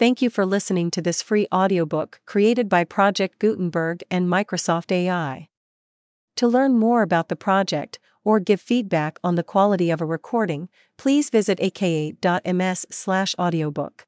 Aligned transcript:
Thank 0.00 0.22
you 0.22 0.30
for 0.30 0.46
listening 0.46 0.90
to 0.92 1.02
this 1.02 1.20
free 1.20 1.46
audiobook 1.52 2.20
created 2.24 2.70
by 2.70 2.84
Project 2.84 3.38
Gutenberg 3.38 4.02
and 4.10 4.26
Microsoft 4.26 4.90
AI. 4.90 5.50
To 6.36 6.48
learn 6.48 6.78
more 6.78 7.02
about 7.02 7.28
the 7.28 7.36
project 7.36 7.98
or 8.24 8.40
give 8.40 8.62
feedback 8.62 9.18
on 9.22 9.34
the 9.34 9.42
quality 9.42 9.90
of 9.90 10.00
a 10.00 10.06
recording, 10.06 10.70
please 10.96 11.28
visit 11.28 11.60
aka.ms/audiobook. 11.60 14.06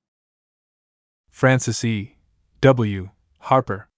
Frances 1.30 1.84
E. 1.84 2.16
W. 2.62 3.10
Harper. 3.40 3.90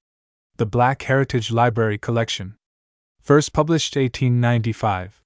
The 0.56 0.66
Black 0.66 1.02
Heritage 1.02 1.52
Library 1.52 1.98
Collection. 1.98 2.56
First 3.20 3.52
published 3.52 3.94
1895. 3.94 5.22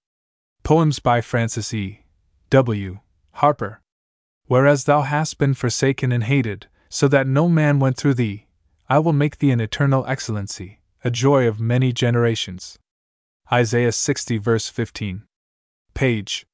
Poems 0.65 0.99
by 0.99 1.23
Frances 1.23 1.73
E. 1.73 2.01
W. 2.51 2.99
Harper. 3.31 3.81
Whereas 4.49 4.85
thou 4.85 5.03
hast 5.03 5.39
been 5.39 5.53
forsaken 5.53 6.11
and 6.11 6.25
hated, 6.25 6.69
so 6.89 7.07
that 7.09 7.27
no 7.27 7.49
man 7.51 7.79
went 7.79 7.99
through 7.99 8.15
thee, 8.15 8.47
I 8.89 8.99
will 8.99 9.13
make 9.13 9.39
thee 9.39 9.51
an 9.51 9.61
eternal 9.61 10.07
excellency, 10.07 10.81
a 11.05 11.11
joy 11.11 11.47
of 11.47 11.61
many 11.61 11.93
generations. 11.93 12.79
Isaiah 13.53 13.93
60, 13.93 14.39
verse 14.39 14.71
15. 14.71 15.25
Page. 15.93 16.47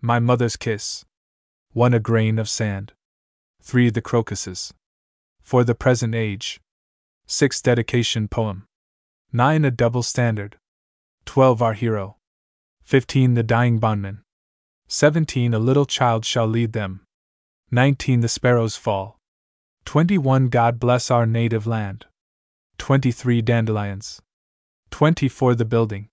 My 0.00 0.18
mother's 0.18 0.56
kiss. 0.56 1.04
1. 1.72 1.92
A 1.92 2.00
grain 2.00 2.38
of 2.38 2.48
sand. 2.48 2.94
3. 3.62 3.90
The 3.90 4.00
crocuses. 4.00 4.72
For 5.42 5.62
the 5.62 5.74
present 5.74 6.14
age. 6.14 6.60
6. 7.26 7.60
Dedication 7.60 8.28
poem. 8.28 8.66
9. 9.32 9.64
A 9.66 9.70
double 9.70 10.02
standard. 10.02 10.56
12. 11.26 11.60
Our 11.60 11.74
hero. 11.74 12.16
15. 12.84 13.34
The 13.34 13.42
dying 13.42 13.78
bondman. 13.78 14.22
17. 14.88 15.52
A 15.52 15.58
little 15.58 15.86
child 15.86 16.24
shall 16.24 16.46
lead 16.46 16.72
them. 16.72 17.05
19. 17.72 18.20
The 18.20 18.28
sparrows 18.28 18.76
fall. 18.76 19.18
21. 19.86 20.50
God 20.50 20.78
bless 20.78 21.10
our 21.10 21.26
native 21.26 21.66
land. 21.66 22.06
23. 22.78 23.42
Dandelions. 23.42 24.22
24. 24.90 25.56
The 25.56 25.64
building. 25.64 26.08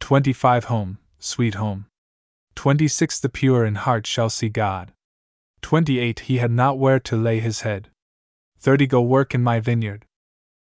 25. 0.00 0.64
Home, 0.64 0.98
sweet 1.20 1.54
home. 1.54 1.86
26. 2.56 3.20
The 3.20 3.28
pure 3.28 3.64
in 3.64 3.76
heart 3.76 4.04
shall 4.04 4.28
see 4.28 4.48
God. 4.48 4.92
28. 5.62 6.20
He 6.20 6.38
had 6.38 6.50
not 6.50 6.76
where 6.76 6.98
to 6.98 7.16
lay 7.16 7.38
his 7.38 7.60
head. 7.60 7.88
30. 8.58 8.88
Go 8.88 9.00
work 9.00 9.32
in 9.32 9.44
my 9.44 9.60
vineyard. 9.60 10.06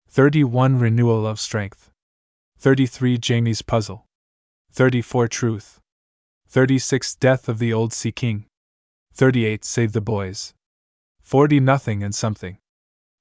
31. 0.08 0.80
Renewal 0.80 1.24
of 1.24 1.38
strength. 1.38 1.92
33. 2.58 3.16
Jamie's 3.18 3.62
puzzle. 3.62 4.06
34. 4.72 5.28
Truth. 5.28 5.78
36. 6.48 7.14
Death 7.14 7.48
of 7.48 7.60
the 7.60 7.72
old 7.72 7.92
sea 7.92 8.10
king. 8.10 8.46
38. 9.16 9.64
Save 9.64 9.92
the 9.92 10.02
boys. 10.02 10.52
40. 11.22 11.58
Nothing 11.60 12.02
and 12.02 12.14
something. 12.14 12.58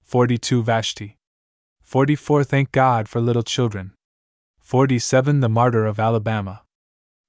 42. 0.04 0.62
Vashti. 0.62 1.18
44. 1.84 2.44
Thank 2.44 2.74
God 2.74 3.08
for 3.08 3.22
little 3.22 3.44
children. 3.44 3.94
47. 4.60 5.40
The 5.40 5.48
martyr 5.48 5.86
of 5.86 5.98
Alabama. 5.98 6.64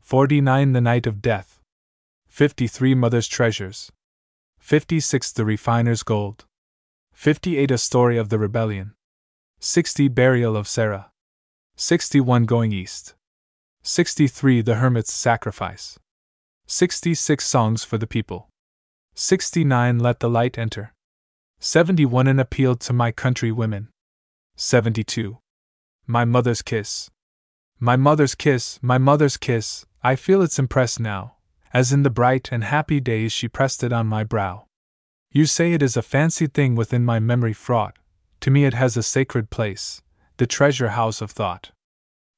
49. 0.01 0.73
The 0.73 0.81
night 0.81 1.07
of 1.07 1.23
death. 1.23 1.61
53. 2.27 2.97
Mother's 2.97 3.29
treasures. 3.29 3.93
56. 4.59 5.31
The 5.31 5.45
refiner's 5.45 6.03
gold. 6.03 6.45
58. 7.13 7.71
A 7.71 7.79
story 7.79 8.19
of 8.19 8.31
the 8.31 8.39
rebellion. 8.39 8.95
60. 9.61 10.09
Burial 10.09 10.57
of 10.57 10.67
Sarah. 10.67 11.13
61. 11.77 12.47
Going 12.47 12.73
east. 12.73 13.15
63. 13.83 14.61
The 14.63 14.75
hermit's 14.75 15.13
sacrifice. 15.13 16.01
66. 16.67 17.47
Songs 17.47 17.85
for 17.85 17.97
the 17.97 18.09
people. 18.09 18.49
69. 19.19 19.99
Let 19.99 20.21
the 20.21 20.29
light 20.29 20.59
enter. 20.59 20.93
71. 21.59 22.27
An 22.27 22.39
appeal 22.39 22.77
to 22.77 22.93
my 22.93 23.11
country 23.11 23.51
women. 23.51 23.89
72. 24.57 25.39
My 26.07 26.27
mother's 26.27 26.61
kiss. 26.61 27.09
My 27.81 27.97
mother's 27.97 28.35
kiss, 28.35 28.79
my 28.83 28.99
mother's 28.99 29.39
kiss, 29.39 29.87
I 30.05 30.17
feel 30.17 30.43
its 30.43 30.59
impress 30.59 30.99
now, 30.99 31.37
as 31.73 31.95
in 31.95 32.03
the 32.03 32.11
bright 32.11 32.51
and 32.53 32.63
happy 32.63 33.01
days 33.01 33.33
she 33.33 33.49
pressed 33.49 33.83
it 33.83 33.91
on 33.91 34.07
my 34.07 34.23
brow. 34.23 34.67
You 35.33 35.47
say 35.47 35.73
it 35.73 35.83
is 35.83 35.97
a 35.97 36.03
fancied 36.03 36.53
thing 36.53 36.75
within 36.75 37.03
my 37.03 37.19
memory 37.19 37.55
fraught, 37.55 37.97
to 38.41 38.51
me 38.51 38.67
it 38.67 38.75
has 38.75 38.99
a 38.99 39.03
sacred 39.03 39.49
place, 39.49 40.03
the 40.37 40.47
treasure 40.47 40.91
house 40.91 41.23
of 41.23 41.31
thought. 41.31 41.71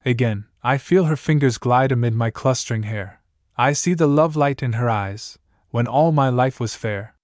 Again, 0.05 0.45
I 0.63 0.79
feel 0.79 1.07
her 1.07 1.17
fingers 1.17 1.59
glide 1.59 1.91
amid 1.91 2.15
my 2.15 2.31
clustering 2.31 2.85
hair, 2.85 3.21
I 3.57 3.73
see 3.73 3.95
the 3.95 4.07
love 4.07 4.37
light 4.37 4.63
in 4.63 4.75
her 4.75 4.89
eyes, 4.89 5.39
when 5.71 5.87
all 5.87 6.13
my 6.13 6.29
life 6.29 6.59
was 6.59 6.75
fair. 6.75 7.15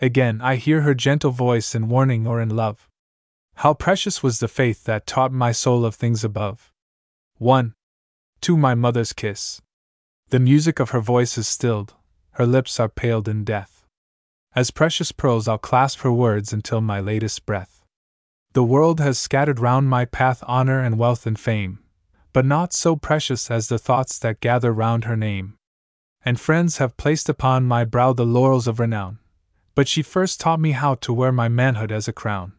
Again 0.00 0.40
I 0.40 0.56
hear 0.56 0.82
her 0.82 0.94
gentle 0.94 1.30
voice 1.30 1.74
in 1.74 1.88
warning 1.88 2.26
or 2.26 2.40
in 2.40 2.50
love. 2.54 2.88
How 3.56 3.74
precious 3.74 4.22
was 4.22 4.40
the 4.40 4.48
faith 4.48 4.84
that 4.84 5.06
taught 5.06 5.32
my 5.32 5.52
soul 5.52 5.84
of 5.84 5.94
things 5.94 6.24
above. 6.24 6.72
1. 7.38 7.74
To 8.42 8.56
my 8.56 8.74
mother's 8.74 9.12
kiss. 9.12 9.60
The 10.30 10.40
music 10.40 10.80
of 10.80 10.90
her 10.90 11.00
voice 11.00 11.38
is 11.38 11.46
stilled, 11.46 11.94
her 12.32 12.46
lips 12.46 12.80
are 12.80 12.88
paled 12.88 13.28
in 13.28 13.44
death. 13.44 13.86
As 14.56 14.70
precious 14.70 15.12
pearls 15.12 15.46
I'll 15.46 15.58
clasp 15.58 16.00
her 16.00 16.12
words 16.12 16.52
until 16.52 16.80
my 16.80 17.00
latest 17.00 17.46
breath. 17.46 17.84
The 18.54 18.64
world 18.64 19.00
has 19.00 19.18
scattered 19.18 19.60
round 19.60 19.88
my 19.88 20.04
path 20.04 20.42
honor 20.46 20.80
and 20.80 20.98
wealth 20.98 21.26
and 21.26 21.38
fame, 21.38 21.80
but 22.32 22.44
not 22.44 22.72
so 22.72 22.96
precious 22.96 23.50
as 23.50 23.68
the 23.68 23.78
thoughts 23.78 24.18
that 24.20 24.40
gather 24.40 24.72
round 24.72 25.04
her 25.04 25.16
name 25.16 25.58
and 26.24 26.40
friends 26.40 26.78
have 26.78 26.96
placed 26.96 27.28
upon 27.28 27.64
my 27.64 27.84
brow 27.84 28.12
the 28.12 28.24
laurels 28.24 28.66
of 28.66 28.80
renown. 28.80 29.18
But 29.74 29.88
she 29.88 30.02
first 30.02 30.40
taught 30.40 30.60
me 30.60 30.72
how 30.72 30.94
to 30.96 31.12
wear 31.12 31.32
my 31.32 31.48
manhood 31.48 31.92
as 31.92 32.08
a 32.08 32.12
crown. 32.12 32.52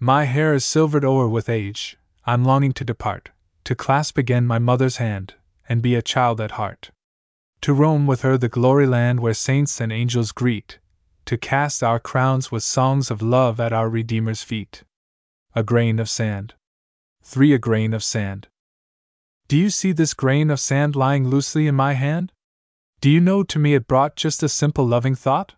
My 0.00 0.24
hair 0.24 0.54
is 0.54 0.64
silvered 0.64 1.04
o'er 1.04 1.28
with 1.28 1.48
age, 1.48 1.96
I'm 2.24 2.44
longing 2.44 2.72
to 2.74 2.84
depart, 2.84 3.30
to 3.64 3.74
clasp 3.74 4.18
again 4.18 4.46
my 4.46 4.58
mother's 4.58 4.96
hand, 4.96 5.34
and 5.68 5.82
be 5.82 5.94
a 5.94 6.02
child 6.02 6.40
at 6.40 6.52
heart. 6.52 6.90
To 7.62 7.72
roam 7.72 8.06
with 8.06 8.22
her 8.22 8.38
the 8.38 8.48
glory 8.48 8.86
land 8.86 9.20
where 9.20 9.34
saints 9.34 9.80
and 9.80 9.92
angels 9.92 10.32
greet, 10.32 10.78
to 11.26 11.36
cast 11.36 11.82
our 11.82 11.98
crowns 11.98 12.50
with 12.50 12.62
songs 12.62 13.10
of 13.10 13.20
love 13.20 13.60
at 13.60 13.72
our 13.72 13.88
Redeemer's 13.88 14.42
feet. 14.42 14.84
A 15.54 15.62
grain 15.62 15.98
of 15.98 16.08
sand. 16.08 16.54
3. 17.22 17.52
A 17.52 17.58
grain 17.58 17.92
of 17.92 18.02
sand. 18.02 18.48
Do 19.48 19.56
you 19.56 19.70
see 19.70 19.92
this 19.92 20.14
grain 20.14 20.50
of 20.50 20.60
sand 20.60 20.94
lying 20.94 21.28
loosely 21.28 21.66
in 21.66 21.74
my 21.74 21.94
hand? 21.94 22.32
Do 23.00 23.10
you 23.10 23.20
know 23.20 23.44
to 23.44 23.60
me 23.60 23.74
it 23.74 23.86
brought 23.86 24.16
just 24.16 24.42
a 24.42 24.48
simple 24.48 24.84
loving 24.84 25.14
thought? 25.14 25.54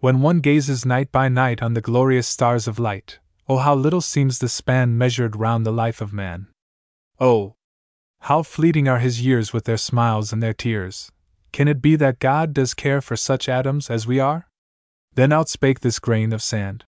When 0.00 0.20
one 0.20 0.40
gazes 0.40 0.84
night 0.84 1.12
by 1.12 1.28
night 1.28 1.62
on 1.62 1.74
the 1.74 1.80
glorious 1.80 2.26
stars 2.26 2.66
of 2.66 2.80
light, 2.80 3.20
oh, 3.48 3.58
how 3.58 3.76
little 3.76 4.00
seems 4.00 4.40
the 4.40 4.48
span 4.48 4.98
measured 4.98 5.36
round 5.36 5.64
the 5.64 5.72
life 5.72 6.00
of 6.00 6.12
man. 6.12 6.48
Oh, 7.20 7.54
how 8.22 8.42
fleeting 8.42 8.88
are 8.88 8.98
his 8.98 9.24
years 9.24 9.52
with 9.52 9.66
their 9.66 9.76
smiles 9.76 10.32
and 10.32 10.42
their 10.42 10.52
tears. 10.52 11.12
Can 11.52 11.68
it 11.68 11.80
be 11.80 11.94
that 11.94 12.18
God 12.18 12.52
does 12.52 12.74
care 12.74 13.00
for 13.00 13.16
such 13.16 13.48
atoms 13.48 13.88
as 13.88 14.06
we 14.06 14.18
are? 14.18 14.48
Then 15.14 15.30
outspake 15.30 15.78
this 15.78 16.00
grain 16.00 16.32
of 16.32 16.42
sand. 16.42 16.84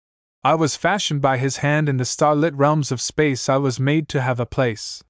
I 0.44 0.54
was 0.54 0.76
fashioned 0.76 1.22
by 1.22 1.40
his 1.40 1.58
hand 1.58 1.90
in 1.90 1.98
the 1.98 2.06
starlit 2.06 2.54
realms 2.54 2.92
of 2.92 3.02
space, 3.02 3.50
I 3.50 3.58
was 3.58 3.80
made 3.80 4.08
to 4.10 4.22
have 4.22 4.40
a 4.40 4.46
place. 4.46 5.04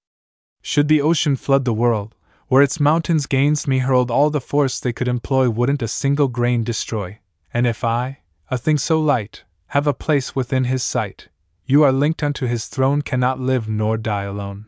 Should 0.62 0.88
the 0.88 1.02
ocean 1.02 1.36
flood 1.36 1.66
the 1.66 1.74
world, 1.74 2.16
where 2.52 2.62
its 2.62 2.82
mountains 2.82 3.28
gainst 3.28 3.66
me 3.66 3.78
hurled 3.78 4.12
all 4.12 4.30
the 4.30 4.42
force 4.42 4.78
they 4.78 4.92
could 4.92 5.08
employ 5.08 5.50
wouldn't 5.50 5.82
a 5.82 5.88
single 5.88 6.28
grain 6.28 6.66
destroy. 6.66 7.18
And 7.54 7.66
if 7.66 7.82
I, 7.82 8.20
a 8.50 8.58
thing 8.58 8.78
so 8.78 9.00
light, 9.00 9.46
have 9.68 9.88
a 9.88 9.94
place 9.94 10.36
within 10.36 10.66
his 10.66 10.84
sight, 10.84 11.30
you 11.66 11.82
are 11.84 11.94
linked 11.94 12.22
unto 12.22 12.48
his 12.48 12.66
throne 12.66 13.04
cannot 13.04 13.40
live 13.40 13.70
nor 13.70 13.96
die 13.96 14.24
alone. 14.24 14.66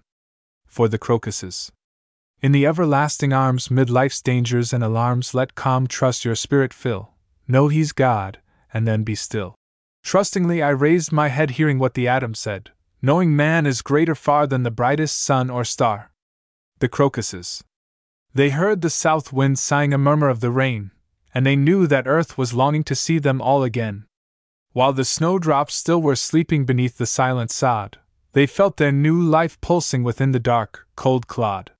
For 0.65 0.87
the 0.87 0.97
crocuses. 0.97 1.73
In 2.41 2.53
the 2.53 2.65
everlasting 2.65 3.33
arms 3.33 3.69
mid 3.69 3.89
life's 3.89 4.21
dangers 4.21 4.71
and 4.71 4.81
alarms 4.81 5.33
let 5.33 5.53
calm 5.53 5.85
trust 5.85 6.23
your 6.23 6.35
spirit 6.35 6.73
fill. 6.73 7.11
Know 7.49 7.67
he's 7.67 7.91
God, 7.91 8.39
and 8.73 8.87
then 8.87 9.03
be 9.03 9.13
still. 9.15 9.55
Trustingly 10.05 10.63
I 10.63 10.69
raised 10.69 11.11
my 11.11 11.27
head 11.27 11.51
hearing 11.51 11.79
what 11.79 11.95
the 11.95 12.07
atom 12.07 12.33
said, 12.33 12.71
knowing 13.01 13.35
man 13.35 13.65
is 13.65 13.81
greater 13.81 14.15
far 14.15 14.47
than 14.47 14.63
the 14.63 14.71
brightest 14.71 15.21
sun 15.21 15.49
or 15.49 15.65
star. 15.65 16.11
The 16.79 16.87
crocuses. 16.87 17.61
They 18.35 18.49
heard 18.49 18.81
the 18.81 18.89
south 18.89 19.31
wind 19.31 19.59
sighing 19.59 19.93
a 19.93 19.97
murmur 19.97 20.29
of 20.29 20.39
the 20.39 20.49
rain, 20.49 20.91
and 21.33 21.45
they 21.45 21.55
knew 21.55 21.85
that 21.87 22.07
earth 22.07 22.37
was 22.37 22.53
longing 22.53 22.83
to 22.85 22.95
see 22.95 23.19
them 23.19 23.41
all 23.41 23.63
again. 23.63 24.05
While 24.71 24.93
the 24.93 25.05
snowdrops 25.05 25.75
still 25.75 26.01
were 26.01 26.15
sleeping 26.15 26.65
beneath 26.65 26.97
the 26.97 27.05
silent 27.05 27.51
sod, 27.51 27.99
they 28.31 28.47
felt 28.47 28.77
their 28.77 28.91
new 28.91 29.21
life 29.21 29.61
pulsing 29.61 30.03
within 30.03 30.31
the 30.31 30.39
dark, 30.39 30.87
cold 30.95 31.27
clod. 31.27 31.71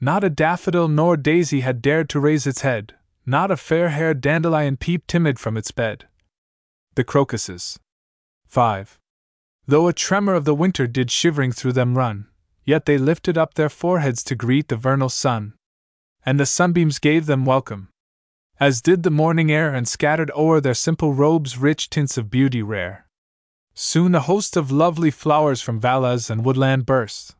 Not 0.00 0.22
a 0.22 0.30
daffodil 0.30 0.86
nor 0.86 1.16
daisy 1.16 1.60
had 1.60 1.82
dared 1.82 2.08
to 2.10 2.20
raise 2.20 2.46
its 2.46 2.60
head, 2.60 2.94
not 3.26 3.50
a 3.50 3.56
fair 3.56 3.88
haired 3.88 4.20
dandelion 4.20 4.76
peeped 4.76 5.08
timid 5.08 5.40
from 5.40 5.56
its 5.56 5.72
bed. 5.72 6.06
The 6.94 7.04
crocuses. 7.04 7.80
5. 8.46 8.98
Though 9.66 9.88
a 9.88 9.92
tremor 9.92 10.34
of 10.34 10.44
the 10.44 10.54
winter 10.54 10.86
did 10.86 11.10
shivering 11.10 11.50
through 11.50 11.72
them 11.72 11.98
run, 11.98 12.28
yet 12.64 12.86
they 12.86 12.96
lifted 12.96 13.36
up 13.36 13.54
their 13.54 13.68
foreheads 13.68 14.22
to 14.24 14.36
greet 14.36 14.68
the 14.68 14.76
vernal 14.76 15.08
sun, 15.08 15.54
and 16.24 16.38
the 16.38 16.46
sunbeams 16.46 16.98
gave 16.98 17.26
them 17.26 17.44
welcome. 17.44 17.88
as 18.60 18.82
did 18.82 19.02
the 19.02 19.10
morning 19.10 19.50
air, 19.50 19.74
and 19.74 19.88
scattered 19.88 20.30
o'er 20.36 20.60
their 20.60 20.74
simple 20.74 21.14
robes 21.14 21.56
rich 21.56 21.88
tints 21.88 22.18
of 22.18 22.30
beauty 22.30 22.62
rare. 22.62 23.06
Soon 23.72 24.14
a 24.14 24.20
host 24.20 24.54
of 24.56 24.70
lovely 24.70 25.10
flowers 25.10 25.62
from 25.62 25.80
valleys 25.80 26.28
and 26.28 26.44
woodland 26.44 26.84
burst, 26.84 27.34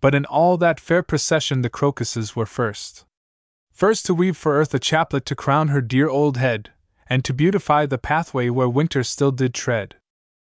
but 0.00 0.14
in 0.16 0.24
all 0.24 0.56
that 0.56 0.80
fair 0.80 1.02
procession 1.02 1.62
the 1.62 1.70
crocuses 1.70 2.34
were 2.34 2.44
first. 2.46 3.04
First 3.70 4.04
to 4.06 4.14
weave 4.14 4.36
for 4.36 4.58
earth 4.58 4.74
a 4.74 4.80
chaplet 4.80 5.24
to 5.26 5.36
crown 5.36 5.68
her 5.68 5.80
dear 5.80 6.08
old 6.08 6.36
head, 6.36 6.70
and 7.06 7.24
to 7.24 7.32
beautify 7.32 7.86
the 7.86 7.98
pathway 7.98 8.48
where 8.48 8.68
winter 8.68 9.04
still 9.04 9.30
did 9.30 9.54
tread. 9.54 9.94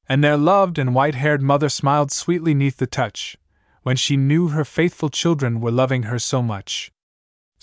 And 0.09 0.23
their 0.23 0.37
loved 0.37 0.79
and 0.79 0.95
white 0.95 1.15
haired 1.17 1.43
mother 1.43 1.69
smiled 1.69 2.13
sweetly 2.13 2.55
neath 2.55 2.77
the 2.77 2.87
touch, 2.87 3.37
when 3.83 3.97
she 3.97 4.17
knew 4.17 4.49
her 4.49 4.65
faithful 4.65 5.11
children 5.11 5.61
were 5.61 5.73
loving 5.73 6.05
her 6.05 6.19
so 6.19 6.41
much. 6.41 6.93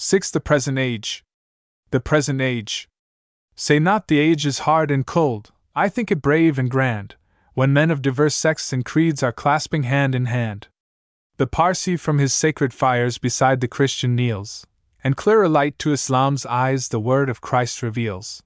6. 0.03 0.31
The 0.31 0.39
present 0.39 0.79
age. 0.79 1.23
The 1.91 1.99
present 1.99 2.41
age. 2.41 2.89
Say 3.55 3.77
not 3.77 4.07
the 4.07 4.17
age 4.17 4.47
is 4.47 4.65
hard 4.65 4.89
and 4.89 5.05
cold, 5.05 5.51
I 5.75 5.89
think 5.89 6.09
it 6.09 6.23
brave 6.23 6.57
and 6.57 6.71
grand, 6.71 7.17
when 7.53 7.71
men 7.71 7.91
of 7.91 8.01
diverse 8.01 8.33
sects 8.33 8.73
and 8.73 8.83
creeds 8.83 9.21
are 9.21 9.31
clasping 9.31 9.83
hand 9.83 10.15
in 10.15 10.25
hand. 10.25 10.69
The 11.37 11.45
Parsi 11.45 11.97
from 11.97 12.17
his 12.17 12.33
sacred 12.33 12.73
fires 12.73 13.19
beside 13.19 13.61
the 13.61 13.67
Christian 13.67 14.15
kneels, 14.15 14.65
and 15.03 15.15
clearer 15.15 15.47
light 15.47 15.77
to 15.77 15.93
Islam's 15.93 16.47
eyes 16.47 16.87
the 16.87 16.99
word 16.99 17.29
of 17.29 17.41
Christ 17.41 17.83
reveals. 17.83 18.41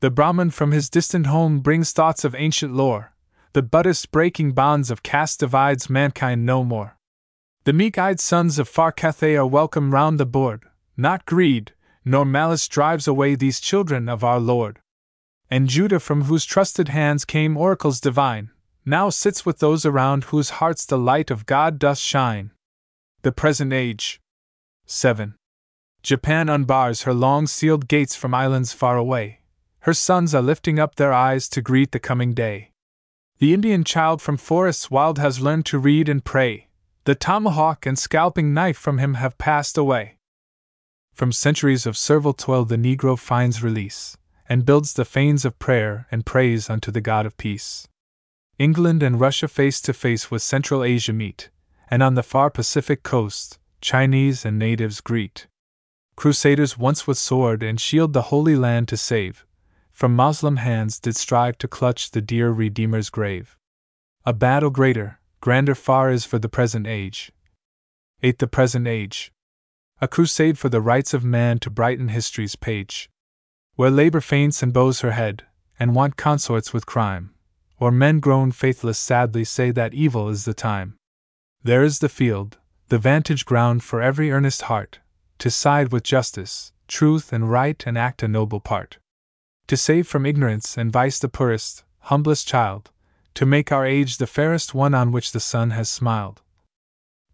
The 0.00 0.10
Brahmin 0.10 0.50
from 0.50 0.72
his 0.72 0.90
distant 0.90 1.28
home 1.28 1.60
brings 1.60 1.92
thoughts 1.92 2.24
of 2.24 2.34
ancient 2.34 2.74
lore, 2.74 3.12
the 3.52 3.62
Buddhist 3.62 4.10
breaking 4.10 4.54
bonds 4.54 4.90
of 4.90 5.04
caste 5.04 5.38
divides 5.38 5.88
mankind 5.88 6.44
no 6.44 6.64
more. 6.64 6.96
The 7.62 7.72
meek 7.72 7.96
eyed 7.96 8.18
sons 8.18 8.58
of 8.58 8.68
far 8.68 8.90
Cathay 8.90 9.36
are 9.36 9.46
welcome 9.46 9.94
round 9.94 10.18
the 10.18 10.26
board, 10.26 10.64
not 11.00 11.26
greed, 11.26 11.72
nor 12.04 12.24
malice 12.24 12.68
drives 12.68 13.08
away 13.08 13.34
these 13.34 13.60
children 13.60 14.08
of 14.08 14.22
our 14.22 14.38
Lord. 14.38 14.78
And 15.50 15.68
Judah, 15.68 15.98
from 15.98 16.24
whose 16.24 16.44
trusted 16.44 16.88
hands 16.88 17.24
came 17.24 17.56
oracles 17.56 18.00
divine, 18.00 18.50
now 18.84 19.10
sits 19.10 19.44
with 19.44 19.58
those 19.58 19.84
around 19.84 20.24
whose 20.24 20.50
hearts 20.50 20.86
the 20.86 20.98
light 20.98 21.30
of 21.30 21.46
God 21.46 21.78
doth 21.78 21.98
shine. 21.98 22.52
The 23.22 23.32
present 23.32 23.72
age. 23.72 24.20
7. 24.86 25.34
Japan 26.02 26.46
unbars 26.46 27.02
her 27.04 27.12
long 27.12 27.46
sealed 27.46 27.88
gates 27.88 28.16
from 28.16 28.34
islands 28.34 28.72
far 28.72 28.96
away. 28.96 29.40
Her 29.80 29.94
sons 29.94 30.34
are 30.34 30.42
lifting 30.42 30.78
up 30.78 30.94
their 30.94 31.12
eyes 31.12 31.48
to 31.50 31.62
greet 31.62 31.92
the 31.92 31.98
coming 31.98 32.32
day. 32.32 32.70
The 33.38 33.54
Indian 33.54 33.84
child 33.84 34.20
from 34.20 34.36
forests 34.36 34.90
wild 34.90 35.18
has 35.18 35.40
learned 35.40 35.66
to 35.66 35.78
read 35.78 36.08
and 36.08 36.24
pray. 36.24 36.68
The 37.04 37.14
tomahawk 37.14 37.86
and 37.86 37.98
scalping 37.98 38.52
knife 38.52 38.76
from 38.76 38.98
him 38.98 39.14
have 39.14 39.38
passed 39.38 39.78
away. 39.78 40.16
From 41.12 41.32
centuries 41.32 41.86
of 41.86 41.96
servile 41.96 42.32
toil, 42.32 42.64
the 42.64 42.76
Negro 42.76 43.18
finds 43.18 43.62
release, 43.62 44.16
and 44.48 44.64
builds 44.64 44.94
the 44.94 45.04
fanes 45.04 45.44
of 45.44 45.58
prayer 45.58 46.06
and 46.10 46.26
praise 46.26 46.70
unto 46.70 46.90
the 46.90 47.00
God 47.00 47.26
of 47.26 47.36
peace. 47.36 47.86
England 48.58 49.02
and 49.02 49.20
Russia 49.20 49.48
face 49.48 49.80
to 49.82 49.92
face 49.92 50.30
with 50.30 50.42
Central 50.42 50.82
Asia 50.82 51.12
meet, 51.12 51.50
and 51.90 52.02
on 52.02 52.14
the 52.14 52.22
far 52.22 52.50
Pacific 52.50 53.02
coast, 53.02 53.58
Chinese 53.80 54.44
and 54.44 54.58
natives 54.58 55.00
greet. 55.00 55.46
Crusaders 56.16 56.76
once 56.76 57.06
with 57.06 57.16
sword 57.16 57.62
and 57.62 57.80
shield 57.80 58.12
the 58.12 58.28
Holy 58.30 58.56
Land 58.56 58.88
to 58.88 58.96
save, 58.96 59.46
from 59.90 60.16
Moslem 60.16 60.56
hands 60.56 60.98
did 60.98 61.16
strive 61.16 61.58
to 61.58 61.68
clutch 61.68 62.10
the 62.10 62.22
dear 62.22 62.50
Redeemer's 62.50 63.10
grave. 63.10 63.58
A 64.24 64.32
battle 64.32 64.70
greater, 64.70 65.20
grander 65.40 65.74
far 65.74 66.10
is 66.10 66.24
for 66.24 66.38
the 66.38 66.48
present 66.48 66.86
age. 66.86 67.32
8. 68.22 68.38
The 68.38 68.46
present 68.46 68.86
age 68.86 69.32
a 70.02 70.08
crusade 70.08 70.58
for 70.58 70.70
the 70.70 70.80
rights 70.80 71.12
of 71.12 71.24
man 71.24 71.58
to 71.58 71.68
brighten 71.68 72.08
history's 72.08 72.56
page. 72.56 73.10
Where 73.76 73.90
labor 73.90 74.22
faints 74.22 74.62
and 74.62 74.72
bows 74.72 75.00
her 75.00 75.12
head, 75.12 75.44
and 75.78 75.94
want 75.94 76.16
consorts 76.16 76.72
with 76.72 76.86
crime, 76.86 77.34
or 77.78 77.90
men 77.90 78.18
grown 78.18 78.50
faithless 78.50 78.98
sadly 78.98 79.44
say 79.44 79.70
that 79.72 79.92
evil 79.92 80.28
is 80.30 80.46
the 80.46 80.54
time. 80.54 80.96
There 81.62 81.82
is 81.82 81.98
the 81.98 82.08
field, 82.08 82.56
the 82.88 82.98
vantage 82.98 83.44
ground 83.44 83.84
for 83.84 84.00
every 84.00 84.30
earnest 84.30 84.62
heart, 84.62 85.00
to 85.38 85.50
side 85.50 85.92
with 85.92 86.02
justice, 86.02 86.72
truth, 86.88 87.32
and 87.32 87.50
right 87.50 87.82
and 87.86 87.98
act 87.98 88.22
a 88.22 88.28
noble 88.28 88.60
part. 88.60 88.98
To 89.66 89.76
save 89.76 90.08
from 90.08 90.24
ignorance 90.24 90.78
and 90.78 90.90
vice 90.90 91.18
the 91.18 91.28
poorest, 91.28 91.84
humblest 92.00 92.48
child, 92.48 92.90
to 93.34 93.44
make 93.44 93.70
our 93.70 93.84
age 93.84 94.16
the 94.16 94.26
fairest 94.26 94.74
one 94.74 94.94
on 94.94 95.12
which 95.12 95.32
the 95.32 95.40
sun 95.40 95.70
has 95.70 95.88
smiled. 95.88 96.40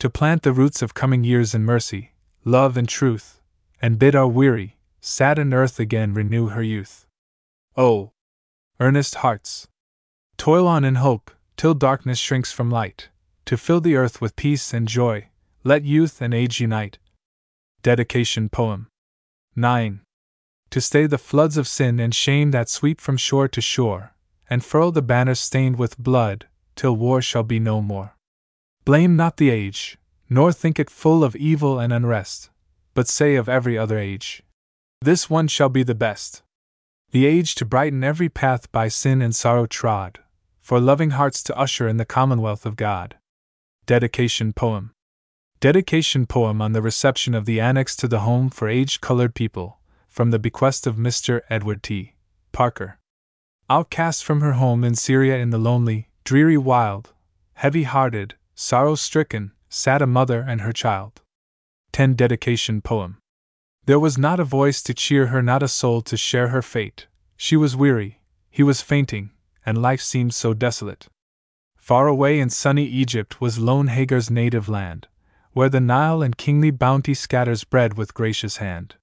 To 0.00 0.10
plant 0.10 0.42
the 0.42 0.52
roots 0.52 0.82
of 0.82 0.94
coming 0.94 1.24
years 1.24 1.54
in 1.54 1.64
mercy, 1.64 2.12
love, 2.46 2.76
and 2.76 2.88
truth, 2.88 3.40
and 3.82 3.98
bid 3.98 4.14
our 4.14 4.28
weary, 4.28 4.76
saddened 5.00 5.52
earth 5.52 5.80
again 5.80 6.14
renew 6.14 6.46
her 6.46 6.62
youth. 6.62 7.04
Oh! 7.76 8.12
Earnest 8.78 9.16
hearts! 9.16 9.66
Toil 10.38 10.66
on 10.68 10.84
in 10.84 10.94
hope, 10.94 11.32
till 11.56 11.74
darkness 11.74 12.18
shrinks 12.20 12.52
from 12.52 12.70
light, 12.70 13.08
to 13.46 13.56
fill 13.56 13.80
the 13.80 13.96
earth 13.96 14.20
with 14.20 14.36
peace 14.36 14.72
and 14.72 14.86
joy, 14.86 15.28
let 15.64 15.82
youth 15.82 16.22
and 16.22 16.32
age 16.32 16.60
unite. 16.60 16.98
Dedication 17.82 18.48
Poem 18.48 18.86
9. 19.56 20.02
To 20.70 20.80
stay 20.80 21.06
the 21.06 21.18
floods 21.18 21.56
of 21.56 21.66
sin 21.66 21.98
and 21.98 22.14
shame 22.14 22.52
that 22.52 22.68
sweep 22.68 23.00
from 23.00 23.16
shore 23.16 23.48
to 23.48 23.60
shore, 23.60 24.14
and 24.48 24.64
furl 24.64 24.92
the 24.92 25.02
banners 25.02 25.40
stained 25.40 25.78
with 25.78 25.98
blood, 25.98 26.46
till 26.76 26.94
war 26.94 27.20
shall 27.20 27.42
be 27.42 27.58
no 27.58 27.82
more. 27.82 28.14
Blame 28.84 29.16
not 29.16 29.36
the 29.36 29.50
age, 29.50 29.98
nor 30.28 30.52
think 30.52 30.78
it 30.78 30.90
full 30.90 31.22
of 31.22 31.36
evil 31.36 31.78
and 31.78 31.92
unrest, 31.92 32.50
but 32.94 33.08
say 33.08 33.36
of 33.36 33.48
every 33.48 33.78
other 33.78 33.98
age, 33.98 34.42
This 35.00 35.30
one 35.30 35.48
shall 35.48 35.68
be 35.68 35.82
the 35.82 35.94
best. 35.94 36.42
The 37.10 37.26
age 37.26 37.54
to 37.56 37.64
brighten 37.64 38.02
every 38.02 38.28
path 38.28 38.70
by 38.72 38.88
sin 38.88 39.22
and 39.22 39.34
sorrow 39.34 39.66
trod, 39.66 40.18
for 40.60 40.80
loving 40.80 41.10
hearts 41.10 41.42
to 41.44 41.56
usher 41.56 41.86
in 41.86 41.96
the 41.96 42.04
commonwealth 42.04 42.66
of 42.66 42.76
God. 42.76 43.16
Dedication 43.86 44.52
Poem 44.52 44.92
Dedication 45.60 46.26
Poem 46.26 46.60
on 46.60 46.72
the 46.72 46.82
reception 46.82 47.34
of 47.34 47.46
the 47.46 47.60
Annex 47.60 47.94
to 47.96 48.08
the 48.08 48.20
Home 48.20 48.50
for 48.50 48.68
Aged 48.68 49.00
Colored 49.00 49.34
People, 49.34 49.78
from 50.08 50.30
the 50.30 50.38
bequest 50.38 50.86
of 50.86 50.96
Mr. 50.96 51.40
Edward 51.48 51.82
T. 51.82 52.14
Parker. 52.52 52.98
Outcast 53.70 54.24
from 54.24 54.40
her 54.40 54.54
home 54.54 54.84
in 54.84 54.94
Syria 54.94 55.38
in 55.38 55.50
the 55.50 55.58
lonely, 55.58 56.08
dreary 56.24 56.58
wild, 56.58 57.12
heavy 57.54 57.84
hearted, 57.84 58.34
sorrow 58.54 58.94
stricken, 58.94 59.52
sat 59.76 60.00
a 60.00 60.06
mother 60.06 60.40
and 60.40 60.62
her 60.62 60.72
child. 60.72 61.20
10 61.92 62.14
Dedication 62.14 62.80
Poem. 62.80 63.18
There 63.84 64.00
was 64.00 64.16
not 64.16 64.40
a 64.40 64.44
voice 64.44 64.82
to 64.82 64.94
cheer 64.94 65.26
her, 65.26 65.42
not 65.42 65.62
a 65.62 65.68
soul 65.68 66.00
to 66.02 66.16
share 66.16 66.48
her 66.48 66.62
fate. 66.62 67.06
She 67.36 67.56
was 67.56 67.76
weary, 67.76 68.20
he 68.48 68.62
was 68.62 68.80
fainting, 68.80 69.32
and 69.66 69.82
life 69.82 70.00
seemed 70.00 70.32
so 70.32 70.54
desolate. 70.54 71.08
Far 71.76 72.08
away 72.08 72.40
in 72.40 72.48
sunny 72.48 72.84
Egypt 72.84 73.40
was 73.40 73.58
lone 73.58 73.88
Hagar's 73.88 74.30
native 74.30 74.66
land, 74.66 75.08
where 75.52 75.68
the 75.68 75.78
Nile 75.78 76.22
and 76.22 76.38
kingly 76.38 76.70
bounty 76.70 77.12
scatters 77.12 77.64
bread 77.64 77.98
with 77.98 78.14
gracious 78.14 78.56
hand. 78.56 78.94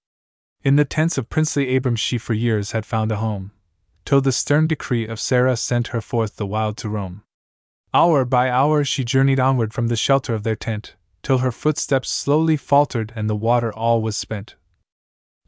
In 0.63 0.75
the 0.75 0.85
tents 0.85 1.19
of 1.19 1.29
princely 1.29 1.75
Abram 1.75 1.95
she 1.95 2.17
for 2.17 2.33
years 2.33 2.71
had 2.71 2.85
found 2.85 3.11
a 3.11 3.17
home, 3.17 3.51
till 4.05 4.21
the 4.21 4.31
stern 4.31 4.65
decree 4.65 5.05
of 5.05 5.19
Sarah 5.19 5.55
sent 5.55 5.89
her 5.89 6.01
forth 6.01 6.37
the 6.37 6.47
wild 6.47 6.77
to 6.77 6.89
roam. 6.89 7.23
Hour 7.93 8.25
by 8.25 8.49
hour 8.49 8.83
she 8.83 9.03
journeyed 9.03 9.39
onward 9.39 9.73
from 9.73 9.87
the 9.87 9.95
shelter 9.95 10.33
of 10.33 10.41
their 10.43 10.55
tent, 10.55 10.95
till 11.21 11.39
her 11.39 11.51
footsteps 11.51 12.09
slowly 12.09 12.57
faltered 12.57 13.13
and 13.15 13.29
the 13.29 13.35
water 13.35 13.71
all 13.71 14.01
was 14.01 14.17
spent. 14.17 14.55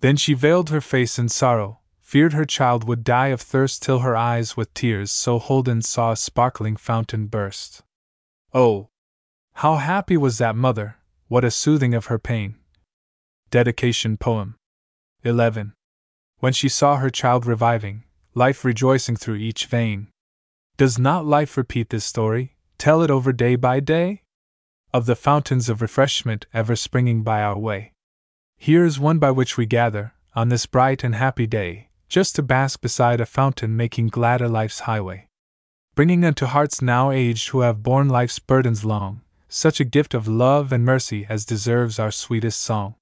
Then 0.01 0.15
she 0.15 0.35
veiled 0.35 0.69
her 0.69 0.81
face 0.81 1.17
in 1.17 1.29
sorrow, 1.29 1.79
feared 2.01 2.33
her 2.33 2.45
child 2.45 2.87
would 2.87 3.03
die 3.03 3.27
of 3.27 3.41
thirst 3.41 3.81
till 3.81 3.99
her 3.99 4.15
eyes 4.15 4.55
with 4.55 4.73
tears 4.75 5.09
so 5.11 5.39
holden 5.39 5.81
saw 5.81 6.11
a 6.11 6.15
sparkling 6.15 6.75
fountain 6.75 7.25
burst. 7.25 7.81
Oh! 8.53 8.89
How 9.55 9.77
happy 9.77 10.15
was 10.15 10.37
that 10.37 10.55
mother, 10.55 10.97
what 11.27 11.43
a 11.43 11.49
soothing 11.49 11.95
of 11.95 12.05
her 12.07 12.19
pain. 12.19 12.55
Dedication 13.49 14.17
Poem 14.17 14.55
11. 15.23 15.73
When 16.39 16.53
she 16.53 16.69
saw 16.69 16.97
her 16.97 17.09
child 17.09 17.47
reviving, 17.47 18.03
life 18.35 18.63
rejoicing 18.63 19.15
through 19.15 19.37
each 19.37 19.65
vein, 19.65 20.09
does 20.77 20.99
not 20.99 21.25
life 21.25 21.55
repeat 21.55 21.89
this 21.89 22.03
story, 22.03 22.57
tell 22.77 23.01
it 23.01 23.09
over 23.09 23.31
day 23.31 23.55
by 23.55 23.79
day? 23.79 24.23
Of 24.93 25.05
the 25.05 25.15
fountains 25.15 25.69
of 25.69 25.81
refreshment 25.81 26.47
ever 26.53 26.75
springing 26.75 27.23
by 27.23 27.41
our 27.41 27.57
way. 27.57 27.93
Here 28.57 28.83
is 28.83 28.99
one 28.99 29.17
by 29.17 29.31
which 29.31 29.57
we 29.57 29.65
gather, 29.65 30.13
on 30.35 30.49
this 30.49 30.65
bright 30.65 31.03
and 31.03 31.15
happy 31.15 31.47
day, 31.47 31.89
just 32.09 32.35
to 32.35 32.43
bask 32.43 32.81
beside 32.81 33.21
a 33.21 33.25
fountain 33.25 33.77
making 33.77 34.07
gladder 34.07 34.49
life's 34.49 34.81
highway. 34.81 35.27
Bringing 35.95 36.25
unto 36.25 36.45
hearts 36.45 36.81
now 36.81 37.09
aged 37.09 37.49
who 37.49 37.61
have 37.61 37.83
borne 37.83 38.09
life's 38.09 38.39
burdens 38.39 38.83
long, 38.83 39.21
such 39.47 39.79
a 39.79 39.85
gift 39.85 40.13
of 40.13 40.27
love 40.27 40.73
and 40.73 40.83
mercy 40.83 41.25
as 41.29 41.45
deserves 41.45 41.99
our 41.99 42.11
sweetest 42.11 42.59
song. 42.59 42.95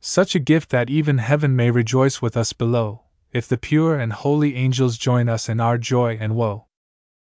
Such 0.00 0.34
a 0.34 0.38
gift 0.38 0.70
that 0.70 0.88
even 0.88 1.18
heaven 1.18 1.54
may 1.54 1.70
rejoice 1.70 2.22
with 2.22 2.38
us 2.38 2.54
below, 2.54 3.02
if 3.32 3.46
the 3.46 3.58
pure 3.58 3.98
and 3.98 4.14
holy 4.14 4.56
angels 4.56 4.96
join 4.96 5.28
us 5.28 5.46
in 5.46 5.60
our 5.60 5.76
joy 5.76 6.16
and 6.18 6.34
woe. 6.34 6.66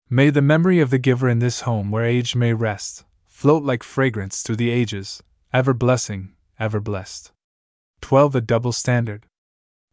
May 0.09 0.31
the 0.31 0.41
memory 0.41 0.79
of 0.79 0.91
the 0.91 0.99
giver 0.99 1.29
in 1.29 1.41
this 1.41 1.63
home 1.63 1.91
where 1.91 2.05
age 2.05 2.37
may 2.37 2.53
rest, 2.53 3.05
float 3.27 3.65
like 3.65 3.83
fragrance 3.83 4.43
through 4.43 4.55
the 4.55 4.71
ages, 4.71 5.21
ever 5.53 5.75
blessing, 5.75 6.33
ever 6.61 6.79
blessed. 6.79 7.33
12. 8.03 8.37
A 8.37 8.41
double 8.41 8.71
standard. 8.71 9.27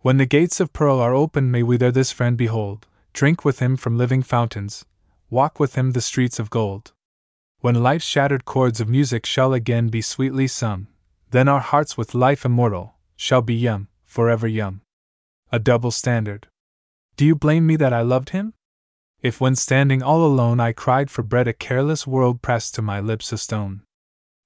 When 0.01 0.17
the 0.17 0.27
gates 0.27 0.59
of 0.59 0.71
pearl 0.71 0.99
are 0.99 1.15
open, 1.15 1.49
may 1.49 1.63
we 1.63 1.77
there 1.77 1.91
this 1.91 2.11
friend 2.11 2.37
behold, 2.37 2.85
drink 3.11 3.43
with 3.43 3.57
him 3.57 3.75
from 3.75 3.97
living 3.97 4.21
fountains, 4.21 4.85
walk 5.31 5.59
with 5.59 5.73
him 5.73 5.93
the 5.93 6.01
streets 6.01 6.37
of 6.37 6.51
gold. 6.51 6.93
When 7.61 7.81
life's 7.81 8.05
shattered 8.05 8.45
chords 8.45 8.79
of 8.79 8.87
music 8.87 9.25
shall 9.25 9.51
again 9.51 9.87
be 9.87 10.01
sweetly 10.01 10.45
sung, 10.45 10.85
then 11.31 11.47
our 11.47 11.59
hearts 11.59 11.97
with 11.97 12.13
life 12.13 12.45
immortal 12.45 12.97
shall 13.15 13.41
be 13.41 13.55
young, 13.55 13.87
forever 14.05 14.47
young. 14.47 14.81
A 15.51 15.57
double 15.57 15.89
standard. 15.89 16.49
Do 17.17 17.25
you 17.25 17.33
blame 17.33 17.65
me 17.65 17.77
that 17.77 17.93
I 17.93 18.01
loved 18.03 18.29
him? 18.29 18.53
If 19.23 19.39
when 19.39 19.55
standing 19.55 20.03
all 20.03 20.25
alone 20.25 20.59
I 20.59 20.73
cried 20.73 21.09
for 21.09 21.23
bread, 21.23 21.47
a 21.47 21.53
careless 21.53 22.05
world 22.05 22.41
pressed 22.41 22.75
to 22.75 22.81
my 22.81 22.99
lips 22.99 23.31
a 23.31 23.37
stone. 23.37 23.83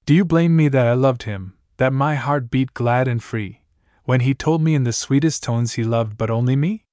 Do 0.06 0.14
you 0.14 0.24
blame 0.24 0.54
me 0.54 0.68
that 0.68 0.86
I 0.86 0.92
loved 0.92 1.24
him, 1.24 1.54
that 1.78 1.92
my 1.92 2.14
heart 2.14 2.48
beat 2.48 2.74
glad 2.74 3.08
and 3.08 3.20
free, 3.20 3.62
when 4.04 4.20
he 4.20 4.34
told 4.34 4.62
me 4.62 4.76
in 4.76 4.84
the 4.84 4.92
sweetest 4.92 5.42
tones 5.42 5.72
he 5.72 5.82
loved 5.82 6.16
but 6.16 6.30
only 6.30 6.54
me? 6.54 6.84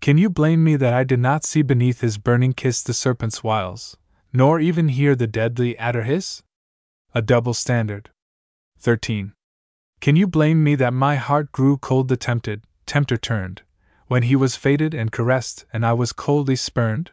Can 0.00 0.16
you 0.16 0.30
blame 0.30 0.64
me 0.64 0.76
that 0.76 0.94
I 0.94 1.04
did 1.04 1.20
not 1.20 1.44
see 1.44 1.60
beneath 1.60 2.00
his 2.00 2.16
burning 2.16 2.54
kiss 2.54 2.82
the 2.82 2.94
serpent's 2.94 3.44
wiles, 3.44 3.98
nor 4.32 4.58
even 4.58 4.88
hear 4.88 5.14
the 5.14 5.26
deadly 5.26 5.76
adder 5.76 6.04
hiss? 6.04 6.42
A 7.14 7.20
double 7.20 7.52
standard. 7.52 8.08
13. 8.78 9.34
Can 10.00 10.16
you 10.16 10.26
blame 10.26 10.64
me 10.64 10.76
that 10.76 10.94
my 10.94 11.16
heart 11.16 11.52
grew 11.52 11.76
cold 11.76 12.08
the 12.08 12.16
tempted, 12.16 12.62
tempter 12.86 13.18
turned, 13.18 13.60
when 14.06 14.22
he 14.22 14.34
was 14.34 14.56
fated 14.56 14.94
and 14.94 15.12
caressed 15.12 15.66
and 15.74 15.84
I 15.84 15.92
was 15.92 16.12
coldly 16.14 16.56
spurned? 16.56 17.10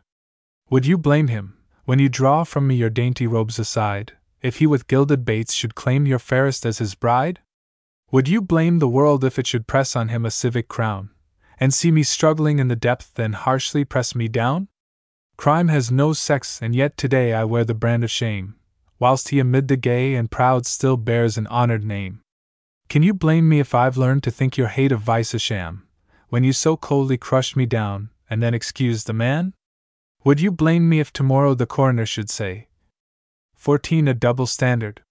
Would 0.71 0.87
you 0.87 0.97
blame 0.97 1.27
him, 1.27 1.57
when 1.83 1.99
you 1.99 2.09
draw 2.09 2.43
from 2.43 2.65
me 2.67 2.75
your 2.75 2.89
dainty 2.89 3.27
robes 3.27 3.59
aside, 3.59 4.13
if 4.41 4.57
he 4.57 4.65
with 4.65 4.87
gilded 4.87 5.23
baits 5.23 5.53
should 5.53 5.75
claim 5.75 6.07
your 6.07 6.17
fairest 6.17 6.65
as 6.65 6.79
his 6.79 6.95
bride? 6.95 7.39
Would 8.11 8.27
you 8.27 8.41
blame 8.41 8.79
the 8.79 8.87
world 8.87 9.23
if 9.23 9.37
it 9.37 9.45
should 9.45 9.67
press 9.67 9.95
on 9.95 10.09
him 10.09 10.25
a 10.25 10.31
civic 10.31 10.67
crown, 10.67 11.11
and 11.59 11.73
see 11.73 11.91
me 11.91 12.03
struggling 12.03 12.59
in 12.59 12.67
the 12.67 12.75
depth 12.75 13.13
then 13.13 13.33
harshly 13.33 13.85
press 13.85 14.15
me 14.15 14.27
down? 14.27 14.67
Crime 15.37 15.67
has 15.67 15.91
no 15.91 16.13
sex, 16.13 16.61
and 16.61 16.75
yet 16.75 16.97
today 16.97 17.33
I 17.33 17.43
wear 17.43 17.63
the 17.63 17.73
brand 17.73 18.03
of 18.03 18.09
shame, 18.09 18.55
whilst 18.99 19.29
he 19.29 19.39
amid 19.39 19.67
the 19.67 19.77
gay 19.77 20.15
and 20.15 20.31
proud 20.31 20.65
still 20.65 20.97
bears 20.97 21.37
an 21.37 21.47
honored 21.47 21.83
name. 21.83 22.21
Can 22.87 23.03
you 23.03 23.13
blame 23.13 23.49
me 23.49 23.59
if 23.59 23.75
I've 23.75 23.97
learned 23.97 24.23
to 24.23 24.31
think 24.31 24.57
your 24.57 24.69
hate 24.69 24.91
of 24.91 25.01
vice 25.01 25.33
a 25.33 25.39
sham, 25.39 25.87
when 26.29 26.43
you 26.43 26.53
so 26.53 26.77
coldly 26.77 27.17
crushed 27.17 27.55
me 27.55 27.65
down, 27.65 28.09
and 28.29 28.41
then 28.41 28.53
excused 28.53 29.07
the 29.07 29.13
man? 29.13 29.53
Would 30.25 30.41
you 30.41 30.51
blame 30.51 30.89
me 30.89 30.99
if 30.99 31.13
tomorrow 31.13 31.53
the 31.53 31.67
coroner 31.67 32.07
should 32.07 32.31
say, 32.31 32.67
14. 33.53 34.07
A 34.07 34.15
double 34.15 34.47
standard. 34.47 35.03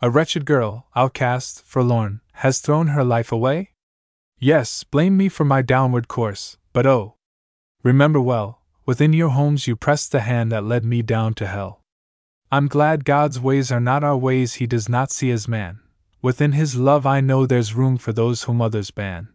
A 0.00 0.08
wretched 0.08 0.44
girl, 0.44 0.86
outcast, 0.94 1.64
forlorn, 1.66 2.20
has 2.34 2.60
thrown 2.60 2.86
her 2.86 3.02
life 3.02 3.32
away? 3.32 3.72
Yes, 4.38 4.84
blame 4.84 5.16
me 5.16 5.28
for 5.28 5.44
my 5.44 5.60
downward 5.60 6.06
course, 6.06 6.56
but 6.72 6.86
oh! 6.86 7.16
Remember 7.82 8.20
well, 8.20 8.62
within 8.86 9.12
your 9.12 9.30
homes 9.30 9.66
you 9.66 9.74
pressed 9.74 10.12
the 10.12 10.20
hand 10.20 10.52
that 10.52 10.62
led 10.62 10.84
me 10.84 11.02
down 11.02 11.34
to 11.34 11.48
hell. 11.48 11.80
I'm 12.52 12.68
glad 12.68 13.04
God's 13.04 13.40
ways 13.40 13.72
are 13.72 13.80
not 13.80 14.04
our 14.04 14.16
ways, 14.16 14.54
He 14.54 14.68
does 14.68 14.88
not 14.88 15.10
see 15.10 15.32
as 15.32 15.48
man. 15.48 15.80
Within 16.22 16.52
His 16.52 16.76
love, 16.76 17.06
I 17.06 17.20
know 17.20 17.44
there's 17.44 17.74
room 17.74 17.98
for 17.98 18.12
those 18.12 18.44
whom 18.44 18.62
others 18.62 18.92
ban. 18.92 19.30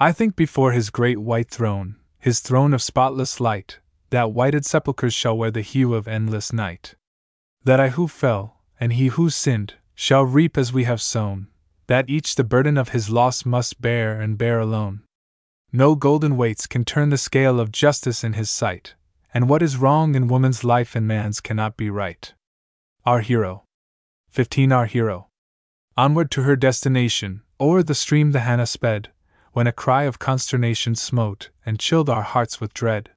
I 0.00 0.10
think 0.10 0.34
before 0.34 0.72
His 0.72 0.90
great 0.90 1.18
white 1.18 1.50
throne, 1.50 1.94
His 2.18 2.40
throne 2.40 2.74
of 2.74 2.82
spotless 2.82 3.38
light, 3.38 3.78
that 4.10 4.32
whited 4.32 4.66
sepulchres 4.66 5.14
shall 5.14 5.36
wear 5.36 5.50
the 5.50 5.62
hue 5.62 5.94
of 5.94 6.06
endless 6.06 6.52
night. 6.52 6.94
That 7.64 7.80
I 7.80 7.90
who 7.90 8.08
fell, 8.08 8.60
and 8.78 8.92
he 8.92 9.08
who 9.08 9.30
sinned, 9.30 9.74
shall 9.94 10.24
reap 10.24 10.58
as 10.58 10.72
we 10.72 10.84
have 10.84 11.00
sown, 11.00 11.48
that 11.86 12.10
each 12.10 12.34
the 12.34 12.44
burden 12.44 12.76
of 12.76 12.90
his 12.90 13.10
loss 13.10 13.44
must 13.44 13.80
bear 13.80 14.20
and 14.20 14.38
bear 14.38 14.58
alone. 14.58 15.02
No 15.72 15.94
golden 15.94 16.36
weights 16.36 16.66
can 16.66 16.84
turn 16.84 17.10
the 17.10 17.18
scale 17.18 17.60
of 17.60 17.70
justice 17.70 18.24
in 18.24 18.32
his 18.32 18.50
sight, 18.50 18.94
and 19.32 19.48
what 19.48 19.62
is 19.62 19.76
wrong 19.76 20.14
in 20.14 20.26
woman's 20.26 20.64
life 20.64 20.96
and 20.96 21.06
man's 21.06 21.40
cannot 21.40 21.76
be 21.76 21.90
right. 21.90 22.32
Our 23.04 23.20
hero. 23.20 23.64
15. 24.30 24.72
Our 24.72 24.86
hero. 24.86 25.28
Onward 25.96 26.30
to 26.32 26.42
her 26.42 26.56
destination, 26.56 27.42
o'er 27.60 27.82
the 27.82 27.94
stream 27.94 28.32
the 28.32 28.40
Hannah 28.40 28.66
sped, 28.66 29.10
when 29.52 29.66
a 29.66 29.72
cry 29.72 30.04
of 30.04 30.18
consternation 30.18 30.94
smote 30.94 31.50
and 31.64 31.78
chilled 31.78 32.08
our 32.10 32.22
hearts 32.22 32.60
with 32.60 32.74
dread 32.74 33.10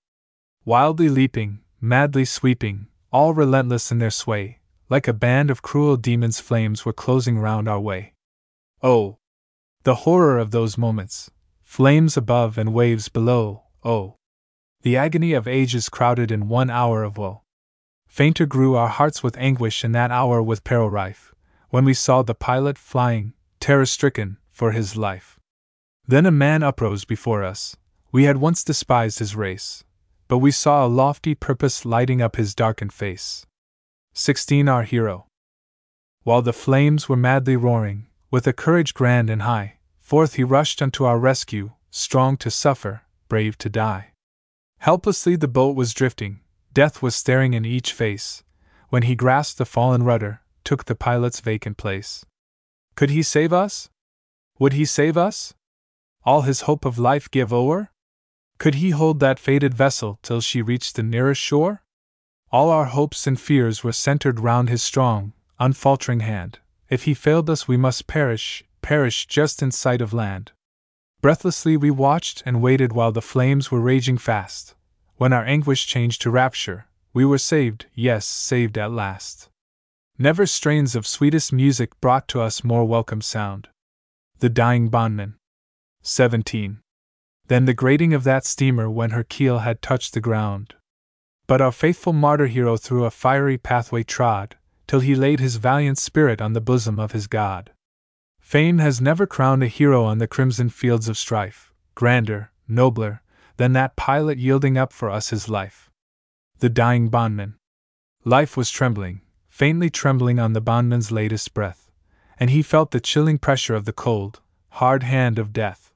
wildly 0.65 1.09
leaping, 1.09 1.59
madly 1.81 2.25
sweeping, 2.25 2.87
all 3.11 3.33
relentless 3.33 3.91
in 3.91 3.99
their 3.99 4.09
sway, 4.09 4.59
like 4.89 5.07
a 5.07 5.13
band 5.13 5.51
of 5.51 5.61
cruel 5.61 5.97
demons, 5.97 6.39
flames 6.39 6.85
were 6.85 6.93
closing 6.93 7.37
round 7.37 7.67
our 7.67 7.79
way. 7.79 8.13
Oh! 8.81 9.17
The 9.83 9.95
horror 9.95 10.39
of 10.39 10.51
those 10.51 10.77
moments! 10.77 11.29
Flames 11.63 12.15
above 12.15 12.57
and 12.57 12.73
waves 12.73 13.09
below, 13.09 13.63
oh! 13.83 14.15
The 14.83 14.97
agony 14.97 15.33
of 15.33 15.47
ages 15.47 15.89
crowded 15.89 16.31
in 16.31 16.47
one 16.47 16.69
hour 16.69 17.03
of 17.03 17.17
woe. 17.17 17.41
Fainter 18.07 18.45
grew 18.45 18.75
our 18.75 18.89
hearts 18.89 19.23
with 19.23 19.37
anguish 19.37 19.83
in 19.83 19.91
that 19.93 20.11
hour 20.11 20.41
with 20.41 20.63
peril 20.63 20.89
rife, 20.89 21.33
when 21.69 21.83
we 21.83 21.93
saw 21.93 22.21
the 22.21 22.35
pilot 22.35 22.77
flying, 22.77 23.33
terror 23.59 23.85
stricken, 23.85 24.37
for 24.51 24.71
his 24.71 24.95
life. 24.95 25.39
Then 26.07 26.25
a 26.25 26.31
man 26.31 26.63
uprose 26.63 27.05
before 27.05 27.43
us. 27.43 27.75
We 28.11 28.25
had 28.25 28.37
once 28.37 28.63
despised 28.63 29.19
his 29.19 29.35
race, 29.35 29.83
but 30.27 30.39
we 30.39 30.51
saw 30.51 30.85
a 30.85 30.87
lofty 30.87 31.35
purpose 31.35 31.85
lighting 31.85 32.21
up 32.21 32.35
his 32.35 32.55
darkened 32.55 32.93
face. 32.93 33.45
16. 34.13 34.67
Our 34.69 34.83
hero. 34.83 35.27
While 36.23 36.41
the 36.41 36.53
flames 36.53 37.09
were 37.09 37.17
madly 37.17 37.55
roaring, 37.55 38.07
with 38.31 38.47
a 38.47 38.53
courage 38.53 38.93
grand 38.93 39.29
and 39.29 39.41
high, 39.41 39.77
forth 39.99 40.35
he 40.35 40.43
rushed 40.43 40.81
unto 40.81 41.03
our 41.03 41.19
rescue, 41.19 41.71
strong 41.91 42.37
to 42.37 42.49
suffer, 42.49 43.01
brave 43.27 43.57
to 43.59 43.69
die. 43.69 44.11
Helplessly 44.79 45.35
the 45.35 45.47
boat 45.47 45.75
was 45.75 45.93
drifting, 45.93 46.39
death 46.73 47.01
was 47.01 47.15
staring 47.15 47.53
in 47.53 47.65
each 47.65 47.93
face, 47.93 48.43
when 48.89 49.03
he 49.03 49.15
grasped 49.15 49.57
the 49.57 49.65
fallen 49.65 50.03
rudder, 50.03 50.41
took 50.63 50.85
the 50.85 50.95
pilot's 50.95 51.39
vacant 51.39 51.77
place. 51.77 52.25
Could 52.95 53.09
he 53.09 53.23
save 53.23 53.51
us? 53.51 53.89
Would 54.59 54.73
he 54.73 54.85
save 54.85 55.17
us? 55.17 55.53
All 56.23 56.43
his 56.43 56.61
hope 56.61 56.85
of 56.85 56.99
life 56.99 57.29
give 57.29 57.51
o'er? 57.51 57.89
Could 58.63 58.75
he 58.75 58.91
hold 58.91 59.19
that 59.19 59.39
fated 59.39 59.73
vessel 59.73 60.19
till 60.23 60.39
she 60.39 60.61
reached 60.61 60.95
the 60.95 61.03
nearest 61.03 61.41
shore? 61.41 61.83
All 62.49 62.69
our 62.69 62.85
hopes 62.85 63.27
and 63.27 63.37
fears 63.37 63.83
were 63.83 63.91
centered 63.91 64.39
round 64.39 64.69
his 64.69 64.81
strong, 64.81 65.33
unfaltering 65.59 66.21
hand. 66.21 66.59
If 66.89 67.03
he 67.03 67.13
failed 67.13 67.49
us, 67.49 67.67
we 67.67 67.75
must 67.75 68.07
perish, 68.07 68.63
perish 68.81 69.27
just 69.27 69.61
in 69.61 69.71
sight 69.71 69.99
of 69.99 70.13
land. 70.13 70.53
Breathlessly 71.19 71.75
we 71.75 71.91
watched 71.91 72.41
and 72.45 72.61
waited 72.61 72.93
while 72.93 73.11
the 73.11 73.21
flames 73.21 73.69
were 73.69 73.81
raging 73.81 74.17
fast. 74.17 74.75
When 75.17 75.33
our 75.33 75.43
anguish 75.43 75.85
changed 75.85 76.21
to 76.21 76.31
rapture, 76.31 76.85
we 77.13 77.25
were 77.25 77.39
saved, 77.39 77.87
yes, 77.93 78.25
saved 78.25 78.77
at 78.77 78.93
last. 78.93 79.49
Never 80.17 80.45
strains 80.45 80.95
of 80.95 81.05
sweetest 81.05 81.51
music 81.51 81.99
brought 81.99 82.29
to 82.29 82.39
us 82.39 82.63
more 82.63 82.85
welcome 82.85 83.19
sound. 83.19 83.67
The 84.39 84.47
Dying 84.47 84.87
Bondman. 84.87 85.33
17 86.03 86.79
than 87.47 87.65
the 87.65 87.73
grating 87.73 88.13
of 88.13 88.23
that 88.23 88.45
steamer 88.45 88.89
when 88.89 89.11
her 89.11 89.23
keel 89.23 89.59
had 89.59 89.81
touched 89.81 90.13
the 90.13 90.21
ground. 90.21 90.75
But 91.47 91.61
our 91.61 91.71
faithful 91.71 92.13
martyr 92.13 92.47
hero 92.47 92.77
through 92.77 93.05
a 93.05 93.11
fiery 93.11 93.57
pathway 93.57 94.03
trod, 94.03 94.55
till 94.87 95.01
he 95.01 95.15
laid 95.15 95.39
his 95.39 95.57
valiant 95.57 95.97
spirit 95.97 96.41
on 96.41 96.53
the 96.53 96.61
bosom 96.61 96.99
of 96.99 97.11
his 97.11 97.27
God. 97.27 97.71
Fame 98.39 98.77
has 98.77 99.01
never 99.01 99.25
crowned 99.25 99.63
a 99.63 99.67
hero 99.67 100.03
on 100.03 100.19
the 100.19 100.27
crimson 100.27 100.69
fields 100.69 101.07
of 101.07 101.17
strife, 101.17 101.73
grander, 101.95 102.51
nobler, 102.67 103.21
than 103.57 103.73
that 103.73 103.95
pilot 103.95 104.37
yielding 104.37 104.77
up 104.77 104.91
for 104.91 105.09
us 105.09 105.29
his 105.29 105.49
life. 105.49 105.89
The 106.59 106.69
dying 106.69 107.09
bondman. 107.09 107.55
Life 108.25 108.55
was 108.55 108.69
trembling, 108.69 109.21
faintly 109.47 109.89
trembling 109.89 110.39
on 110.39 110.53
the 110.53 110.61
bondman's 110.61 111.11
latest 111.11 111.53
breath, 111.53 111.91
and 112.39 112.49
he 112.49 112.61
felt 112.61 112.91
the 112.91 112.99
chilling 112.99 113.37
pressure 113.37 113.75
of 113.75 113.85
the 113.85 113.93
cold, 113.93 114.41
hard 114.69 115.03
hand 115.03 115.37
of 115.37 115.53
death. 115.53 115.92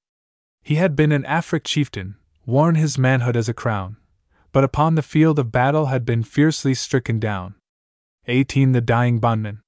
He 0.67 0.75
had 0.75 0.97
been 0.97 1.13
an 1.13 1.23
Afric 1.23 1.63
chieftain, 1.63 2.17
worn 2.45 2.75
his 2.75 2.97
manhood 2.97 3.37
as 3.37 3.47
a 3.47 3.53
crown, 3.53 3.95
but 4.51 4.65
upon 4.65 4.95
the 4.95 5.01
field 5.01 5.39
of 5.39 5.49
battle 5.49 5.85
had 5.85 6.03
been 6.03 6.23
fiercely 6.23 6.73
stricken 6.73 7.21
down. 7.21 7.55
18. 8.25 8.73
The 8.73 8.81
dying 8.81 9.19
bondman. 9.19 9.61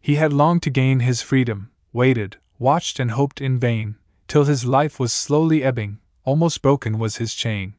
He 0.00 0.16
had 0.16 0.32
longed 0.32 0.64
to 0.64 0.70
gain 0.70 0.98
his 0.98 1.22
freedom, 1.22 1.70
waited, 1.92 2.38
watched, 2.58 2.98
and 2.98 3.12
hoped 3.12 3.40
in 3.40 3.60
vain, 3.60 3.94
till 4.26 4.42
his 4.42 4.64
life 4.64 4.98
was 4.98 5.12
slowly 5.12 5.62
ebbing, 5.62 6.00
almost 6.24 6.60
broken 6.60 6.98
was 6.98 7.18
his 7.18 7.36
chain. 7.36 7.74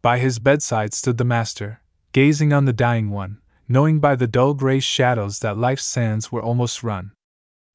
By 0.00 0.20
his 0.20 0.38
bedside 0.38 0.94
stood 0.94 1.18
the 1.18 1.24
master, 1.26 1.82
gazing 2.12 2.50
on 2.50 2.64
the 2.64 2.72
dying 2.72 3.10
one, 3.10 3.42
knowing 3.68 4.00
by 4.00 4.16
the 4.16 4.26
dull 4.26 4.54
gray 4.54 4.80
shadows 4.80 5.40
that 5.40 5.58
life's 5.58 5.84
sands 5.84 6.32
were 6.32 6.42
almost 6.42 6.82
run. 6.82 7.12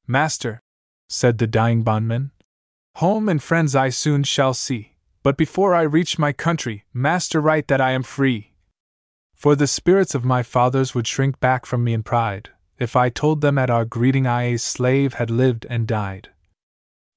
Master, 0.08 0.58
said 1.08 1.38
the 1.38 1.46
dying 1.46 1.84
bondman, 1.84 2.32
Home 3.00 3.28
and 3.28 3.42
friends 3.42 3.76
I 3.76 3.90
soon 3.90 4.22
shall 4.22 4.54
see, 4.54 4.94
but 5.22 5.36
before 5.36 5.74
I 5.74 5.82
reach 5.82 6.18
my 6.18 6.32
country, 6.32 6.84
Master, 6.94 7.42
write 7.42 7.68
that 7.68 7.78
I 7.78 7.90
am 7.90 8.02
free. 8.02 8.54
For 9.34 9.54
the 9.54 9.66
spirits 9.66 10.14
of 10.14 10.24
my 10.24 10.42
fathers 10.42 10.94
would 10.94 11.06
shrink 11.06 11.38
back 11.38 11.66
from 11.66 11.84
me 11.84 11.92
in 11.92 12.02
pride, 12.02 12.48
if 12.78 12.96
I 12.96 13.10
told 13.10 13.42
them 13.42 13.58
at 13.58 13.68
our 13.68 13.84
greeting 13.84 14.26
I 14.26 14.44
a 14.44 14.58
slave 14.58 15.12
had 15.14 15.30
lived 15.30 15.66
and 15.68 15.86
died. 15.86 16.30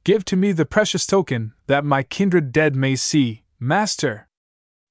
Give 0.03 0.25
to 0.25 0.35
me 0.35 0.51
the 0.51 0.65
precious 0.65 1.05
token, 1.05 1.53
that 1.67 1.85
my 1.85 2.03
kindred 2.03 2.51
dead 2.51 2.75
may 2.75 2.97
see, 2.97 3.45
Master! 3.57 4.27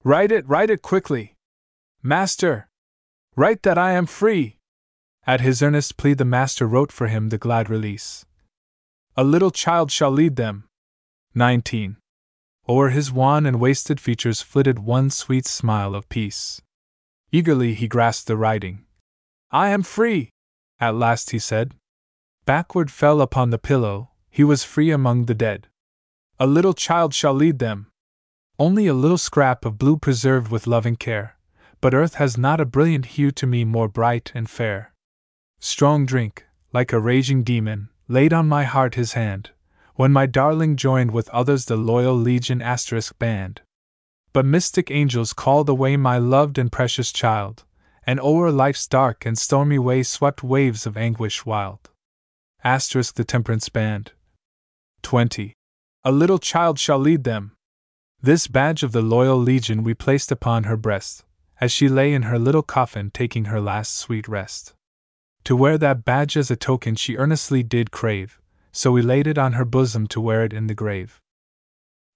Write 0.02 0.32
it, 0.32 0.48
write 0.48 0.70
it 0.70 0.80
quickly! 0.80 1.36
Master! 2.02 2.70
Write 3.36 3.62
that 3.64 3.76
I 3.76 3.92
am 3.92 4.06
free! 4.06 4.56
At 5.26 5.42
his 5.42 5.60
earnest 5.60 5.98
plea, 5.98 6.14
the 6.14 6.24
master 6.24 6.66
wrote 6.66 6.92
for 6.92 7.08
him 7.08 7.28
the 7.28 7.36
glad 7.36 7.68
release. 7.68 8.24
A 9.18 9.22
little 9.24 9.50
child 9.50 9.90
shall 9.90 10.10
lead 10.10 10.36
them. 10.36 10.67
19. 11.34 11.96
O'er 12.68 12.90
his 12.90 13.10
wan 13.12 13.46
and 13.46 13.60
wasted 13.60 14.00
features 14.00 14.42
flitted 14.42 14.78
one 14.78 15.10
sweet 15.10 15.46
smile 15.46 15.94
of 15.94 16.08
peace. 16.08 16.60
Eagerly 17.32 17.74
he 17.74 17.88
grasped 17.88 18.26
the 18.26 18.36
writing. 18.36 18.84
I 19.50 19.68
am 19.70 19.82
free! 19.82 20.30
At 20.80 20.94
last 20.94 21.30
he 21.30 21.38
said. 21.38 21.74
Backward 22.44 22.90
fell 22.90 23.20
upon 23.20 23.50
the 23.50 23.58
pillow, 23.58 24.10
he 24.30 24.44
was 24.44 24.64
free 24.64 24.90
among 24.90 25.26
the 25.26 25.34
dead. 25.34 25.68
A 26.38 26.46
little 26.46 26.74
child 26.74 27.14
shall 27.14 27.34
lead 27.34 27.58
them. 27.58 27.88
Only 28.58 28.86
a 28.86 28.94
little 28.94 29.18
scrap 29.18 29.64
of 29.64 29.78
blue 29.78 29.96
preserved 29.96 30.50
with 30.50 30.66
loving 30.66 30.96
care, 30.96 31.36
but 31.80 31.94
earth 31.94 32.14
has 32.14 32.38
not 32.38 32.60
a 32.60 32.64
brilliant 32.64 33.06
hue 33.06 33.30
to 33.32 33.46
me 33.46 33.64
more 33.64 33.88
bright 33.88 34.32
and 34.34 34.48
fair. 34.48 34.92
Strong 35.60 36.06
drink, 36.06 36.46
like 36.72 36.92
a 36.92 37.00
raging 37.00 37.42
demon, 37.42 37.88
laid 38.08 38.32
on 38.32 38.48
my 38.48 38.64
heart 38.64 38.94
his 38.94 39.12
hand, 39.12 39.50
when 39.98 40.12
my 40.12 40.26
darling 40.26 40.76
joined 40.76 41.10
with 41.10 41.28
others 41.30 41.64
the 41.64 41.76
loyal 41.76 42.14
legion 42.14 42.62
asterisk 42.62 43.18
band. 43.18 43.60
But 44.32 44.46
mystic 44.46 44.92
angels 44.92 45.32
called 45.32 45.68
away 45.68 45.96
my 45.96 46.18
loved 46.18 46.56
and 46.56 46.70
precious 46.70 47.10
child, 47.10 47.64
and 48.06 48.20
o'er 48.20 48.52
life's 48.52 48.86
dark 48.86 49.26
and 49.26 49.36
stormy 49.36 49.76
way 49.76 50.04
swept 50.04 50.44
waves 50.44 50.86
of 50.86 50.96
anguish 50.96 51.44
wild. 51.44 51.90
Asterisk 52.62 53.16
the 53.16 53.24
temperance 53.24 53.68
band. 53.68 54.12
20. 55.02 55.52
A 56.04 56.12
little 56.12 56.38
child 56.38 56.78
shall 56.78 57.00
lead 57.00 57.24
them. 57.24 57.56
This 58.22 58.46
badge 58.46 58.84
of 58.84 58.92
the 58.92 59.02
loyal 59.02 59.36
legion 59.36 59.82
we 59.82 59.94
placed 59.94 60.30
upon 60.30 60.62
her 60.62 60.76
breast, 60.76 61.24
as 61.60 61.72
she 61.72 61.88
lay 61.88 62.14
in 62.14 62.22
her 62.22 62.38
little 62.38 62.62
coffin 62.62 63.10
taking 63.10 63.46
her 63.46 63.60
last 63.60 63.96
sweet 63.96 64.28
rest. 64.28 64.74
To 65.42 65.56
wear 65.56 65.76
that 65.76 66.04
badge 66.04 66.36
as 66.36 66.52
a 66.52 66.56
token 66.56 66.94
she 66.94 67.16
earnestly 67.16 67.64
did 67.64 67.90
crave, 67.90 68.40
so 68.78 68.92
we 68.92 69.02
laid 69.02 69.26
it 69.26 69.36
on 69.36 69.54
her 69.54 69.64
bosom 69.64 70.06
to 70.06 70.20
wear 70.20 70.44
it 70.44 70.52
in 70.52 70.68
the 70.68 70.80
grave. 70.82 71.20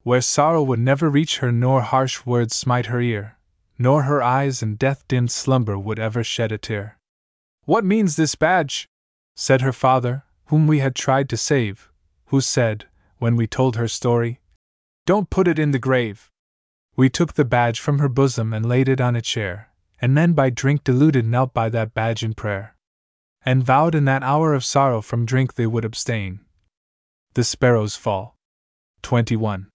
Where 0.04 0.20
sorrow 0.20 0.62
would 0.62 0.78
never 0.78 1.10
reach 1.10 1.38
her, 1.38 1.50
nor 1.50 1.82
harsh 1.82 2.24
words 2.24 2.54
smite 2.54 2.86
her 2.86 3.00
ear, 3.00 3.36
nor 3.80 4.04
her 4.04 4.22
eyes 4.22 4.62
in 4.62 4.76
death 4.76 5.02
dimmed 5.08 5.32
slumber 5.32 5.76
would 5.76 5.98
ever 5.98 6.22
shed 6.22 6.52
a 6.52 6.58
tear. 6.58 7.00
What 7.64 7.84
means 7.84 8.14
this 8.14 8.36
badge? 8.36 8.88
said 9.34 9.60
her 9.62 9.72
father, 9.72 10.22
whom 10.50 10.68
we 10.68 10.78
had 10.78 10.94
tried 10.94 11.28
to 11.30 11.36
save, 11.36 11.90
who 12.26 12.40
said, 12.40 12.84
when 13.18 13.34
we 13.34 13.48
told 13.48 13.74
her 13.74 13.88
story, 13.88 14.40
Don't 15.04 15.30
put 15.30 15.48
it 15.48 15.58
in 15.58 15.72
the 15.72 15.80
grave. 15.80 16.30
We 16.94 17.10
took 17.10 17.32
the 17.32 17.44
badge 17.44 17.80
from 17.80 17.98
her 17.98 18.08
bosom 18.08 18.52
and 18.52 18.64
laid 18.64 18.88
it 18.88 19.00
on 19.00 19.16
a 19.16 19.20
chair, 19.20 19.72
and 20.00 20.14
men 20.14 20.32
by 20.32 20.48
drink 20.48 20.84
deluded 20.84 21.26
knelt 21.26 21.52
by 21.52 21.70
that 21.70 21.92
badge 21.92 22.22
in 22.22 22.34
prayer, 22.34 22.76
and 23.44 23.64
vowed 23.64 23.96
in 23.96 24.04
that 24.04 24.22
hour 24.22 24.54
of 24.54 24.64
sorrow 24.64 25.02
from 25.02 25.26
drink 25.26 25.54
they 25.54 25.66
would 25.66 25.84
abstain. 25.84 26.38
The 27.34 27.44
sparrows 27.44 27.96
fall. 27.96 28.36
21. 29.02 29.68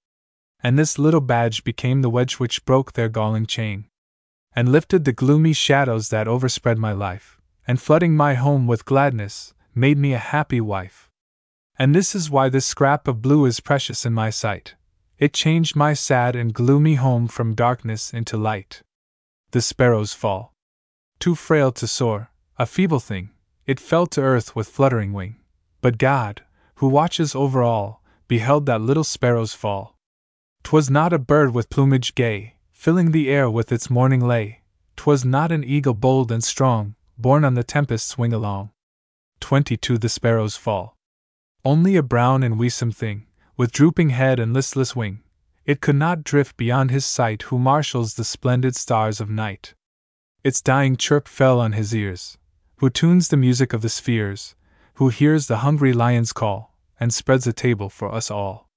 And 0.61 0.77
this 0.77 0.99
little 0.99 1.21
badge 1.21 1.63
became 1.63 2.01
the 2.01 2.09
wedge 2.09 2.35
which 2.35 2.65
broke 2.65 2.93
their 2.93 3.09
galling 3.09 3.45
chain 3.45 3.85
and 4.57 4.71
lifted 4.71 5.05
the 5.05 5.13
gloomy 5.13 5.53
shadows 5.53 6.09
that 6.09 6.27
overspread 6.27 6.79
my 6.79 6.91
life, 6.91 7.39
and 7.67 7.79
flooding 7.79 8.15
my 8.15 8.33
home 8.33 8.65
with 8.65 8.85
gladness, 8.85 9.53
made 9.75 9.99
me 9.99 10.13
a 10.13 10.17
happy 10.17 10.59
wife. 10.59 11.11
And 11.77 11.93
this 11.93 12.15
is 12.15 12.31
why 12.31 12.49
this 12.49 12.65
scrap 12.65 13.07
of 13.07 13.21
blue 13.21 13.45
is 13.45 13.59
precious 13.59 14.03
in 14.03 14.13
my 14.13 14.31
sight. 14.31 14.73
It 15.19 15.31
changed 15.31 15.75
my 15.75 15.93
sad 15.93 16.35
and 16.35 16.55
gloomy 16.55 16.95
home 16.95 17.27
from 17.27 17.53
darkness 17.53 18.11
into 18.11 18.35
light. 18.35 18.81
The 19.51 19.61
sparrows 19.61 20.13
fall. 20.13 20.53
Too 21.19 21.35
frail 21.35 21.71
to 21.73 21.85
soar, 21.85 22.31
a 22.57 22.65
feeble 22.65 22.99
thing, 22.99 23.29
it 23.67 23.79
fell 23.79 24.07
to 24.07 24.21
earth 24.21 24.55
with 24.55 24.69
fluttering 24.69 25.13
wing. 25.13 25.35
But 25.81 25.99
God, 25.99 26.41
who 26.77 26.87
watches 26.87 27.35
over 27.35 27.63
all, 27.63 28.03
beheld 28.27 28.65
that 28.65 28.81
little 28.81 29.03
sparrow's 29.03 29.53
fall. 29.53 29.97
'Twas 30.63 30.89
not 30.89 31.13
a 31.13 31.19
bird 31.19 31.53
with 31.53 31.69
plumage 31.69 32.13
gay, 32.13 32.55
filling 32.71 33.11
the 33.11 33.29
air 33.29 33.49
with 33.49 33.71
its 33.71 33.89
morning 33.89 34.21
lay. 34.21 34.61
'Twas 34.95 35.23
not 35.23 35.51
an 35.51 35.63
eagle 35.63 35.93
bold 35.93 36.31
and 36.31 36.43
strong, 36.43 36.95
borne 37.17 37.43
on 37.43 37.55
the 37.55 37.63
tempest's 37.63 38.17
wing 38.17 38.33
along. 38.33 38.69
22 39.39 39.97
The 39.97 40.09
sparrows 40.09 40.55
fall. 40.55 40.95
Only 41.65 41.95
a 41.95 42.03
brown 42.03 42.43
and 42.43 42.59
weesome 42.59 42.93
thing, 42.93 43.25
with 43.55 43.71
drooping 43.71 44.09
head 44.09 44.39
and 44.39 44.53
listless 44.53 44.95
wing. 44.95 45.23
It 45.65 45.81
could 45.81 45.95
not 45.95 46.23
drift 46.23 46.57
beyond 46.57 46.91
his 46.91 47.05
sight 47.05 47.43
who 47.43 47.57
marshals 47.57 48.13
the 48.13 48.23
splendid 48.23 48.75
stars 48.75 49.19
of 49.19 49.29
night. 49.29 49.73
Its 50.43 50.61
dying 50.61 50.95
chirp 50.95 51.27
fell 51.27 51.59
on 51.59 51.73
his 51.73 51.93
ears, 51.95 52.37
who 52.77 52.89
tunes 52.89 53.29
the 53.29 53.37
music 53.37 53.73
of 53.73 53.81
the 53.81 53.89
spheres, 53.89 54.55
who 54.97 55.09
hears 55.09 55.45
the 55.45 55.57
hungry 55.57 55.93
lion's 55.93 56.33
call, 56.33 56.75
and 56.99 57.13
spreads 57.13 57.45
a 57.45 57.53
table 57.53 57.87
for 57.87 58.11
us 58.11 58.31
all. 58.31 58.67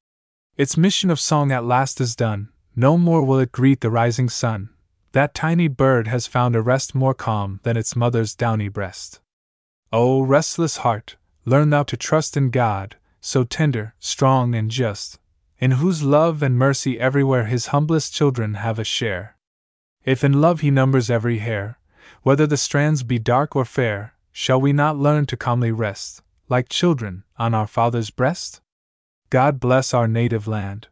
Its 0.58 0.76
mission 0.76 1.10
of 1.10 1.18
song 1.18 1.50
at 1.50 1.64
last 1.64 1.98
is 1.98 2.14
done, 2.14 2.50
no 2.76 2.98
more 2.98 3.22
will 3.22 3.38
it 3.38 3.50
greet 3.52 3.80
the 3.80 3.90
rising 3.90 4.28
sun. 4.28 4.68
That 5.12 5.34
tiny 5.34 5.66
bird 5.66 6.08
has 6.08 6.26
found 6.26 6.54
a 6.54 6.60
rest 6.60 6.94
more 6.94 7.14
calm 7.14 7.60
than 7.62 7.78
its 7.78 7.96
mother's 7.96 8.34
downy 8.34 8.68
breast. 8.68 9.20
O 9.94 10.20
restless 10.20 10.78
heart, 10.78 11.16
learn 11.46 11.70
thou 11.70 11.84
to 11.84 11.96
trust 11.96 12.36
in 12.36 12.50
God, 12.50 12.96
so 13.22 13.42
tender, 13.42 13.94
strong, 13.98 14.54
and 14.54 14.70
just, 14.70 15.18
in 15.58 15.72
whose 15.72 16.02
love 16.02 16.42
and 16.42 16.58
mercy 16.58 17.00
everywhere 17.00 17.46
his 17.46 17.68
humblest 17.68 18.12
children 18.12 18.54
have 18.54 18.78
a 18.78 18.84
share. 18.84 19.36
If 20.04 20.22
in 20.22 20.42
love 20.42 20.60
he 20.60 20.70
numbers 20.70 21.08
every 21.08 21.38
hair, 21.38 21.78
whether 22.22 22.46
the 22.46 22.58
strands 22.58 23.02
be 23.02 23.18
dark 23.18 23.56
or 23.56 23.64
fair, 23.64 24.14
shall 24.32 24.60
we 24.60 24.72
not 24.72 24.98
learn 24.98 25.26
to 25.26 25.36
calmly 25.36 25.72
rest, 25.72 26.22
like 26.48 26.68
children, 26.68 27.24
on 27.38 27.54
our 27.54 27.66
Father's 27.66 28.10
breast? 28.10 28.60
God 29.30 29.60
bless 29.60 29.94
our 29.94 30.08
native 30.08 30.48
land. 30.48 30.88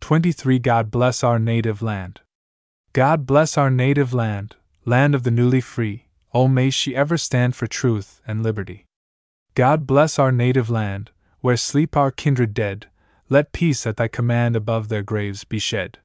23 0.00 0.58
God 0.58 0.90
bless 0.90 1.22
our 1.22 1.38
native 1.38 1.80
land. 1.80 2.20
God 2.92 3.24
bless 3.24 3.56
our 3.56 3.70
native 3.70 4.12
land, 4.12 4.56
land 4.84 5.14
of 5.14 5.22
the 5.22 5.30
newly 5.30 5.60
free, 5.60 6.06
oh 6.34 6.48
may 6.48 6.68
she 6.68 6.94
ever 6.94 7.16
stand 7.16 7.56
for 7.56 7.66
truth 7.66 8.20
and 8.26 8.42
liberty. 8.42 8.84
God 9.54 9.86
bless 9.86 10.18
our 10.18 10.32
native 10.32 10.68
land, 10.68 11.10
where 11.40 11.56
sleep 11.56 11.96
our 11.96 12.10
kindred 12.10 12.52
dead, 12.52 12.88
let 13.28 13.52
peace 13.52 13.86
at 13.86 13.96
thy 13.96 14.08
command 14.08 14.56
above 14.56 14.88
their 14.88 15.02
graves 15.02 15.44
be 15.44 15.58
shed. 15.58 15.98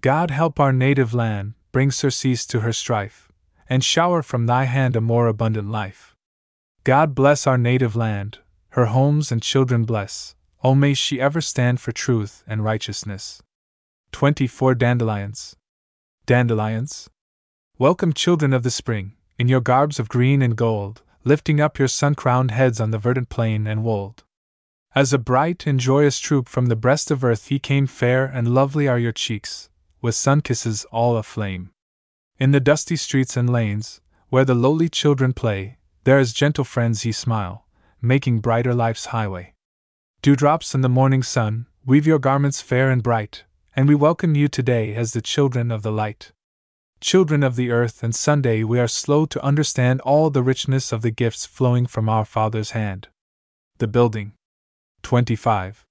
God 0.00 0.30
help 0.30 0.60
our 0.60 0.72
native 0.72 1.14
land, 1.14 1.54
bring 1.72 1.90
surcease 1.90 2.46
to 2.46 2.60
her 2.60 2.72
strife, 2.72 3.31
and 3.72 3.82
shower 3.82 4.22
from 4.22 4.44
thy 4.44 4.64
hand 4.64 4.94
a 4.94 5.00
more 5.00 5.26
abundant 5.26 5.70
life. 5.70 6.14
God 6.84 7.14
bless 7.14 7.46
our 7.46 7.56
native 7.56 7.96
land, 7.96 8.36
her 8.72 8.84
homes 8.84 9.32
and 9.32 9.40
children 9.40 9.84
bless, 9.84 10.34
Oh, 10.62 10.74
may 10.74 10.92
she 10.92 11.18
ever 11.18 11.40
stand 11.40 11.80
for 11.80 11.90
truth 11.90 12.44
and 12.46 12.62
righteousness. 12.62 13.42
24 14.10 14.74
Dandelions. 14.74 15.56
Dandelions? 16.26 17.08
Welcome, 17.78 18.12
children 18.12 18.52
of 18.52 18.62
the 18.62 18.70
spring, 18.70 19.14
in 19.38 19.48
your 19.48 19.62
garbs 19.62 19.98
of 19.98 20.10
green 20.10 20.42
and 20.42 20.54
gold, 20.54 21.00
lifting 21.24 21.58
up 21.58 21.78
your 21.78 21.88
sun 21.88 22.14
crowned 22.14 22.50
heads 22.50 22.78
on 22.78 22.90
the 22.90 22.98
verdant 22.98 23.30
plain 23.30 23.66
and 23.66 23.82
wold. 23.82 24.22
As 24.94 25.14
a 25.14 25.18
bright 25.18 25.66
and 25.66 25.80
joyous 25.80 26.18
troop 26.18 26.46
from 26.46 26.66
the 26.66 26.76
breast 26.76 27.10
of 27.10 27.24
earth 27.24 27.50
ye 27.50 27.58
came, 27.58 27.86
fair 27.86 28.26
and 28.26 28.52
lovely 28.54 28.86
are 28.86 28.98
your 28.98 29.12
cheeks, 29.12 29.70
with 30.02 30.14
sun 30.14 30.42
kisses 30.42 30.84
all 30.92 31.16
aflame. 31.16 31.70
In 32.42 32.50
the 32.50 32.58
dusty 32.58 32.96
streets 32.96 33.36
and 33.36 33.48
lanes, 33.48 34.00
where 34.28 34.44
the 34.44 34.52
lowly 34.52 34.88
children 34.88 35.32
play, 35.32 35.78
there 36.02 36.18
as 36.18 36.32
gentle 36.32 36.64
friends 36.64 37.04
ye 37.04 37.12
smile, 37.12 37.68
making 38.00 38.40
brighter 38.40 38.74
life's 38.74 39.14
highway. 39.14 39.54
Dewdrops 40.22 40.74
in 40.74 40.80
the 40.80 40.88
morning 40.88 41.22
sun, 41.22 41.68
weave 41.86 42.04
your 42.04 42.18
garments 42.18 42.60
fair 42.60 42.90
and 42.90 43.00
bright, 43.00 43.44
and 43.76 43.88
we 43.88 43.94
welcome 43.94 44.34
you 44.34 44.48
today 44.48 44.92
as 44.96 45.12
the 45.12 45.22
children 45.22 45.70
of 45.70 45.82
the 45.82 45.92
light. 45.92 46.32
Children 47.00 47.44
of 47.44 47.54
the 47.54 47.70
earth 47.70 48.02
and 48.02 48.12
Sunday, 48.12 48.64
we 48.64 48.80
are 48.80 48.88
slow 48.88 49.24
to 49.24 49.44
understand 49.44 50.00
all 50.00 50.28
the 50.28 50.42
richness 50.42 50.90
of 50.90 51.02
the 51.02 51.12
gifts 51.12 51.46
flowing 51.46 51.86
from 51.86 52.08
our 52.08 52.24
Father's 52.24 52.72
hand. 52.72 53.06
The 53.78 53.86
building. 53.86 54.32
25. 55.02 55.86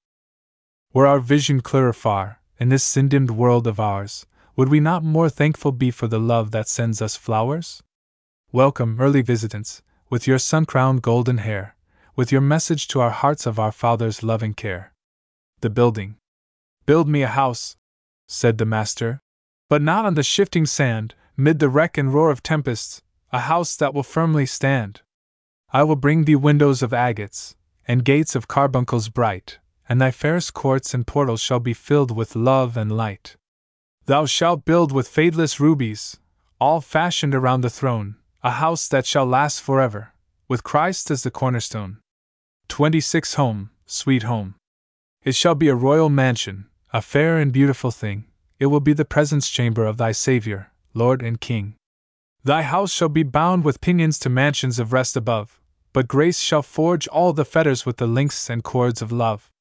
Were 0.92 1.08
our 1.08 1.22
vision 1.22 1.62
clearer 1.62 1.94
far, 1.94 2.42
in 2.60 2.68
this 2.68 2.84
sin 2.84 3.08
dimmed 3.08 3.32
world 3.32 3.68
of 3.68 3.80
ours, 3.80 4.26
would 4.56 4.70
we 4.70 4.80
not 4.80 5.04
more 5.04 5.30
thankful 5.30 5.72
be 5.72 5.92
for 5.92 6.08
the 6.08 6.20
love 6.20 6.52
that 6.52 6.68
sends 6.68 7.02
us 7.02 7.16
flowers? 7.16 7.82
Welcome, 8.52 9.00
early 9.00 9.22
visitants, 9.22 9.82
with 10.10 10.28
your 10.28 10.40
sun 10.40 10.66
crowned 10.66 11.02
golden 11.02 11.38
hair, 11.38 11.76
with 12.16 12.32
your 12.32 12.42
message 12.42 12.88
to 12.90 13.00
our 13.00 13.12
hearts 13.12 13.46
of 13.46 13.60
our 13.60 13.72
Father's 13.72 14.24
loving 14.24 14.54
care. 14.54 14.94
The 15.62 15.70
building. 15.70 16.18
Build 16.86 17.08
me 17.08 17.22
a 17.22 17.28
house, 17.28 17.78
said 18.28 18.58
the 18.58 18.66
Master, 18.66 19.22
but 19.70 19.82
not 19.82 20.06
on 20.06 20.16
the 20.16 20.24
shifting 20.24 20.66
sand, 20.66 21.16
mid 21.38 21.60
the 21.60 21.70
wreck 21.70 21.98
and 21.98 22.14
roar 22.14 22.30
of 22.30 22.44
tempests, 22.44 23.02
a 23.32 23.40
house 23.40 23.78
that 23.78 23.94
will 23.94 24.04
firmly 24.04 24.46
stand. 24.46 25.02
I 25.72 25.84
will 25.84 25.96
bring 25.96 26.26
thee 26.26 26.36
windows 26.36 26.84
of 26.84 26.92
agates, 26.92 27.56
and 27.88 28.04
gates 28.04 28.36
of 28.36 28.50
carbuncles 28.50 29.08
bright, 29.08 29.60
and 29.88 30.02
thy 30.02 30.12
fairest 30.12 30.54
courts 30.54 30.94
and 30.94 31.08
portals 31.08 31.40
shall 31.40 31.62
be 31.62 31.74
filled 31.74 32.16
with 32.16 32.36
love 32.36 32.76
and 32.76 32.92
light. 32.92 33.38
Thou 34.06 34.26
shalt 34.26 34.66
build 34.66 34.92
with 34.92 35.08
fadeless 35.08 35.60
rubies, 35.60 36.18
all 36.60 36.82
fashioned 36.82 37.36
around 37.36 37.62
the 37.62 37.70
throne, 37.70 38.16
a 38.44 38.52
house 38.52 38.88
that 38.88 39.06
shall 39.06 39.26
last 39.26 39.62
forever, 39.62 40.14
with 40.48 40.64
Christ 40.64 41.12
as 41.12 41.24
the 41.24 41.32
cornerstone. 41.32 42.00
26 42.68 43.36
Home, 43.36 43.70
sweet 43.86 44.24
home. 44.24 44.56
It 45.24 45.36
shall 45.36 45.56
be 45.56 45.68
a 45.68 45.76
royal 45.76 46.10
mansion, 46.10 46.66
a 46.92 47.02
fair 47.02 47.38
and 47.38 47.54
beautiful 47.54 47.92
thing. 47.92 48.26
It 48.60 48.68
will 48.68 48.80
be 48.80 48.94
the 48.94 49.06
presence 49.06 49.50
chamber 49.50 49.86
of 49.86 49.98
thy 49.98 50.12
Saviour, 50.12 50.72
Lord 50.94 51.22
and 51.22 51.40
King. 51.40 51.76
Thy 52.44 52.64
house 52.64 52.92
shall 52.92 53.10
be 53.10 53.24
bound 53.24 53.64
with 53.64 53.82
pinions 53.82 54.18
to 54.20 54.30
mansions 54.30 54.80
of 54.80 54.94
rest 54.94 55.16
above, 55.16 55.60
but 55.94 56.08
grace 56.08 56.40
shall 56.40 56.64
forge 56.64 57.08
all 57.10 57.34
the 57.34 57.46
fetters 57.46 57.86
with 57.86 57.98
the 57.98 58.08
links 58.08 58.50
and 58.50 58.64
cords 58.64 59.02
of 59.02 59.12
love. 59.12 59.52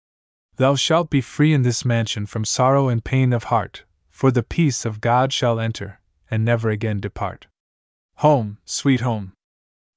Thou 0.56 0.76
shalt 0.76 1.10
be 1.10 1.20
free 1.20 1.52
in 1.52 1.62
this 1.62 1.84
mansion 1.84 2.24
from 2.24 2.44
sorrow 2.44 2.88
and 2.88 3.04
pain 3.04 3.32
of 3.32 3.44
heart, 3.44 3.84
for 4.20 4.30
the 4.30 4.42
peace 4.42 4.84
of 4.84 5.00
God 5.00 5.32
shall 5.32 5.58
enter, 5.58 5.98
and 6.30 6.44
never 6.44 6.68
again 6.68 7.00
depart. 7.00 7.46
Home, 8.16 8.58
sweet 8.66 9.00
home. 9.00 9.32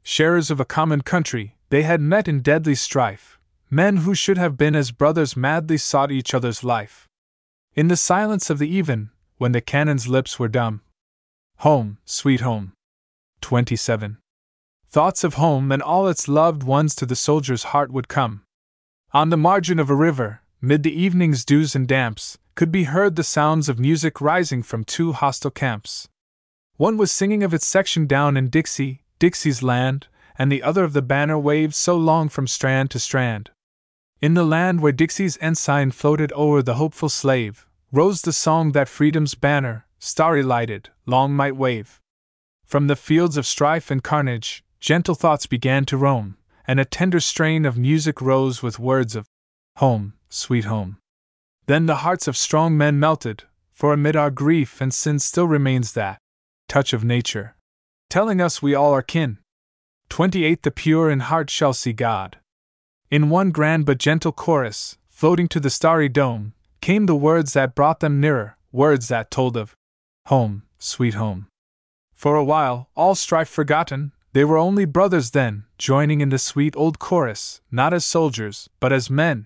Sharers 0.01 0.49
of 0.49 0.61
a 0.61 0.71
common 0.79 1.01
country, 1.01 1.57
they 1.67 1.83
had 1.83 1.99
met 1.99 2.29
in 2.29 2.39
deadly 2.39 2.73
strife, 2.73 3.37
men 3.69 3.97
who 3.97 4.15
should 4.15 4.37
have 4.37 4.57
been 4.57 4.77
as 4.77 4.91
brothers 4.91 5.35
madly 5.35 5.75
sought 5.75 6.09
each 6.09 6.33
other's 6.33 6.63
life. 6.63 7.09
In 7.75 7.89
the 7.89 7.97
silence 7.97 8.49
of 8.49 8.59
the 8.59 8.69
even, 8.69 9.09
when 9.39 9.51
the 9.51 9.59
cannon's 9.59 10.07
lips 10.07 10.39
were 10.39 10.47
dumb. 10.47 10.79
Home, 11.57 11.97
sweet 12.05 12.39
home. 12.39 12.71
27. 13.41 14.19
Thoughts 14.89 15.25
of 15.25 15.33
home 15.33 15.69
and 15.69 15.81
all 15.81 16.07
its 16.07 16.29
loved 16.29 16.63
ones 16.63 16.95
to 16.95 17.05
the 17.05 17.17
soldier's 17.17 17.63
heart 17.75 17.91
would 17.91 18.07
come. 18.07 18.43
On 19.11 19.31
the 19.31 19.43
margin 19.49 19.79
of 19.79 19.89
a 19.89 19.95
river, 19.95 20.39
mid 20.61 20.83
the 20.83 20.97
evening's 20.97 21.43
dews 21.43 21.75
and 21.75 21.85
damps, 21.85 22.37
could 22.55 22.71
be 22.71 22.83
heard 22.83 23.15
the 23.15 23.23
sounds 23.23 23.67
of 23.67 23.79
music 23.79 24.21
rising 24.21 24.61
from 24.61 24.83
two 24.83 25.11
hostile 25.11 25.51
camps. 25.51 26.07
One 26.77 26.97
was 26.97 27.11
singing 27.11 27.43
of 27.43 27.53
its 27.53 27.67
section 27.67 28.07
down 28.07 28.37
in 28.37 28.49
Dixie, 28.49 29.03
Dixie's 29.19 29.63
land, 29.63 30.07
and 30.37 30.51
the 30.51 30.63
other 30.63 30.83
of 30.83 30.93
the 30.93 31.01
banner 31.01 31.37
waved 31.37 31.75
so 31.75 31.95
long 31.95 32.29
from 32.29 32.47
strand 32.47 32.91
to 32.91 32.99
strand. 32.99 33.51
In 34.21 34.33
the 34.33 34.45
land 34.45 34.81
where 34.81 34.91
Dixie's 34.91 35.37
ensign 35.41 35.91
floated 35.91 36.31
o'er 36.33 36.61
the 36.61 36.75
hopeful 36.75 37.09
slave, 37.09 37.67
rose 37.91 38.21
the 38.21 38.33
song 38.33 38.71
that 38.71 38.89
freedom's 38.89 39.35
banner, 39.35 39.85
starry 39.99 40.43
lighted, 40.43 40.89
long 41.05 41.33
might 41.33 41.55
wave. 41.55 42.01
From 42.65 42.87
the 42.87 42.95
fields 42.95 43.37
of 43.37 43.45
strife 43.45 43.91
and 43.91 44.03
carnage, 44.03 44.63
gentle 44.79 45.15
thoughts 45.15 45.45
began 45.45 45.85
to 45.85 45.97
roam, 45.97 46.37
and 46.65 46.79
a 46.79 46.85
tender 46.85 47.19
strain 47.19 47.65
of 47.65 47.77
music 47.77 48.21
rose 48.21 48.63
with 48.63 48.79
words 48.79 49.15
of 49.15 49.27
Home, 49.77 50.13
sweet 50.29 50.65
home. 50.65 50.97
Then 51.65 51.85
the 51.85 51.97
hearts 51.97 52.27
of 52.27 52.35
strong 52.35 52.77
men 52.77 52.99
melted, 52.99 53.43
for 53.71 53.93
amid 53.93 54.15
our 54.15 54.31
grief 54.31 54.81
and 54.81 54.93
sin 54.93 55.19
still 55.19 55.47
remains 55.47 55.93
that 55.93 56.17
touch 56.67 56.93
of 56.93 57.03
nature, 57.03 57.55
telling 58.09 58.41
us 58.41 58.61
we 58.61 58.75
all 58.75 58.93
are 58.93 59.01
kin. 59.01 59.37
28 60.09 60.63
The 60.63 60.71
pure 60.71 61.09
in 61.09 61.21
heart 61.21 61.49
shall 61.49 61.73
see 61.73 61.93
God. 61.93 62.37
In 63.09 63.29
one 63.29 63.51
grand 63.51 63.85
but 63.85 63.97
gentle 63.97 64.31
chorus, 64.31 64.97
floating 65.09 65.47
to 65.49 65.59
the 65.59 65.69
starry 65.69 66.09
dome, 66.09 66.53
came 66.81 67.05
the 67.05 67.15
words 67.15 67.53
that 67.53 67.75
brought 67.75 67.99
them 67.99 68.19
nearer, 68.19 68.57
words 68.71 69.07
that 69.07 69.31
told 69.31 69.55
of 69.55 69.75
home, 70.25 70.63
sweet 70.79 71.13
home. 71.13 71.47
For 72.13 72.35
a 72.35 72.43
while, 72.43 72.89
all 72.95 73.15
strife 73.15 73.49
forgotten, 73.49 74.11
they 74.33 74.43
were 74.43 74.57
only 74.57 74.85
brothers 74.85 75.31
then, 75.31 75.65
joining 75.77 76.21
in 76.21 76.29
the 76.29 76.39
sweet 76.39 76.75
old 76.75 76.99
chorus, 76.99 77.61
not 77.71 77.93
as 77.93 78.05
soldiers, 78.05 78.69
but 78.79 78.91
as 78.91 79.09
men. 79.09 79.45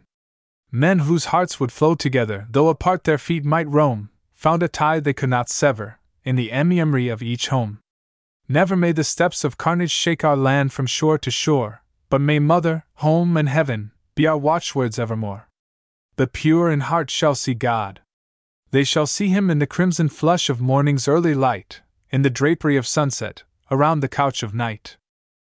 Men 0.71 0.99
whose 0.99 1.25
hearts 1.25 1.60
would 1.60 1.71
flow 1.71 1.95
together, 1.95 2.47
though 2.49 2.67
apart 2.67 3.06
their 3.06 3.17
feet 3.17 3.45
might 3.45 3.67
roam, 3.67 4.10
found 4.34 4.62
a 4.62 4.67
tie 4.67 4.99
they 4.99 5.13
could 5.13 5.30
not 5.30 5.49
sever, 5.49 5.99
in 6.23 6.36
the 6.36 6.51
emimery 6.51 7.08
of 7.08 7.23
each 7.23 7.47
home. 7.47 7.80
Never 8.49 8.75
may 8.75 8.91
the 8.91 9.03
steps 9.03 9.43
of 9.43 9.58
carnage 9.58 9.91
shake 9.91 10.23
our 10.23 10.38
land 10.38 10.73
from 10.73 10.86
shore 10.86 11.17
to 11.17 11.32
shore, 11.32 11.84
but 12.10 12.21
may 12.21 12.39
Mother, 12.39 12.86
Home, 12.95 13.36
and 13.38 13.49
Heaven 13.49 13.91
be 14.15 14.27
our 14.27 14.38
watchwords 14.38 14.99
evermore. 14.99 15.49
The 16.15 16.27
pure 16.27 16.71
in 16.71 16.82
heart 16.82 17.10
shall 17.10 17.36
see 17.36 17.53
God. 17.53 18.01
They 18.71 18.84
shall 18.84 19.08
see 19.08 19.30
Him 19.30 19.49
in 19.49 19.60
the 19.60 19.67
crimson 19.67 20.10
flush 20.10 20.49
of 20.49 20.62
morning's 20.62 21.08
early 21.08 21.34
light, 21.34 21.82
in 22.10 22.21
the 22.21 22.30
drapery 22.30 22.77
of 22.77 22.88
sunset, 22.88 23.43
around 23.69 23.99
the 23.99 24.10
couch 24.10 24.43
of 24.43 24.53
night. 24.53 24.97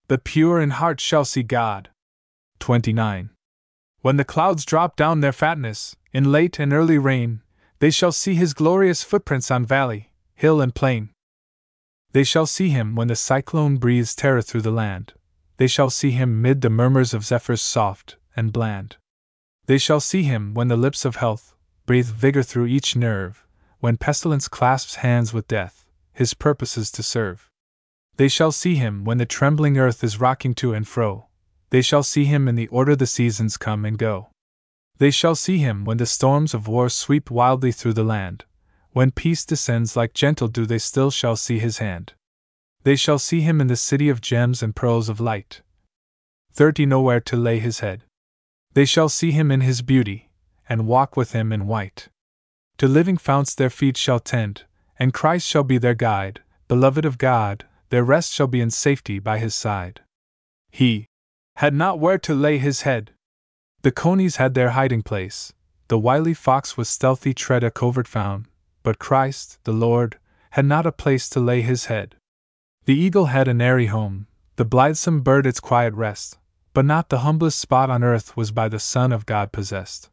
The 0.08 0.18
pure 0.18 0.60
in 0.60 0.72
heart 0.72 1.00
shall 1.00 1.26
see 1.26 1.44
God. 1.44 1.90
29. 2.60 3.30
When 4.02 4.18
the 4.18 4.26
clouds 4.26 4.64
drop 4.64 4.96
down 4.96 5.20
their 5.20 5.34
fatness, 5.34 5.96
in 6.14 6.32
late 6.32 6.60
and 6.60 6.72
early 6.72 6.98
rain, 6.98 7.42
they 7.80 7.92
shall 7.92 8.12
see 8.12 8.36
his 8.36 8.54
glorious 8.54 9.04
footprints 9.04 9.52
on 9.52 9.66
valley, 9.66 10.12
hill, 10.36 10.62
and 10.62 10.74
plain. 10.74 11.10
They 12.12 12.24
shall 12.24 12.46
see 12.46 12.70
him 12.70 12.96
when 12.96 13.08
the 13.08 13.16
cyclone 13.16 13.78
breathes 13.78 14.16
terror 14.16 14.42
through 14.42 14.62
the 14.62 14.72
land. 14.72 15.14
They 15.58 15.68
shall 15.68 15.90
see 15.90 16.12
him 16.12 16.42
mid 16.42 16.62
the 16.62 16.70
murmurs 16.70 17.14
of 17.14 17.26
zephyrs 17.26 17.62
soft 17.62 18.18
and 18.36 18.54
bland. 18.54 18.98
They 19.66 19.78
shall 19.78 20.00
see 20.00 20.24
him 20.24 20.54
when 20.54 20.70
the 20.70 20.78
lips 20.78 21.06
of 21.06 21.18
health 21.18 21.54
breathe 21.86 22.08
vigor 22.08 22.44
through 22.44 22.68
each 22.68 22.96
nerve, 22.96 23.46
when 23.80 23.98
pestilence 23.98 24.48
clasps 24.48 24.96
hands 24.96 25.34
with 25.34 25.48
death, 25.48 25.86
his 26.14 26.34
purposes 26.34 26.92
to 26.92 27.04
serve. 27.04 27.50
They 28.18 28.28
shall 28.28 28.52
see 28.52 28.76
him 28.76 29.06
when 29.06 29.18
the 29.18 29.26
trembling 29.26 29.78
earth 29.78 30.04
is 30.04 30.20
rocking 30.20 30.54
to 30.56 30.74
and 30.74 30.88
fro. 30.88 31.29
They 31.70 31.82
shall 31.82 32.04
see 32.04 32.26
him 32.26 32.48
in 32.48 32.56
the 32.56 32.68
order 32.70 32.96
the 32.96 33.06
seasons 33.06 33.58
come 33.58 33.86
and 33.86 33.98
go. 33.98 34.30
They 34.98 35.12
shall 35.12 35.36
see 35.36 35.60
him 35.60 35.86
when 35.86 35.98
the 35.98 36.06
storms 36.06 36.54
of 36.54 36.68
war 36.68 36.90
sweep 36.90 37.32
wildly 37.32 37.72
through 37.72 37.94
the 37.94 38.04
land. 38.04 38.46
When 38.92 39.12
peace 39.12 39.46
descends 39.46 39.96
like 39.96 40.14
gentle 40.14 40.48
dew, 40.48 40.66
they 40.66 40.80
still 40.80 41.12
shall 41.12 41.36
see 41.36 41.60
his 41.60 41.78
hand. 41.78 42.14
They 42.84 42.96
shall 42.96 43.20
see 43.20 43.42
him 43.42 43.62
in 43.62 43.68
the 43.68 43.76
city 43.76 44.10
of 44.10 44.22
gems 44.22 44.64
and 44.64 44.76
pearls 44.76 45.10
of 45.10 45.20
light. 45.20 45.62
30 46.54 46.88
Nowhere 46.88 47.20
to 47.22 47.38
lay 47.38 47.60
his 47.60 47.80
head. 47.80 48.04
They 48.74 48.86
shall 48.86 49.10
see 49.10 49.32
him 49.32 49.52
in 49.52 49.62
his 49.62 49.82
beauty, 49.82 50.30
and 50.68 50.88
walk 50.88 51.16
with 51.16 51.34
him 51.34 51.52
in 51.52 51.68
white. 51.68 52.10
To 52.80 52.88
living 52.88 53.18
founts 53.18 53.54
their 53.54 53.70
feet 53.70 53.98
shall 53.98 54.20
tend, 54.20 54.64
and 54.98 55.14
Christ 55.14 55.48
shall 55.48 55.64
be 55.64 55.78
their 55.78 55.94
guide, 55.94 56.42
beloved 56.68 57.06
of 57.06 57.18
God, 57.18 57.66
their 57.90 58.04
rest 58.04 58.34
shall 58.34 58.48
be 58.48 58.62
in 58.62 58.70
safety 58.70 59.20
by 59.20 59.38
his 59.38 59.54
side. 59.54 60.02
He 60.72 61.09
had 61.60 61.74
not 61.74 62.00
where 62.00 62.18
to 62.18 62.34
lay 62.34 62.58
his 62.58 62.84
head. 62.84 63.12
The 63.82 63.92
conies 63.92 64.38
had 64.38 64.54
their 64.54 64.70
hiding 64.70 65.04
place, 65.04 65.52
the 65.90 66.00
wily 66.00 66.34
fox 66.34 66.78
with 66.78 66.88
stealthy 66.88 67.34
tread 67.34 67.66
a 67.66 67.70
covert 67.70 68.08
found, 68.08 68.46
but 68.82 68.98
Christ, 68.98 69.60
the 69.66 69.74
Lord, 69.74 70.18
had 70.52 70.64
not 70.64 70.86
a 70.86 70.94
place 70.94 71.28
to 71.32 71.42
lay 71.42 71.60
his 71.62 71.88
head. 71.88 72.16
The 72.86 72.96
eagle 72.96 73.26
had 73.26 73.50
an 73.50 73.60
airy 73.60 73.88
home, 73.88 74.28
the 74.56 74.64
blithesome 74.64 75.20
bird 75.20 75.46
its 75.46 75.60
quiet 75.60 75.94
rest, 75.96 76.38
but 76.74 76.86
not 76.86 77.10
the 77.10 77.26
humblest 77.28 77.60
spot 77.60 77.90
on 77.90 78.06
earth 78.06 78.38
was 78.38 78.52
by 78.52 78.70
the 78.70 78.80
Son 78.80 79.12
of 79.12 79.26
God 79.26 79.52
possessed. 79.52 80.10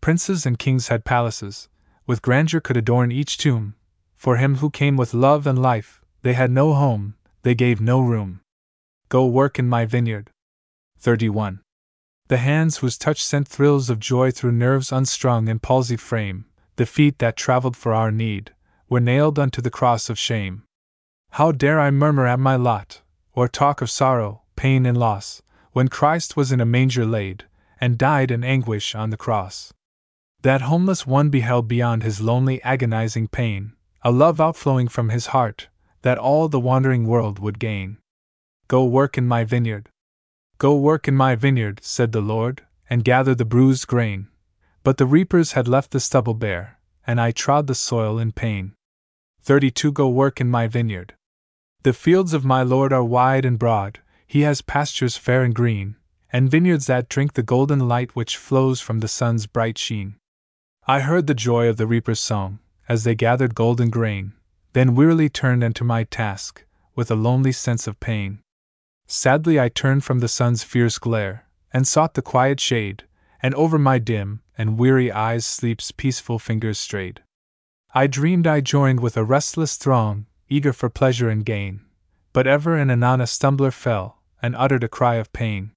Princes 0.00 0.44
and 0.44 0.58
kings 0.58 0.88
had 0.88 1.04
palaces, 1.04 1.68
with 2.08 2.22
grandeur 2.22 2.58
could 2.58 2.76
adorn 2.76 3.12
each 3.12 3.38
tomb, 3.38 3.76
for 4.16 4.38
him 4.38 4.56
who 4.56 4.68
came 4.68 4.96
with 4.96 5.14
love 5.14 5.46
and 5.46 5.62
life, 5.62 6.00
they 6.22 6.32
had 6.32 6.50
no 6.50 6.72
home, 6.74 7.14
they 7.42 7.54
gave 7.54 7.80
no 7.80 8.00
room. 8.00 8.40
Go 9.08 9.26
work 9.26 9.60
in 9.60 9.68
my 9.68 9.86
vineyard. 9.86 10.31
31. 11.02 11.60
The 12.28 12.36
hands 12.36 12.76
whose 12.76 12.96
touch 12.96 13.24
sent 13.24 13.48
thrills 13.48 13.90
of 13.90 13.98
joy 13.98 14.30
through 14.30 14.52
nerves 14.52 14.92
unstrung 14.92 15.48
and 15.48 15.60
palsied 15.60 15.98
frame, 15.98 16.44
the 16.76 16.86
feet 16.86 17.18
that 17.18 17.36
traveled 17.36 17.76
for 17.76 17.92
our 17.92 18.12
need, 18.12 18.52
were 18.88 19.00
nailed 19.00 19.36
unto 19.36 19.60
the 19.60 19.68
cross 19.68 20.08
of 20.08 20.16
shame. 20.16 20.62
How 21.32 21.50
dare 21.50 21.80
I 21.80 21.90
murmur 21.90 22.28
at 22.28 22.38
my 22.38 22.54
lot, 22.54 23.02
or 23.32 23.48
talk 23.48 23.82
of 23.82 23.90
sorrow, 23.90 24.42
pain, 24.54 24.86
and 24.86 24.96
loss, 24.96 25.42
when 25.72 25.88
Christ 25.88 26.36
was 26.36 26.52
in 26.52 26.60
a 26.60 26.64
manger 26.64 27.04
laid, 27.04 27.46
and 27.80 27.98
died 27.98 28.30
in 28.30 28.44
anguish 28.44 28.94
on 28.94 29.10
the 29.10 29.16
cross? 29.16 29.72
That 30.42 30.62
homeless 30.62 31.04
one 31.04 31.30
beheld 31.30 31.66
beyond 31.66 32.04
his 32.04 32.20
lonely, 32.20 32.62
agonizing 32.62 33.26
pain, 33.26 33.72
a 34.02 34.12
love 34.12 34.40
outflowing 34.40 34.86
from 34.86 35.08
his 35.08 35.26
heart, 35.26 35.66
that 36.02 36.18
all 36.18 36.46
the 36.46 36.60
wandering 36.60 37.08
world 37.08 37.40
would 37.40 37.58
gain. 37.58 37.98
Go 38.68 38.84
work 38.84 39.18
in 39.18 39.26
my 39.26 39.42
vineyard. 39.42 39.88
Go 40.62 40.76
work 40.76 41.08
in 41.08 41.16
my 41.16 41.34
vineyard, 41.34 41.80
said 41.82 42.12
the 42.12 42.20
Lord, 42.20 42.62
and 42.88 43.02
gather 43.02 43.34
the 43.34 43.44
bruised 43.44 43.88
grain. 43.88 44.28
But 44.84 44.96
the 44.96 45.06
reapers 45.06 45.54
had 45.58 45.66
left 45.66 45.90
the 45.90 45.98
stubble 45.98 46.34
bare, 46.34 46.78
and 47.04 47.20
I 47.20 47.32
trod 47.32 47.66
the 47.66 47.74
soil 47.74 48.16
in 48.20 48.30
pain. 48.30 48.74
32 49.42 49.90
Go 49.90 50.08
work 50.08 50.40
in 50.40 50.48
my 50.48 50.68
vineyard. 50.68 51.14
The 51.82 51.92
fields 51.92 52.32
of 52.32 52.44
my 52.44 52.62
Lord 52.62 52.92
are 52.92 53.02
wide 53.02 53.44
and 53.44 53.58
broad, 53.58 53.98
he 54.24 54.42
has 54.42 54.62
pastures 54.62 55.16
fair 55.16 55.42
and 55.42 55.52
green, 55.52 55.96
and 56.32 56.48
vineyards 56.48 56.86
that 56.86 57.08
drink 57.08 57.32
the 57.32 57.42
golden 57.42 57.88
light 57.88 58.14
which 58.14 58.36
flows 58.36 58.80
from 58.80 59.00
the 59.00 59.08
sun's 59.08 59.48
bright 59.48 59.78
sheen. 59.78 60.14
I 60.86 61.00
heard 61.00 61.26
the 61.26 61.34
joy 61.34 61.66
of 61.66 61.76
the 61.76 61.88
reaper's 61.88 62.20
song, 62.20 62.60
as 62.88 63.02
they 63.02 63.16
gathered 63.16 63.56
golden 63.56 63.90
grain, 63.90 64.34
then 64.74 64.94
wearily 64.94 65.28
turned 65.28 65.64
unto 65.64 65.82
my 65.82 66.04
task, 66.04 66.64
with 66.94 67.10
a 67.10 67.16
lonely 67.16 67.50
sense 67.50 67.88
of 67.88 67.98
pain. 67.98 68.38
Sadly 69.14 69.60
I 69.60 69.68
turned 69.68 70.04
from 70.04 70.20
the 70.20 70.26
sun's 70.26 70.64
fierce 70.64 70.96
glare, 70.96 71.44
and 71.70 71.86
sought 71.86 72.14
the 72.14 72.22
quiet 72.22 72.58
shade, 72.58 73.04
and 73.42 73.54
over 73.54 73.78
my 73.78 73.98
dim, 73.98 74.40
and 74.56 74.78
weary 74.78 75.12
eyes 75.12 75.44
sleep's 75.44 75.92
peaceful 75.92 76.38
fingers 76.38 76.80
strayed. 76.80 77.22
I 77.94 78.06
dreamed 78.06 78.46
I 78.46 78.62
joined 78.62 79.00
with 79.00 79.18
a 79.18 79.22
restless 79.22 79.76
throng, 79.76 80.24
eager 80.48 80.72
for 80.72 80.88
pleasure 80.88 81.28
and 81.28 81.44
gain, 81.44 81.82
but 82.32 82.46
ever 82.46 82.74
and 82.74 82.90
anon 82.90 83.20
a 83.20 83.26
stumbler 83.26 83.70
fell, 83.70 84.22
and 84.40 84.56
uttered 84.56 84.82
a 84.82 84.88
cry 84.88 85.16
of 85.16 85.30
pain. 85.34 85.72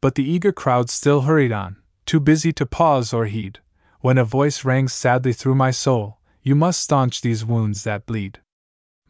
But 0.00 0.14
the 0.14 0.24
eager 0.24 0.50
crowd 0.50 0.88
still 0.88 1.20
hurried 1.20 1.52
on, 1.52 1.76
too 2.06 2.20
busy 2.20 2.54
to 2.54 2.64
pause 2.64 3.12
or 3.12 3.26
heed, 3.26 3.58
when 4.00 4.16
a 4.16 4.24
voice 4.24 4.64
rang 4.64 4.88
sadly 4.88 5.34
through 5.34 5.56
my 5.56 5.72
soul 5.72 6.20
You 6.42 6.54
must 6.54 6.80
staunch 6.80 7.20
these 7.20 7.44
wounds 7.44 7.84
that 7.84 8.06
bleed. 8.06 8.40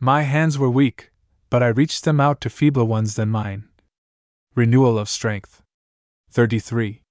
My 0.00 0.22
hands 0.22 0.58
were 0.58 0.68
weak, 0.68 1.11
but 1.52 1.62
I 1.62 1.68
reached 1.68 2.04
them 2.04 2.18
out 2.18 2.40
to 2.40 2.48
feebler 2.48 2.86
ones 2.86 3.14
than 3.14 3.28
mine. 3.28 3.68
Renewal 4.54 4.98
of 4.98 5.10
strength. 5.10 5.62
33. 6.30 7.02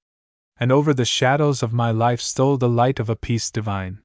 And 0.59 0.71
over 0.71 0.95
the 0.95 1.05
shadows 1.05 1.61
of 1.61 1.71
my 1.71 1.91
life 1.91 2.19
stole 2.19 2.57
the 2.57 2.67
light 2.67 2.99
of 2.99 3.07
a 3.07 3.15
peace 3.15 3.51
divine. 3.51 4.01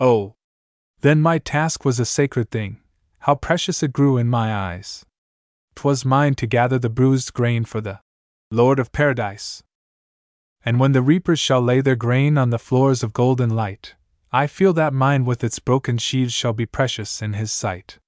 Oh! 0.00 0.34
Then 1.02 1.22
my 1.22 1.38
task 1.38 1.84
was 1.84 2.00
a 2.00 2.04
sacred 2.04 2.50
thing, 2.50 2.80
how 3.20 3.36
precious 3.36 3.80
it 3.80 3.92
grew 3.92 4.16
in 4.16 4.26
my 4.26 4.52
eyes. 4.52 5.06
'Twas 5.76 6.04
mine 6.04 6.34
to 6.34 6.48
gather 6.48 6.80
the 6.80 6.90
bruised 6.90 7.32
grain 7.32 7.64
for 7.64 7.80
the 7.80 8.00
Lord 8.50 8.80
of 8.80 8.90
Paradise. 8.90 9.62
And 10.64 10.80
when 10.80 10.90
the 10.90 11.00
reapers 11.00 11.38
shall 11.38 11.62
lay 11.62 11.80
their 11.80 11.94
grain 11.94 12.36
on 12.36 12.50
the 12.50 12.58
floors 12.58 13.04
of 13.04 13.12
golden 13.12 13.50
light, 13.50 13.94
I 14.32 14.48
feel 14.48 14.72
that 14.72 14.92
mine 14.92 15.24
with 15.24 15.44
its 15.44 15.60
broken 15.60 15.96
sheaves 15.96 16.32
shall 16.32 16.54
be 16.54 16.66
precious 16.66 17.22
in 17.22 17.34
his 17.34 17.52
sight. 17.52 17.99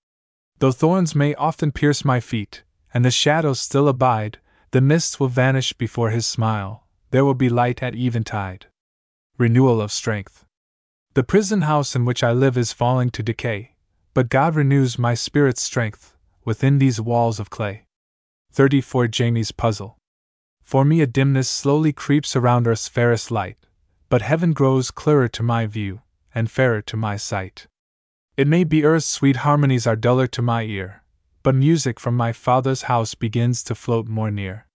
Though 0.62 0.70
thorns 0.70 1.16
may 1.16 1.34
often 1.34 1.72
pierce 1.72 2.04
my 2.04 2.20
feet, 2.20 2.62
and 2.94 3.04
the 3.04 3.10
shadows 3.10 3.58
still 3.58 3.88
abide, 3.88 4.38
the 4.70 4.80
mists 4.80 5.18
will 5.18 5.26
vanish 5.26 5.72
before 5.72 6.10
his 6.10 6.24
smile, 6.24 6.86
there 7.10 7.24
will 7.24 7.34
be 7.34 7.48
light 7.48 7.82
at 7.82 7.96
eventide. 7.96 8.66
Renewal 9.38 9.80
of 9.80 9.90
strength. 9.90 10.44
The 11.14 11.24
prison 11.24 11.62
house 11.62 11.96
in 11.96 12.04
which 12.04 12.22
I 12.22 12.30
live 12.30 12.56
is 12.56 12.72
falling 12.72 13.10
to 13.10 13.24
decay, 13.24 13.74
but 14.14 14.28
God 14.28 14.54
renews 14.54 15.00
my 15.00 15.14
spirit's 15.14 15.62
strength 15.62 16.16
within 16.44 16.78
these 16.78 17.00
walls 17.00 17.40
of 17.40 17.50
clay. 17.50 17.86
34 18.52 19.08
Jamie's 19.08 19.50
Puzzle. 19.50 19.98
For 20.62 20.84
me, 20.84 21.00
a 21.00 21.08
dimness 21.08 21.48
slowly 21.48 21.92
creeps 21.92 22.36
around 22.36 22.68
earth's 22.68 22.86
fairest 22.86 23.32
light, 23.32 23.58
but 24.08 24.22
heaven 24.22 24.52
grows 24.52 24.92
clearer 24.92 25.26
to 25.26 25.42
my 25.42 25.66
view, 25.66 26.02
and 26.32 26.48
fairer 26.48 26.80
to 26.82 26.96
my 26.96 27.16
sight. 27.16 27.66
It 28.34 28.48
may 28.48 28.64
be 28.64 28.84
earth's 28.84 29.06
sweet 29.06 29.36
harmonies 29.36 29.86
are 29.86 29.96
duller 29.96 30.26
to 30.28 30.40
my 30.40 30.62
ear, 30.62 31.02
but 31.42 31.54
music 31.54 32.00
from 32.00 32.16
my 32.16 32.32
Father's 32.32 32.82
house 32.82 33.14
begins 33.14 33.62
to 33.64 33.74
float 33.74 34.08
more 34.08 34.30
near. 34.30 34.66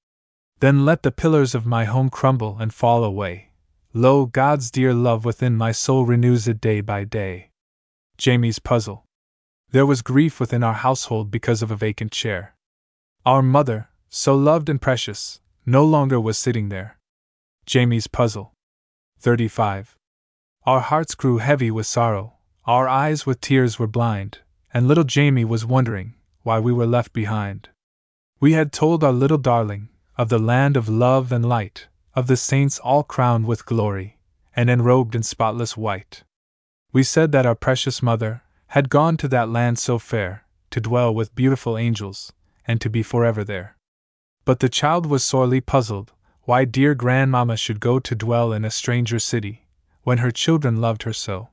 Then 0.60 0.86
let 0.86 1.02
the 1.02 1.12
pillars 1.12 1.56
of 1.56 1.66
my 1.66 1.86
home 1.86 2.10
crumble 2.10 2.58
and 2.60 2.72
fall 2.72 3.04
away. 3.04 3.50
Lo, 3.94 4.28
God's 4.28 4.70
dear 4.70 4.94
love 4.94 5.26
within 5.26 5.56
my 5.56 5.72
soul 5.72 6.06
renews 6.06 6.48
it 6.48 6.62
day 6.62 6.82
by 6.82 7.04
day. 7.04 7.50
Jamie's 8.18 8.60
Puzzle. 8.60 9.06
There 9.72 9.88
was 9.88 10.04
grief 10.04 10.40
within 10.40 10.64
our 10.64 10.74
household 10.74 11.32
because 11.32 11.64
of 11.64 11.72
a 11.72 11.76
vacant 11.76 12.12
chair. 12.12 12.56
Our 13.26 13.42
mother, 13.42 13.90
so 14.08 14.36
loved 14.36 14.70
and 14.70 14.80
precious, 14.80 15.42
no 15.66 15.84
longer 15.84 16.20
was 16.20 16.38
sitting 16.38 16.70
there. 16.70 17.00
Jamie's 17.66 18.08
Puzzle. 18.08 18.54
35. 19.20 19.98
Our 20.66 20.80
hearts 20.80 21.16
grew 21.16 21.40
heavy 21.40 21.72
with 21.72 21.88
sorrow, 21.88 22.37
our 22.68 22.90
eyes 22.90 23.26
with 23.26 23.40
tears 23.40 23.80
were 23.80 23.88
blind, 23.88 24.40
and 24.74 24.88
little 24.88 25.06
Jamie 25.06 25.46
was 25.46 25.66
wondering 25.66 26.14
why 26.44 26.60
we 26.60 26.74
were 26.74 26.86
left 26.86 27.14
behind. 27.14 27.70
We 28.42 28.54
had 28.54 28.74
told 28.74 29.04
our 29.04 29.14
little 29.14 29.38
darling 29.38 29.88
of 30.18 30.28
the 30.28 30.38
land 30.38 30.76
of 30.76 30.90
love 30.90 31.32
and 31.32 31.48
light, 31.48 31.88
of 32.14 32.28
the 32.28 32.36
saints 32.36 32.78
all 32.80 33.04
crowned 33.04 33.46
with 33.46 33.66
glory, 33.66 34.18
and 34.54 34.70
enrobed 34.70 35.16
in 35.16 35.24
spotless 35.24 35.78
white. 35.78 36.24
We 36.92 37.04
said 37.04 37.32
that 37.32 37.46
our 37.46 37.56
precious 37.56 38.04
mother 38.04 38.42
had 38.68 38.90
gone 38.90 39.16
to 39.18 39.28
that 39.30 39.50
land 39.50 39.80
so 39.80 39.98
fair, 39.98 40.44
to 40.72 40.82
dwell 40.82 41.16
with 41.16 41.36
beautiful 41.36 41.78
angels, 41.78 42.34
and 42.68 42.82
to 42.82 42.90
be 42.90 43.02
forever 43.02 43.46
there. 43.46 43.78
But 44.44 44.60
the 44.60 44.70
child 44.70 45.06
was 45.06 45.24
sorely 45.24 45.62
puzzled 45.62 46.12
why 46.44 46.66
dear 46.66 46.96
grandmamma 46.96 47.58
should 47.58 47.80
go 47.80 48.00
to 48.00 48.16
dwell 48.16 48.52
in 48.52 48.66
a 48.66 48.72
stranger 48.72 49.20
city, 49.20 49.68
when 50.04 50.18
her 50.20 50.32
children 50.32 50.82
loved 50.82 51.04
her 51.04 51.14
so. 51.14 51.50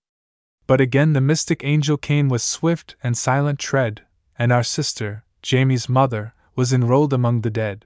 But 0.67 0.81
again 0.81 1.13
the 1.13 1.21
mystic 1.21 1.63
angel 1.63 1.97
came 1.97 2.29
with 2.29 2.43
swift 2.43 2.97
and 3.03 3.17
silent 3.17 3.59
tread, 3.59 4.03
and 4.39 4.53
our 4.53 4.63
sister, 4.63 5.25
Jamie's 5.43 5.89
mother, 5.89 6.33
was 6.57 6.73
enrolled 6.73 7.13
among 7.13 7.43
the 7.43 7.51
dead. 7.51 7.85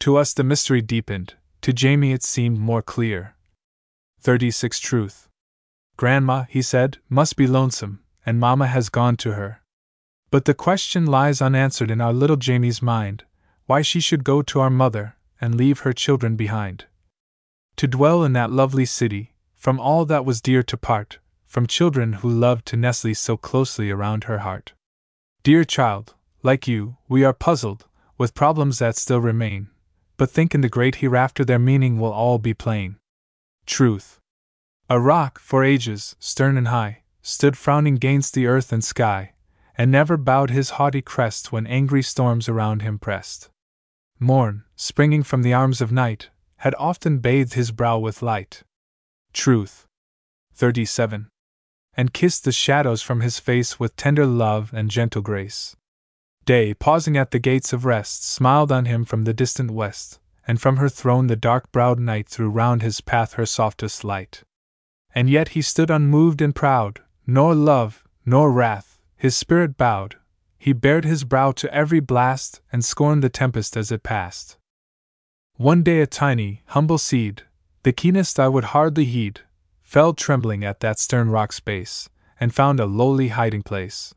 To 0.00 0.16
us 0.16 0.32
the 0.32 0.44
mystery 0.44 0.82
deepened, 0.82 1.34
to 1.62 1.72
Jamie 1.72 2.12
it 2.12 2.22
seemed 2.22 2.58
more 2.58 2.82
clear. 2.82 3.36
36 4.20 4.80
Truth. 4.80 5.28
Grandma, 5.96 6.44
he 6.48 6.62
said, 6.62 6.98
must 7.08 7.36
be 7.36 7.46
lonesome, 7.46 8.00
and 8.26 8.40
Mamma 8.40 8.66
has 8.66 8.88
gone 8.88 9.16
to 9.18 9.32
her. 9.32 9.62
But 10.30 10.46
the 10.46 10.54
question 10.54 11.06
lies 11.06 11.40
unanswered 11.40 11.90
in 11.90 12.00
our 12.00 12.12
little 12.12 12.36
Jamie's 12.36 12.82
mind 12.82 13.24
why 13.66 13.82
she 13.82 14.00
should 14.00 14.24
go 14.24 14.42
to 14.42 14.58
our 14.58 14.68
mother 14.68 15.14
and 15.40 15.54
leave 15.54 15.80
her 15.80 15.92
children 15.92 16.34
behind. 16.34 16.86
To 17.76 17.86
dwell 17.86 18.24
in 18.24 18.32
that 18.32 18.50
lovely 18.50 18.84
city, 18.84 19.34
from 19.54 19.78
all 19.78 20.04
that 20.06 20.24
was 20.24 20.40
dear 20.40 20.64
to 20.64 20.76
part, 20.76 21.19
from 21.50 21.66
children 21.66 22.12
who 22.12 22.30
loved 22.30 22.64
to 22.64 22.76
nestle 22.76 23.12
so 23.12 23.36
closely 23.36 23.90
around 23.90 24.24
her 24.24 24.38
heart. 24.38 24.72
Dear 25.42 25.64
child, 25.64 26.14
like 26.44 26.68
you, 26.68 26.96
we 27.08 27.24
are 27.24 27.32
puzzled, 27.32 27.86
with 28.16 28.36
problems 28.36 28.78
that 28.78 28.94
still 28.94 29.20
remain, 29.20 29.68
but 30.16 30.30
think 30.30 30.54
in 30.54 30.60
the 30.60 30.68
great 30.68 30.96
hereafter 30.96 31.44
their 31.44 31.58
meaning 31.58 31.98
will 31.98 32.12
all 32.12 32.38
be 32.38 32.54
plain. 32.54 32.98
Truth. 33.66 34.20
A 34.88 35.00
rock, 35.00 35.40
for 35.40 35.64
ages, 35.64 36.14
stern 36.20 36.56
and 36.56 36.68
high, 36.68 37.02
stood 37.20 37.58
frowning 37.58 37.96
gainst 37.96 38.32
the 38.32 38.46
earth 38.46 38.72
and 38.72 38.84
sky, 38.84 39.32
and 39.76 39.90
never 39.90 40.16
bowed 40.16 40.50
his 40.50 40.78
haughty 40.78 41.02
crest 41.02 41.50
when 41.50 41.66
angry 41.66 42.04
storms 42.04 42.48
around 42.48 42.82
him 42.82 42.96
pressed. 42.96 43.50
Morn, 44.20 44.62
springing 44.76 45.24
from 45.24 45.42
the 45.42 45.52
arms 45.52 45.80
of 45.80 45.90
night, 45.90 46.28
had 46.58 46.76
often 46.78 47.18
bathed 47.18 47.54
his 47.54 47.72
brow 47.72 47.98
with 47.98 48.22
light. 48.22 48.62
Truth. 49.32 49.88
37 50.54 51.26
and 51.96 52.12
kissed 52.12 52.44
the 52.44 52.52
shadows 52.52 53.02
from 53.02 53.20
his 53.20 53.38
face 53.38 53.78
with 53.78 53.96
tender 53.96 54.26
love 54.26 54.70
and 54.72 54.90
gentle 54.90 55.22
grace. 55.22 55.76
Day, 56.44 56.74
pausing 56.74 57.16
at 57.16 57.30
the 57.30 57.38
gates 57.38 57.72
of 57.72 57.84
rest, 57.84 58.24
smiled 58.24 58.72
on 58.72 58.86
him 58.86 59.04
from 59.04 59.24
the 59.24 59.34
distant 59.34 59.70
west, 59.70 60.18
and 60.46 60.60
from 60.60 60.78
her 60.78 60.88
throne 60.88 61.26
the 61.26 61.36
dark 61.36 61.70
browed 61.72 61.98
night 61.98 62.28
threw 62.28 62.48
round 62.48 62.82
his 62.82 63.00
path 63.00 63.34
her 63.34 63.46
softest 63.46 64.04
light. 64.04 64.42
And 65.14 65.28
yet 65.28 65.50
he 65.50 65.62
stood 65.62 65.90
unmoved 65.90 66.40
and 66.40 66.54
proud, 66.54 67.00
nor 67.26 67.54
love, 67.54 68.04
nor 68.24 68.50
wrath, 68.50 68.98
his 69.16 69.36
spirit 69.36 69.76
bowed, 69.76 70.16
he 70.60 70.74
bared 70.74 71.04
his 71.04 71.24
brow 71.24 71.52
to 71.52 71.72
every 71.74 72.00
blast 72.00 72.60
and 72.70 72.84
scorned 72.84 73.24
the 73.24 73.30
tempest 73.30 73.76
as 73.76 73.90
it 73.90 74.02
passed. 74.02 74.58
One 75.56 75.82
day 75.82 76.00
a 76.00 76.06
tiny, 76.06 76.62
humble 76.66 76.98
seed, 76.98 77.44
the 77.82 77.92
keenest 77.92 78.38
eye 78.38 78.48
would 78.48 78.64
hardly 78.64 79.06
heed, 79.06 79.40
fell 79.90 80.14
trembling 80.14 80.64
at 80.64 80.78
that 80.78 81.00
stern 81.00 81.30
rock's 81.30 81.58
base, 81.58 82.08
and 82.38 82.54
found 82.54 82.78
a 82.78 82.86
lowly 82.86 83.26
hiding 83.26 83.60
place. 83.60 84.14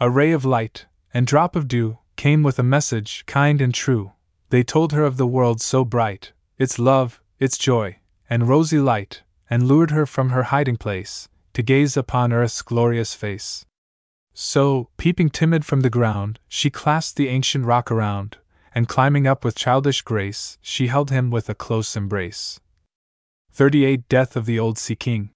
A 0.00 0.08
ray 0.08 0.32
of 0.32 0.46
light, 0.46 0.86
and 1.12 1.26
drop 1.26 1.54
of 1.54 1.68
dew, 1.68 1.98
came 2.16 2.42
with 2.42 2.58
a 2.58 2.62
message 2.62 3.22
kind 3.26 3.60
and 3.60 3.74
true. 3.74 4.12
They 4.48 4.62
told 4.62 4.94
her 4.94 5.04
of 5.04 5.18
the 5.18 5.26
world 5.26 5.60
so 5.60 5.84
bright, 5.84 6.32
its 6.56 6.78
love, 6.78 7.20
its 7.38 7.58
joy, 7.58 7.98
and 8.30 8.48
rosy 8.48 8.78
light, 8.78 9.22
and 9.50 9.68
lured 9.68 9.90
her 9.90 10.06
from 10.06 10.30
her 10.30 10.44
hiding 10.44 10.78
place, 10.78 11.28
to 11.52 11.62
gaze 11.62 11.98
upon 11.98 12.32
earth's 12.32 12.62
glorious 12.62 13.12
face. 13.12 13.66
So, 14.32 14.88
peeping 14.96 15.28
timid 15.28 15.66
from 15.66 15.82
the 15.82 15.90
ground, 15.90 16.40
she 16.48 16.70
clasped 16.70 17.18
the 17.18 17.28
ancient 17.28 17.66
rock 17.66 17.90
around, 17.90 18.38
and 18.74 18.88
climbing 18.88 19.26
up 19.26 19.44
with 19.44 19.54
childish 19.54 20.00
grace, 20.00 20.56
she 20.62 20.86
held 20.86 21.10
him 21.10 21.30
with 21.30 21.50
a 21.50 21.54
close 21.54 21.94
embrace. 21.94 22.58
38 23.54 24.08
Death 24.08 24.34
of 24.34 24.46
the 24.46 24.58
Old 24.58 24.78
Sea 24.78 24.96
King. 24.96 25.30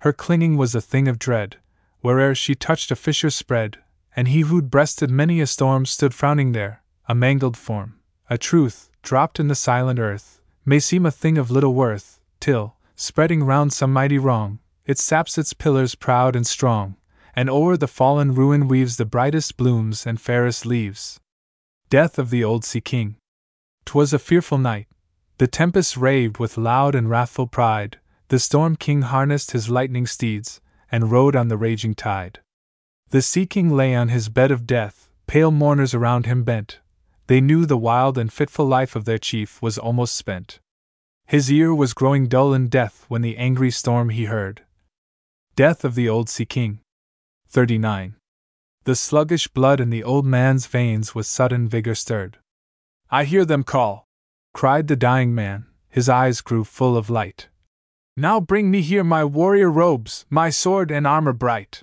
Her 0.00 0.12
clinging 0.12 0.58
was 0.58 0.74
a 0.74 0.80
thing 0.82 1.08
of 1.08 1.18
dread, 1.18 1.56
where'er 2.02 2.34
she 2.34 2.54
touched 2.54 2.90
a 2.90 2.96
fissure 2.96 3.30
spread, 3.30 3.78
and 4.14 4.28
he 4.28 4.40
who'd 4.40 4.70
breasted 4.70 5.10
many 5.10 5.40
a 5.40 5.46
storm 5.46 5.86
stood 5.86 6.12
frowning 6.12 6.52
there, 6.52 6.82
a 7.08 7.14
mangled 7.14 7.56
form. 7.56 7.98
A 8.28 8.36
truth, 8.36 8.90
dropped 9.02 9.40
in 9.40 9.48
the 9.48 9.54
silent 9.54 9.98
earth, 9.98 10.42
may 10.66 10.78
seem 10.78 11.06
a 11.06 11.10
thing 11.10 11.38
of 11.38 11.50
little 11.50 11.72
worth, 11.72 12.20
till, 12.40 12.76
spreading 12.94 13.42
round 13.42 13.72
some 13.72 13.90
mighty 13.90 14.18
wrong, 14.18 14.58
it 14.84 14.98
saps 14.98 15.38
its 15.38 15.54
pillars 15.54 15.94
proud 15.94 16.36
and 16.36 16.46
strong, 16.46 16.96
and 17.34 17.48
o'er 17.48 17.78
the 17.78 17.88
fallen 17.88 18.34
ruin 18.34 18.68
weaves 18.68 18.98
the 18.98 19.06
brightest 19.06 19.56
blooms 19.56 20.06
and 20.06 20.20
fairest 20.20 20.66
leaves. 20.66 21.20
Death 21.88 22.18
of 22.18 22.28
the 22.28 22.44
Old 22.44 22.66
Sea 22.66 22.82
King. 22.82 23.16
'Twas 23.86 24.12
a 24.12 24.18
fearful 24.18 24.58
night, 24.58 24.88
the 25.38 25.46
tempest 25.46 25.96
raved 25.96 26.38
with 26.38 26.56
loud 26.56 26.94
and 26.94 27.10
wrathful 27.10 27.46
pride, 27.46 27.98
the 28.28 28.38
storm 28.38 28.76
king 28.76 29.02
harnessed 29.02 29.52
his 29.52 29.68
lightning 29.68 30.06
steeds, 30.06 30.60
and 30.90 31.10
rode 31.10 31.36
on 31.36 31.48
the 31.48 31.56
raging 31.56 31.94
tide. 31.94 32.40
The 33.10 33.22
sea 33.22 33.46
king 33.46 33.70
lay 33.70 33.94
on 33.94 34.08
his 34.08 34.28
bed 34.28 34.50
of 34.50 34.66
death, 34.66 35.08
pale 35.26 35.50
mourners 35.50 35.94
around 35.94 36.26
him 36.26 36.42
bent, 36.42 36.80
they 37.26 37.40
knew 37.40 37.66
the 37.66 37.76
wild 37.76 38.16
and 38.18 38.32
fitful 38.32 38.66
life 38.66 38.94
of 38.94 39.04
their 39.04 39.18
chief 39.18 39.60
was 39.60 39.78
almost 39.78 40.16
spent. 40.16 40.60
His 41.26 41.50
ear 41.50 41.74
was 41.74 41.92
growing 41.92 42.28
dull 42.28 42.54
in 42.54 42.68
death 42.68 43.04
when 43.08 43.22
the 43.22 43.36
angry 43.36 43.72
storm 43.72 44.10
he 44.10 44.26
heard. 44.26 44.62
Death 45.56 45.84
of 45.84 45.96
the 45.96 46.08
Old 46.08 46.28
Sea 46.28 46.44
King. 46.44 46.80
39. 47.48 48.14
The 48.84 48.94
sluggish 48.94 49.48
blood 49.48 49.80
in 49.80 49.90
the 49.90 50.04
old 50.04 50.24
man's 50.24 50.66
veins 50.66 51.14
with 51.16 51.26
sudden 51.26 51.68
vigor 51.68 51.96
stirred. 51.96 52.38
I 53.10 53.24
hear 53.24 53.44
them 53.44 53.64
call, 53.64 54.05
cried 54.56 54.88
the 54.88 54.96
dying 54.96 55.34
man, 55.34 55.66
his 55.90 56.08
eyes 56.08 56.40
grew 56.40 56.64
full 56.64 56.96
of 56.96 57.10
light. 57.10 57.50
Now 58.16 58.40
bring 58.40 58.70
me 58.70 58.80
here 58.80 59.04
my 59.04 59.22
warrior 59.22 59.70
robes, 59.70 60.24
my 60.30 60.48
sword 60.48 60.90
and 60.90 61.06
armor 61.06 61.34
bright. 61.34 61.82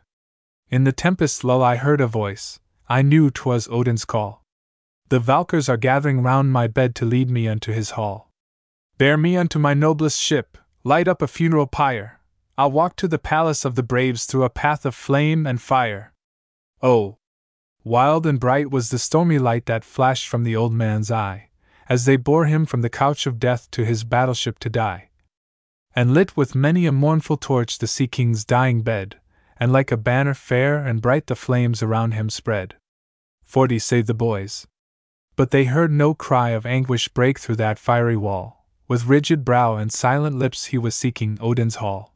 In 0.72 0.84
the 0.84 0.92
tempest 0.92 1.44
lull 1.44 1.62
I 1.62 1.76
heard 1.76 2.02
a 2.02 2.08
voice, 2.08 2.60
I 2.90 3.04
knew 3.04 3.30
'twas 3.30 3.68
Odin's 3.68 4.06
call. 4.06 4.44
The 5.10 5.20
Valkyrs 5.20 5.70
are 5.70 5.78
gathering 5.78 6.24
round 6.24 6.52
my 6.52 6.66
bed 6.66 6.96
to 6.96 7.06
lead 7.06 7.30
me 7.30 7.48
unto 7.48 7.72
his 7.72 7.92
hall. 7.92 8.32
Bear 8.98 9.18
me 9.18 9.38
unto 9.38 9.60
my 9.60 9.76
noblest 9.76 10.20
ship, 10.20 10.58
light 10.84 11.08
up 11.08 11.22
a 11.22 11.28
funeral 11.28 11.68
pyre. 11.68 12.22
I'll 12.58 12.72
walk 12.72 12.96
to 12.96 13.08
the 13.08 13.20
palace 13.20 13.66
of 13.66 13.76
the 13.76 13.84
braves 13.84 14.26
through 14.26 14.46
a 14.46 14.50
path 14.50 14.84
of 14.84 14.96
flame 14.96 15.46
and 15.46 15.62
fire. 15.62 16.12
Oh! 16.82 17.20
Wild 17.84 18.26
and 18.26 18.40
bright 18.40 18.72
was 18.72 18.90
the 18.90 18.98
stormy 18.98 19.38
light 19.38 19.68
that 19.68 19.86
flashed 19.86 20.28
from 20.28 20.44
the 20.44 20.56
old 20.56 20.74
man's 20.74 21.12
eye, 21.12 21.50
as 21.90 22.06
they 22.06 22.16
bore 22.16 22.46
him 22.46 22.66
from 22.66 22.82
the 22.82 22.90
couch 22.90 23.26
of 23.26 23.40
death 23.40 23.70
to 23.72 23.86
his 23.86 24.04
battleship 24.04 24.60
to 24.60 24.70
die. 24.70 25.10
And 25.96 26.14
lit 26.14 26.36
with 26.36 26.56
many 26.56 26.86
a 26.86 26.92
mournful 26.92 27.38
torch 27.38 27.78
the 27.78 27.88
Sea 27.88 28.08
King's 28.08 28.46
dying 28.46 28.82
bed, 28.82 29.20
and 29.58 29.72
like 29.72 29.92
a 29.92 29.98
banner 29.98 30.34
fair 30.34 30.78
and 30.78 31.02
bright 31.02 31.28
the 31.28 31.36
flames 31.36 31.84
around 31.84 32.14
him 32.14 32.30
spread. 32.30 32.76
Forty 33.44 33.80
saved 33.80 34.08
the 34.08 34.14
boys. 34.14 34.66
But 35.36 35.52
they 35.52 35.66
heard 35.66 35.92
no 35.92 36.14
cry 36.14 36.50
of 36.50 36.66
anguish 36.66 37.08
break 37.10 37.40
through 37.40 37.58
that 37.58 37.80
fiery 37.80 38.18
wall. 38.18 38.66
With 38.88 39.06
rigid 39.06 39.46
brow 39.46 39.78
and 39.78 39.92
silent 39.92 40.38
lips 40.38 40.66
he 40.66 40.78
was 40.78 40.96
seeking 40.96 41.38
Odin's 41.42 41.76
hall. 41.76 42.14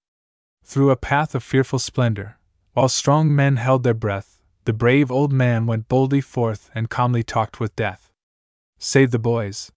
Through 0.64 0.92
a 0.92 0.98
path 0.98 1.34
of 1.34 1.44
fearful 1.44 1.80
splendor, 1.80 2.38
while 2.74 2.90
strong 2.90 3.34
men 3.36 3.56
held 3.56 3.84
their 3.84 3.94
breath, 3.94 4.40
the 4.66 4.74
brave 4.74 5.10
old 5.10 5.32
man 5.32 5.66
went 5.66 5.88
boldly 5.88 6.22
forth 6.22 6.70
and 6.76 6.90
calmly 6.90 7.24
talked 7.24 7.60
with 7.60 7.76
death. 7.76 8.07
Save 8.80 9.12
the 9.12 9.20
boys. 9.20 9.72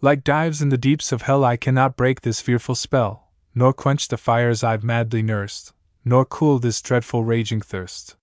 Like 0.00 0.22
Dives 0.22 0.62
in 0.62 0.68
the 0.68 0.78
deeps 0.78 1.10
of 1.10 1.22
hell, 1.22 1.44
I 1.44 1.56
cannot 1.56 1.96
break 1.96 2.20
this 2.20 2.40
fearful 2.40 2.76
spell, 2.76 3.30
nor 3.52 3.72
quench 3.72 4.06
the 4.06 4.16
fires 4.16 4.62
I've 4.62 4.84
madly 4.84 5.22
nursed, 5.22 5.72
nor 6.04 6.24
cool 6.24 6.60
this 6.60 6.80
dreadful 6.80 7.24
raging 7.24 7.60
thirst. 7.60 8.16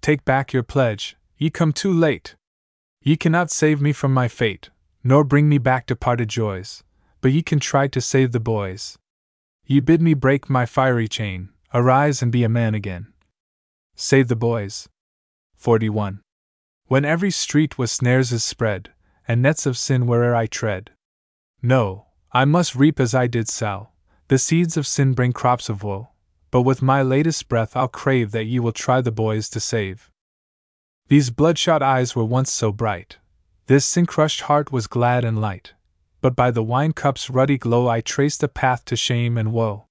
Take 0.00 0.24
back 0.24 0.52
your 0.52 0.64
pledge, 0.64 1.16
ye 1.38 1.50
come 1.50 1.72
too 1.72 1.92
late. 1.92 2.34
Ye 3.00 3.16
cannot 3.16 3.50
save 3.50 3.80
me 3.80 3.92
from 3.92 4.12
my 4.12 4.26
fate, 4.26 4.70
nor 5.04 5.22
bring 5.22 5.48
me 5.48 5.58
back 5.58 5.86
departed 5.86 6.28
joys, 6.28 6.82
but 7.20 7.32
ye 7.32 7.42
can 7.42 7.60
try 7.60 7.86
to 7.86 8.00
save 8.00 8.32
the 8.32 8.40
boys. 8.40 8.98
Ye 9.66 9.78
bid 9.80 10.02
me 10.02 10.14
break 10.14 10.50
my 10.50 10.66
fiery 10.66 11.06
chain, 11.06 11.50
arise 11.72 12.22
and 12.22 12.32
be 12.32 12.42
a 12.42 12.48
man 12.48 12.74
again. 12.74 13.12
Save 13.94 14.26
the 14.28 14.36
boys. 14.36 14.88
41. 15.54 16.20
When 16.86 17.04
every 17.04 17.30
street 17.30 17.78
with 17.78 17.88
snares 17.88 18.32
is 18.32 18.42
spread, 18.42 18.90
and 19.26 19.42
nets 19.42 19.66
of 19.66 19.78
sin 19.78 20.06
where'er 20.06 20.34
I 20.34 20.46
tread. 20.46 20.90
No, 21.62 22.06
I 22.32 22.44
must 22.44 22.74
reap 22.74 23.00
as 23.00 23.14
I 23.14 23.26
did 23.26 23.48
sow. 23.48 23.90
The 24.28 24.38
seeds 24.38 24.76
of 24.76 24.86
sin 24.86 25.12
bring 25.12 25.32
crops 25.32 25.68
of 25.68 25.82
woe, 25.82 26.10
but 26.50 26.62
with 26.62 26.82
my 26.82 27.02
latest 27.02 27.48
breath 27.48 27.76
I'll 27.76 27.88
crave 27.88 28.30
that 28.32 28.44
ye 28.44 28.58
will 28.60 28.72
try 28.72 29.00
the 29.00 29.12
boys 29.12 29.48
to 29.50 29.60
save. 29.60 30.10
These 31.08 31.30
bloodshot 31.30 31.82
eyes 31.82 32.16
were 32.16 32.24
once 32.24 32.52
so 32.52 32.72
bright, 32.72 33.18
this 33.66 33.84
sin 33.84 34.06
crushed 34.06 34.42
heart 34.42 34.72
was 34.72 34.86
glad 34.86 35.24
and 35.24 35.40
light 35.40 35.74
but 36.24 36.34
by 36.34 36.50
the 36.50 36.62
wine 36.62 36.94
cup's 36.94 37.28
ruddy 37.28 37.58
glow 37.58 37.86
I 37.86 38.00
traced 38.00 38.42
a 38.42 38.48
path 38.48 38.86
to 38.86 38.96
shame 38.96 39.36
and 39.36 39.52
woe. 39.52 39.88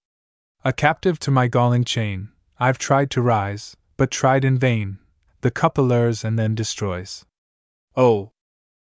A 0.65 0.73
captive 0.73 1.19
to 1.19 1.29
my 1.29 1.47
galling 1.47 1.83
chain, 1.83 2.29
I've 2.57 2.79
tried 2.79 3.11
to 3.11 3.21
rise, 3.21 3.77
but 3.97 4.09
tried 4.09 4.43
in 4.43 4.57
vain. 4.57 4.97
The 5.41 5.51
cup 5.51 5.77
allures 5.77 6.25
and 6.25 6.39
then 6.39 6.55
destroys. 6.55 7.23
Oh! 7.95 8.31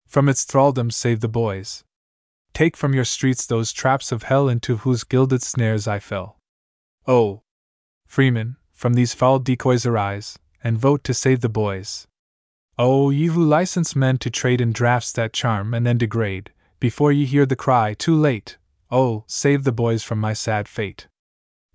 From 0.06 0.28
its 0.28 0.44
thraldom 0.44 0.90
save 0.90 1.20
the 1.20 1.28
boys. 1.28 1.84
Take 2.52 2.76
from 2.76 2.94
your 2.94 3.04
streets 3.04 3.46
those 3.46 3.72
traps 3.72 4.12
of 4.12 4.24
hell 4.24 4.48
into 4.48 4.78
whose 4.78 5.04
gilded 5.04 5.42
snares 5.42 5.88
I 5.88 5.98
fell. 5.98 6.38
Oh! 7.06 7.42
Freemen, 8.06 8.56
from 8.72 8.94
these 8.94 9.12
foul 9.14 9.40
decoys 9.40 9.84
arise, 9.84 10.38
and 10.62 10.78
vote 10.78 11.02
to 11.04 11.14
save 11.14 11.40
the 11.40 11.48
boys. 11.48 12.06
Oh, 12.78 13.10
ye 13.10 13.26
who 13.26 13.42
license 13.42 13.94
men 13.94 14.18
to 14.18 14.30
trade 14.30 14.60
in 14.60 14.72
drafts 14.72 15.12
that 15.12 15.32
charm 15.32 15.74
and 15.74 15.86
then 15.86 15.98
degrade, 15.98 16.52
before 16.80 17.12
ye 17.12 17.24
hear 17.24 17.46
the 17.46 17.56
cry, 17.56 17.94
too 17.94 18.14
late, 18.14 18.56
oh, 18.90 19.24
save 19.26 19.64
the 19.64 19.72
boys 19.72 20.02
from 20.02 20.20
my 20.20 20.32
sad 20.32 20.68
fate. 20.68 21.08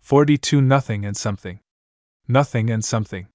42 0.01 0.61
Nothing 0.61 1.05
and 1.05 1.15
something. 1.15 1.59
Nothing 2.27 2.69
and 2.69 2.83
something. 2.83 3.27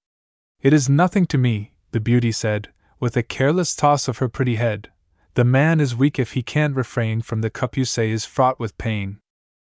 It 0.61 0.73
is 0.73 0.89
nothing 0.89 1.25
to 1.27 1.37
me, 1.37 1.73
the 1.91 1.99
beauty 1.99 2.31
said, 2.31 2.69
with 2.99 3.17
a 3.17 3.23
careless 3.23 3.75
toss 3.75 4.07
of 4.07 4.19
her 4.19 4.29
pretty 4.29 4.55
head. 4.55 4.91
The 5.35 5.43
man 5.43 5.79
is 5.79 5.95
weak 5.95 6.17
if 6.17 6.31
he 6.31 6.41
can't 6.41 6.75
refrain 6.75 7.21
from 7.21 7.41
the 7.41 7.49
cup 7.49 7.75
you 7.75 7.85
say 7.85 8.09
is 8.09 8.25
fraught 8.25 8.59
with 8.59 8.77
pain. 8.77 9.19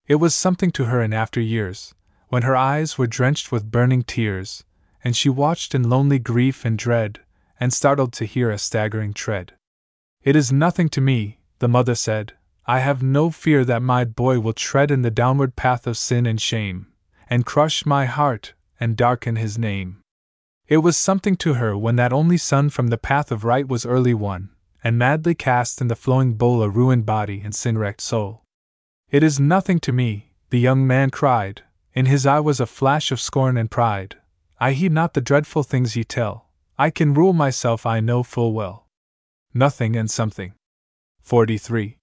It 0.06 0.16
was 0.16 0.34
something 0.34 0.70
to 0.72 0.84
her 0.86 1.02
in 1.02 1.12
after 1.12 1.40
years, 1.40 1.94
when 2.28 2.42
her 2.42 2.54
eyes 2.54 2.98
were 2.98 3.06
drenched 3.06 3.50
with 3.50 3.70
burning 3.70 4.02
tears, 4.02 4.64
and 5.02 5.16
she 5.16 5.28
watched 5.28 5.74
in 5.74 5.88
lonely 5.88 6.18
grief 6.18 6.64
and 6.64 6.78
dread, 6.78 7.20
and 7.58 7.72
startled 7.72 8.12
to 8.12 8.24
hear 8.24 8.50
a 8.50 8.58
staggering 8.58 9.14
tread. 9.14 9.54
It 10.22 10.36
is 10.36 10.52
nothing 10.52 10.88
to 10.90 11.00
me, 11.00 11.40
the 11.58 11.68
mother 11.68 11.94
said, 11.94 12.34
I 12.66 12.80
have 12.80 13.02
no 13.02 13.30
fear 13.30 13.64
that 13.64 13.80
my 13.80 14.04
boy 14.04 14.40
will 14.40 14.52
tread 14.52 14.90
in 14.90 15.02
the 15.02 15.10
downward 15.10 15.56
path 15.56 15.86
of 15.86 15.96
sin 15.96 16.26
and 16.26 16.40
shame, 16.40 16.88
and 17.30 17.46
crush 17.46 17.86
my 17.86 18.06
heart, 18.06 18.54
and 18.78 18.96
darken 18.96 19.36
his 19.36 19.56
name. 19.56 20.02
It 20.68 20.78
was 20.78 20.96
something 20.96 21.36
to 21.36 21.54
her 21.54 21.76
when 21.78 21.96
that 21.96 22.12
only 22.12 22.36
son 22.36 22.70
from 22.70 22.88
the 22.88 22.98
path 22.98 23.30
of 23.30 23.44
right 23.44 23.68
was 23.68 23.86
early 23.86 24.14
won, 24.14 24.50
and 24.82 24.98
madly 24.98 25.34
cast 25.34 25.80
in 25.80 25.86
the 25.86 25.94
flowing 25.94 26.34
bowl 26.34 26.62
a 26.62 26.68
ruined 26.68 27.06
body 27.06 27.40
and 27.44 27.54
sin 27.54 27.78
wrecked 27.78 28.00
soul. 28.00 28.42
It 29.10 29.22
is 29.22 29.38
nothing 29.38 29.78
to 29.80 29.92
me, 29.92 30.32
the 30.50 30.58
young 30.58 30.84
man 30.84 31.10
cried, 31.10 31.62
in 31.94 32.06
his 32.06 32.26
eye 32.26 32.40
was 32.40 32.58
a 32.58 32.66
flash 32.66 33.12
of 33.12 33.20
scorn 33.20 33.56
and 33.56 33.70
pride. 33.70 34.16
I 34.58 34.72
heed 34.72 34.90
not 34.90 35.14
the 35.14 35.20
dreadful 35.20 35.62
things 35.62 35.94
ye 35.94 36.02
tell, 36.02 36.46
I 36.78 36.90
can 36.90 37.14
rule 37.14 37.32
myself, 37.32 37.86
I 37.86 38.00
know 38.00 38.22
full 38.22 38.52
well. 38.52 38.86
Nothing 39.54 39.96
and 39.96 40.10
something. 40.10 40.52
43. 41.22 41.96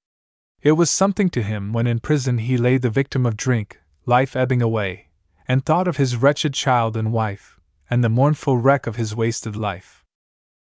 It 0.61 0.71
was 0.71 0.89
something 0.89 1.29
to 1.31 1.43
him 1.43 1.73
when 1.73 1.85
in 1.85 1.99
prison 1.99 2.37
he 2.37 2.57
lay 2.57 2.77
the 2.77 2.89
victim 2.89 3.25
of 3.25 3.35
drink, 3.35 3.79
life 4.05 4.35
ebbing 4.35 4.61
away, 4.61 5.09
and 5.47 5.65
thought 5.65 5.87
of 5.87 5.97
his 5.97 6.15
wretched 6.15 6.53
child 6.53 6.95
and 6.95 7.11
wife, 7.11 7.59
and 7.89 8.03
the 8.03 8.09
mournful 8.09 8.57
wreck 8.57 8.87
of 8.87 8.95
his 8.95 9.15
wasted 9.15 9.55
life. 9.55 10.03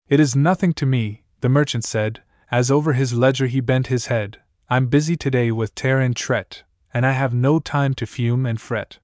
It 0.10 0.20
is 0.20 0.36
nothing 0.36 0.74
to 0.74 0.86
me, 0.86 1.24
the 1.42 1.50
merchant 1.50 1.84
said, 1.84 2.22
as 2.52 2.70
over 2.70 2.94
his 2.94 3.14
ledger 3.14 3.48
he 3.48 3.62
bent 3.62 3.88
his 3.88 4.08
head. 4.08 4.40
I'm 4.70 4.88
busy 4.88 5.16
today 5.16 5.52
with 5.52 5.76
tare 5.76 6.00
and 6.00 6.16
tret, 6.16 6.64
and 6.94 7.06
I 7.06 7.12
have 7.12 7.34
no 7.34 7.60
time 7.60 7.94
to 7.96 8.06
fume 8.06 8.46
and 8.46 8.60
fret. 8.60 9.00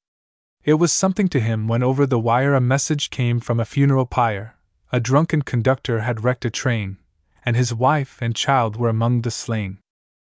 It 0.63 0.75
was 0.75 0.91
something 0.91 1.29
to 1.29 1.39
him 1.39 1.67
when 1.67 1.83
over 1.83 2.05
the 2.05 2.19
wire 2.19 2.53
a 2.53 2.59
message 2.59 3.09
came 3.09 3.39
from 3.39 3.59
a 3.59 3.65
funeral 3.65 4.05
pyre. 4.05 4.55
A 4.91 4.99
drunken 4.99 5.41
conductor 5.41 6.01
had 6.01 6.23
wrecked 6.23 6.45
a 6.45 6.49
train, 6.49 6.97
and 7.45 7.55
his 7.55 7.73
wife 7.73 8.17
and 8.21 8.35
child 8.35 8.75
were 8.75 8.89
among 8.89 9.21
the 9.21 9.31
slain. 9.31 9.79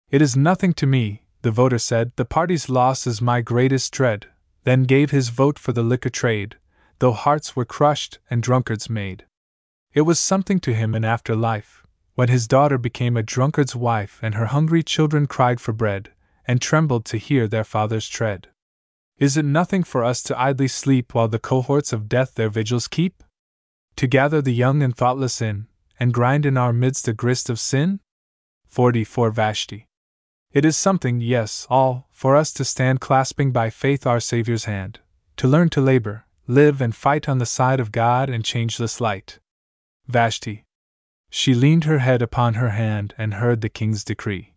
It 0.10 0.22
is 0.22 0.38
nothing 0.38 0.74
to 0.76 0.86
me, 0.86 1.24
the 1.42 1.52
voter 1.52 1.80
said, 1.80 2.12
the 2.16 2.26
party's 2.26 2.70
loss 2.70 3.08
is 3.08 3.22
my 3.22 3.42
greatest 3.42 3.92
dread, 3.92 4.28
then 4.64 4.84
gave 4.84 5.12
his 5.12 5.30
vote 5.30 5.58
for 5.58 5.74
the 5.74 5.84
liquor 5.84 6.10
trade, 6.10 6.58
though 7.02 7.14
hearts 7.14 7.56
were 7.56 7.66
crushed 7.66 8.20
and 8.30 8.44
drunkards 8.44 8.88
made. 8.88 9.26
It 9.92 10.02
was 10.02 10.20
something 10.20 10.60
to 10.60 10.72
him 10.72 10.94
in 10.94 11.04
after 11.04 11.36
life, 11.36 11.84
when 12.14 12.30
his 12.30 12.48
daughter 12.48 12.78
became 12.78 13.18
a 13.18 13.24
drunkard's 13.24 13.76
wife 13.76 14.20
and 14.22 14.36
her 14.36 14.46
hungry 14.46 14.84
children 14.84 15.26
cried 15.26 15.60
for 15.60 15.74
bread, 15.74 16.12
and 16.46 16.62
trembled 16.62 17.06
to 17.06 17.18
hear 17.18 17.48
their 17.48 17.64
father's 17.64 18.08
tread. 18.08 18.50
Is 19.18 19.36
it 19.36 19.46
nothing 19.46 19.82
for 19.82 20.04
us 20.04 20.22
to 20.24 20.40
idly 20.40 20.68
sleep 20.68 21.16
while 21.16 21.28
the 21.28 21.40
cohorts 21.40 21.92
of 21.92 22.08
death 22.08 22.36
their 22.36 22.50
vigils 22.50 22.88
keep? 22.88 23.24
To 23.96 24.06
gather 24.06 24.40
the 24.40 24.54
young 24.54 24.84
and 24.84 24.96
thoughtless 24.96 25.42
in, 25.42 25.66
and 26.00 26.14
grind 26.14 26.46
in 26.46 26.56
our 26.56 26.72
midst 26.72 27.06
the 27.06 27.14
grist 27.14 27.50
of 27.50 27.60
sin? 27.60 28.00
44 28.68 29.32
Vashti. 29.32 29.88
It 30.52 30.66
is 30.66 30.78
something, 30.78 31.20
yes, 31.20 31.66
all, 31.68 32.08
for 32.12 32.36
us 32.36 32.54
to 32.54 32.64
stand 32.64 33.02
clasping 33.02 33.52
by 33.52 33.72
faith 33.72 34.06
our 34.06 34.20
Saviour's 34.20 34.66
hand, 34.66 35.00
to 35.38 35.48
learn 35.48 35.70
to 35.70 35.82
labor, 35.82 36.26
live, 36.48 36.82
and 36.82 36.96
fight 36.96 37.30
on 37.30 37.38
the 37.38 37.46
side 37.46 37.80
of 37.80 37.92
God 37.92 38.30
and 38.30 38.44
changeless 38.44 39.00
light. 39.00 39.40
Vashti. 40.08 40.66
She 41.30 41.54
leaned 41.54 41.86
her 41.86 42.00
head 42.00 42.22
upon 42.22 42.56
her 42.56 42.72
hand 42.72 43.14
and 43.18 43.36
heard 43.36 43.62
the 43.62 43.70
king's 43.70 44.04
decree. 44.04 44.54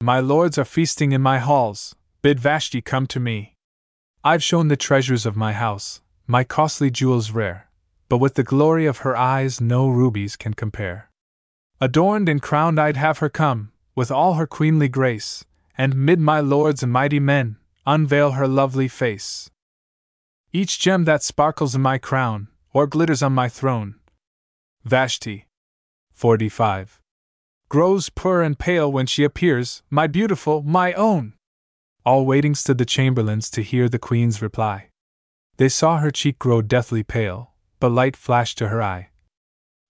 My 0.00 0.20
lords 0.20 0.58
are 0.58 0.64
feasting 0.64 1.12
in 1.12 1.22
my 1.22 1.38
halls, 1.38 1.94
bid 2.22 2.38
Vashti 2.38 2.80
come 2.80 3.06
to 3.08 3.18
me. 3.18 3.54
I've 4.22 4.42
shown 4.42 4.68
the 4.68 4.76
treasures 4.76 5.26
of 5.26 5.36
my 5.36 5.52
house, 5.52 6.00
my 6.26 6.44
costly 6.44 6.90
jewels 6.90 7.30
rare, 7.30 7.68
but 8.08 8.18
with 8.18 8.34
the 8.34 8.42
glory 8.42 8.86
of 8.86 8.98
her 8.98 9.16
eyes 9.16 9.60
no 9.60 9.88
rubies 9.88 10.36
can 10.36 10.54
compare. 10.54 11.10
Adorned 11.80 12.28
and 12.28 12.40
crowned, 12.40 12.80
I'd 12.80 12.96
have 12.96 13.18
her 13.18 13.28
come, 13.28 13.72
with 13.94 14.10
all 14.10 14.34
her 14.34 14.46
queenly 14.46 14.88
grace, 14.88 15.44
and 15.76 15.96
mid 15.96 16.20
my 16.20 16.40
lords 16.40 16.82
and 16.82 16.92
mighty 16.92 17.18
men, 17.18 17.56
unveil 17.86 18.32
her 18.32 18.46
lovely 18.46 18.88
face. 18.88 19.50
Each 20.56 20.78
gem 20.78 21.02
that 21.06 21.24
sparkles 21.24 21.74
in 21.74 21.82
my 21.82 21.98
crown, 21.98 22.46
or 22.72 22.86
glitters 22.86 23.24
on 23.24 23.32
my 23.32 23.48
throne. 23.48 23.96
Vashti. 24.84 25.48
45. 26.12 27.00
Grows 27.68 28.08
poor 28.08 28.40
and 28.40 28.56
pale 28.56 28.92
when 28.92 29.06
she 29.06 29.24
appears, 29.24 29.82
my 29.90 30.06
beautiful, 30.06 30.62
my 30.62 30.92
own! 30.92 31.32
All 32.06 32.24
waiting 32.24 32.54
stood 32.54 32.78
the 32.78 32.84
chamberlains 32.84 33.50
to 33.50 33.62
hear 33.62 33.88
the 33.88 33.98
queen's 33.98 34.40
reply. 34.40 34.90
They 35.56 35.68
saw 35.68 35.98
her 35.98 36.12
cheek 36.12 36.38
grow 36.38 36.62
deathly 36.62 37.02
pale, 37.02 37.50
but 37.80 37.90
light 37.90 38.14
flashed 38.16 38.56
to 38.58 38.68
her 38.68 38.80
eye. 38.80 39.08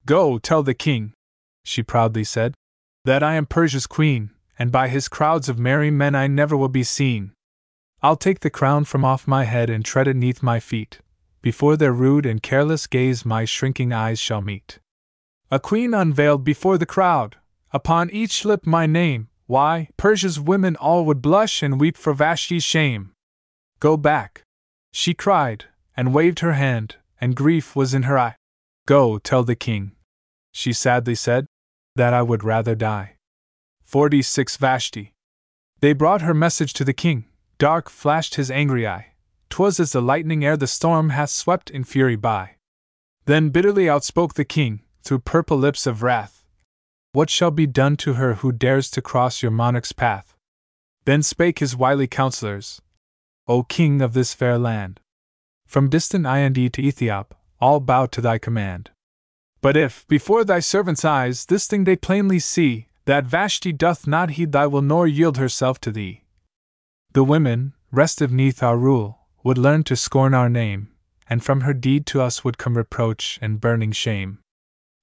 Go 0.06 0.38
tell 0.38 0.62
the 0.62 0.72
king, 0.72 1.12
she 1.62 1.82
proudly 1.82 2.24
said, 2.24 2.54
that 3.04 3.22
I 3.22 3.34
am 3.34 3.44
Persia's 3.44 3.86
queen, 3.86 4.30
and 4.58 4.72
by 4.72 4.88
his 4.88 5.08
crowds 5.08 5.50
of 5.50 5.58
merry 5.58 5.90
men 5.90 6.14
I 6.14 6.26
never 6.26 6.56
will 6.56 6.70
be 6.70 6.84
seen. 6.84 7.33
I'll 8.04 8.16
take 8.16 8.40
the 8.40 8.50
crown 8.50 8.84
from 8.84 9.02
off 9.02 9.26
my 9.26 9.44
head 9.44 9.70
and 9.70 9.82
tread 9.82 10.08
it 10.08 10.14
neath 10.14 10.42
my 10.42 10.60
feet. 10.60 10.98
Before 11.40 11.74
their 11.74 11.94
rude 11.94 12.26
and 12.26 12.42
careless 12.42 12.86
gaze 12.86 13.24
my 13.24 13.46
shrinking 13.46 13.94
eyes 13.94 14.20
shall 14.20 14.42
meet. 14.42 14.78
A 15.50 15.58
queen 15.58 15.94
unveiled 15.94 16.44
before 16.44 16.76
the 16.76 16.84
crowd, 16.84 17.36
upon 17.72 18.10
each 18.10 18.44
lip 18.44 18.66
my 18.66 18.84
name, 18.84 19.28
why, 19.46 19.88
Persia's 19.96 20.38
women 20.38 20.76
all 20.76 21.06
would 21.06 21.22
blush 21.22 21.62
and 21.62 21.80
weep 21.80 21.96
for 21.96 22.12
Vashti's 22.12 22.62
shame. 22.62 23.12
Go 23.80 23.96
back, 23.96 24.42
she 24.92 25.14
cried, 25.14 25.64
and 25.96 26.12
waved 26.12 26.40
her 26.40 26.52
hand, 26.52 26.96
and 27.22 27.34
grief 27.34 27.74
was 27.74 27.94
in 27.94 28.02
her 28.02 28.18
eye. 28.18 28.36
Go 28.86 29.18
tell 29.18 29.44
the 29.44 29.56
king, 29.56 29.92
she 30.52 30.74
sadly 30.74 31.14
said, 31.14 31.46
that 31.96 32.12
I 32.12 32.20
would 32.20 32.44
rather 32.44 32.74
die. 32.74 33.16
46 33.82 34.58
Vashti. 34.58 35.14
They 35.80 35.94
brought 35.94 36.20
her 36.20 36.34
message 36.34 36.74
to 36.74 36.84
the 36.84 36.92
king. 36.92 37.24
Dark 37.58 37.88
flashed 37.88 38.34
his 38.34 38.50
angry 38.50 38.86
eye. 38.86 39.12
'Twas 39.48 39.78
as 39.78 39.92
the 39.92 40.02
lightning 40.02 40.44
ere 40.44 40.56
the 40.56 40.66
storm 40.66 41.10
hath 41.10 41.30
swept 41.30 41.70
in 41.70 41.84
fury 41.84 42.16
by. 42.16 42.56
Then 43.26 43.50
bitterly 43.50 43.88
outspoke 43.88 44.34
the 44.34 44.44
king, 44.44 44.82
through 45.02 45.20
purple 45.20 45.56
lips 45.56 45.86
of 45.86 46.02
wrath 46.02 46.44
What 47.12 47.30
shall 47.30 47.50
be 47.50 47.66
done 47.66 47.96
to 47.98 48.14
her 48.14 48.34
who 48.34 48.50
dares 48.50 48.90
to 48.90 49.02
cross 49.02 49.42
your 49.42 49.52
monarch's 49.52 49.92
path? 49.92 50.34
Then 51.04 51.22
spake 51.22 51.60
his 51.60 51.76
wily 51.76 52.08
counselors, 52.08 52.82
O 53.46 53.62
king 53.62 54.00
of 54.02 54.14
this 54.14 54.34
fair 54.34 54.58
land! 54.58 55.00
From 55.66 55.90
distant 55.90 56.26
Ind 56.26 56.54
to 56.56 56.82
Ethiop, 56.82 57.32
all 57.60 57.78
bow 57.78 58.06
to 58.06 58.20
thy 58.20 58.38
command. 58.38 58.90
But 59.60 59.76
if, 59.76 60.06
before 60.08 60.44
thy 60.44 60.60
servants' 60.60 61.04
eyes, 61.04 61.46
this 61.46 61.66
thing 61.66 61.84
they 61.84 61.96
plainly 61.96 62.38
see, 62.38 62.88
that 63.04 63.24
Vashti 63.24 63.72
doth 63.72 64.06
not 64.06 64.30
heed 64.30 64.52
thy 64.52 64.66
will 64.66 64.82
nor 64.82 65.06
yield 65.06 65.36
herself 65.36 65.80
to 65.82 65.92
thee, 65.92 66.23
the 67.14 67.24
women, 67.24 67.72
restive 67.92 68.32
neath 68.32 68.60
our 68.60 68.76
rule, 68.76 69.20
would 69.44 69.56
learn 69.56 69.84
to 69.84 69.94
scorn 69.94 70.34
our 70.34 70.48
name, 70.48 70.88
and 71.30 71.44
from 71.44 71.60
her 71.60 71.72
deed 71.72 72.06
to 72.06 72.20
us 72.20 72.42
would 72.42 72.58
come 72.58 72.76
reproach 72.76 73.38
and 73.40 73.60
burning 73.60 73.92
shame. 73.92 74.40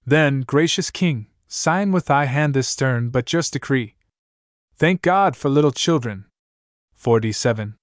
Then, 0.06 0.42
gracious 0.42 0.92
King, 0.92 1.28
sign 1.48 1.94
with 1.94 2.08
thy 2.08 2.26
hand 2.26 2.54
this 2.54 2.68
stern 2.68 3.12
but 3.12 3.26
just 3.26 3.54
decree. 3.54 3.96
Thank 4.76 5.02
God 5.02 5.38
for 5.38 5.48
little 5.48 5.72
children. 5.72 6.26
47. 6.96 7.76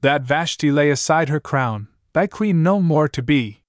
That 0.00 0.22
Vashti 0.22 0.72
lay 0.72 0.90
aside 0.90 1.28
her 1.28 1.40
crown, 1.40 1.88
thy 2.14 2.26
queen 2.26 2.62
no 2.62 2.80
more 2.80 3.08
to 3.08 3.22
be. 3.22 3.60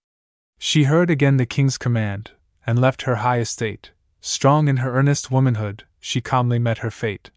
She 0.58 0.84
heard 0.84 1.10
again 1.10 1.36
the 1.36 1.46
king's 1.46 1.78
command, 1.78 2.32
and 2.66 2.80
left 2.80 3.02
her 3.02 3.16
high 3.16 3.40
estate. 3.40 3.92
Strong 4.22 4.70
in 4.70 4.78
her 4.78 4.96
earnest 4.96 5.30
womanhood, 5.30 5.84
she 6.00 6.22
calmly 6.22 6.60
met 6.60 6.78
her 6.78 6.92
fate. 6.92 7.32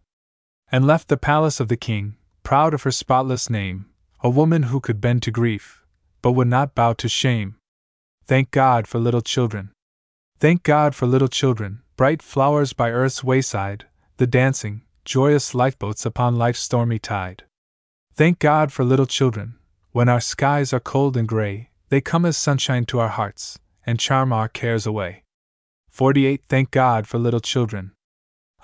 And 0.70 0.86
left 0.86 1.08
the 1.08 1.16
palace 1.16 1.58
of 1.58 1.68
the 1.68 1.76
king, 1.76 2.16
proud 2.42 2.74
of 2.74 2.82
her 2.82 2.90
spotless 2.90 3.48
name, 3.48 3.86
a 4.20 4.30
woman 4.30 4.64
who 4.64 4.80
could 4.80 5.00
bend 5.00 5.22
to 5.22 5.30
grief, 5.30 5.84
but 6.20 6.32
would 6.32 6.48
not 6.48 6.74
bow 6.74 6.92
to 6.94 7.08
shame. 7.08 7.56
Thank 8.26 8.50
God 8.50 8.86
for 8.86 8.98
little 8.98 9.20
children. 9.20 9.70
Thank 10.38 10.62
God 10.62 10.94
for 10.94 11.06
little 11.06 11.28
children, 11.28 11.82
bright 11.96 12.22
flowers 12.22 12.72
by 12.72 12.90
earth's 12.90 13.22
wayside, 13.24 13.86
the 14.16 14.26
dancing, 14.26 14.82
joyous 15.04 15.54
lifeboats 15.54 16.06
upon 16.06 16.36
life's 16.36 16.60
stormy 16.60 16.98
tide. 16.98 17.44
Thank 18.14 18.38
God 18.38 18.72
for 18.72 18.84
little 18.84 19.06
children, 19.06 19.54
when 19.92 20.08
our 20.08 20.20
skies 20.20 20.72
are 20.72 20.80
cold 20.80 21.16
and 21.16 21.28
gray, 21.28 21.70
they 21.88 22.00
come 22.00 22.24
as 22.24 22.36
sunshine 22.36 22.86
to 22.86 22.98
our 22.98 23.08
hearts, 23.08 23.58
and 23.84 23.98
charm 23.98 24.32
our 24.32 24.48
cares 24.48 24.86
away. 24.86 25.24
48. 25.90 26.42
Thank 26.48 26.70
God 26.70 27.06
for 27.06 27.18
little 27.18 27.40
children. 27.40 27.92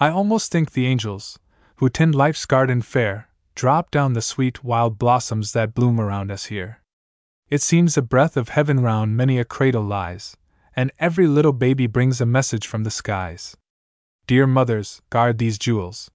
I 0.01 0.09
almost 0.09 0.51
think 0.51 0.73
the 0.73 0.87
angels, 0.87 1.39
who 1.77 1.91
tend 1.91 2.15
life's 2.15 2.47
garden 2.47 2.81
fair, 2.81 3.28
drop 3.59 3.91
down 3.91 4.13
the 4.13 4.23
sweet 4.23 4.63
wild 4.63 5.01
blossoms 5.01 5.53
that 5.53 5.75
bloom 5.75 5.99
around 5.99 6.31
us 6.31 6.45
here. 6.45 6.81
It 7.51 7.61
seems 7.61 7.97
a 7.97 8.03
breath 8.03 8.37
of 8.37 8.51
heaven 8.51 8.79
round 8.79 9.17
many 9.17 9.37
a 9.41 9.45
cradle 9.45 9.83
lies, 9.83 10.37
and 10.77 10.93
every 11.01 11.27
little 11.27 11.53
baby 11.53 11.89
brings 11.89 12.21
a 12.21 12.27
message 12.27 12.69
from 12.69 12.85
the 12.85 12.91
skies. 12.93 13.57
Dear 14.29 14.47
mothers, 14.47 15.03
guard 15.11 15.39
these 15.39 15.59
jewels. 15.59 16.09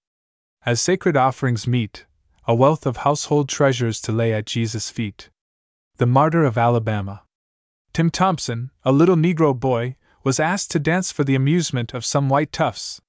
As 0.65 0.79
sacred 0.79 1.17
offerings 1.17 1.67
meet, 1.67 2.05
a 2.47 2.55
wealth 2.55 2.85
of 2.85 3.03
household 3.03 3.49
treasures 3.49 3.99
to 4.03 4.13
lay 4.13 4.31
at 4.31 4.45
Jesus' 4.45 4.89
feet. 4.89 5.29
The 5.97 6.05
Martyr 6.05 6.45
of 6.45 6.57
Alabama. 6.57 7.23
Tim 7.91 8.09
Thompson, 8.09 8.71
a 8.85 8.93
little 8.93 9.17
Negro 9.17 9.53
boy, 9.53 9.97
was 10.23 10.39
asked 10.39 10.71
to 10.71 10.79
dance 10.79 11.11
for 11.11 11.25
the 11.25 11.35
amusement 11.35 11.93
of 11.93 12.05
some 12.05 12.29
white 12.29 12.53
toughs. 12.53 13.01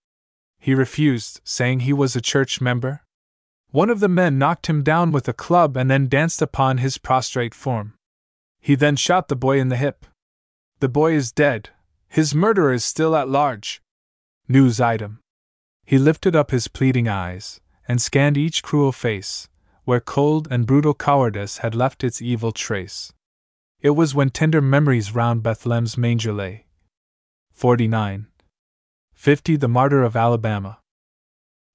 He 0.58 0.74
refused, 0.74 1.40
saying 1.44 1.80
he 1.80 1.92
was 1.92 2.16
a 2.16 2.20
church 2.20 2.60
member. 2.60 3.03
One 3.74 3.90
of 3.90 3.98
the 3.98 4.08
men 4.08 4.38
knocked 4.38 4.68
him 4.68 4.84
down 4.84 5.10
with 5.10 5.26
a 5.26 5.32
club 5.32 5.76
and 5.76 5.90
then 5.90 6.06
danced 6.06 6.40
upon 6.40 6.78
his 6.78 6.96
prostrate 6.96 7.52
form. 7.52 7.94
He 8.60 8.76
then 8.76 8.94
shot 8.94 9.26
the 9.26 9.34
boy 9.34 9.58
in 9.58 9.68
the 9.68 9.76
hip. 9.76 10.06
The 10.78 10.88
boy 10.88 11.14
is 11.14 11.32
dead. 11.32 11.70
His 12.06 12.36
murderer 12.36 12.72
is 12.72 12.84
still 12.84 13.16
at 13.16 13.28
large. 13.28 13.82
News 14.46 14.80
item. 14.80 15.18
He 15.84 15.98
lifted 15.98 16.36
up 16.36 16.52
his 16.52 16.68
pleading 16.68 17.08
eyes 17.08 17.60
and 17.88 18.00
scanned 18.00 18.36
each 18.36 18.62
cruel 18.62 18.92
face, 18.92 19.48
where 19.82 19.98
cold 19.98 20.46
and 20.52 20.68
brutal 20.68 20.94
cowardice 20.94 21.58
had 21.58 21.74
left 21.74 22.04
its 22.04 22.22
evil 22.22 22.52
trace. 22.52 23.12
It 23.80 23.96
was 23.96 24.14
when 24.14 24.30
tender 24.30 24.62
memories 24.62 25.16
round 25.16 25.42
Bethlehem's 25.42 25.98
manger 25.98 26.32
lay. 26.32 26.66
49. 27.50 28.28
50. 29.14 29.56
The 29.56 29.66
Martyr 29.66 30.04
of 30.04 30.14
Alabama. 30.14 30.78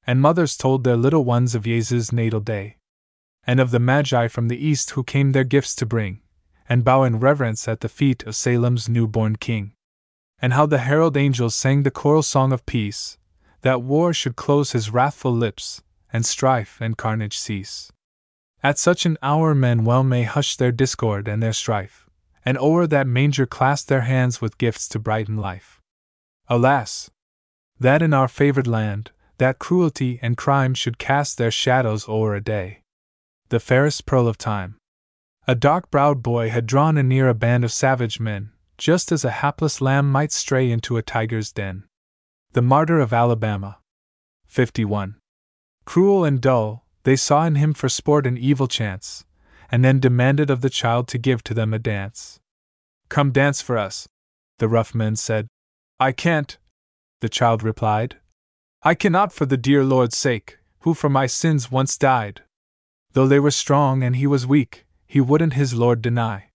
And 0.10 0.22
mothers 0.22 0.57
told 0.57 0.84
their 0.84 0.97
little 0.97 1.24
ones 1.24 1.53
of 1.53 1.66
Jesus' 1.66 2.12
natal 2.12 2.39
day, 2.39 2.78
and 3.43 3.60
of 3.60 3.70
the 3.70 3.80
Magi 3.80 4.28
from 4.28 4.47
the 4.47 4.57
east 4.57 4.89
who 4.89 5.03
came 5.03 5.34
their 5.34 5.43
gifts 5.43 5.76
to 5.76 5.86
bring, 5.86 6.22
and 6.68 6.84
bow 6.84 7.03
in 7.03 7.20
reverence 7.20 7.68
at 7.68 7.82
the 7.82 7.89
feet 7.89 8.24
of 8.24 8.36
Salem's 8.36 8.89
newborn 8.89 9.36
king. 9.36 9.74
And 10.41 10.53
how 10.53 10.66
the 10.66 10.80
herald 10.80 11.16
angels 11.16 11.53
sang 11.53 11.84
the 11.84 11.91
choral 11.91 12.24
song 12.24 12.51
of 12.51 12.66
peace, 12.66 13.20
that 13.62 13.84
war 13.84 14.12
should 14.12 14.36
close 14.36 14.72
his 14.72 14.89
wrathful 14.89 15.32
lips, 15.32 15.84
and 16.12 16.26
strife 16.26 16.82
and 16.82 16.97
carnage 16.97 17.38
cease. 17.38 17.91
At 18.64 18.80
such 18.80 19.05
an 19.05 19.16
hour 19.22 19.53
men 19.53 19.86
well 19.86 20.03
may 20.03 20.24
hush 20.24 20.55
their 20.55 20.72
discord 20.72 21.28
and 21.28 21.43
their 21.43 21.53
strife, 21.53 22.10
and 22.43 22.57
o'er 22.57 22.88
that 22.88 23.05
manger 23.05 23.45
clasp 23.45 23.89
their 23.89 24.01
hands 24.10 24.41
with 24.41 24.57
gifts 24.57 24.88
to 24.89 24.97
brighten 24.97 25.38
life. 25.38 25.84
Alas! 26.47 27.12
That 27.80 28.01
in 28.01 28.12
our 28.12 28.28
favored 28.28 28.66
land, 28.66 29.12
that 29.40 29.60
cruelty 29.60 30.20
and 30.22 30.38
crime 30.38 30.74
should 30.74 30.98
cast 30.98 31.38
their 31.38 31.52
shadows 31.52 32.08
o'er 32.08 32.36
a 32.36 32.42
day. 32.42 32.82
The 33.50 33.60
fairest 33.60 34.06
pearl 34.06 34.28
of 34.28 34.38
time. 34.38 34.76
A 35.48 35.56
dark 35.56 35.90
browed 35.90 36.22
boy 36.22 36.50
had 36.50 36.68
drawn 36.68 36.98
anear 36.98 37.28
a 37.28 37.34
band 37.34 37.64
of 37.64 37.72
savage 37.72 38.20
men, 38.20 38.52
just 38.78 39.12
as 39.12 39.26
a 39.26 39.32
hapless 39.42 39.82
lamb 39.82 40.12
might 40.12 40.32
stray 40.32 40.70
into 40.70 40.98
a 40.98 41.02
tiger's 41.02 41.52
den. 41.52 41.86
The 42.52 42.62
Martyr 42.62 43.00
of 43.00 43.14
Alabama. 43.14 43.80
51. 44.46 45.16
Cruel 45.86 46.24
and 46.24 46.40
dull, 46.40 46.86
they 47.04 47.16
saw 47.16 47.46
in 47.46 47.56
him 47.56 47.74
for 47.74 47.90
sport 47.90 48.28
an 48.28 48.38
evil 48.38 48.68
chance, 48.68 49.26
and 49.72 49.84
then 49.84 50.00
demanded 50.00 50.52
of 50.52 50.62
the 50.62 50.70
child 50.70 51.08
to 51.08 51.18
give 51.18 51.44
to 51.46 51.56
them 51.56 51.74
a 51.74 51.80
dance. 51.80 52.40
Come 53.08 53.32
dance 53.32 53.62
for 53.62 53.78
us, 53.78 54.08
the 54.60 54.68
rough 54.68 54.94
men 54.94 55.16
said. 55.16 55.48
I 56.00 56.12
can't, 56.12 56.58
the 57.22 57.30
child 57.30 57.64
replied. 57.64 58.18
I 58.82 58.95
cannot 58.95 59.34
for 59.34 59.45
the 59.45 59.57
dear 59.57 59.84
Lord's 59.84 60.17
sake, 60.17 60.57
who 60.80 60.93
for 60.93 61.09
my 61.09 61.27
sins 61.27 61.69
once 61.69 61.97
died. 61.97 62.43
Though 63.11 63.27
they 63.27 63.39
were 63.39 63.51
strong 63.51 64.03
and 64.03 64.15
he 64.15 64.25
was 64.25 64.47
weak, 64.47 64.86
he 65.05 65.19
wouldn't 65.19 65.53
his 65.53 65.73
Lord 65.73 66.01
deny. 66.01 66.51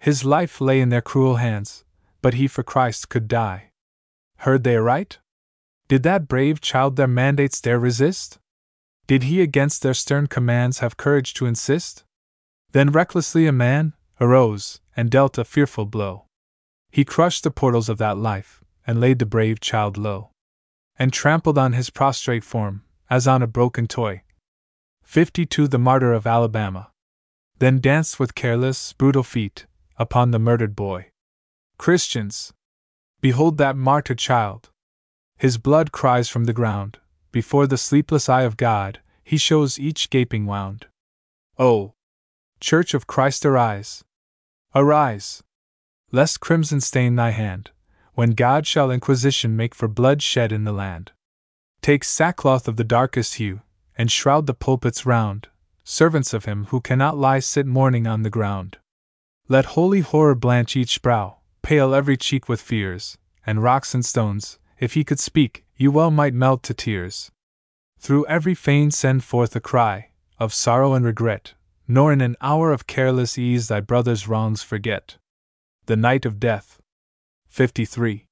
His 0.00 0.24
life 0.24 0.60
lay 0.60 0.80
in 0.80 0.88
their 0.88 1.00
cruel 1.00 1.36
hands, 1.36 1.84
but 2.20 2.34
he 2.34 2.48
for 2.48 2.64
Christ 2.64 3.08
could 3.08 3.28
die. 3.28 3.70
Heard 4.38 4.64
they 4.64 4.74
aright? 4.74 5.20
Did 5.86 6.02
that 6.02 6.26
brave 6.26 6.60
child 6.60 6.96
their 6.96 7.06
mandates 7.06 7.60
dare 7.60 7.78
resist? 7.78 8.40
Did 9.06 9.24
he 9.24 9.40
against 9.40 9.82
their 9.82 9.94
stern 9.94 10.26
commands 10.26 10.80
have 10.80 10.96
courage 10.96 11.32
to 11.34 11.46
insist? 11.46 12.02
Then 12.72 12.90
recklessly 12.90 13.46
a 13.46 13.52
man 13.52 13.92
arose 14.20 14.80
and 14.96 15.10
dealt 15.10 15.38
a 15.38 15.44
fearful 15.44 15.86
blow. 15.86 16.24
He 16.90 17.04
crushed 17.04 17.44
the 17.44 17.52
portals 17.52 17.88
of 17.88 17.98
that 17.98 18.18
life, 18.18 18.64
and 18.84 19.00
laid 19.00 19.20
the 19.20 19.26
brave 19.26 19.60
child 19.60 19.96
low, 19.96 20.31
and 20.98 21.12
trampled 21.12 21.58
on 21.58 21.72
his 21.72 21.90
prostrate 21.90 22.44
form, 22.44 22.82
as 23.10 23.26
on 23.26 23.42
a 23.42 23.46
broken 23.46 23.86
toy, 23.86 24.22
52 25.02 25.68
The 25.68 25.78
martyr 25.78 26.12
of 26.12 26.26
Alabama. 26.26 26.90
Then 27.58 27.80
danced 27.80 28.18
with 28.18 28.34
careless, 28.34 28.92
brutal 28.92 29.22
feet 29.22 29.66
upon 29.98 30.30
the 30.30 30.38
murdered 30.38 30.74
boy. 30.74 31.10
Christians! 31.76 32.52
Behold 33.20 33.58
that 33.58 33.76
martyred 33.76 34.18
child! 34.18 34.70
His 35.36 35.58
blood 35.58 35.92
cries 35.92 36.28
from 36.28 36.44
the 36.44 36.52
ground, 36.52 36.98
before 37.32 37.66
the 37.66 37.76
sleepless 37.76 38.28
eye 38.28 38.42
of 38.42 38.56
God, 38.56 39.00
he 39.24 39.36
shows 39.36 39.78
each 39.78 40.10
gaping 40.10 40.46
wound. 40.46 40.86
Oh! 41.58 41.94
Church 42.60 42.94
of 42.94 43.06
Christ, 43.06 43.44
arise! 43.44 44.04
Arise! 44.74 45.42
Lest 46.10 46.40
crimson 46.40 46.80
stain 46.80 47.16
thy 47.16 47.30
hand, 47.30 47.70
when 48.14 48.30
God 48.30 48.66
shall 48.66 48.90
inquisition 48.90 49.56
make 49.56 49.74
for 49.74 49.88
blood 49.88 50.22
shed 50.22 50.52
in 50.52 50.64
the 50.64 50.72
land. 50.72 51.12
Take 51.80 52.04
sackcloth 52.04 52.68
of 52.68 52.76
the 52.76 52.84
darkest 52.84 53.34
hue, 53.34 53.60
and 53.96 54.10
shroud 54.10 54.46
the 54.46 54.54
pulpits 54.54 55.06
round, 55.06 55.48
servants 55.84 56.32
of 56.32 56.44
him 56.44 56.66
who 56.66 56.80
cannot 56.80 57.16
lie 57.16 57.38
sit 57.38 57.66
mourning 57.66 58.06
on 58.06 58.22
the 58.22 58.30
ground. 58.30 58.78
Let 59.48 59.76
holy 59.76 60.00
horror 60.00 60.34
blanch 60.34 60.76
each 60.76 61.02
brow, 61.02 61.38
pale 61.62 61.94
every 61.94 62.16
cheek 62.16 62.48
with 62.48 62.60
fears, 62.60 63.18
and 63.46 63.62
rocks 63.62 63.94
and 63.94 64.04
stones, 64.04 64.58
if 64.78 64.94
he 64.94 65.04
could 65.04 65.20
speak, 65.20 65.64
you 65.76 65.90
well 65.90 66.10
might 66.10 66.34
melt 66.34 66.62
to 66.64 66.74
tears. 66.74 67.30
Through 67.98 68.26
every 68.26 68.54
fane 68.54 68.90
send 68.90 69.24
forth 69.24 69.54
a 69.56 69.60
cry 69.60 70.10
of 70.38 70.52
sorrow 70.52 70.92
and 70.94 71.04
regret, 71.04 71.54
nor 71.86 72.12
in 72.12 72.20
an 72.20 72.36
hour 72.40 72.72
of 72.72 72.88
careless 72.88 73.38
ease 73.38 73.68
thy 73.68 73.80
brother's 73.80 74.26
wrongs 74.26 74.62
forget. 74.62 75.18
The 75.86 75.96
night 75.96 76.26
of 76.26 76.40
death. 76.40 76.81
53. 77.52 78.24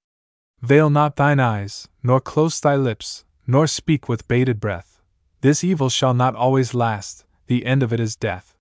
Veil 0.63 0.89
not 0.89 1.17
thine 1.17 1.39
eyes, 1.39 1.89
nor 2.03 2.23
close 2.23 2.59
thy 2.59 2.75
lips, 2.75 3.27
nor 3.47 3.67
speak 3.67 4.09
with 4.09 4.27
bated 4.27 4.59
breath. 4.59 5.03
This 5.43 5.63
evil 5.63 5.91
shall 5.91 6.15
not 6.15 6.35
always 6.35 6.73
last, 6.73 7.27
the 7.47 7.67
end 7.67 7.83
of 7.83 7.93
it 7.93 8.01
is 8.01 8.17
death. 8.17 8.57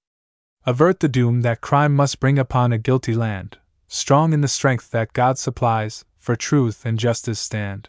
Avert 0.65 0.99
the 0.99 1.07
doom 1.07 1.43
that 1.43 1.61
crime 1.61 1.95
must 1.95 2.19
bring 2.19 2.37
upon 2.37 2.73
a 2.73 2.77
guilty 2.77 3.15
land, 3.15 3.57
strong 3.87 4.33
in 4.33 4.41
the 4.41 4.49
strength 4.49 4.91
that 4.91 5.13
God 5.13 5.37
supplies, 5.37 6.03
for 6.17 6.35
truth 6.35 6.85
and 6.85 6.99
justice 6.99 7.39
stand. 7.39 7.87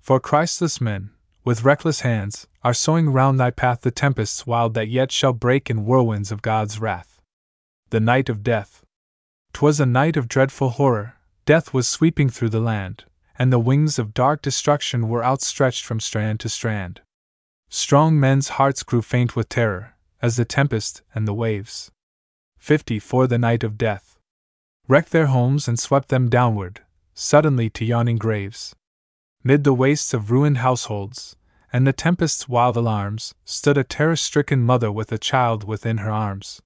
For 0.00 0.18
Christless 0.18 0.80
men, 0.80 1.10
with 1.44 1.62
reckless 1.62 2.00
hands, 2.00 2.48
are 2.64 2.74
sowing 2.74 3.10
round 3.10 3.38
thy 3.38 3.52
path 3.52 3.82
the 3.82 3.92
tempests 3.92 4.44
wild 4.44 4.74
that 4.74 4.88
yet 4.88 5.12
shall 5.12 5.32
break 5.32 5.70
in 5.70 5.84
whirlwinds 5.84 6.32
of 6.32 6.42
God's 6.42 6.80
wrath. 6.80 7.22
The 7.90 8.00
night 8.00 8.28
of 8.28 8.42
death. 8.42 8.84
'Twas 9.52 9.78
a 9.78 9.86
night 9.86 10.16
of 10.16 10.26
dreadful 10.26 10.70
horror, 10.70 11.14
death 11.44 11.74
was 11.74 11.88
sweeping 11.88 12.28
through 12.28 12.50
the 12.50 12.60
land, 12.60 13.04
and 13.38 13.52
the 13.52 13.58
wings 13.58 13.98
of 13.98 14.14
dark 14.14 14.42
destruction 14.42 15.08
were 15.08 15.24
outstretched 15.24 15.84
from 15.84 16.00
strand 16.00 16.40
to 16.40 16.48
strand. 16.48 17.00
Strong 17.68 18.20
men's 18.20 18.50
hearts 18.50 18.82
grew 18.82 19.02
faint 19.02 19.34
with 19.34 19.48
terror, 19.48 19.94
as 20.20 20.36
the 20.36 20.44
tempest 20.44 21.02
and 21.14 21.26
the 21.26 21.34
waves. 21.34 21.90
50 22.58 22.98
For 22.98 23.26
the 23.26 23.38
night 23.38 23.64
of 23.64 23.78
death. 23.78 24.18
Wrecked 24.86 25.10
their 25.10 25.26
homes 25.26 25.66
and 25.66 25.78
swept 25.78 26.08
them 26.08 26.28
downward, 26.28 26.82
suddenly 27.14 27.70
to 27.70 27.84
yawning 27.84 28.18
graves. 28.18 28.74
Mid 29.42 29.64
the 29.64 29.74
wastes 29.74 30.14
of 30.14 30.30
ruined 30.30 30.58
households, 30.58 31.34
and 31.72 31.86
the 31.86 31.92
tempest's 31.92 32.48
wild 32.48 32.76
alarms, 32.76 33.34
stood 33.44 33.78
a 33.78 33.84
terror 33.84 34.16
stricken 34.16 34.62
mother 34.62 34.92
with 34.92 35.10
a 35.10 35.18
child 35.18 35.64
within 35.64 35.98
her 35.98 36.10
arms. 36.10 36.60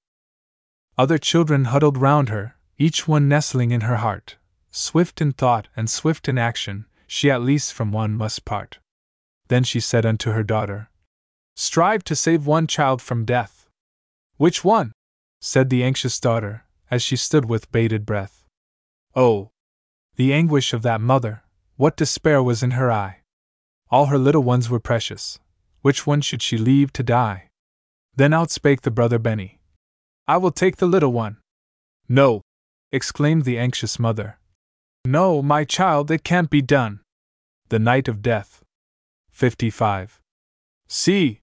Other 0.99 1.19
children 1.19 1.67
huddled 1.67 1.97
round 1.97 2.29
her, 2.29 2.57
each 2.79 3.07
one 3.07 3.29
nestling 3.29 3.71
in 3.71 3.83
her 3.83 3.97
heart. 3.97 4.37
Swift 4.79 5.23
in 5.23 5.33
thought 5.33 5.69
and 5.75 5.89
swift 5.89 6.29
in 6.29 6.37
action, 6.37 6.85
she 7.07 7.31
at 7.31 7.41
least 7.41 7.73
from 7.73 7.93
one 7.93 8.13
must 8.13 8.45
part. 8.45 8.79
Then 9.49 9.65
she 9.65 9.81
said 9.81 10.05
unto 10.05 10.33
her 10.33 10.43
daughter, 10.43 10.91
Strive 11.57 12.05
to 12.05 12.15
save 12.15 12.47
one 12.47 12.67
child 12.67 13.01
from 13.01 13.25
death. 13.25 13.71
Which 14.37 14.65
one? 14.65 14.93
said 15.41 15.71
the 15.71 15.83
anxious 15.83 16.21
daughter, 16.21 16.67
as 16.91 17.01
she 17.01 17.17
stood 17.17 17.47
with 17.47 17.73
bated 17.73 18.05
breath. 18.05 18.45
Oh! 19.15 19.49
The 20.17 20.35
anguish 20.35 20.75
of 20.75 20.83
that 20.83 21.01
mother, 21.01 21.43
what 21.77 21.97
despair 21.97 22.43
was 22.43 22.63
in 22.63 22.73
her 22.73 22.93
eye! 22.93 23.23
All 23.89 24.07
her 24.07 24.19
little 24.19 24.43
ones 24.43 24.69
were 24.69 24.79
precious. 24.79 25.39
Which 25.81 26.07
one 26.07 26.21
should 26.21 26.43
she 26.43 26.59
leave 26.59 26.93
to 26.93 27.03
die? 27.03 27.49
Then 28.15 28.33
outspake 28.33 28.83
the 28.83 28.91
brother 28.91 29.19
Benny. 29.19 29.59
I 30.29 30.37
will 30.37 30.53
take 30.53 30.77
the 30.77 30.87
little 30.87 31.15
one. 31.15 31.39
No! 32.11 32.43
exclaimed 32.93 33.47
the 33.47 33.59
anxious 33.59 33.99
mother. 33.99 34.39
No, 35.07 35.41
my 35.41 35.63
child, 35.63 36.11
it 36.11 36.25
can't 36.25 36.51
be 36.51 36.61
done. 36.61 36.99
The 37.69 37.79
night 37.79 38.09
of 38.09 38.23
death. 38.23 38.65
55. 39.31 40.21
See! 40.89 41.41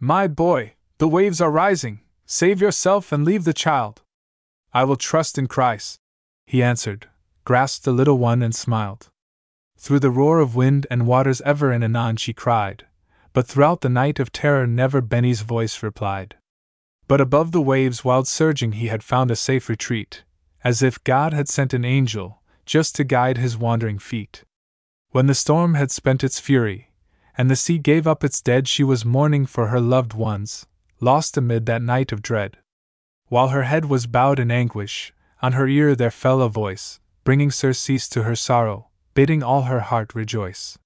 My 0.00 0.26
boy, 0.26 0.74
the 0.98 1.06
waves 1.06 1.40
are 1.40 1.50
rising. 1.50 2.00
Save 2.26 2.60
yourself 2.60 3.12
and 3.12 3.24
leave 3.24 3.44
the 3.44 3.52
child. 3.52 4.02
I 4.74 4.82
will 4.82 4.96
trust 4.96 5.38
in 5.38 5.46
Christ, 5.46 6.00
he 6.44 6.60
answered, 6.60 7.08
grasped 7.44 7.84
the 7.84 7.92
little 7.92 8.18
one 8.18 8.42
and 8.42 8.54
smiled. 8.54 9.10
Through 9.76 10.00
the 10.00 10.10
roar 10.10 10.40
of 10.40 10.56
wind 10.56 10.88
and 10.90 11.06
waters 11.06 11.40
ever 11.42 11.70
and 11.70 11.84
anon 11.84 12.16
she 12.16 12.32
cried, 12.32 12.84
but 13.32 13.46
throughout 13.46 13.80
the 13.80 13.88
night 13.88 14.18
of 14.18 14.32
terror 14.32 14.66
never 14.66 15.00
Benny's 15.00 15.42
voice 15.42 15.84
replied. 15.84 16.34
But 17.06 17.20
above 17.20 17.52
the 17.52 17.62
waves 17.62 18.04
wild 18.04 18.26
surging 18.26 18.72
he 18.72 18.88
had 18.88 19.04
found 19.04 19.30
a 19.30 19.36
safe 19.36 19.68
retreat, 19.68 20.24
as 20.64 20.82
if 20.82 21.04
God 21.04 21.32
had 21.32 21.48
sent 21.48 21.72
an 21.72 21.84
angel, 21.84 22.37
just 22.68 22.94
to 22.94 23.02
guide 23.02 23.38
his 23.38 23.56
wandering 23.56 23.98
feet. 23.98 24.44
When 25.10 25.26
the 25.26 25.34
storm 25.34 25.72
had 25.72 25.90
spent 25.90 26.22
its 26.22 26.38
fury, 26.38 26.90
and 27.36 27.50
the 27.50 27.56
sea 27.56 27.78
gave 27.78 28.06
up 28.06 28.22
its 28.22 28.42
dead, 28.42 28.68
she 28.68 28.84
was 28.84 29.06
mourning 29.06 29.46
for 29.46 29.68
her 29.68 29.80
loved 29.80 30.12
ones, 30.12 30.66
lost 31.00 31.38
amid 31.38 31.64
that 31.64 31.80
night 31.80 32.12
of 32.12 32.20
dread. 32.20 32.58
While 33.28 33.48
her 33.48 33.62
head 33.62 33.86
was 33.86 34.06
bowed 34.06 34.38
in 34.38 34.50
anguish, 34.50 35.14
on 35.40 35.52
her 35.52 35.66
ear 35.66 35.96
there 35.96 36.10
fell 36.10 36.42
a 36.42 36.50
voice, 36.50 37.00
bringing 37.24 37.50
surcease 37.50 38.06
to 38.10 38.24
her 38.24 38.36
sorrow, 38.36 38.88
bidding 39.14 39.42
all 39.42 39.62
her 39.62 39.80
heart 39.80 40.14
rejoice. 40.14 40.76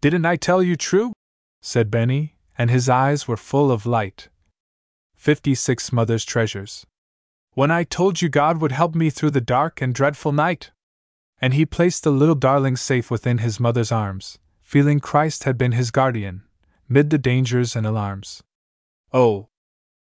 Didn't 0.00 0.24
I 0.24 0.36
tell 0.36 0.62
you 0.62 0.74
true? 0.74 1.12
said 1.60 1.90
Benny, 1.90 2.36
and 2.56 2.70
his 2.70 2.88
eyes 2.88 3.28
were 3.28 3.36
full 3.36 3.70
of 3.70 3.84
light. 3.84 4.30
56 5.16 5.92
Mother's 5.92 6.24
Treasures. 6.24 6.86
When 7.52 7.70
I 7.70 7.84
told 7.84 8.22
you 8.22 8.30
God 8.30 8.62
would 8.62 8.72
help 8.72 8.94
me 8.94 9.10
through 9.10 9.32
the 9.32 9.42
dark 9.42 9.82
and 9.82 9.94
dreadful 9.94 10.32
night? 10.32 10.70
And 11.40 11.54
he 11.54 11.64
placed 11.64 12.04
the 12.04 12.10
little 12.10 12.34
darling 12.34 12.76
safe 12.76 13.10
within 13.10 13.38
his 13.38 13.58
mother's 13.58 13.90
arms, 13.90 14.38
feeling 14.60 15.00
Christ 15.00 15.44
had 15.44 15.56
been 15.56 15.72
his 15.72 15.90
guardian, 15.90 16.42
mid 16.88 17.10
the 17.10 17.18
dangers 17.18 17.74
and 17.74 17.86
alarms. 17.86 18.42
Oh! 19.12 19.48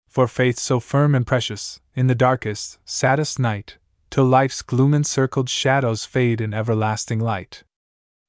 For 0.08 0.26
faith 0.26 0.58
so 0.58 0.80
firm 0.80 1.14
and 1.14 1.26
precious, 1.26 1.80
in 1.94 2.06
the 2.06 2.14
darkest, 2.14 2.78
saddest 2.84 3.38
night, 3.38 3.76
till 4.10 4.24
life's 4.24 4.62
gloom 4.62 4.94
encircled 4.94 5.50
shadows 5.50 6.04
fade 6.04 6.40
in 6.40 6.54
everlasting 6.54 7.20
light. 7.20 7.64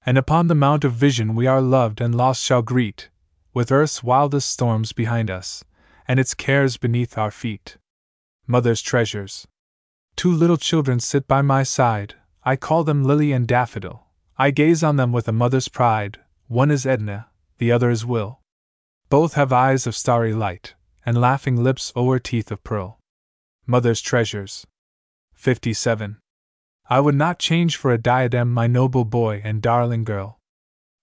And 0.05 0.17
upon 0.17 0.47
the 0.47 0.55
mount 0.55 0.83
of 0.83 0.93
vision 0.93 1.33
we 1.33 1.47
our 1.47 1.61
loved 1.61 2.01
and 2.01 2.13
lost 2.13 2.43
shall 2.43 2.61
greet, 2.61 3.09
with 3.53 3.71
earth's 3.71 4.03
wildest 4.03 4.49
storms 4.49 4.91
behind 4.91 5.31
us, 5.31 5.63
and 6.07 6.19
its 6.19 6.33
cares 6.33 6.77
beneath 6.77 7.17
our 7.17 7.31
feet. 7.31 7.77
Mother's 8.45 8.81
treasures. 8.81 9.47
Two 10.15 10.31
little 10.31 10.57
children 10.57 10.99
sit 10.99 11.27
by 11.27 11.41
my 11.41 11.63
side, 11.63 12.15
I 12.47 12.55
call 12.55 12.85
them 12.85 13.03
Lily 13.03 13.33
and 13.33 13.45
Daffodil. 13.45 14.07
I 14.37 14.51
gaze 14.51 14.81
on 14.81 14.95
them 14.95 15.11
with 15.11 15.27
a 15.27 15.33
mother's 15.33 15.67
pride, 15.67 16.19
one 16.47 16.71
is 16.71 16.85
Edna, 16.85 17.27
the 17.57 17.73
other 17.73 17.89
is 17.89 18.05
Will. 18.05 18.39
Both 19.09 19.33
have 19.33 19.51
eyes 19.51 19.85
of 19.85 19.97
starry 19.97 20.33
light, 20.33 20.73
and 21.05 21.19
laughing 21.19 21.61
lips 21.61 21.91
o'er 21.93 22.19
teeth 22.19 22.49
of 22.49 22.63
pearl. 22.63 22.99
Mother's 23.65 23.99
treasures. 23.99 24.65
57. 25.33 26.19
I 26.89 27.01
would 27.01 27.15
not 27.15 27.37
change 27.37 27.75
for 27.75 27.91
a 27.91 27.97
diadem 27.97 28.53
my 28.53 28.65
noble 28.65 29.03
boy 29.03 29.41
and 29.43 29.61
darling 29.61 30.05
girl. 30.05 30.39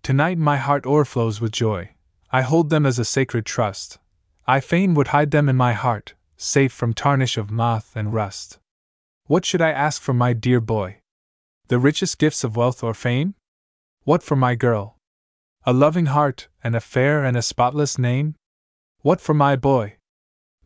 Tonight 0.02 0.38
my 0.38 0.56
heart 0.56 0.86
o'erflows 0.86 1.42
with 1.42 1.52
joy. 1.52 1.90
I 2.32 2.40
hold 2.40 2.70
them 2.70 2.86
as 2.86 2.98
a 2.98 3.04
sacred 3.04 3.44
trust. 3.44 3.98
I 4.46 4.60
fain 4.60 4.94
would 4.94 5.08
hide 5.08 5.30
them 5.30 5.50
in 5.50 5.56
my 5.56 5.74
heart, 5.74 6.14
safe 6.38 6.72
from 6.72 6.94
tarnish 6.94 7.36
of 7.36 7.50
moth 7.50 7.94
and 7.94 8.14
rust. 8.14 8.60
What 9.26 9.44
should 9.44 9.60
I 9.60 9.72
ask 9.72 10.00
for 10.00 10.14
my 10.14 10.32
dear 10.32 10.62
boy? 10.62 11.00
The 11.68 11.78
richest 11.78 12.18
gifts 12.18 12.44
of 12.44 12.56
wealth 12.56 12.84
or 12.84 12.92
fame? 12.92 13.36
What 14.02 14.22
for 14.22 14.36
my 14.36 14.54
girl? 14.54 14.98
A 15.64 15.72
loving 15.72 16.06
heart, 16.06 16.48
and 16.62 16.76
a 16.76 16.80
fair 16.80 17.24
and 17.24 17.38
a 17.38 17.42
spotless 17.42 17.98
name? 17.98 18.34
What 19.00 19.18
for 19.18 19.32
my 19.32 19.56
boy? 19.56 19.96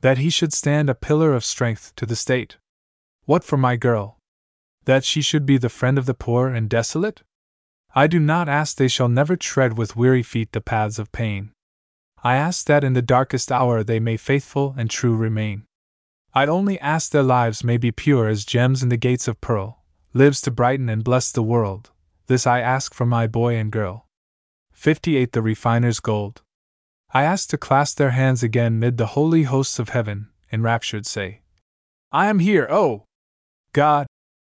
That 0.01 0.19
he 0.19 0.29
should 0.29 0.53
stand 0.53 0.91
a 0.91 0.97
pillar 0.97 1.35
of 1.35 1.45
strength 1.45 1.93
to 1.97 2.05
the 2.05 2.17
state. 2.17 2.57
What 3.27 3.45
for 3.45 3.57
my 3.57 3.77
girl? 3.77 4.19
That 4.87 5.05
she 5.05 5.23
should 5.23 5.47
be 5.47 5.57
the 5.57 5.69
friend 5.69 5.99
of 5.99 6.07
the 6.07 6.15
poor 6.15 6.49
and 6.49 6.69
desolate? 6.69 7.23
I 7.95 8.09
do 8.09 8.19
not 8.19 8.49
ask 8.49 8.77
they 8.77 8.89
shall 8.89 9.09
never 9.09 9.37
tread 9.37 9.79
with 9.79 9.95
weary 9.95 10.25
feet 10.25 10.51
the 10.51 10.61
paths 10.61 10.99
of 10.99 11.13
pain. 11.13 11.53
I 12.25 12.35
ask 12.35 12.67
that 12.67 12.83
in 12.83 12.95
the 12.95 13.03
darkest 13.03 13.53
hour 13.53 13.85
they 13.85 14.01
may 14.01 14.17
faithful 14.17 14.75
and 14.77 14.91
true 14.91 15.15
remain. 15.15 15.63
I 16.35 16.47
only 16.47 16.81
ask 16.81 17.13
their 17.13 17.23
lives 17.23 17.63
may 17.63 17.77
be 17.77 17.93
pure 17.93 18.27
as 18.27 18.45
gems 18.45 18.83
in 18.83 18.89
the 18.89 18.97
gates 18.97 19.29
of 19.29 19.41
pearl, 19.41 19.78
lives 20.15 20.41
to 20.43 20.51
brighten 20.51 20.89
and 20.89 21.05
bless 21.05 21.31
the 21.31 21.43
world. 21.43 21.91
This 22.27 22.47
I 22.47 22.61
ask 22.61 22.95
for 22.95 23.07
my 23.07 23.27
boy 23.27 23.57
and 23.57 23.71
girl. 23.71 24.07
58 24.73 25.33
The 25.33 25.43
Refiner's 25.43 26.01
Gold. 26.01 26.43
I 27.13 27.25
ask 27.25 27.49
to 27.51 27.59
clasp 27.59 27.97
their 27.97 28.11
hands 28.11 28.43
again 28.43 28.79
mid 28.79 28.99
the 28.99 29.07
holy 29.07 29.45
hosts 29.45 29.79
of 29.79 29.91
heaven, 29.91 30.29
enraptured 30.53 31.07
say, 31.07 31.41
I 32.13 32.27
am 32.27 32.39
here, 32.39 32.67
oh! 32.71 33.05
God, 33.73 34.07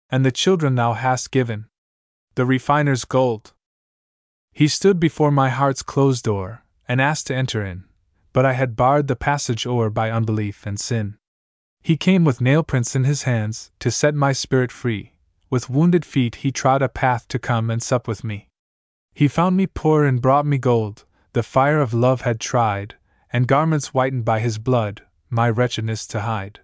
and 0.09 0.25
the 0.25 0.31
children 0.31 0.75
thou 0.75 0.93
hast 0.93 1.31
given, 1.31 1.67
the 2.35 2.45
refiner's 2.45 3.05
gold. 3.05 3.53
He 4.53 4.67
stood 4.67 4.99
before 4.99 5.31
my 5.31 5.49
heart's 5.49 5.83
closed 5.83 6.25
door, 6.25 6.63
and 6.87 7.01
asked 7.01 7.27
to 7.27 7.35
enter 7.35 7.65
in, 7.65 7.85
but 8.33 8.45
I 8.45 8.53
had 8.53 8.75
barred 8.75 9.07
the 9.07 9.15
passage 9.15 9.65
o'er 9.65 9.89
by 9.89 10.11
unbelief 10.11 10.65
and 10.65 10.79
sin. 10.79 11.17
He 11.81 11.97
came 11.97 12.23
with 12.23 12.41
nail 12.41 12.63
prints 12.63 12.95
in 12.95 13.05
his 13.05 13.23
hands, 13.23 13.71
to 13.79 13.91
set 13.91 14.13
my 14.13 14.33
spirit 14.33 14.71
free. 14.71 15.10
With 15.51 15.69
wounded 15.69 16.05
feet 16.05 16.35
he 16.35 16.51
trod 16.51 16.81
a 16.81 16.87
path 16.87 17.27
to 17.27 17.37
come 17.37 17.69
and 17.69 17.83
sup 17.83 18.07
with 18.07 18.23
me. 18.23 18.47
He 19.13 19.27
found 19.27 19.57
me 19.57 19.67
poor 19.67 20.05
and 20.05 20.21
brought 20.21 20.45
me 20.45 20.57
gold, 20.57 21.03
the 21.33 21.43
fire 21.43 21.81
of 21.81 21.93
love 21.93 22.21
had 22.21 22.39
tried, 22.39 22.95
and 23.33 23.49
garments 23.49 23.89
whitened 23.89 24.23
by 24.23 24.39
his 24.39 24.57
blood, 24.57 25.03
my 25.29 25.49
wretchedness 25.49 26.07
to 26.07 26.21
hide. 26.21 26.61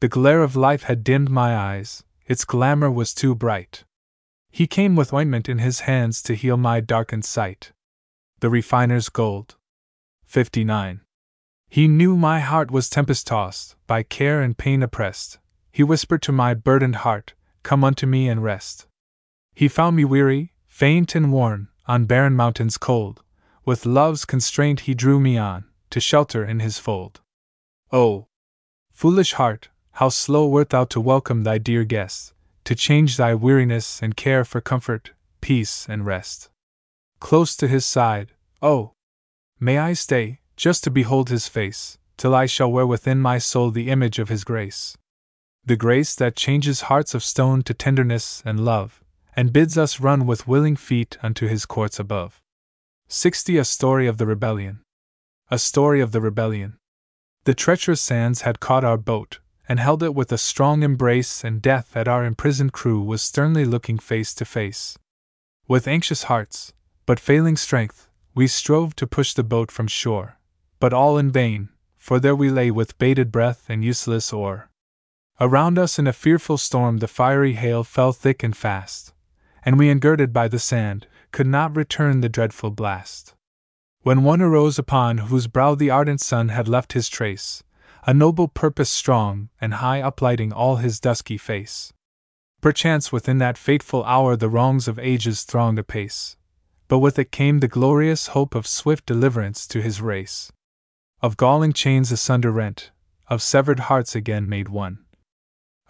The 0.00 0.08
glare 0.08 0.42
of 0.42 0.54
life 0.54 0.82
had 0.82 1.02
dimmed 1.02 1.30
my 1.30 1.56
eyes, 1.56 2.04
its 2.26 2.44
glamour 2.44 2.90
was 2.90 3.14
too 3.14 3.34
bright. 3.34 3.84
He 4.50 4.66
came 4.66 4.96
with 4.96 5.14
ointment 5.14 5.48
in 5.48 5.58
his 5.58 5.80
hands 5.80 6.22
to 6.24 6.34
heal 6.34 6.58
my 6.58 6.80
darkened 6.80 7.24
sight. 7.24 7.72
The 8.40 8.50
refiner's 8.50 9.08
gold. 9.08 9.56
59. 10.26 11.00
He 11.70 11.88
knew 11.88 12.16
my 12.16 12.40
heart 12.40 12.70
was 12.70 12.90
tempest 12.90 13.26
tossed, 13.26 13.76
by 13.86 14.02
care 14.02 14.42
and 14.42 14.58
pain 14.58 14.82
oppressed. 14.82 15.38
He 15.72 15.82
whispered 15.82 16.20
to 16.22 16.32
my 16.32 16.52
burdened 16.52 16.96
heart, 16.96 17.32
Come 17.62 17.84
unto 17.84 18.06
me 18.06 18.28
and 18.28 18.42
rest. 18.42 18.86
He 19.54 19.68
found 19.68 19.96
me 19.96 20.04
weary, 20.04 20.52
faint 20.66 21.14
and 21.14 21.32
worn, 21.32 21.68
on 21.86 22.06
barren 22.06 22.34
mountains 22.34 22.78
cold. 22.78 23.22
With 23.64 23.86
love's 23.86 24.24
constraint 24.24 24.80
he 24.80 24.94
drew 24.94 25.20
me 25.20 25.36
on, 25.36 25.64
to 25.90 26.00
shelter 26.00 26.44
in 26.44 26.60
his 26.60 26.78
fold. 26.78 27.20
Oh! 27.92 28.26
Foolish 28.92 29.34
heart, 29.34 29.68
how 29.92 30.08
slow 30.08 30.46
wert 30.46 30.70
thou 30.70 30.84
to 30.84 31.00
welcome 31.00 31.42
thy 31.42 31.58
dear 31.58 31.84
guest, 31.84 32.32
to 32.64 32.74
change 32.74 33.16
thy 33.16 33.34
weariness 33.34 34.02
and 34.02 34.16
care 34.16 34.44
for 34.44 34.60
comfort, 34.60 35.10
peace, 35.40 35.86
and 35.88 36.06
rest. 36.06 36.48
Close 37.18 37.54
to 37.56 37.68
his 37.68 37.84
side, 37.84 38.32
oh! 38.62 38.92
May 39.58 39.78
I 39.78 39.92
stay, 39.92 40.40
just 40.56 40.84
to 40.84 40.90
behold 40.90 41.28
his 41.28 41.48
face, 41.48 41.98
till 42.16 42.34
I 42.34 42.46
shall 42.46 42.72
wear 42.72 42.86
within 42.86 43.18
my 43.18 43.38
soul 43.38 43.70
the 43.70 43.90
image 43.90 44.18
of 44.18 44.28
his 44.28 44.44
grace. 44.44 44.96
The 45.64 45.76
grace 45.76 46.14
that 46.14 46.36
changes 46.36 46.82
hearts 46.82 47.14
of 47.14 47.22
stone 47.22 47.62
to 47.64 47.74
tenderness 47.74 48.42
and 48.46 48.64
love, 48.64 49.04
and 49.36 49.52
bids 49.52 49.76
us 49.76 50.00
run 50.00 50.26
with 50.26 50.48
willing 50.48 50.74
feet 50.74 51.18
unto 51.22 51.46
his 51.46 51.66
courts 51.66 51.98
above. 51.98 52.40
60. 53.08 53.58
A 53.58 53.64
Story 53.64 54.06
of 54.06 54.16
the 54.16 54.26
Rebellion. 54.26 54.80
A 55.50 55.58
Story 55.58 56.00
of 56.00 56.12
the 56.12 56.20
Rebellion. 56.20 56.78
The 57.44 57.54
treacherous 57.54 58.00
sands 58.00 58.42
had 58.42 58.60
caught 58.60 58.84
our 58.84 58.96
boat, 58.96 59.38
and 59.68 59.78
held 59.78 60.02
it 60.02 60.14
with 60.14 60.32
a 60.32 60.38
strong 60.38 60.82
embrace, 60.82 61.44
and 61.44 61.60
death 61.60 61.96
at 61.96 62.08
our 62.08 62.24
imprisoned 62.24 62.72
crew 62.72 63.02
was 63.02 63.22
sternly 63.22 63.64
looking 63.64 63.98
face 63.98 64.32
to 64.34 64.44
face. 64.44 64.98
With 65.68 65.86
anxious 65.86 66.24
hearts, 66.24 66.72
but 67.04 67.20
failing 67.20 67.56
strength, 67.56 68.08
we 68.34 68.46
strove 68.46 68.96
to 68.96 69.06
push 69.06 69.34
the 69.34 69.44
boat 69.44 69.70
from 69.70 69.88
shore, 69.88 70.38
but 70.78 70.92
all 70.92 71.18
in 71.18 71.30
vain, 71.30 71.68
for 71.98 72.18
there 72.18 72.34
we 72.34 72.48
lay 72.48 72.70
with 72.70 72.98
bated 72.98 73.30
breath 73.30 73.66
and 73.68 73.84
useless 73.84 74.32
oar. 74.32 74.69
Around 75.42 75.78
us 75.78 75.98
in 75.98 76.06
a 76.06 76.12
fearful 76.12 76.58
storm 76.58 76.98
the 76.98 77.08
fiery 77.08 77.54
hail 77.54 77.82
fell 77.82 78.12
thick 78.12 78.42
and 78.42 78.54
fast, 78.54 79.14
and 79.64 79.78
we, 79.78 79.88
engirded 79.88 80.34
by 80.34 80.48
the 80.48 80.58
sand, 80.58 81.06
could 81.32 81.46
not 81.46 81.74
return 81.74 82.20
the 82.20 82.28
dreadful 82.28 82.70
blast. 82.70 83.34
When 84.02 84.22
one 84.22 84.42
arose 84.42 84.78
upon 84.78 85.16
whose 85.18 85.46
brow 85.46 85.74
the 85.74 85.88
ardent 85.88 86.20
sun 86.20 86.50
had 86.50 86.68
left 86.68 86.92
his 86.92 87.08
trace, 87.08 87.62
a 88.06 88.12
noble 88.12 88.48
purpose 88.48 88.90
strong 88.90 89.48
and 89.62 89.74
high 89.74 90.02
uplighting 90.02 90.52
all 90.52 90.76
his 90.76 91.00
dusky 91.00 91.38
face. 91.38 91.92
Perchance 92.60 93.10
within 93.10 93.38
that 93.38 93.56
fateful 93.56 94.04
hour 94.04 94.36
the 94.36 94.50
wrongs 94.50 94.88
of 94.88 94.98
ages 94.98 95.44
thronged 95.44 95.78
apace, 95.78 96.36
but 96.86 96.98
with 96.98 97.18
it 97.18 97.32
came 97.32 97.60
the 97.60 97.68
glorious 97.68 98.28
hope 98.28 98.54
of 98.54 98.66
swift 98.66 99.06
deliverance 99.06 99.66
to 99.68 99.80
his 99.80 100.02
race. 100.02 100.52
Of 101.22 101.38
galling 101.38 101.72
chains 101.72 102.12
asunder 102.12 102.50
rent, 102.50 102.90
of 103.28 103.40
severed 103.40 103.80
hearts 103.80 104.14
again 104.14 104.46
made 104.46 104.68
one. 104.68 104.98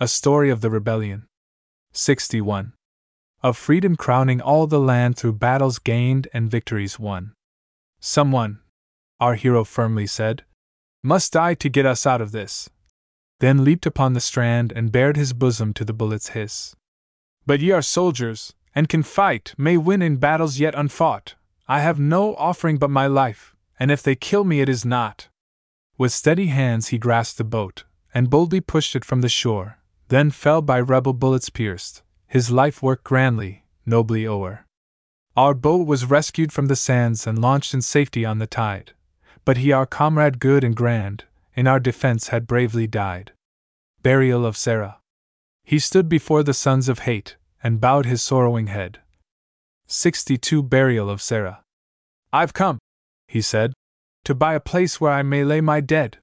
A 0.02 0.08
Story 0.08 0.48
of 0.48 0.62
the 0.62 0.70
Rebellion. 0.70 1.26
61. 1.92 2.72
Of 3.42 3.58
freedom 3.58 3.96
crowning 3.96 4.40
all 4.40 4.66
the 4.66 4.80
land 4.80 5.18
through 5.18 5.34
battles 5.34 5.78
gained 5.78 6.26
and 6.32 6.50
victories 6.50 6.98
won. 6.98 7.34
Someone, 8.00 8.60
our 9.20 9.34
hero 9.34 9.62
firmly 9.62 10.06
said, 10.06 10.44
must 11.02 11.34
die 11.34 11.52
to 11.52 11.68
get 11.68 11.84
us 11.84 12.06
out 12.06 12.22
of 12.22 12.32
this. 12.32 12.70
Then 13.40 13.62
leaped 13.62 13.84
upon 13.84 14.14
the 14.14 14.22
strand 14.22 14.72
and 14.72 14.90
bared 14.90 15.18
his 15.18 15.34
bosom 15.34 15.74
to 15.74 15.84
the 15.84 15.92
bullet's 15.92 16.30
hiss. 16.30 16.74
But 17.44 17.60
ye 17.60 17.70
are 17.70 17.82
soldiers, 17.82 18.54
and 18.74 18.88
can 18.88 19.02
fight, 19.02 19.52
may 19.58 19.76
win 19.76 20.00
in 20.00 20.16
battles 20.16 20.58
yet 20.58 20.74
unfought. 20.74 21.34
I 21.68 21.80
have 21.80 22.00
no 22.00 22.34
offering 22.36 22.78
but 22.78 22.88
my 22.88 23.06
life, 23.06 23.54
and 23.78 23.90
if 23.90 24.02
they 24.02 24.14
kill 24.14 24.44
me, 24.44 24.62
it 24.62 24.68
is 24.70 24.82
not. 24.82 25.28
With 25.98 26.10
steady 26.10 26.46
hands 26.46 26.88
he 26.88 26.96
grasped 26.96 27.36
the 27.36 27.44
boat, 27.44 27.84
and 28.14 28.30
boldly 28.30 28.62
pushed 28.62 28.96
it 28.96 29.04
from 29.04 29.20
the 29.20 29.28
shore, 29.28 29.76
then 30.10 30.30
fell 30.30 30.60
by 30.60 30.78
rebel 30.78 31.12
bullets 31.12 31.48
pierced, 31.50 32.02
his 32.26 32.50
life 32.50 32.82
work 32.82 33.04
grandly, 33.04 33.64
nobly 33.86 34.26
o'er. 34.26 34.66
Our 35.36 35.54
boat 35.54 35.86
was 35.86 36.04
rescued 36.04 36.52
from 36.52 36.66
the 36.66 36.76
sands 36.76 37.28
and 37.28 37.40
launched 37.40 37.72
in 37.72 37.80
safety 37.80 38.24
on 38.24 38.40
the 38.40 38.46
tide, 38.48 38.92
but 39.44 39.58
he, 39.58 39.70
our 39.70 39.86
comrade 39.86 40.40
good 40.40 40.64
and 40.64 40.74
grand, 40.74 41.24
in 41.54 41.68
our 41.68 41.78
defense 41.78 42.28
had 42.28 42.48
bravely 42.48 42.88
died. 42.88 43.32
Burial 44.02 44.44
of 44.44 44.56
Sarah. 44.56 44.98
He 45.64 45.78
stood 45.78 46.08
before 46.08 46.42
the 46.42 46.54
sons 46.54 46.88
of 46.88 47.00
hate, 47.00 47.36
and 47.62 47.80
bowed 47.80 48.06
his 48.06 48.20
sorrowing 48.20 48.66
head. 48.66 48.98
62 49.86 50.62
Burial 50.64 51.08
of 51.08 51.22
Sarah. 51.22 51.62
I've 52.32 52.52
come, 52.52 52.78
he 53.28 53.40
said, 53.40 53.74
to 54.24 54.34
buy 54.34 54.54
a 54.54 54.60
place 54.60 55.00
where 55.00 55.12
I 55.12 55.22
may 55.22 55.44
lay 55.44 55.60
my 55.60 55.80
dead. 55.80 56.18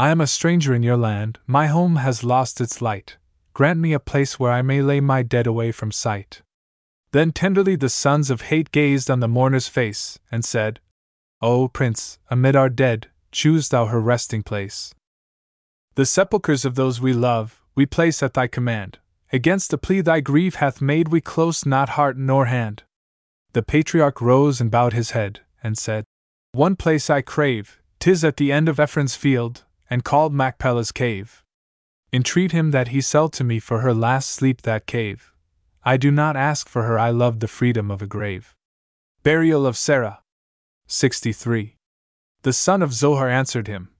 I 0.00 0.10
am 0.10 0.20
a 0.20 0.28
stranger 0.28 0.72
in 0.72 0.84
your 0.84 0.96
land, 0.96 1.40
my 1.44 1.66
home 1.66 1.96
has 1.96 2.22
lost 2.22 2.60
its 2.60 2.80
light. 2.80 3.16
Grant 3.52 3.80
me 3.80 3.92
a 3.92 3.98
place 3.98 4.38
where 4.38 4.52
I 4.52 4.62
may 4.62 4.80
lay 4.80 5.00
my 5.00 5.24
dead 5.24 5.48
away 5.48 5.72
from 5.72 5.90
sight. 5.90 6.42
Then 7.10 7.32
tenderly 7.32 7.74
the 7.74 7.88
sons 7.88 8.30
of 8.30 8.42
hate 8.42 8.70
gazed 8.70 9.10
on 9.10 9.18
the 9.18 9.26
mourner's 9.26 9.66
face, 9.66 10.20
and 10.30 10.44
said, 10.44 10.78
O 11.42 11.66
Prince, 11.66 12.20
amid 12.30 12.54
our 12.54 12.68
dead, 12.68 13.08
choose 13.32 13.70
thou 13.70 13.86
her 13.86 14.00
resting 14.00 14.44
place. 14.44 14.94
The 15.96 16.06
sepulchres 16.06 16.64
of 16.64 16.76
those 16.76 17.00
we 17.00 17.12
love, 17.12 17.60
we 17.74 17.84
place 17.84 18.22
at 18.22 18.34
thy 18.34 18.46
command. 18.46 19.00
Against 19.32 19.72
the 19.72 19.78
plea 19.78 20.00
thy 20.00 20.20
grief 20.20 20.56
hath 20.56 20.80
made, 20.80 21.08
we 21.08 21.20
close 21.20 21.66
not 21.66 21.90
heart 21.90 22.16
nor 22.16 22.46
hand. 22.46 22.84
The 23.52 23.64
patriarch 23.64 24.20
rose 24.20 24.60
and 24.60 24.70
bowed 24.70 24.92
his 24.92 25.10
head, 25.10 25.40
and 25.60 25.76
said, 25.76 26.04
One 26.52 26.76
place 26.76 27.10
I 27.10 27.20
crave, 27.20 27.80
tis 27.98 28.22
at 28.22 28.36
the 28.36 28.52
end 28.52 28.68
of 28.68 28.78
Ephron's 28.78 29.16
field, 29.16 29.64
and 29.90 30.04
called 30.04 30.32
Machpelah's 30.32 30.92
cave. 30.92 31.42
Entreat 32.12 32.52
him 32.52 32.70
that 32.70 32.88
he 32.88 33.00
sell 33.00 33.28
to 33.28 33.44
me 33.44 33.58
for 33.58 33.80
her 33.80 33.92
last 33.92 34.30
sleep 34.30 34.62
that 34.62 34.86
cave. 34.86 35.32
I 35.84 35.96
do 35.96 36.10
not 36.10 36.36
ask 36.36 36.68
for 36.68 36.84
her, 36.84 36.98
I 36.98 37.10
love 37.10 37.40
the 37.40 37.48
freedom 37.48 37.90
of 37.90 38.02
a 38.02 38.06
grave. 38.06 38.54
Burial 39.22 39.66
of 39.66 39.76
Sarah. 39.76 40.20
63. 40.86 41.76
The 42.42 42.52
son 42.52 42.82
of 42.82 42.92
Zohar 42.92 43.28
answered 43.28 43.68
him 43.68 43.90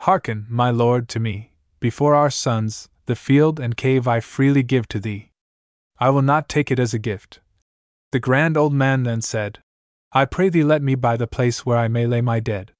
Hearken, 0.00 0.46
my 0.48 0.70
lord, 0.70 1.08
to 1.10 1.20
me. 1.20 1.52
Before 1.80 2.14
our 2.14 2.30
sons, 2.30 2.88
the 3.06 3.16
field 3.16 3.58
and 3.58 3.76
cave 3.76 4.06
I 4.06 4.20
freely 4.20 4.62
give 4.62 4.88
to 4.88 5.00
thee. 5.00 5.30
I 5.98 6.10
will 6.10 6.22
not 6.22 6.48
take 6.48 6.70
it 6.70 6.78
as 6.78 6.92
a 6.92 6.98
gift. 6.98 7.40
The 8.12 8.20
grand 8.20 8.56
old 8.56 8.72
man 8.72 9.04
then 9.04 9.22
said, 9.22 9.60
I 10.12 10.24
pray 10.24 10.48
thee 10.48 10.64
let 10.64 10.82
me 10.82 10.94
buy 10.94 11.16
the 11.16 11.26
place 11.26 11.64
where 11.64 11.78
I 11.78 11.88
may 11.88 12.06
lay 12.06 12.20
my 12.20 12.40
dead. 12.40 12.72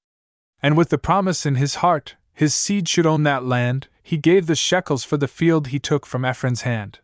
And 0.63 0.77
with 0.77 0.91
the 0.91 0.99
promise 0.99 1.47
in 1.47 1.55
his 1.55 1.77
heart, 1.77 2.17
his 2.39 2.55
seed 2.55 2.89
should 2.89 3.05
own 3.05 3.25
that 3.25 3.45
land, 3.45 3.89
he 4.01 4.17
gave 4.17 4.47
the 4.47 4.55
shekels 4.55 5.03
for 5.03 5.17
the 5.17 5.27
field 5.27 5.67
he 5.67 5.81
took 5.81 6.07
from 6.07 6.25
Ephron's 6.25 6.63
hand. 6.63 7.01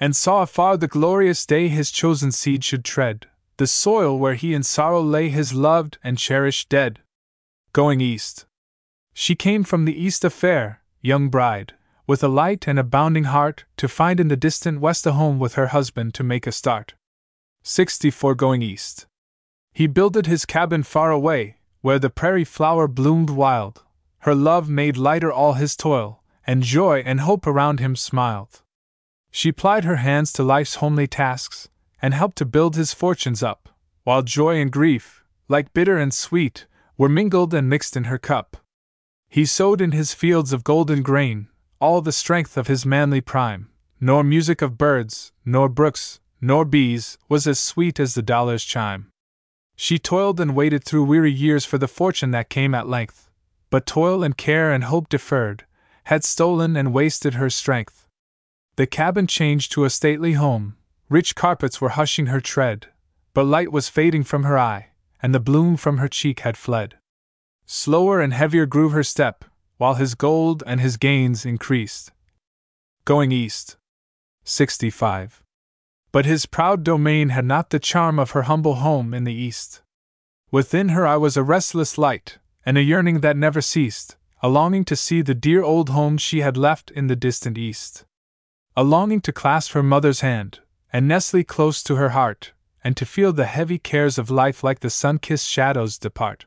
And 0.00 0.16
saw 0.16 0.42
afar 0.42 0.76
the 0.76 0.88
glorious 0.88 1.46
day 1.46 1.68
his 1.68 1.92
chosen 1.92 2.32
seed 2.32 2.64
should 2.64 2.84
tread, 2.84 3.28
the 3.58 3.68
soil 3.68 4.18
where 4.18 4.34
he 4.34 4.54
in 4.54 4.64
sorrow 4.64 5.00
lay 5.00 5.28
his 5.28 5.54
loved 5.54 5.98
and 6.02 6.18
cherished 6.18 6.68
dead. 6.68 6.98
Going 7.72 8.00
east. 8.00 8.44
She 9.14 9.36
came 9.36 9.62
from 9.62 9.84
the 9.84 9.94
east 9.94 10.24
a 10.24 10.30
fair, 10.30 10.82
young 11.00 11.28
bride, 11.28 11.74
with 12.08 12.24
a 12.24 12.28
light 12.42 12.66
and 12.66 12.76
a 12.76 12.82
bounding 12.82 13.24
heart, 13.36 13.66
to 13.76 13.86
find 13.86 14.18
in 14.18 14.26
the 14.26 14.36
distant 14.36 14.80
west 14.80 15.06
a 15.06 15.12
home 15.12 15.38
with 15.38 15.54
her 15.54 15.68
husband 15.68 16.12
to 16.14 16.24
make 16.24 16.44
a 16.44 16.50
start. 16.50 16.94
64 17.62 18.34
Going 18.34 18.62
east. 18.62 19.06
He 19.72 19.86
builded 19.86 20.26
his 20.26 20.44
cabin 20.44 20.82
far 20.82 21.12
away, 21.12 21.58
where 21.82 22.00
the 22.00 22.10
prairie 22.10 22.42
flower 22.42 22.88
bloomed 22.88 23.30
wild, 23.30 23.84
her 24.26 24.34
love 24.34 24.68
made 24.68 24.96
lighter 24.96 25.30
all 25.30 25.52
his 25.52 25.76
toil, 25.76 26.20
and 26.44 26.64
joy 26.64 27.00
and 27.06 27.20
hope 27.20 27.46
around 27.46 27.78
him 27.78 27.94
smiled. 27.94 28.60
She 29.30 29.52
plied 29.52 29.84
her 29.84 29.96
hands 30.02 30.32
to 30.32 30.42
life's 30.42 30.74
homely 30.76 31.06
tasks, 31.06 31.68
and 32.02 32.12
helped 32.12 32.36
to 32.38 32.44
build 32.44 32.74
his 32.74 32.92
fortunes 32.92 33.40
up, 33.40 33.68
while 34.02 34.22
joy 34.22 34.60
and 34.60 34.72
grief, 34.72 35.22
like 35.48 35.72
bitter 35.72 35.96
and 35.96 36.12
sweet, 36.12 36.66
were 36.98 37.08
mingled 37.08 37.54
and 37.54 37.70
mixed 37.70 37.96
in 37.96 38.04
her 38.04 38.18
cup. 38.18 38.56
He 39.28 39.44
sowed 39.44 39.80
in 39.80 39.92
his 39.92 40.12
fields 40.12 40.52
of 40.52 40.64
golden 40.64 41.04
grain 41.04 41.46
all 41.80 42.00
the 42.00 42.10
strength 42.10 42.56
of 42.56 42.66
his 42.66 42.84
manly 42.84 43.20
prime, 43.20 43.68
nor 44.00 44.24
music 44.24 44.60
of 44.60 44.76
birds, 44.76 45.30
nor 45.44 45.68
brooks, 45.68 46.18
nor 46.40 46.64
bees 46.64 47.16
was 47.28 47.46
as 47.46 47.60
sweet 47.60 48.00
as 48.00 48.14
the 48.14 48.22
dollar's 48.22 48.64
chime. 48.64 49.06
She 49.76 50.00
toiled 50.00 50.40
and 50.40 50.56
waited 50.56 50.82
through 50.82 51.04
weary 51.04 51.30
years 51.30 51.64
for 51.64 51.78
the 51.78 51.86
fortune 51.86 52.32
that 52.32 52.50
came 52.50 52.74
at 52.74 52.88
length, 52.88 53.25
but 53.70 53.86
toil 53.86 54.22
and 54.22 54.36
care 54.36 54.72
and 54.72 54.84
hope 54.84 55.08
deferred 55.08 55.64
had 56.04 56.24
stolen 56.24 56.76
and 56.76 56.94
wasted 56.94 57.34
her 57.34 57.50
strength. 57.50 58.06
The 58.76 58.86
cabin 58.86 59.26
changed 59.26 59.72
to 59.72 59.84
a 59.84 59.90
stately 59.90 60.34
home, 60.34 60.76
rich 61.08 61.34
carpets 61.34 61.80
were 61.80 61.90
hushing 61.90 62.26
her 62.26 62.40
tread, 62.40 62.88
but 63.34 63.44
light 63.44 63.72
was 63.72 63.88
fading 63.88 64.22
from 64.22 64.44
her 64.44 64.58
eye, 64.58 64.90
and 65.20 65.34
the 65.34 65.40
bloom 65.40 65.76
from 65.76 65.98
her 65.98 66.08
cheek 66.08 66.40
had 66.40 66.56
fled. 66.56 66.96
Slower 67.64 68.20
and 68.20 68.32
heavier 68.32 68.66
grew 68.66 68.90
her 68.90 69.02
step, 69.02 69.44
while 69.78 69.94
his 69.94 70.14
gold 70.14 70.62
and 70.66 70.80
his 70.80 70.96
gains 70.96 71.44
increased. 71.44 72.12
Going 73.04 73.32
east. 73.32 73.76
65. 74.44 75.42
But 76.12 76.24
his 76.24 76.46
proud 76.46 76.84
domain 76.84 77.30
had 77.30 77.44
not 77.44 77.70
the 77.70 77.80
charm 77.80 78.18
of 78.18 78.30
her 78.30 78.42
humble 78.42 78.76
home 78.76 79.12
in 79.12 79.24
the 79.24 79.34
east. 79.34 79.82
Within 80.52 80.90
her 80.90 81.04
eye 81.06 81.16
was 81.16 81.36
a 81.36 81.42
restless 81.42 81.98
light, 81.98 82.38
and 82.66 82.76
a 82.76 82.82
yearning 82.82 83.20
that 83.20 83.36
never 83.36 83.62
ceased, 83.62 84.16
a 84.42 84.48
longing 84.48 84.84
to 84.84 84.96
see 84.96 85.22
the 85.22 85.34
dear 85.34 85.62
old 85.62 85.88
home 85.90 86.18
she 86.18 86.40
had 86.40 86.56
left 86.56 86.90
in 86.90 87.06
the 87.06 87.14
distant 87.16 87.56
east. 87.56 88.04
A 88.76 88.82
longing 88.82 89.20
to 89.22 89.32
clasp 89.32 89.72
her 89.72 89.82
mother's 89.84 90.20
hand, 90.20 90.58
and 90.92 91.06
nestle 91.06 91.44
close 91.44 91.82
to 91.84 91.94
her 91.94 92.10
heart, 92.10 92.52
and 92.82 92.96
to 92.96 93.06
feel 93.06 93.32
the 93.32 93.46
heavy 93.46 93.78
cares 93.78 94.18
of 94.18 94.30
life 94.30 94.64
like 94.64 94.80
the 94.80 94.90
sun 94.90 95.18
kissed 95.18 95.48
shadows 95.48 95.96
depart. 95.96 96.46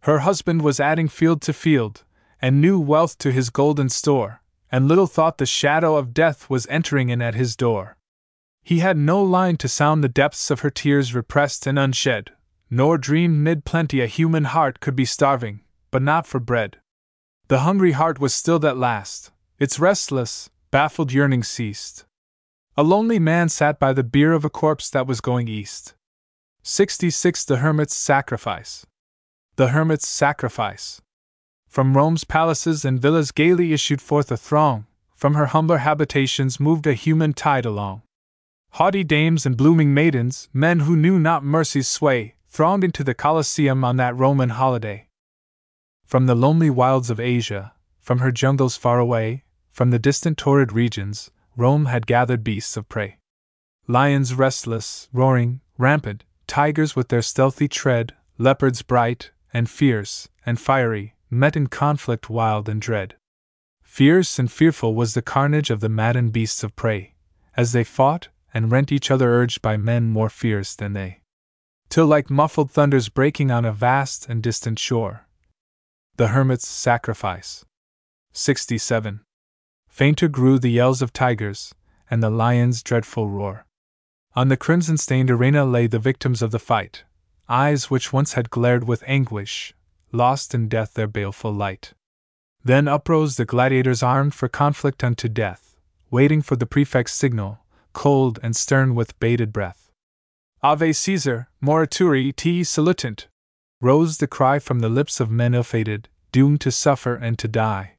Her 0.00 0.20
husband 0.20 0.62
was 0.62 0.80
adding 0.80 1.06
field 1.06 1.42
to 1.42 1.52
field, 1.52 2.04
and 2.40 2.60
new 2.60 2.80
wealth 2.80 3.18
to 3.18 3.30
his 3.30 3.50
golden 3.50 3.88
store, 3.88 4.42
and 4.70 4.88
little 4.88 5.06
thought 5.06 5.38
the 5.38 5.46
shadow 5.46 5.96
of 5.96 6.14
death 6.14 6.48
was 6.48 6.66
entering 6.68 7.10
in 7.10 7.20
at 7.20 7.34
his 7.34 7.54
door. 7.54 7.98
He 8.62 8.78
had 8.78 8.96
no 8.96 9.22
line 9.22 9.58
to 9.58 9.68
sound 9.68 10.02
the 10.02 10.08
depths 10.08 10.50
of 10.50 10.60
her 10.60 10.70
tears 10.70 11.14
repressed 11.14 11.66
and 11.66 11.78
unshed, 11.78 12.30
nor 12.74 12.96
dreamed 12.96 13.38
mid 13.38 13.66
plenty 13.66 14.00
a 14.00 14.06
human 14.06 14.44
heart 14.44 14.80
could 14.80 14.96
be 14.96 15.04
starving, 15.04 15.60
but 15.90 16.00
not 16.00 16.26
for 16.26 16.40
bread. 16.40 16.78
The 17.48 17.60
hungry 17.60 17.92
heart 17.92 18.18
was 18.18 18.32
stilled 18.32 18.64
at 18.64 18.78
last, 18.78 19.30
its 19.58 19.78
restless, 19.78 20.48
baffled 20.70 21.12
yearning 21.12 21.42
ceased. 21.42 22.06
A 22.74 22.82
lonely 22.82 23.18
man 23.18 23.50
sat 23.50 23.78
by 23.78 23.92
the 23.92 24.02
bier 24.02 24.32
of 24.32 24.42
a 24.42 24.48
corpse 24.48 24.88
that 24.88 25.06
was 25.06 25.20
going 25.20 25.48
east. 25.48 25.92
66 26.62 27.44
The 27.44 27.58
Hermit's 27.58 27.94
Sacrifice. 27.94 28.86
The 29.56 29.68
Hermit's 29.68 30.08
Sacrifice. 30.08 31.02
From 31.68 31.94
Rome's 31.94 32.24
palaces 32.24 32.86
and 32.86 32.98
villas 32.98 33.32
gaily 33.32 33.74
issued 33.74 34.00
forth 34.00 34.32
a 34.32 34.38
throng, 34.38 34.86
from 35.14 35.34
her 35.34 35.46
humbler 35.46 35.78
habitations 35.78 36.58
moved 36.58 36.86
a 36.86 36.94
human 36.94 37.34
tide 37.34 37.66
along. 37.66 38.00
Haughty 38.70 39.04
dames 39.04 39.44
and 39.44 39.58
blooming 39.58 39.92
maidens, 39.92 40.48
men 40.54 40.80
who 40.80 40.96
knew 40.96 41.18
not 41.18 41.44
mercy's 41.44 41.86
sway, 41.86 42.34
thronged 42.52 42.84
into 42.84 43.02
the 43.02 43.14
Colosseum 43.14 43.82
on 43.82 43.96
that 43.96 44.14
Roman 44.14 44.50
holiday. 44.50 45.08
From 46.04 46.26
the 46.26 46.34
lonely 46.34 46.68
wilds 46.68 47.08
of 47.08 47.18
Asia, 47.18 47.72
from 47.98 48.18
her 48.18 48.30
jungles 48.30 48.76
far 48.76 48.98
away, 48.98 49.44
from 49.70 49.90
the 49.90 49.98
distant 49.98 50.36
torrid 50.36 50.70
regions, 50.70 51.30
Rome 51.56 51.86
had 51.86 52.06
gathered 52.06 52.44
beasts 52.44 52.76
of 52.76 52.90
prey. 52.90 53.16
Lions 53.88 54.34
restless, 54.34 55.08
roaring, 55.14 55.62
rampant, 55.78 56.24
tigers 56.46 56.94
with 56.94 57.08
their 57.08 57.22
stealthy 57.22 57.68
tread, 57.68 58.14
leopards 58.36 58.82
bright, 58.82 59.30
and 59.54 59.70
fierce, 59.70 60.28
and 60.44 60.60
fiery, 60.60 61.14
met 61.30 61.56
in 61.56 61.68
conflict 61.68 62.28
wild 62.28 62.68
and 62.68 62.82
dread. 62.82 63.14
Fierce 63.82 64.38
and 64.38 64.52
fearful 64.52 64.94
was 64.94 65.14
the 65.14 65.22
carnage 65.22 65.70
of 65.70 65.80
the 65.80 65.88
maddened 65.88 66.34
beasts 66.34 66.62
of 66.62 66.76
prey, 66.76 67.14
as 67.56 67.72
they 67.72 67.84
fought 67.84 68.28
and 68.52 68.70
rent 68.70 68.92
each 68.92 69.10
other 69.10 69.32
urged 69.32 69.62
by 69.62 69.78
men 69.78 70.10
more 70.10 70.28
fierce 70.28 70.74
than 70.74 70.92
they. 70.92 71.21
Till, 71.92 72.06
like 72.06 72.30
muffled 72.30 72.70
thunders 72.70 73.10
breaking 73.10 73.50
on 73.50 73.66
a 73.66 73.70
vast 73.70 74.26
and 74.26 74.42
distant 74.42 74.78
shore, 74.78 75.26
the 76.16 76.28
hermit's 76.28 76.66
sacrifice. 76.66 77.66
67. 78.32 79.20
Fainter 79.90 80.28
grew 80.28 80.58
the 80.58 80.70
yells 80.70 81.02
of 81.02 81.12
tigers, 81.12 81.74
and 82.10 82.22
the 82.22 82.30
lion's 82.30 82.82
dreadful 82.82 83.28
roar. 83.28 83.66
On 84.34 84.48
the 84.48 84.56
crimson 84.56 84.96
stained 84.96 85.30
arena 85.30 85.66
lay 85.66 85.86
the 85.86 85.98
victims 85.98 86.40
of 86.40 86.50
the 86.50 86.58
fight, 86.58 87.04
eyes 87.46 87.90
which 87.90 88.10
once 88.10 88.32
had 88.32 88.48
glared 88.48 88.84
with 88.84 89.04
anguish, 89.06 89.74
lost 90.12 90.54
in 90.54 90.68
death 90.68 90.94
their 90.94 91.06
baleful 91.06 91.52
light. 91.52 91.92
Then 92.64 92.88
uprose 92.88 93.36
the 93.36 93.44
gladiators 93.44 94.02
armed 94.02 94.32
for 94.32 94.48
conflict 94.48 95.04
unto 95.04 95.28
death, 95.28 95.76
waiting 96.10 96.40
for 96.40 96.56
the 96.56 96.64
prefect's 96.64 97.12
signal, 97.12 97.58
cold 97.92 98.40
and 98.42 98.56
stern 98.56 98.94
with 98.94 99.20
bated 99.20 99.52
breath. 99.52 99.91
Ave 100.64 100.92
Caesar, 100.92 101.48
morituri 101.60 102.34
te 102.34 102.62
salutant! 102.62 103.26
Rose 103.80 104.18
the 104.18 104.28
cry 104.28 104.60
from 104.60 104.78
the 104.78 104.88
lips 104.88 105.18
of 105.18 105.28
men 105.28 105.54
ill 105.54 105.64
fated, 105.64 106.08
doomed 106.30 106.60
to 106.60 106.70
suffer 106.70 107.16
and 107.16 107.36
to 107.40 107.48
die. 107.48 107.96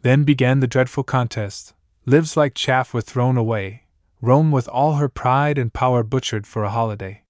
Then 0.00 0.24
began 0.24 0.60
the 0.60 0.66
dreadful 0.66 1.04
contest. 1.04 1.74
Lives 2.06 2.38
like 2.38 2.54
chaff 2.54 2.94
were 2.94 3.02
thrown 3.02 3.36
away, 3.36 3.84
Rome 4.22 4.50
with 4.50 4.66
all 4.68 4.94
her 4.94 5.10
pride 5.10 5.58
and 5.58 5.74
power 5.74 6.02
butchered 6.02 6.46
for 6.46 6.64
a 6.64 6.70
holiday. 6.70 7.22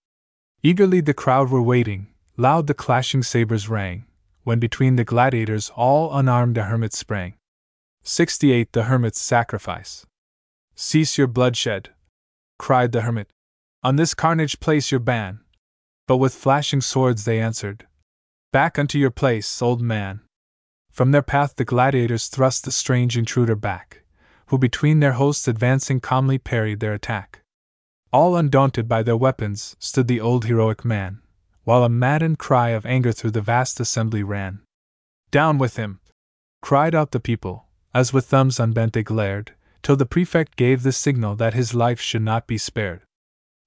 Eagerly 0.63 1.01
the 1.01 1.15
crowd 1.15 1.51
were 1.51 1.63
waiting, 1.63 2.07
loud 2.37 2.69
the 2.69 2.75
clashing 2.75 3.25
sabers 3.25 3.69
rang, 3.69 4.07
when 4.45 4.61
between 4.61 4.95
the 4.95 5.05
gladiators 5.05 5.71
all 5.75 6.17
unarmed 6.17 6.57
a 6.57 6.65
hermit 6.65 6.93
sprang. 6.93 7.35
68 8.05 8.73
The 8.73 8.85
Hermit's 8.85 9.21
Sacrifice. 9.21 10.07
Cease 10.77 11.19
your 11.19 11.27
bloodshed, 11.27 11.91
cried 12.57 12.93
the 12.93 13.03
hermit. 13.03 13.29
On 13.83 13.97
this 13.97 14.13
carnage 14.13 14.61
place 14.61 14.91
your 14.91 15.01
ban. 15.01 15.41
But 16.07 16.19
with 16.19 16.35
flashing 16.35 16.83
swords 16.83 17.25
they 17.25 17.41
answered, 17.41 17.87
Back 18.53 18.79
unto 18.79 18.99
your 18.99 19.11
place, 19.11 19.63
old 19.63 19.81
man. 19.81 20.21
From 20.91 21.13
their 21.13 21.23
path 21.23 21.57
the 21.57 21.65
gladiators 21.65 22.27
thrust 22.27 22.65
the 22.65 22.73
strange 22.73 23.17
intruder 23.17 23.57
back, 23.57 24.03
who 24.47 24.59
between 24.59 25.01
their 25.01 25.13
hosts 25.13 25.49
advancing 25.49 26.01
calmly 26.01 26.37
parried 26.37 26.81
their 26.81 26.93
attack. 26.93 27.41
All 28.13 28.37
undaunted 28.37 28.87
by 28.87 29.03
their 29.03 29.17
weapons 29.17 29.77
stood 29.79 30.09
the 30.09 30.21
old 30.21 30.45
heroic 30.45 30.85
man, 30.85 31.23
while 31.65 31.83
a 31.83 31.89
maddened 31.89 32.39
cry 32.39 32.71
of 32.71 32.85
anger 32.85 33.13
through 33.13 33.31
the 33.31 33.41
vast 33.41 33.81
assembly 33.81 34.23
ran. 34.23 34.61
Down 35.31 35.57
with 35.57 35.77
him! 35.77 36.01
cried 36.61 36.95
out 36.95 37.13
the 37.13 37.21
people, 37.21 37.67
as 37.95 38.13
with 38.13 38.27
thumbs 38.27 38.61
unbent 38.61 38.93
they 38.93 39.03
glared, 39.03 39.55
till 39.83 39.97
the 39.97 40.05
prefect 40.05 40.57
gave 40.57 40.83
the 40.83 40.93
signal 40.93 41.35
that 41.37 41.55
his 41.55 41.73
life 41.73 42.01
should 42.01 42.23
not 42.23 42.47
be 42.47 42.59
spared. 42.59 43.03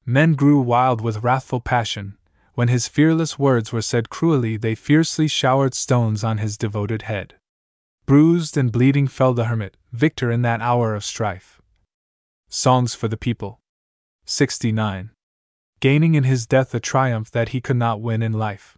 Men 0.06 0.34
grew 0.34 0.60
wild 0.60 1.01
with 1.01 1.24
wrathful 1.24 1.62
passion. 1.62 2.18
When 2.56 2.68
his 2.68 2.88
fearless 2.88 3.39
words 3.39 3.72
were 3.72 3.82
said 3.82 4.10
cruelly, 4.10 4.58
they 4.58 4.76
fiercely 4.76 5.28
showered 5.28 5.74
stones 5.74 6.24
on 6.24 6.38
his 6.38 6.58
devoted 6.58 7.04
head. 7.04 7.36
Bruised 8.06 8.58
and 8.58 8.72
bleeding 8.72 9.08
fell 9.08 9.34
the 9.34 9.45
hermit, 9.45 9.78
victor 9.91 10.30
in 10.32 10.41
that 10.41 10.62
hour 10.62 10.93
of 10.93 11.04
strife. 11.04 11.62
Songs 12.49 12.93
for 12.93 13.08
the 13.08 13.18
People. 13.18 13.60
69 14.26 15.12
gaining 15.84 16.16
in 16.16 16.24
his 16.24 16.47
death 16.47 16.74
a 16.74 16.80
triumph 16.80 17.30
that 17.32 17.49
he 17.49 17.60
could 17.60 17.76
not 17.76 17.99
win 17.99 18.22
in 18.24 18.32
life. 18.32 18.78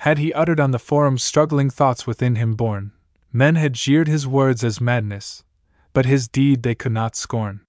Had 0.00 0.18
he 0.18 0.34
uttered 0.34 0.60
on 0.60 0.70
the 0.70 0.78
forum 0.78 1.16
struggling 1.16 1.70
thoughts 1.70 2.06
within 2.06 2.34
him 2.34 2.54
born, 2.54 2.92
men 3.32 3.54
had 3.54 3.72
jeered 3.72 4.06
his 4.06 4.26
words 4.26 4.62
as 4.62 4.78
madness, 4.78 5.44
but 5.94 6.04
his 6.04 6.28
deed 6.28 6.62
they 6.62 6.74
could 6.74 6.92
not 6.92 7.16
scorn. 7.16 7.62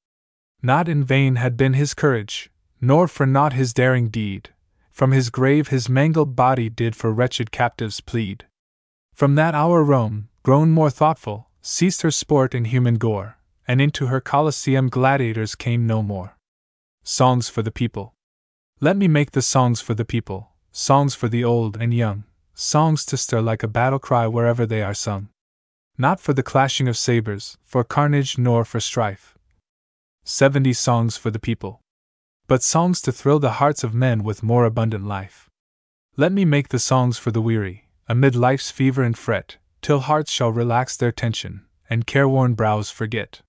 Not 0.62 0.90
in 0.90 1.02
vain 1.02 1.38
had 1.38 1.56
been 1.56 1.76
his 1.76 1.94
courage, 1.94 2.52
nor 2.80 3.08
for 3.08 3.26
naught 3.26 3.54
his 3.54 3.74
daring 3.74 4.10
deed. 4.10 4.50
From 4.92 5.12
his 5.12 5.30
grave 5.30 5.68
his 5.68 5.90
mangled 5.90 6.36
body 6.36 6.70
did 6.70 6.96
for 6.96 7.12
wretched 7.12 7.52
captives 7.52 8.02
plead. 8.02 8.46
From 9.14 9.36
that 9.36 9.56
hour 9.56 9.84
Rome, 9.84 10.30
grown 10.44 10.72
more 10.72 10.90
thoughtful, 10.90 11.50
ceased 11.62 12.02
her 12.02 12.12
sport 12.12 12.56
in 12.56 12.66
human 12.66 12.96
gore, 12.96 13.38
and 13.68 13.82
into 13.82 14.08
her 14.08 14.22
Colosseum 14.22 14.90
gladiators 14.90 15.56
came 15.56 15.86
no 15.86 16.02
more. 16.02 16.38
Songs 17.04 17.50
for 17.50 17.62
the 17.62 17.72
People. 17.72 18.14
Let 18.80 18.96
me 18.96 19.08
make 19.08 19.32
the 19.32 19.42
songs 19.42 19.82
for 19.82 19.96
the 19.96 20.06
people, 20.06 20.52
songs 20.72 21.16
for 21.16 21.28
the 21.28 21.44
old 21.44 21.78
and 21.78 21.94
young, 21.94 22.26
songs 22.54 23.06
to 23.08 23.18
stir 23.18 23.42
like 23.42 23.64
a 23.64 23.68
battle 23.68 23.98
cry 23.98 24.28
wherever 24.28 24.66
they 24.68 24.84
are 24.84 24.94
sung. 24.94 25.30
Not 25.98 26.20
for 26.20 26.34
the 26.34 26.44
clashing 26.44 26.88
of 26.88 26.96
sabers, 26.96 27.58
for 27.66 27.84
carnage, 27.84 28.38
nor 28.38 28.64
for 28.64 28.80
strife. 28.80 29.36
Seventy 30.24 30.74
songs 30.74 31.18
for 31.18 31.32
the 31.32 31.40
people. 31.40 31.82
But 32.48 32.64
songs 32.64 33.02
to 33.02 33.12
thrill 33.12 33.40
the 33.40 33.60
hearts 33.60 33.84
of 33.84 33.94
men 33.94 34.24
with 34.24 34.42
more 34.42 34.64
abundant 34.64 35.06
life. 35.06 35.50
Let 36.16 36.32
me 36.32 36.46
make 36.46 36.70
the 36.70 36.80
songs 36.80 37.18
for 37.18 37.30
the 37.30 37.42
weary, 37.42 37.90
amid 38.08 38.36
life's 38.36 38.72
fever 38.72 39.04
and 39.04 39.18
fret, 39.18 39.58
till 39.82 40.00
hearts 40.00 40.32
shall 40.32 40.52
relax 40.52 40.96
their 40.96 41.12
tension, 41.12 41.66
and 41.90 42.08
careworn 42.08 42.54
brows 42.54 42.90
forget. 42.90 43.42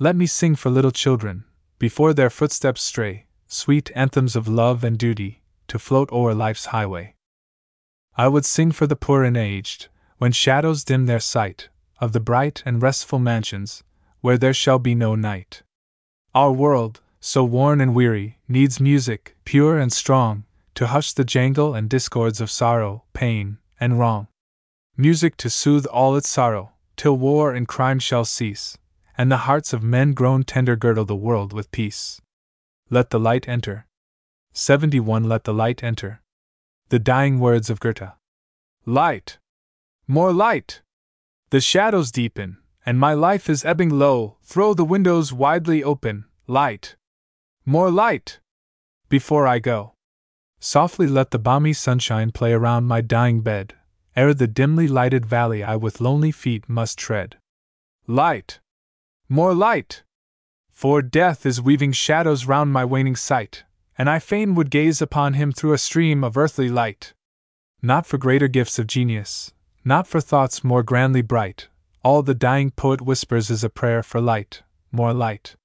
Let 0.00 0.16
me 0.16 0.26
sing 0.26 0.56
for 0.56 0.68
little 0.68 0.90
children, 0.90 1.44
before 1.78 2.12
their 2.12 2.28
footsteps 2.28 2.82
stray, 2.82 3.26
sweet 3.46 3.92
anthems 3.94 4.34
of 4.34 4.48
love 4.48 4.82
and 4.82 4.98
duty, 4.98 5.42
to 5.68 5.78
float 5.78 6.10
o'er 6.10 6.34
life's 6.34 6.66
highway. 6.66 7.14
I 8.16 8.26
would 8.26 8.44
sing 8.44 8.72
for 8.72 8.88
the 8.88 8.96
poor 8.96 9.22
and 9.22 9.36
aged, 9.36 9.88
when 10.18 10.32
shadows 10.32 10.82
dim 10.82 11.06
their 11.06 11.20
sight, 11.20 11.68
of 12.00 12.12
the 12.12 12.20
bright 12.20 12.64
and 12.66 12.82
restful 12.82 13.20
mansions, 13.20 13.84
where 14.20 14.38
there 14.38 14.54
shall 14.54 14.80
be 14.80 14.94
no 14.94 15.14
night. 15.14 15.62
Our 16.34 16.50
world, 16.50 17.00
so 17.26 17.42
worn 17.42 17.80
and 17.80 17.94
weary, 17.94 18.38
needs 18.46 18.78
music, 18.78 19.34
pure 19.46 19.78
and 19.78 19.90
strong, 19.90 20.44
to 20.74 20.88
hush 20.88 21.14
the 21.14 21.24
jangle 21.24 21.74
and 21.74 21.88
discords 21.88 22.38
of 22.38 22.50
sorrow, 22.50 23.02
pain, 23.14 23.56
and 23.80 23.98
wrong. 23.98 24.28
Music 24.94 25.34
to 25.38 25.48
soothe 25.48 25.86
all 25.86 26.16
its 26.16 26.28
sorrow, 26.28 26.72
till 26.96 27.16
war 27.16 27.54
and 27.54 27.66
crime 27.66 27.98
shall 27.98 28.26
cease, 28.26 28.76
and 29.16 29.32
the 29.32 29.48
hearts 29.48 29.72
of 29.72 29.82
men 29.82 30.12
grown 30.12 30.42
tender 30.42 30.76
girdle 30.76 31.06
the 31.06 31.16
world 31.16 31.54
with 31.54 31.70
peace. 31.70 32.20
Let 32.90 33.08
the 33.08 33.18
light 33.18 33.48
enter. 33.48 33.86
71 34.52 35.24
Let 35.24 35.44
the 35.44 35.54
light 35.54 35.82
enter. 35.82 36.20
The 36.90 36.98
dying 36.98 37.40
words 37.40 37.70
of 37.70 37.80
Goethe. 37.80 38.10
Light! 38.84 39.38
More 40.06 40.30
light! 40.30 40.82
The 41.48 41.62
shadows 41.62 42.12
deepen, 42.12 42.58
and 42.84 43.00
my 43.00 43.14
life 43.14 43.48
is 43.48 43.64
ebbing 43.64 43.98
low. 43.98 44.36
Throw 44.42 44.74
the 44.74 44.84
windows 44.84 45.32
widely 45.32 45.82
open. 45.82 46.26
Light! 46.46 46.96
More 47.66 47.90
light! 47.90 48.40
Before 49.08 49.46
I 49.46 49.58
go. 49.58 49.94
Softly 50.60 51.06
let 51.06 51.30
the 51.30 51.38
balmy 51.38 51.72
sunshine 51.72 52.30
play 52.30 52.52
around 52.52 52.84
my 52.84 53.00
dying 53.00 53.40
bed, 53.40 53.74
ere 54.14 54.34
the 54.34 54.46
dimly 54.46 54.86
lighted 54.86 55.24
valley 55.24 55.62
I 55.62 55.76
with 55.76 56.00
lonely 56.00 56.30
feet 56.30 56.68
must 56.68 56.98
tread. 56.98 57.36
Light! 58.06 58.60
More 59.28 59.54
light! 59.54 60.02
For 60.70 61.00
death 61.00 61.46
is 61.46 61.62
weaving 61.62 61.92
shadows 61.92 62.44
round 62.46 62.72
my 62.72 62.84
waning 62.84 63.16
sight, 63.16 63.64
and 63.96 64.10
I 64.10 64.18
fain 64.18 64.54
would 64.54 64.70
gaze 64.70 65.00
upon 65.00 65.34
him 65.34 65.50
through 65.50 65.72
a 65.72 65.78
stream 65.78 66.22
of 66.22 66.36
earthly 66.36 66.68
light. 66.68 67.14
Not 67.80 68.04
for 68.04 68.18
greater 68.18 68.48
gifts 68.48 68.78
of 68.78 68.86
genius, 68.86 69.52
not 69.84 70.06
for 70.06 70.20
thoughts 70.20 70.64
more 70.64 70.82
grandly 70.82 71.22
bright, 71.22 71.68
all 72.02 72.22
the 72.22 72.34
dying 72.34 72.70
poet 72.70 73.00
whispers 73.00 73.50
is 73.50 73.64
a 73.64 73.70
prayer 73.70 74.02
for 74.02 74.20
light, 74.20 74.62
more 74.92 75.14
light. 75.14 75.56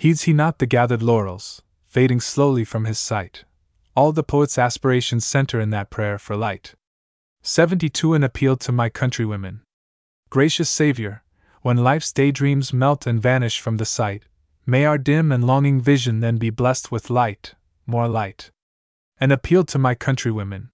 Heeds 0.00 0.22
he 0.22 0.32
not 0.32 0.60
the 0.60 0.66
gathered 0.66 1.02
laurels, 1.02 1.60
fading 1.88 2.20
slowly 2.20 2.64
from 2.64 2.84
his 2.84 3.00
sight? 3.00 3.44
All 3.96 4.12
the 4.12 4.22
poet's 4.22 4.56
aspirations 4.56 5.26
center 5.26 5.60
in 5.60 5.70
that 5.70 5.90
prayer 5.90 6.20
for 6.20 6.36
light. 6.36 6.76
72 7.42 8.14
An 8.14 8.22
appeal 8.22 8.56
to 8.58 8.70
my 8.70 8.90
countrywomen. 8.90 9.62
Gracious 10.30 10.70
Savior, 10.70 11.24
when 11.62 11.78
life's 11.78 12.12
daydreams 12.12 12.72
melt 12.72 13.08
and 13.08 13.20
vanish 13.20 13.60
from 13.60 13.78
the 13.78 13.84
sight, 13.84 14.22
may 14.64 14.84
our 14.84 14.98
dim 14.98 15.32
and 15.32 15.44
longing 15.44 15.80
vision 15.80 16.20
then 16.20 16.36
be 16.36 16.50
blessed 16.50 16.92
with 16.92 17.10
light, 17.10 17.56
more 17.84 18.06
light. 18.06 18.52
An 19.18 19.32
appeal 19.32 19.64
to 19.64 19.80
my 19.80 19.96
countrywomen. 19.96 20.68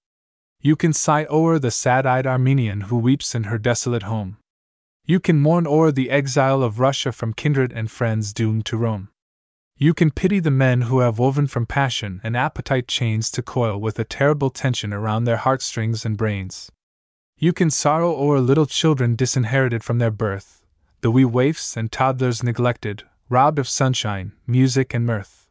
You 0.60 0.76
can 0.76 0.92
sigh 0.92 1.24
o'er 1.30 1.58
the 1.58 1.70
sad 1.70 2.04
eyed 2.04 2.26
Armenian 2.26 2.82
who 2.82 2.98
weeps 2.98 3.34
in 3.34 3.44
her 3.44 3.56
desolate 3.56 4.02
home. 4.02 4.36
You 5.06 5.18
can 5.18 5.40
mourn 5.40 5.66
o'er 5.66 5.90
the 5.90 6.10
exile 6.10 6.62
of 6.62 6.78
Russia 6.78 7.10
from 7.10 7.32
kindred 7.32 7.72
and 7.72 7.90
friends 7.90 8.34
doomed 8.34 8.66
to 8.66 8.76
roam. 8.76 9.08
You 9.76 9.92
can 9.92 10.12
pity 10.12 10.38
the 10.38 10.52
men 10.52 10.82
who 10.82 11.00
have 11.00 11.18
woven 11.18 11.48
from 11.48 11.66
passion 11.66 12.20
and 12.22 12.36
appetite 12.36 12.86
chains 12.86 13.28
to 13.32 13.42
coil 13.42 13.80
with 13.80 13.98
a 13.98 14.04
terrible 14.04 14.50
tension 14.50 14.92
around 14.92 15.24
their 15.24 15.36
heartstrings 15.36 16.04
and 16.04 16.16
brains. 16.16 16.70
You 17.36 17.52
can 17.52 17.70
sorrow 17.70 18.14
o'er 18.14 18.38
little 18.38 18.66
children 18.66 19.16
disinherited 19.16 19.82
from 19.82 19.98
their 19.98 20.12
birth, 20.12 20.64
the 21.00 21.10
wee 21.10 21.24
waifs 21.24 21.76
and 21.76 21.90
toddlers 21.90 22.44
neglected, 22.44 23.02
robbed 23.28 23.58
of 23.58 23.68
sunshine, 23.68 24.32
music, 24.46 24.94
and 24.94 25.04
mirth. 25.04 25.48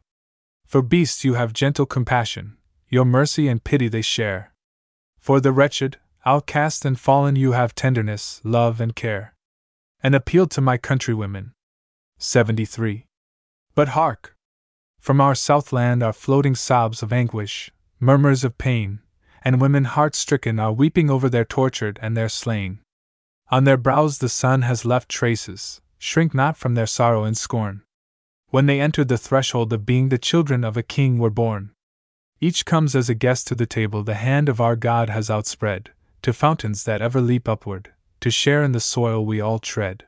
For 0.66 0.80
beasts 0.80 1.24
you 1.24 1.34
have 1.34 1.52
gentle 1.52 1.84
compassion, 1.84 2.56
your 2.88 3.04
mercy 3.04 3.46
and 3.46 3.62
pity 3.62 3.88
they 3.88 4.02
share. 4.02 4.54
For 5.18 5.38
the 5.38 5.52
wretched, 5.52 5.98
outcast, 6.24 6.86
and 6.86 6.98
fallen 6.98 7.36
you 7.36 7.52
have 7.52 7.74
tenderness, 7.74 8.40
love, 8.42 8.80
and 8.80 8.96
care. 8.96 9.34
An 10.02 10.14
appeal 10.14 10.46
to 10.46 10.62
my 10.62 10.78
countrywomen. 10.78 11.52
73. 12.18 13.04
But 13.74 13.88
hark! 13.88 14.36
From 15.00 15.20
our 15.20 15.34
southland 15.34 16.02
are 16.02 16.12
floating 16.12 16.54
sobs 16.54 17.02
of 17.02 17.12
anguish, 17.12 17.70
murmurs 17.98 18.44
of 18.44 18.56
pain, 18.56 19.00
and 19.42 19.60
women 19.60 19.84
heart 19.84 20.14
stricken 20.14 20.58
are 20.58 20.72
weeping 20.72 21.10
over 21.10 21.28
their 21.28 21.44
tortured 21.44 21.98
and 22.00 22.16
their 22.16 22.28
slain. 22.28 22.80
On 23.50 23.64
their 23.64 23.76
brows 23.76 24.18
the 24.18 24.28
sun 24.28 24.62
has 24.62 24.84
left 24.84 25.08
traces, 25.08 25.80
shrink 25.98 26.34
not 26.34 26.56
from 26.56 26.74
their 26.74 26.86
sorrow 26.86 27.24
and 27.24 27.36
scorn. 27.36 27.82
When 28.48 28.66
they 28.66 28.80
entered 28.80 29.08
the 29.08 29.18
threshold 29.18 29.72
of 29.72 29.84
being 29.84 30.08
the 30.08 30.18
children 30.18 30.64
of 30.64 30.76
a 30.76 30.82
king 30.82 31.18
were 31.18 31.30
born. 31.30 31.72
Each 32.40 32.64
comes 32.64 32.94
as 32.94 33.08
a 33.10 33.14
guest 33.14 33.46
to 33.48 33.54
the 33.54 33.66
table 33.66 34.02
the 34.02 34.14
hand 34.14 34.48
of 34.48 34.60
our 34.60 34.76
God 34.76 35.10
has 35.10 35.30
outspread, 35.30 35.90
to 36.22 36.32
fountains 36.32 36.84
that 36.84 37.02
ever 37.02 37.20
leap 37.20 37.48
upward, 37.48 37.92
to 38.20 38.30
share 38.30 38.62
in 38.62 38.72
the 38.72 38.80
soil 38.80 39.24
we 39.26 39.40
all 39.40 39.58
tread. 39.58 40.04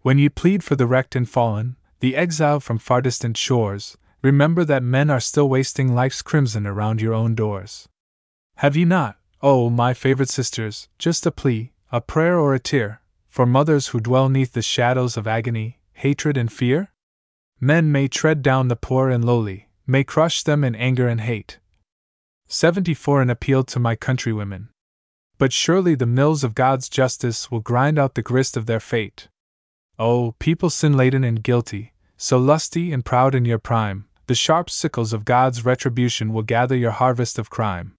When 0.00 0.18
ye 0.18 0.28
plead 0.28 0.62
for 0.62 0.76
the 0.76 0.86
wrecked 0.86 1.16
and 1.16 1.28
fallen, 1.28 1.76
the 2.02 2.16
exile 2.16 2.58
from 2.58 2.78
far 2.78 3.00
distant 3.00 3.36
shores, 3.36 3.96
remember 4.22 4.64
that 4.64 4.82
men 4.82 5.08
are 5.08 5.20
still 5.20 5.48
wasting 5.48 5.94
life's 5.94 6.20
crimson 6.20 6.66
around 6.66 7.00
your 7.00 7.14
own 7.14 7.32
doors. 7.32 7.88
Have 8.56 8.74
you 8.74 8.84
not, 8.84 9.18
oh, 9.40 9.70
my 9.70 9.94
favorite 9.94 10.28
sisters, 10.28 10.88
just 10.98 11.24
a 11.26 11.30
plea, 11.30 11.70
a 11.92 12.00
prayer, 12.00 12.40
or 12.40 12.54
a 12.54 12.58
tear, 12.58 13.02
for 13.28 13.46
mothers 13.46 13.88
who 13.88 14.00
dwell 14.00 14.28
neath 14.28 14.52
the 14.52 14.62
shadows 14.62 15.16
of 15.16 15.28
agony, 15.28 15.78
hatred, 15.92 16.36
and 16.36 16.52
fear? 16.52 16.90
Men 17.60 17.92
may 17.92 18.08
tread 18.08 18.42
down 18.42 18.66
the 18.66 18.74
poor 18.74 19.08
and 19.08 19.24
lowly, 19.24 19.68
may 19.86 20.02
crush 20.02 20.42
them 20.42 20.64
in 20.64 20.74
anger 20.74 21.06
and 21.06 21.20
hate. 21.20 21.60
74 22.48 23.22
An 23.22 23.30
appeal 23.30 23.62
to 23.62 23.78
my 23.78 23.94
countrywomen. 23.94 24.70
But 25.38 25.52
surely 25.52 25.94
the 25.94 26.06
mills 26.06 26.42
of 26.42 26.56
God's 26.56 26.88
justice 26.88 27.48
will 27.48 27.60
grind 27.60 27.96
out 27.96 28.16
the 28.16 28.22
grist 28.22 28.56
of 28.56 28.66
their 28.66 28.80
fate. 28.80 29.28
Oh, 30.00 30.34
people 30.40 30.68
sin 30.68 30.96
laden 30.96 31.22
and 31.22 31.44
guilty, 31.44 31.91
so 32.22 32.38
lusty 32.38 32.92
and 32.92 33.04
proud 33.04 33.34
in 33.34 33.44
your 33.44 33.58
prime, 33.58 34.04
the 34.28 34.34
sharp 34.34 34.70
sickles 34.70 35.12
of 35.12 35.24
God's 35.24 35.64
retribution 35.64 36.32
will 36.32 36.44
gather 36.44 36.76
your 36.76 36.92
harvest 36.92 37.36
of 37.36 37.50
crime. 37.50 37.96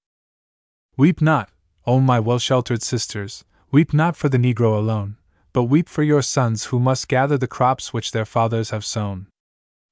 Weep 0.96 1.22
not, 1.22 1.50
O 1.86 2.00
my 2.00 2.22
well 2.22 2.40
sheltered 2.40 2.82
sisters, 2.82 3.44
weep 3.70 3.94
not 3.94 4.16
for 4.16 4.30
the 4.30 4.38
Negro 4.38 4.78
alone, 4.78 5.18
but 5.52 5.64
weep 5.64 5.90
for 5.90 6.04
your 6.04 6.22
sons 6.22 6.66
who 6.66 6.80
must 6.80 7.10
gather 7.10 7.38
the 7.38 7.50
crops 7.50 7.92
which 7.92 8.14
their 8.14 8.24
fathers 8.24 8.70
have 8.70 8.86
sown. 8.86 9.28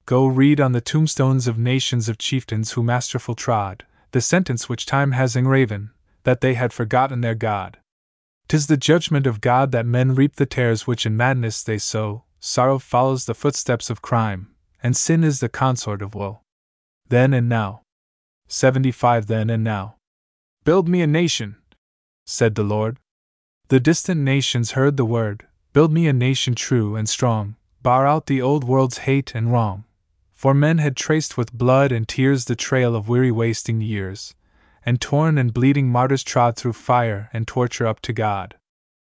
Go 0.05 0.25
read 0.27 0.61
on 0.61 0.71
the 0.71 0.79
tombstones 0.79 1.45
of 1.45 1.57
nations 1.57 2.07
of 2.07 2.17
chieftains 2.17 2.71
who 2.71 2.83
masterful 2.83 3.35
trod, 3.35 3.83
the 4.11 4.21
sentence 4.21 4.69
which 4.69 4.85
time 4.85 5.11
has 5.11 5.35
engraven, 5.35 5.91
that 6.23 6.39
they 6.39 6.53
had 6.53 6.71
forgotten 6.71 7.19
their 7.19 7.35
God. 7.35 7.79
Tis 8.47 8.67
the 8.67 8.77
judgment 8.77 9.27
of 9.27 9.41
God 9.41 9.73
that 9.73 9.85
men 9.85 10.15
reap 10.15 10.37
the 10.37 10.45
tares 10.45 10.87
which 10.87 11.05
in 11.05 11.17
madness 11.17 11.61
they 11.63 11.77
sow, 11.77 12.23
sorrow 12.41 12.79
follows 12.79 13.25
the 13.25 13.33
footsteps 13.33 13.89
of 13.89 14.01
crime, 14.01 14.49
and 14.83 14.97
sin 14.97 15.23
is 15.23 15.39
the 15.39 15.47
consort 15.47 16.01
of 16.01 16.15
woe. 16.15 16.41
Then 17.07 17.33
and 17.33 17.47
now. 17.47 17.83
75 18.47 19.27
Then 19.27 19.49
and 19.49 19.63
now. 19.63 19.95
Build 20.65 20.89
me 20.89 21.01
a 21.01 21.07
nation, 21.07 21.55
said 22.25 22.55
the 22.55 22.63
Lord. 22.63 22.97
The 23.69 23.79
distant 23.79 24.19
nations 24.19 24.71
heard 24.71 24.97
the 24.97 25.05
word 25.05 25.47
Build 25.73 25.93
me 25.93 26.07
a 26.07 26.13
nation 26.13 26.53
true 26.53 26.97
and 26.97 27.07
strong, 27.07 27.55
bar 27.81 28.05
out 28.05 28.25
the 28.25 28.41
old 28.41 28.65
world's 28.65 28.99
hate 28.99 29.33
and 29.33 29.53
wrong. 29.53 29.85
For 30.33 30.53
men 30.53 30.79
had 30.79 30.97
traced 30.97 31.37
with 31.37 31.53
blood 31.53 31.93
and 31.93 32.05
tears 32.05 32.45
the 32.45 32.57
trail 32.57 32.93
of 32.93 33.07
weary 33.07 33.31
wasting 33.31 33.79
years, 33.79 34.35
and 34.85 34.99
torn 34.99 35.37
and 35.37 35.53
bleeding 35.53 35.87
martyrs 35.89 36.23
trod 36.23 36.57
through 36.57 36.73
fire 36.73 37.29
and 37.31 37.47
torture 37.47 37.87
up 37.87 38.01
to 38.01 38.11
God. 38.11 38.57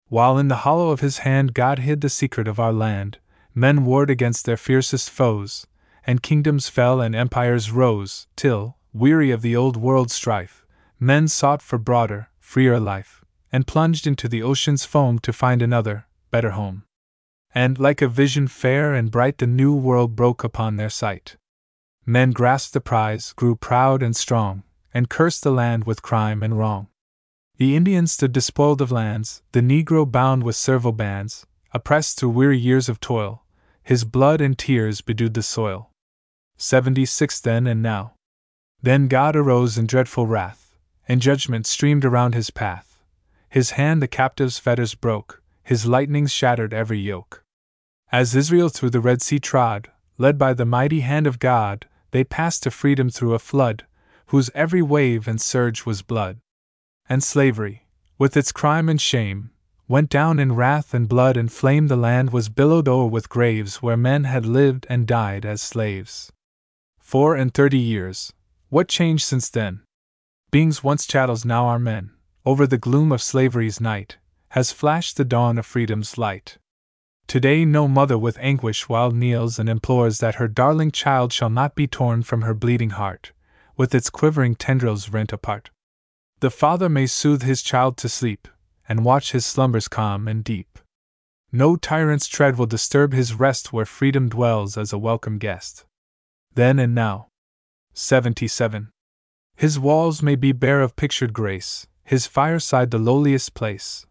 While 0.10 0.38
in 0.38 0.50
the 0.50 0.58
hollow 0.58 0.92
of 0.92 1.00
his 1.00 1.20
hand 1.20 1.54
God 1.54 1.80
hid 1.80 2.02
the 2.02 2.10
secret 2.10 2.48
of 2.48 2.60
our 2.60 2.74
land, 2.74 3.18
men 3.56 3.86
warred 3.86 4.10
against 4.10 4.46
their 4.46 4.58
fiercest 4.58 5.10
foes, 5.10 5.66
and 6.06 6.22
kingdoms 6.22 6.70
fell 6.70 7.02
and 7.02 7.16
empires 7.16 7.72
rose, 7.72 8.28
till, 8.36 8.78
weary 8.94 9.32
of 9.32 9.42
the 9.42 9.56
old 9.56 9.78
world 9.78 10.12
strife, 10.12 10.66
men 11.00 11.28
sought 11.28 11.62
for 11.62 11.80
broader, 11.80 12.30
freer 12.40 12.80
life, 12.80 13.26
and 13.52 13.66
plunged 13.66 14.06
into 14.06 14.28
the 14.28 14.44
ocean's 14.44 14.86
foam 14.86 15.18
to 15.20 15.34
find 15.34 15.62
another, 15.62 16.06
better 16.30 16.52
home. 16.52 16.84
And, 17.54 17.80
like 17.80 18.02
a 18.02 18.08
vision 18.08 18.48
fair 18.48 18.94
and 18.94 19.10
bright, 19.10 19.40
the 19.40 19.48
new 19.48 19.74
world 19.74 20.16
broke 20.16 20.44
upon 20.44 20.76
their 20.76 20.90
sight. 20.90 21.38
Men 22.06 22.32
grasped 22.32 22.74
the 22.74 22.82
prize, 22.82 23.34
grew 23.34 23.56
proud 23.56 24.04
and 24.04 24.16
strong, 24.16 24.64
and 24.94 25.10
cursed 25.10 25.44
the 25.44 25.52
land 25.52 25.86
with 25.86 26.02
crime 26.02 26.44
and 26.44 26.58
wrong. 26.60 26.90
The 27.58 27.76
Indian 27.78 28.06
stood 28.08 28.34
despoiled 28.34 28.82
of 28.82 28.92
lands, 28.92 29.42
the 29.54 29.62
Negro 29.62 30.10
bound 30.10 30.44
with 30.44 30.58
servile 30.58 30.92
bands, 30.92 31.46
oppressed 31.74 32.20
through 32.20 32.32
weary 32.32 32.58
years 32.58 32.90
of 32.90 33.00
toil, 33.00 33.46
his 33.82 34.04
blood 34.04 34.42
and 34.42 34.58
tears 34.58 35.00
bedewed 35.00 35.36
the 35.36 35.44
soil. 35.44 35.90
76 36.58 37.40
Then 37.40 37.66
and 37.66 37.82
now. 37.82 38.14
Then 38.82 39.08
God 39.08 39.38
arose 39.38 39.78
in 39.78 39.88
dreadful 39.88 40.28
wrath, 40.28 40.76
and 41.08 41.22
judgment 41.22 41.66
streamed 41.66 42.04
around 42.04 42.36
his 42.36 42.50
path. 42.50 43.00
His 43.48 43.72
hand 43.72 44.02
the 44.02 44.08
captive's 44.08 44.60
fetters 44.60 44.94
broke, 44.94 45.42
his 45.64 45.86
lightnings 45.86 46.34
shattered 46.34 46.74
every 46.74 47.00
yoke. 47.00 47.42
As 48.12 48.36
Israel 48.36 48.68
through 48.68 48.90
the 48.90 49.00
Red 49.00 49.22
Sea 49.22 49.40
trod, 49.40 49.90
led 50.18 50.38
by 50.38 50.54
the 50.54 50.66
mighty 50.66 51.02
hand 51.02 51.26
of 51.26 51.40
God, 51.40 51.88
they 52.12 52.26
passed 52.26 52.64
to 52.64 52.72
freedom 52.72 53.10
through 53.10 53.34
a 53.34 53.40
flood, 53.40 53.86
whose 54.28 54.52
every 54.54 54.82
wave 54.82 55.26
and 55.26 55.40
surge 55.40 55.86
was 55.86 56.02
blood. 56.02 56.40
And 57.08 57.24
slavery, 57.24 57.88
with 58.18 58.36
its 58.36 58.52
crime 58.52 58.90
and 58.90 59.00
shame, 59.00 59.52
went 59.88 60.10
down 60.10 60.40
in 60.40 60.56
wrath 60.56 60.94
and 60.94 61.08
blood 61.08 61.38
and 61.38 61.52
flame. 61.52 61.88
The 61.88 61.96
land 61.96 62.32
was 62.32 62.50
billowed 62.50 62.88
o'er 62.88 63.08
with 63.08 63.30
graves 63.30 63.82
where 63.82 63.98
men 63.98 64.24
had 64.24 64.46
lived 64.46 64.88
and 64.90 65.06
died 65.06 65.46
as 65.46 65.62
slaves. 65.62 66.32
Four 67.00 67.36
and 67.36 67.54
thirty 67.54 67.78
years. 67.78 68.34
What 68.70 68.88
change 68.88 69.24
since 69.24 69.50
then? 69.50 69.82
Beings 70.50 70.84
once 70.84 71.06
chattels 71.06 71.46
now 71.46 71.68
are 71.68 71.78
men. 71.78 72.12
Over 72.46 72.66
the 72.66 72.80
gloom 72.80 73.12
of 73.12 73.22
slavery's 73.22 73.80
night 73.80 74.18
has 74.50 74.72
flashed 74.72 75.18
the 75.18 75.26
dawn 75.26 75.58
of 75.58 75.66
freedom's 75.66 76.18
light. 76.18 76.58
Today, 77.28 77.66
no 77.66 77.88
mother 77.88 78.18
with 78.18 78.38
anguish 78.40 78.88
wild 78.88 79.16
kneels 79.16 79.60
and 79.60 79.68
implores 79.68 80.20
that 80.20 80.36
her 80.36 80.48
darling 80.48 80.92
child 80.92 81.34
shall 81.34 81.50
not 81.50 81.76
be 81.76 81.88
torn 81.88 82.24
from 82.24 82.44
her 82.44 82.54
bleeding 82.54 82.92
heart, 82.92 83.32
with 83.76 83.94
its 83.94 84.10
quivering 84.10 84.56
tendrils 84.56 85.10
rent 85.10 85.34
apart. 85.34 85.70
The 86.46 86.52
father 86.52 86.90
may 86.90 87.08
soothe 87.08 87.42
his 87.42 87.64
child 87.64 87.98
to 87.98 88.08
sleep, 88.08 88.48
and 88.88 89.04
watch 89.04 89.32
his 89.32 89.48
slumbers 89.48 89.88
calm 89.88 90.28
and 90.28 90.44
deep. 90.44 90.78
No 91.52 91.76
tyrant's 91.76 92.28
tread 92.28 92.60
will 92.60 92.68
disturb 92.68 93.14
his 93.14 93.34
rest 93.34 93.74
where 93.74 93.84
freedom 93.84 94.30
dwells 94.30 94.78
as 94.78 94.94
a 94.94 95.00
welcome 95.00 95.40
guest. 95.40 95.86
Then 96.54 96.78
and 96.78 96.94
now. 96.94 97.30
77. 97.96 98.92
His 99.56 99.80
walls 99.80 100.22
may 100.22 100.36
be 100.36 100.52
bare 100.52 100.84
of 100.84 100.96
pictured 100.96 101.34
grace, 101.34 101.88
his 102.04 102.28
fireside 102.28 102.92
the 102.92 103.00
lowliest 103.00 103.56
place, 103.56 104.06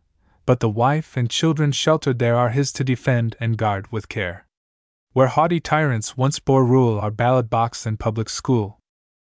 but 0.45 0.59
the 0.59 0.69
wife 0.69 1.17
and 1.17 1.31
children 1.31 1.71
sheltered 1.71 2.19
there 2.19 2.35
are 2.35 2.51
his 2.51 2.73
to 2.73 2.83
defend 2.83 3.37
and 3.39 3.57
guard 3.57 3.93
with 3.93 4.09
care. 4.09 4.45
Where 5.13 5.29
haughty 5.29 5.61
tyrants 5.61 6.17
once 6.17 6.41
bore 6.41 6.65
rule 6.65 6.99
are 6.99 7.13
ballot 7.13 7.49
box 7.49 7.87
and 7.87 7.97
public 7.97 8.29
school. 8.29 8.81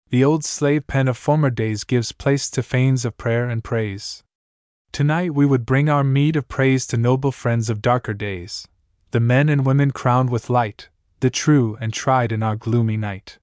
The 0.09 0.23
old 0.23 0.43
slave 0.43 0.87
pen 0.87 1.07
of 1.07 1.17
former 1.17 1.51
days 1.51 1.83
gives 1.83 2.11
place 2.11 2.49
to 2.51 2.63
fanes 2.63 3.05
of 3.05 3.17
prayer 3.17 3.47
and 3.47 3.63
praise. 3.63 4.23
Tonight 4.91 5.35
we 5.35 5.45
would 5.45 5.67
bring 5.67 5.87
our 5.87 6.03
meed 6.03 6.35
of 6.35 6.47
praise 6.47 6.87
to 6.87 6.97
noble 6.97 7.31
friends 7.31 7.69
of 7.69 7.81
darker 7.81 8.15
days, 8.15 8.67
the 9.11 9.19
men 9.19 9.49
and 9.49 9.67
women 9.67 9.91
crowned 9.91 10.31
with 10.31 10.49
light, 10.49 10.89
the 11.19 11.29
true 11.29 11.77
and 11.79 11.93
tried 11.93 12.31
in 12.31 12.41
our 12.41 12.55
gloomy 12.55 12.97
night. 12.97 13.37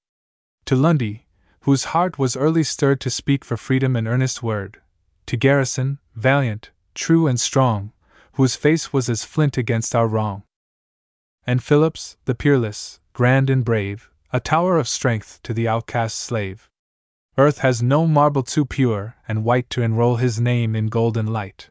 To 0.65 0.75
Lundy, 0.75 1.25
whose 1.61 1.85
heart 1.95 2.19
was 2.19 2.35
early 2.35 2.63
stirred 2.63 2.99
to 3.01 3.09
speak 3.09 3.45
for 3.45 3.55
freedom 3.55 3.95
an 3.95 4.05
earnest 4.05 4.43
word, 4.43 4.81
to 5.27 5.37
Garrison, 5.37 5.99
valiant, 6.15 6.71
true 6.93 7.27
and 7.27 7.39
strong, 7.39 7.93
whose 8.33 8.57
face 8.57 8.91
was 8.91 9.07
as 9.07 9.23
flint 9.23 9.57
against 9.57 9.95
our 9.95 10.07
wrong. 10.07 10.43
And 11.45 11.63
Phillips, 11.63 12.17
the 12.25 12.35
peerless, 12.35 12.99
grand 13.13 13.49
and 13.49 13.63
brave, 13.63 14.11
a 14.33 14.39
tower 14.39 14.77
of 14.77 14.87
strength 14.87 15.39
to 15.43 15.53
the 15.53 15.67
outcast 15.67 16.17
slave. 16.17 16.69
Earth 17.37 17.59
has 17.59 17.83
no 17.83 18.07
marble 18.07 18.43
too 18.43 18.65
pure 18.65 19.15
and 19.27 19.43
white 19.43 19.69
to 19.69 19.81
enroll 19.81 20.15
his 20.17 20.39
name 20.39 20.75
in 20.75 20.87
golden 20.87 21.27
light. 21.27 21.69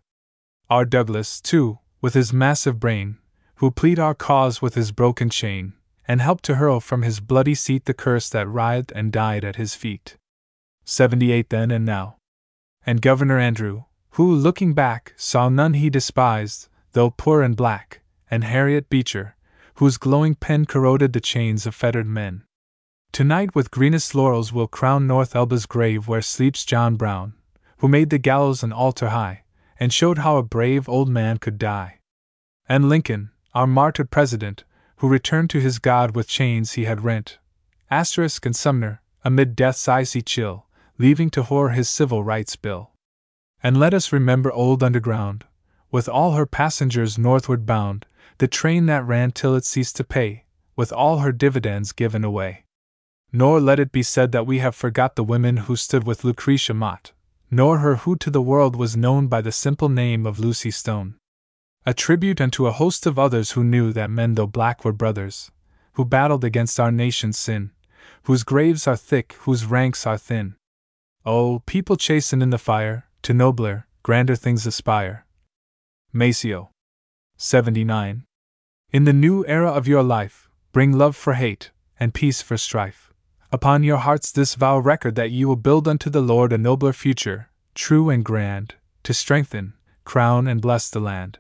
Our 0.71 0.85
Douglass, 0.85 1.41
too, 1.41 1.81
with 2.01 2.15
his 2.15 2.33
massive 2.33 2.81
brain, 2.81 3.19
who 3.57 3.71
plead 3.71 3.99
our 3.99 4.15
cause 4.15 4.63
with 4.63 4.75
his 4.75 4.93
broken 4.93 5.29
chain, 5.29 5.75
and 6.09 6.21
helped 6.21 6.45
to 6.45 6.57
hurl 6.57 6.81
from 6.81 7.03
his 7.03 7.21
bloody 7.21 7.55
seat 7.55 7.85
the 7.85 7.95
curse 7.95 8.29
that 8.31 8.49
writhed 8.49 8.93
and 8.93 9.13
died 9.13 9.45
at 9.45 9.57
his 9.57 9.75
feet. 9.75 10.17
78 10.85 11.51
then 11.51 11.71
and 11.71 11.85
now. 11.85 12.17
And 12.87 13.03
Governor 13.03 13.39
Andrew, 13.39 13.85
who, 14.11 14.35
looking 14.35 14.73
back, 14.73 15.13
saw 15.17 15.49
none 15.49 15.75
he 15.75 15.91
despised, 15.91 16.69
though 16.93 17.11
poor 17.11 17.43
and 17.43 17.57
black, 17.57 18.01
and 18.31 18.45
Harriet 18.45 18.89
Beecher, 18.89 19.36
whose 19.77 19.99
glowing 19.99 20.35
pen 20.35 20.65
corroded 20.65 21.13
the 21.13 21.21
chains 21.21 21.67
of 21.67 21.75
fettered 21.75 22.07
men. 22.07 22.43
Tonight, 23.13 23.55
with 23.55 23.71
greenest 23.71 24.15
laurels, 24.15 24.53
we'll 24.53 24.67
crown 24.67 25.07
North 25.07 25.35
Elba's 25.35 25.67
grave 25.67 26.09
where 26.09 26.23
sleeps 26.23 26.65
John 26.65 26.97
Brown, 26.97 27.35
who 27.79 27.89
made 27.89 28.11
the 28.11 28.19
gallows 28.19 28.63
an 28.63 28.73
altar 28.73 29.11
high, 29.11 29.45
and 29.79 29.93
showed 29.93 30.19
how 30.19 30.37
a 30.37 30.43
brave 30.43 30.89
old 30.89 31.09
man 31.09 31.39
could 31.39 31.59
die. 31.59 32.01
And 32.69 32.89
Lincoln, 32.89 33.31
our 33.55 33.67
martyred 33.67 34.11
president, 34.11 34.65
who 34.97 35.09
returned 35.09 35.51
to 35.51 35.61
his 35.61 35.79
God 35.79 36.17
with 36.17 36.29
chains 36.29 36.73
he 36.73 36.85
had 36.85 37.05
rent. 37.05 37.39
Asterisk 37.91 38.45
and 38.47 38.57
Sumner, 38.57 39.03
amid 39.25 39.55
death's 39.55 39.89
icy 39.89 40.23
chill, 40.23 40.67
leaving 40.99 41.31
to 41.31 41.45
whore 41.45 41.75
his 41.75 41.89
civil 41.89 42.25
rights 42.25 42.57
bill. 42.57 42.93
And 43.63 43.79
let 43.79 43.93
us 43.93 44.13
remember 44.13 44.51
old 44.53 44.83
Underground, 44.83 45.45
with 45.91 46.09
all 46.09 46.33
her 46.33 46.47
passengers 46.47 47.19
northward 47.19 47.67
bound, 47.67 48.07
the 48.39 48.49
train 48.49 48.87
that 48.87 49.07
ran 49.07 49.31
till 49.31 49.55
it 49.55 49.65
ceased 49.65 49.97
to 49.97 50.05
pay, 50.05 50.45
with 50.77 50.93
all 50.93 51.19
her 51.19 51.33
dividends 51.33 51.93
given 51.93 52.25
away. 52.25 52.65
Nor 53.33 53.61
let 53.61 53.81
it 53.81 53.93
be 53.93 54.03
said 54.03 54.33
that 54.33 54.47
we 54.47 54.59
have 54.59 54.75
forgot 54.75 55.17
the 55.17 55.25
women 55.25 55.57
who 55.59 55.77
stood 55.77 56.07
with 56.07 56.25
Lucretia 56.25 56.75
Mott, 56.75 57.13
nor 57.51 57.79
her 57.79 57.97
who 57.97 58.17
to 58.17 58.31
the 58.31 58.43
world 58.43 58.77
was 58.77 58.97
known 58.97 59.27
by 59.27 59.41
the 59.41 59.53
simple 59.53 59.89
name 59.89 60.27
of 60.27 60.39
Lucy 60.39 60.71
Stone. 60.71 61.17
A 61.85 61.95
tribute 61.95 62.41
unto 62.41 62.67
a 62.67 62.73
host 62.73 63.07
of 63.07 63.19
others 63.19 63.53
who 63.53 63.65
knew 63.65 63.93
that 63.93 64.11
men 64.11 64.35
though 64.35 64.47
black 64.47 64.85
were 64.85 64.93
brothers, 64.93 65.51
who 65.95 66.05
battled 66.05 66.45
against 66.45 66.79
our 66.79 66.93
nation's 66.93 67.39
sin, 67.39 67.71
whose 68.25 68.43
graves 68.43 68.87
are 68.87 68.97
thick, 68.97 69.35
whose 69.41 69.65
ranks 69.65 70.07
are 70.07 70.19
thin. 70.19 70.57
Oh, 71.25 71.63
people 71.67 71.97
chastened 71.97 72.43
in 72.43 72.51
the 72.51 72.59
fire, 72.59 73.09
to 73.23 73.33
nobler, 73.33 73.87
grander 74.03 74.37
things 74.37 74.67
aspire. 74.67 75.27
Maceo. 76.13 76.71
79. 77.39 78.25
In 78.93 79.05
the 79.05 79.13
new 79.13 79.45
era 79.47 79.71
of 79.71 79.87
your 79.87 80.03
life, 80.03 80.49
bring 80.73 80.97
love 80.97 81.15
for 81.15 81.35
hate, 81.35 81.71
and 82.01 82.15
peace 82.15 82.41
for 82.41 82.57
strife. 82.57 83.13
Upon 83.53 83.83
your 83.83 83.99
hearts 83.99 84.33
this 84.33 84.55
vow 84.55 84.79
record 84.79 85.17
that 85.17 85.31
you 85.31 85.47
will 85.47 85.57
build 85.57 85.87
unto 85.87 86.09
the 86.09 86.23
Lord 86.23 86.51
a 86.51 86.57
nobler 86.57 86.95
future, 86.95 87.51
true 87.75 88.09
and 88.09 88.25
grand, 88.25 88.77
to 89.03 89.13
strengthen, 89.13 89.75
crown, 90.05 90.47
and 90.47 90.63
bless 90.63 90.89
the 90.89 90.99
land. 90.99 91.39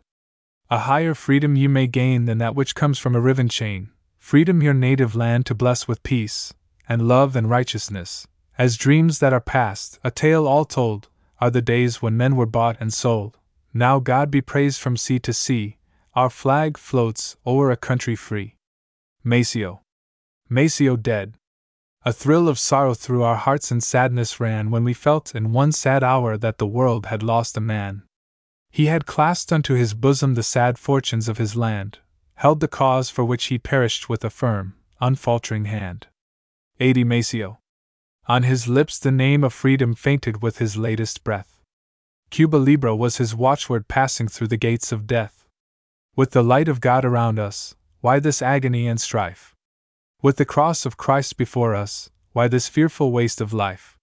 A 0.70 0.80
higher 0.80 1.14
freedom 1.14 1.56
you 1.56 1.70
may 1.70 1.86
gain 1.86 2.26
than 2.26 2.36
that 2.38 2.54
which 2.54 2.74
comes 2.74 2.98
from 2.98 3.16
a 3.16 3.20
riven 3.20 3.48
chain, 3.48 3.88
freedom 4.18 4.62
your 4.62 4.74
native 4.74 5.16
land 5.16 5.46
to 5.46 5.54
bless 5.54 5.88
with 5.88 6.02
peace, 6.02 6.52
and 6.86 7.08
love 7.08 7.34
and 7.34 7.48
righteousness, 7.48 8.26
as 8.58 8.76
dreams 8.76 9.18
that 9.20 9.32
are 9.32 9.40
past, 9.40 9.98
a 10.04 10.10
tale 10.10 10.46
all 10.46 10.66
told, 10.66 11.08
are 11.40 11.50
the 11.50 11.62
days 11.62 12.02
when 12.02 12.18
men 12.18 12.36
were 12.36 12.44
bought 12.44 12.76
and 12.80 12.92
sold. 12.92 13.38
Now 13.72 13.98
God 13.98 14.30
be 14.30 14.42
praised 14.42 14.78
from 14.78 14.98
sea 14.98 15.18
to 15.20 15.32
sea, 15.32 15.78
our 16.16 16.30
flag 16.30 16.78
floats 16.78 17.36
o'er 17.46 17.70
a 17.70 17.76
country 17.76 18.16
free. 18.16 18.56
Maceo. 19.22 19.82
Maceo 20.48 20.96
dead. 20.96 21.34
A 22.06 22.12
thrill 22.12 22.48
of 22.48 22.58
sorrow 22.58 22.94
through 22.94 23.22
our 23.22 23.36
hearts 23.36 23.70
and 23.70 23.84
sadness 23.84 24.40
ran 24.40 24.70
when 24.70 24.82
we 24.82 24.94
felt 24.94 25.34
in 25.34 25.52
one 25.52 25.72
sad 25.72 26.02
hour 26.02 26.38
that 26.38 26.56
the 26.56 26.66
world 26.66 27.06
had 27.06 27.22
lost 27.22 27.58
a 27.58 27.60
man. 27.60 28.02
He 28.70 28.86
had 28.86 29.04
clasped 29.04 29.52
unto 29.52 29.74
his 29.74 29.92
bosom 29.92 30.34
the 30.34 30.42
sad 30.42 30.78
fortunes 30.78 31.28
of 31.28 31.36
his 31.36 31.54
land, 31.54 31.98
held 32.36 32.60
the 32.60 32.68
cause 32.68 33.10
for 33.10 33.24
which 33.24 33.46
he 33.46 33.58
perished 33.58 34.08
with 34.08 34.24
a 34.24 34.30
firm, 34.30 34.74
unfaltering 35.02 35.66
hand. 35.66 36.06
80 36.80 37.04
Maceo. 37.04 37.58
On 38.26 38.42
his 38.42 38.66
lips 38.66 38.98
the 38.98 39.12
name 39.12 39.44
of 39.44 39.52
freedom 39.52 39.94
fainted 39.94 40.42
with 40.42 40.58
his 40.58 40.78
latest 40.78 41.24
breath. 41.24 41.60
Cuba 42.30 42.56
Libre 42.56 42.96
was 42.96 43.18
his 43.18 43.34
watchword 43.34 43.86
passing 43.86 44.28
through 44.28 44.48
the 44.48 44.56
gates 44.56 44.92
of 44.92 45.06
death. 45.06 45.45
With 46.16 46.30
the 46.30 46.42
light 46.42 46.66
of 46.66 46.80
God 46.80 47.04
around 47.04 47.38
us, 47.38 47.74
why 48.00 48.20
this 48.20 48.40
agony 48.40 48.86
and 48.88 48.98
strife? 48.98 49.54
With 50.22 50.38
the 50.38 50.46
cross 50.46 50.86
of 50.86 50.96
Christ 50.96 51.36
before 51.36 51.74
us, 51.74 52.08
why 52.32 52.48
this 52.48 52.70
fearful 52.70 53.12
waste 53.12 53.42
of 53.42 53.52
life? 53.52 53.98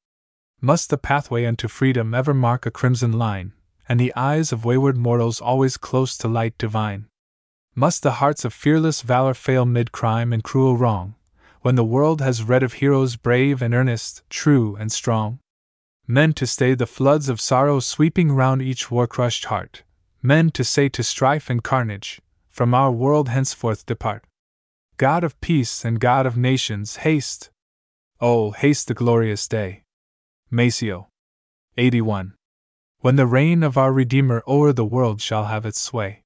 Must 0.61 0.91
the 0.91 0.99
pathway 0.99 1.45
unto 1.45 1.67
freedom 1.67 2.13
ever 2.13 2.35
mark 2.35 2.67
a 2.67 2.71
crimson 2.71 3.13
line, 3.13 3.53
and 3.89 3.99
the 3.99 4.13
eyes 4.15 4.51
of 4.51 4.63
wayward 4.63 4.95
mortals 4.95 5.41
always 5.41 5.75
close 5.75 6.15
to 6.19 6.27
light 6.27 6.55
divine? 6.59 7.07
Must 7.73 8.03
the 8.03 8.19
hearts 8.21 8.45
of 8.45 8.53
fearless 8.53 9.01
valor 9.01 9.33
fail 9.33 9.65
mid 9.65 9.91
crime 9.91 10.31
and 10.31 10.43
cruel 10.43 10.77
wrong, 10.77 11.15
when 11.61 11.73
the 11.73 11.83
world 11.83 12.21
has 12.21 12.43
read 12.43 12.61
of 12.61 12.73
heroes 12.73 13.15
brave 13.15 13.59
and 13.59 13.73
earnest, 13.73 14.21
true 14.29 14.75
and 14.75 14.91
strong. 14.91 15.39
Men 16.05 16.33
to 16.33 16.45
stay 16.45 16.75
the 16.75 16.85
floods 16.85 17.27
of 17.27 17.41
sorrow 17.41 17.79
sweeping 17.79 18.31
round 18.31 18.61
each 18.61 18.91
war 18.91 19.07
crushed 19.07 19.45
heart. 19.45 19.81
Men 20.25 20.51
to 20.51 20.63
say 20.63 20.87
to 20.87 21.03
strife 21.03 21.49
and 21.49 21.61
carnage, 21.61 22.21
From 22.49 22.73
our 22.73 22.91
world 22.91 23.27
henceforth 23.27 23.85
depart. 23.85 24.23
God 24.95 25.21
of 25.21 25.39
peace 25.41 25.83
and 25.83 25.99
God 25.99 26.25
of 26.25 26.37
nations, 26.37 26.97
haste! 26.97 27.49
Oh, 28.21 28.51
haste 28.51 28.87
the 28.87 28.93
glorious 28.93 29.49
day! 29.49 29.83
Maceo. 30.49 31.09
81. 31.77 32.35
When 32.99 33.17
the 33.17 33.25
reign 33.25 33.63
of 33.63 33.77
our 33.77 33.91
Redeemer 33.91 34.41
o'er 34.47 34.71
the 34.71 34.85
world 34.85 35.19
shall 35.19 35.47
have 35.47 35.65
its 35.65 35.81
sway. 35.81 36.23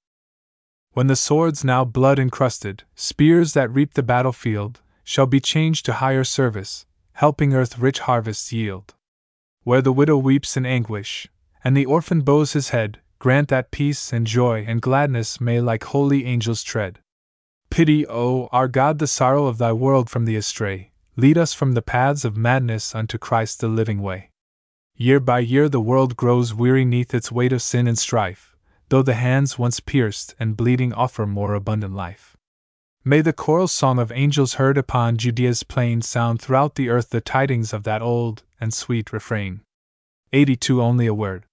When 0.92 1.08
the 1.08 1.16
swords 1.16 1.64
now 1.64 1.84
blood 1.84 2.20
encrusted, 2.20 2.84
spears 2.94 3.54
that 3.54 3.74
reap 3.74 3.96
the 3.96 4.04
battlefield, 4.04 4.80
shall 5.04 5.26
be 5.26 5.40
changed 5.40 5.86
to 5.86 5.94
higher 5.94 6.24
service, 6.24 6.86
helping 7.14 7.56
earth 7.56 7.80
rich 7.80 8.00
harvests 8.00 8.54
yield. 8.54 8.94
Where 9.64 9.82
the 9.82 9.92
widow 9.92 10.18
weeps 10.18 10.56
in 10.56 10.68
anguish, 10.68 11.28
and 11.64 11.76
the 11.76 11.88
orphan 11.88 12.22
bows 12.22 12.54
his 12.54 12.70
head, 12.70 13.02
grant 13.20 13.50
that 13.50 13.72
peace 13.72 14.14
and 14.14 14.28
joy 14.28 14.64
and 14.68 14.82
gladness 14.82 15.42
may 15.42 15.60
like 15.60 15.84
holy 15.86 16.26
angels 16.26 16.64
tread. 16.64 17.00
Pity, 17.70 18.08
O 18.08 18.48
our 18.52 18.68
God, 18.68 19.00
the 19.00 19.08
sorrow 19.08 19.48
of 19.48 19.58
thy 19.58 19.74
world 19.74 20.10
from 20.10 20.26
the 20.26 20.36
astray, 20.36 20.92
lead 21.16 21.38
us 21.38 21.54
from 21.54 21.74
the 21.74 21.82
paths 21.82 22.24
of 22.24 22.38
madness 22.38 22.96
unto 22.96 23.18
Christ 23.18 23.60
the 23.60 23.68
living 23.68 24.02
way. 24.02 24.30
Year 24.96 25.20
by 25.20 25.40
year 25.40 25.70
the 25.70 25.82
world 25.82 26.16
grows 26.16 26.54
weary 26.54 26.86
neath 26.86 27.14
its 27.14 27.32
weight 27.32 27.54
of 27.54 27.62
sin 27.62 27.88
and 27.88 28.00
strife, 28.00 28.56
though 28.90 29.04
the 29.04 29.14
hands 29.14 29.60
once 29.60 29.80
pierced 29.80 30.34
and 30.40 30.58
bleeding 30.58 30.94
offer 30.94 31.26
more 31.28 31.54
abundant 31.54 31.94
life. 31.94 32.38
May 33.04 33.22
the 33.22 33.32
choral 33.34 33.68
song 33.68 34.00
of 34.00 34.12
angels 34.12 34.56
heard 34.56 34.78
upon 34.78 35.18
Judea's 35.18 35.64
plain 35.64 36.02
sound 36.02 36.42
throughout 36.42 36.76
the 36.76 36.90
earth 36.90 37.12
the 37.12 37.22
tidings 37.22 37.74
of 37.74 37.84
that 37.84 38.02
old 38.02 38.44
and 38.60 38.74
sweet 38.74 39.14
refrain. 39.14 39.62
82 40.34 40.82
Only 40.82 41.08
a 41.08 41.14
word. 41.14 41.46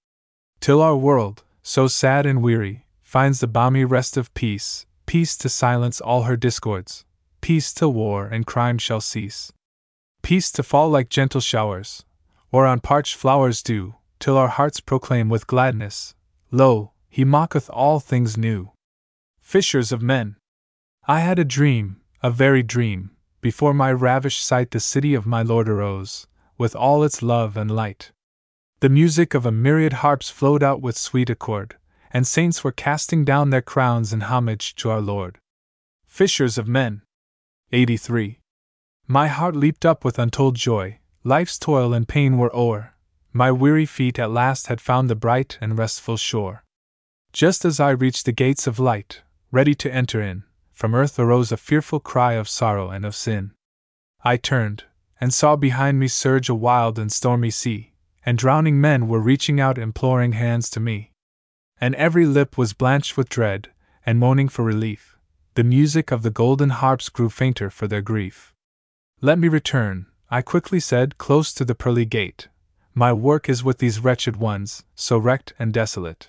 Till 0.59 0.83
our 0.83 0.97
world, 0.97 1.45
so 1.67 1.89
sad 1.89 2.27
and 2.27 2.43
weary, 2.43 2.85
finds 3.03 3.41
the 3.41 3.47
balmy 3.47 3.85
rest 3.85 4.19
of 4.19 4.33
peace, 4.35 4.85
peace 5.07 5.35
to 5.39 5.49
silence 5.49 5.99
all 5.99 6.25
her 6.25 6.37
discords, 6.37 7.07
peace 7.41 7.73
till 7.73 7.93
war 7.93 8.27
and 8.27 8.47
crime 8.47 8.77
shall 8.77 9.01
cease. 9.01 9.51
Peace 10.23 10.53
to 10.53 10.62
fall 10.62 10.91
like 10.91 11.09
gentle 11.09 11.41
showers, 11.41 12.05
or 12.53 12.67
on 12.67 12.81
parched 12.81 13.17
flowers 13.17 13.62
dew, 13.62 13.95
till 14.21 14.37
our 14.37 14.49
hearts 14.49 14.79
proclaim 14.79 15.31
with 15.31 15.47
gladness, 15.47 16.15
Lo, 16.51 16.93
he 17.09 17.25
mocketh 17.25 17.71
all 17.71 17.99
things 17.99 18.37
new. 18.37 18.71
Fishers 19.41 19.91
of 19.91 20.03
men! 20.03 20.37
I 21.09 21.21
had 21.21 21.39
a 21.39 21.45
dream, 21.45 22.01
a 22.23 22.31
very 22.31 22.62
dream, 22.62 23.11
before 23.41 23.73
my 23.73 23.91
ravished 23.91 24.45
sight 24.45 24.71
the 24.71 24.81
city 24.81 25.15
of 25.15 25.27
my 25.27 25.43
Lord 25.43 25.69
arose, 25.69 26.27
with 26.59 26.77
all 26.77 27.03
its 27.03 27.23
love 27.23 27.57
and 27.57 27.71
light. 27.71 28.12
The 28.85 28.91
music 28.91 29.32
of 29.32 29.47
a 29.47 29.51
myriad 29.51 29.95
harps 30.05 30.28
flowed 30.28 30.62
out 30.62 30.82
with 30.82 30.99
sweet 30.99 31.30
accord, 31.30 31.76
and 32.11 32.26
saints 32.26 32.62
were 32.62 32.70
casting 32.70 33.24
down 33.24 33.49
their 33.49 33.62
crowns 33.62 34.12
in 34.12 34.20
homage 34.20 34.74
to 34.74 34.91
our 34.91 35.01
Lord. 35.01 35.39
Fishers 36.07 36.59
of 36.59 36.68
men! 36.68 37.01
83. 37.72 38.41
My 39.07 39.28
heart 39.28 39.57
leaped 39.57 39.87
up 39.87 40.05
with 40.05 40.18
untold 40.18 40.57
joy, 40.57 40.99
life's 41.22 41.59
toil 41.59 41.95
and 41.95 42.07
pain 42.07 42.37
were 42.37 42.55
o'er, 42.55 42.93
my 43.32 43.51
weary 43.51 43.87
feet 43.87 44.18
at 44.18 44.30
last 44.30 44.66
had 44.66 44.82
found 44.82 45.09
the 45.09 45.16
bright 45.16 45.57
and 45.62 45.78
restful 45.78 46.18
shore. 46.18 46.62
Just 47.32 47.64
as 47.64 47.80
I 47.80 47.89
reached 47.89 48.26
the 48.26 48.32
gates 48.32 48.66
of 48.66 48.78
light, 48.78 49.22
ready 49.51 49.74
to 49.76 49.91
enter 49.91 50.20
in, 50.20 50.45
from 50.74 50.95
earth 50.95 51.18
arose 51.18 51.51
a 51.51 51.57
fearful 51.57 52.01
cry 52.01 52.35
of 52.35 52.51
sorrow 52.51 52.91
and 52.91 53.07
of 53.07 53.16
sin. 53.16 53.53
I 54.22 54.37
turned, 54.37 54.85
and 55.18 55.32
saw 55.32 55.57
behind 55.57 55.99
me 55.99 56.07
surge 56.07 56.51
a 56.51 56.55
wild 56.55 56.99
and 56.99 57.11
stormy 57.11 57.49
sea, 57.49 57.93
and 58.27 58.39
drowning 58.39 58.81
men 58.81 59.09
were 59.09 59.20
reaching 59.20 59.61
out 59.61 59.79
imploring 59.79 60.33
hands 60.33 60.70
to 60.70 60.81
me. 60.81 61.12
And 61.81 61.95
every 61.97 62.27
lip 62.27 62.57
was 62.57 62.72
blanched 62.72 63.16
with 63.16 63.29
dread, 63.29 63.70
and 64.07 64.18
moaning 64.18 64.49
for 64.49 64.64
relief. 64.64 65.18
The 65.55 65.64
music 65.64 66.11
of 66.11 66.22
the 66.22 66.31
golden 66.31 66.70
harps 66.70 67.09
grew 67.09 67.31
fainter 67.31 67.70
for 67.70 67.87
their 67.87 68.03
grief. 68.03 68.55
Let 69.20 69.39
me 69.39 69.49
return, 69.49 70.07
I 70.31 70.43
quickly 70.43 70.81
said, 70.81 71.18
close 71.18 71.53
to 71.55 71.64
the 71.64 71.75
pearly 71.75 72.05
gate. 72.05 72.49
My 72.93 73.12
work 73.12 73.49
is 73.49 73.62
with 73.62 73.79
these 73.79 74.01
wretched 74.01 74.37
ones, 74.37 74.85
so 74.95 75.18
wrecked 75.18 75.53
and 75.59 75.72
desolate. 75.72 76.29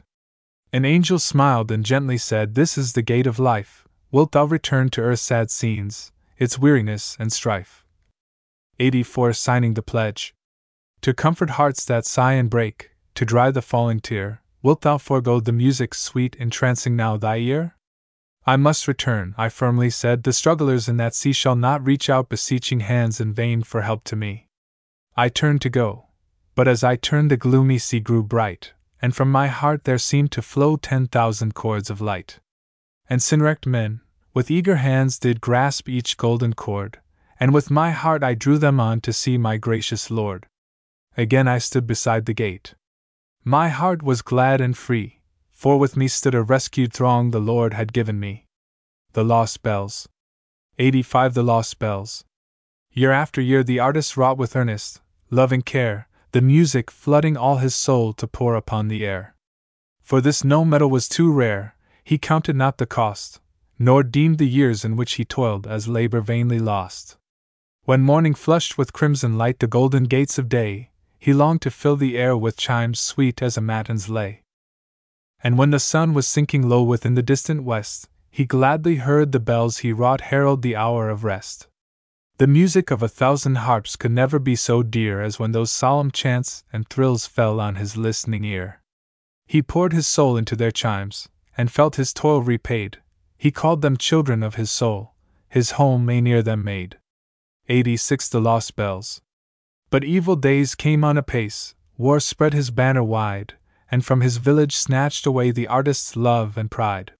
An 0.72 0.86
angel 0.86 1.18
smiled 1.18 1.72
and 1.72 1.84
gently 1.84 2.18
said, 2.18 2.54
This 2.54 2.78
is 2.78 2.94
the 2.94 3.02
gate 3.02 3.26
of 3.26 3.40
life. 3.40 3.88
Wilt 4.12 4.34
thou 4.34 4.46
return 4.46 4.90
to 4.90 5.02
earth's 5.02 5.24
sad 5.24 5.50
scenes, 5.50 6.12
its 6.38 6.60
weariness 6.60 7.18
and 7.20 7.34
strife? 7.34 7.86
84 8.78 9.34
Signing 9.34 9.74
the 9.74 9.82
pledge. 9.82 10.35
To 11.06 11.14
comfort 11.14 11.52
hearts 11.52 11.86
that 11.86 12.08
sigh 12.08 12.34
and 12.34 12.50
break, 12.50 12.90
to 13.14 13.26
dry 13.26 13.52
the 13.52 13.62
falling 13.62 14.00
tear, 14.00 14.42
wilt 14.64 14.82
thou 14.82 14.98
forego 14.98 15.40
the 15.40 15.52
music's 15.52 16.00
sweet 16.02 16.36
entrancing 16.40 16.96
now 16.96 17.16
thy 17.16 17.38
ear? 17.38 17.76
I 18.48 18.56
must 18.56 18.88
return, 18.88 19.36
I 19.38 19.50
firmly 19.50 19.92
said. 19.92 20.24
The 20.24 20.34
strugglers 20.34 20.90
in 20.90 20.98
that 20.98 21.14
sea 21.14 21.32
shall 21.32 21.56
not 21.56 21.86
reach 21.86 22.10
out 22.10 22.28
beseeching 22.28 22.80
hands 22.80 23.22
in 23.22 23.36
vain 23.36 23.62
for 23.62 23.84
help 23.84 24.04
to 24.06 24.16
me. 24.16 24.48
I 25.16 25.30
turned 25.30 25.62
to 25.62 25.70
go. 25.70 26.08
But 26.56 26.68
as 26.68 26.84
I 26.84 26.96
turned, 26.96 27.30
the 27.30 27.38
gloomy 27.38 27.78
sea 27.78 28.00
grew 28.00 28.24
bright, 28.24 28.74
and 29.00 29.16
from 29.16 29.32
my 29.32 29.46
heart 29.46 29.84
there 29.84 30.00
seemed 30.00 30.32
to 30.32 30.42
flow 30.42 30.76
ten 30.76 31.06
thousand 31.06 31.54
cords 31.54 31.92
of 31.92 32.02
light. 32.02 32.40
And 33.08 33.22
sin-wrecked 33.22 33.68
men, 33.68 34.02
with 34.34 34.50
eager 34.50 34.78
hands, 34.78 35.20
did 35.20 35.40
grasp 35.40 35.88
each 35.88 36.18
golden 36.18 36.54
cord, 36.54 37.00
and 37.40 37.54
with 37.54 37.70
my 37.70 37.92
heart 37.92 38.24
I 38.24 38.34
drew 38.34 38.58
them 38.58 38.80
on 38.80 39.02
to 39.02 39.14
see 39.14 39.38
my 39.38 39.58
gracious 39.58 40.10
Lord. 40.10 40.48
Again 41.18 41.48
I 41.48 41.60
stood 41.60 41.88
beside 41.88 42.26
the 42.26 42.34
gate. 42.34 42.76
My 43.44 43.70
heart 43.70 44.04
was 44.04 44.22
glad 44.22 44.60
and 44.60 44.76
free, 44.76 45.22
for 45.50 45.78
with 45.78 45.96
me 45.96 46.10
stood 46.10 46.36
a 46.36 46.42
rescued 46.42 46.92
throng 46.92 47.32
the 47.32 47.40
Lord 47.40 47.74
had 47.74 47.94
given 47.94 48.20
me. 48.20 48.48
The 49.14 49.24
Lost 49.24 49.64
Bells. 49.64 50.10
85 50.78 51.34
The 51.34 51.44
Lost 51.44 51.80
Bells. 51.80 52.26
Year 52.92 53.14
after 53.14 53.40
year 53.40 53.64
the 53.64 53.80
artist 53.80 54.18
wrought 54.18 54.38
with 54.38 54.58
earnest, 54.58 55.02
loving 55.30 55.62
care, 55.62 56.10
the 56.34 56.42
music 56.42 56.92
flooding 56.92 57.38
all 57.38 57.58
his 57.58 57.74
soul 57.74 58.12
to 58.14 58.28
pour 58.28 58.56
upon 58.56 58.90
the 58.90 59.06
air. 59.06 59.36
For 60.02 60.20
this 60.20 60.44
no 60.44 60.66
metal 60.66 60.90
was 60.90 61.08
too 61.08 61.32
rare, 61.32 61.78
he 62.04 62.18
counted 62.18 62.58
not 62.58 62.78
the 62.78 62.86
cost, 62.86 63.40
nor 63.80 64.04
deemed 64.04 64.38
the 64.38 64.50
years 64.50 64.84
in 64.84 64.98
which 64.98 65.14
he 65.14 65.24
toiled 65.24 65.66
as 65.66 65.88
labor 65.88 66.20
vainly 66.20 66.60
lost. 66.60 67.16
When 67.84 68.02
morning 68.02 68.34
flushed 68.34 68.78
with 68.78 68.92
crimson 68.92 69.38
light 69.38 69.60
the 69.60 69.68
golden 69.68 70.04
gates 70.04 70.38
of 70.38 70.50
day, 70.50 70.90
he 71.26 71.34
longed 71.34 71.62
to 71.62 71.72
fill 71.72 71.98
the 71.98 72.18
air 72.18 72.36
with 72.38 72.64
chimes 72.66 73.00
sweet 73.00 73.42
as 73.42 73.58
a 73.58 73.68
matin's 73.72 74.08
lay 74.10 74.32
and 75.46 75.60
when 75.60 75.70
the 75.70 75.80
sun 75.80 76.16
was 76.16 76.28
sinking 76.28 76.68
low 76.68 76.82
within 76.82 77.14
the 77.14 77.22
distant 77.22 77.62
west, 77.64 78.10
he 78.32 78.46
gladly 78.46 78.96
heard 78.96 79.32
the 79.32 79.40
bells 79.40 79.78
he 79.78 79.94
wrought 79.94 80.22
herald 80.22 80.64
the 80.64 80.76
hour 80.76 81.08
of 81.08 81.24
rest. 81.24 81.68
The 82.40 82.48
music 82.48 82.90
of 82.90 83.04
a 83.04 83.08
thousand 83.08 83.58
harps 83.58 83.96
could 83.96 84.12
never 84.12 84.40
be 84.40 84.56
so 84.56 84.82
dear 84.82 85.22
as 85.22 85.38
when 85.38 85.52
those 85.52 85.72
solemn 85.72 86.10
chants 86.10 86.64
and 86.74 86.90
thrills 86.90 87.28
fell 87.28 87.60
on 87.60 87.76
his 87.76 87.96
listening 87.96 88.44
ear. 88.44 88.82
He 89.46 89.62
poured 89.62 89.94
his 89.94 90.08
soul 90.08 90.36
into 90.36 90.56
their 90.56 90.72
chimes, 90.72 91.30
and 91.56 91.72
felt 91.72 91.98
his 91.98 92.12
toil 92.12 92.42
repaid. 92.42 92.98
He 93.38 93.52
called 93.52 93.84
them 93.84 93.98
children 93.98 94.42
of 94.42 94.56
his 94.56 94.72
soul, 94.72 95.14
his 95.48 95.78
home 95.78 96.08
may 96.08 96.22
near 96.22 96.42
them 96.42 96.64
made. 96.64 96.98
86 97.70 98.30
The 98.30 98.42
Lost 98.42 98.76
Bells. 98.76 99.22
But 99.96 100.04
evil 100.04 100.36
days 100.36 100.76
came 100.76 101.06
on 101.06 101.18
apace, 101.18 101.74
war 101.96 102.20
spread 102.20 102.52
his 102.52 102.70
banner 102.70 103.02
wide, 103.02 103.54
and 103.90 104.04
from 104.04 104.20
his 104.20 104.36
village 104.36 104.76
snatched 104.76 105.26
away 105.26 105.52
the 105.52 105.70
artist's 105.70 106.18
love 106.18 106.58
and 106.58 106.70
pride. 106.70 107.14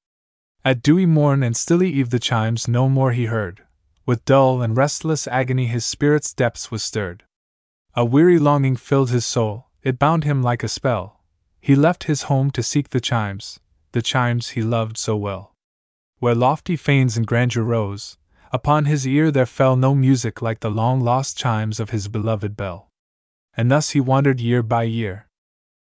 At 0.66 0.84
dewy 0.84 1.06
morn 1.06 1.42
and 1.42 1.56
stilly 1.56 1.90
eve 1.90 2.10
the 2.10 2.20
chimes 2.20 2.68
no 2.68 2.90
more 2.90 3.14
he 3.14 3.28
heard. 3.28 3.64
With 4.06 4.26
dull 4.26 4.62
and 4.62 4.76
restless 4.76 5.26
agony 5.26 5.68
his 5.68 5.86
spirit's 5.86 6.34
depths 6.34 6.70
was 6.70 6.84
stirred. 6.84 7.24
A 7.94 8.04
weary 8.04 8.38
longing 8.38 8.76
filled 8.76 9.10
his 9.10 9.26
soul, 9.26 9.68
it 9.82 9.98
bound 9.98 10.26
him 10.26 10.44
like 10.44 10.62
a 10.62 10.68
spell. 10.68 11.24
He 11.62 11.78
left 11.78 12.04
his 12.12 12.24
home 12.24 12.52
to 12.52 12.62
seek 12.62 12.90
the 12.90 13.00
chimes, 13.00 13.62
the 13.94 14.02
chimes 14.02 14.50
he 14.50 14.62
loved 14.62 14.98
so 14.98 15.16
well. 15.16 15.54
Where 16.20 16.36
lofty 16.36 16.76
fanes 16.76 17.16
and 17.16 17.26
grandeur 17.26 17.64
rose, 17.64 18.18
upon 18.52 18.86
his 18.86 19.08
ear 19.08 19.32
there 19.32 19.46
fell 19.46 19.76
no 19.76 19.96
music 19.96 20.42
like 20.42 20.60
the 20.60 20.70
long 20.72 21.02
lost 21.02 21.38
chimes 21.38 21.80
of 21.80 21.90
his 21.90 22.08
beloved 22.08 22.56
bell. 22.56 22.90
And 23.58 23.72
thus 23.72 23.92
he 23.92 24.00
wandered 24.00 24.40
year 24.40 24.62
by 24.62 24.84
year, 24.84 25.28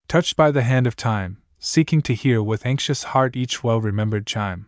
touched 0.09 0.37
by 0.37 0.51
the 0.51 0.63
hand 0.63 0.87
of 0.87 0.97
time, 0.97 1.43
seeking 1.59 2.01
to 2.03 2.15
hear 2.15 2.43
with 2.43 2.65
anxious 2.65 3.03
heart 3.05 3.37
each 3.37 3.63
well 3.63 3.81
remembered 3.81 4.27
chime. 4.27 4.67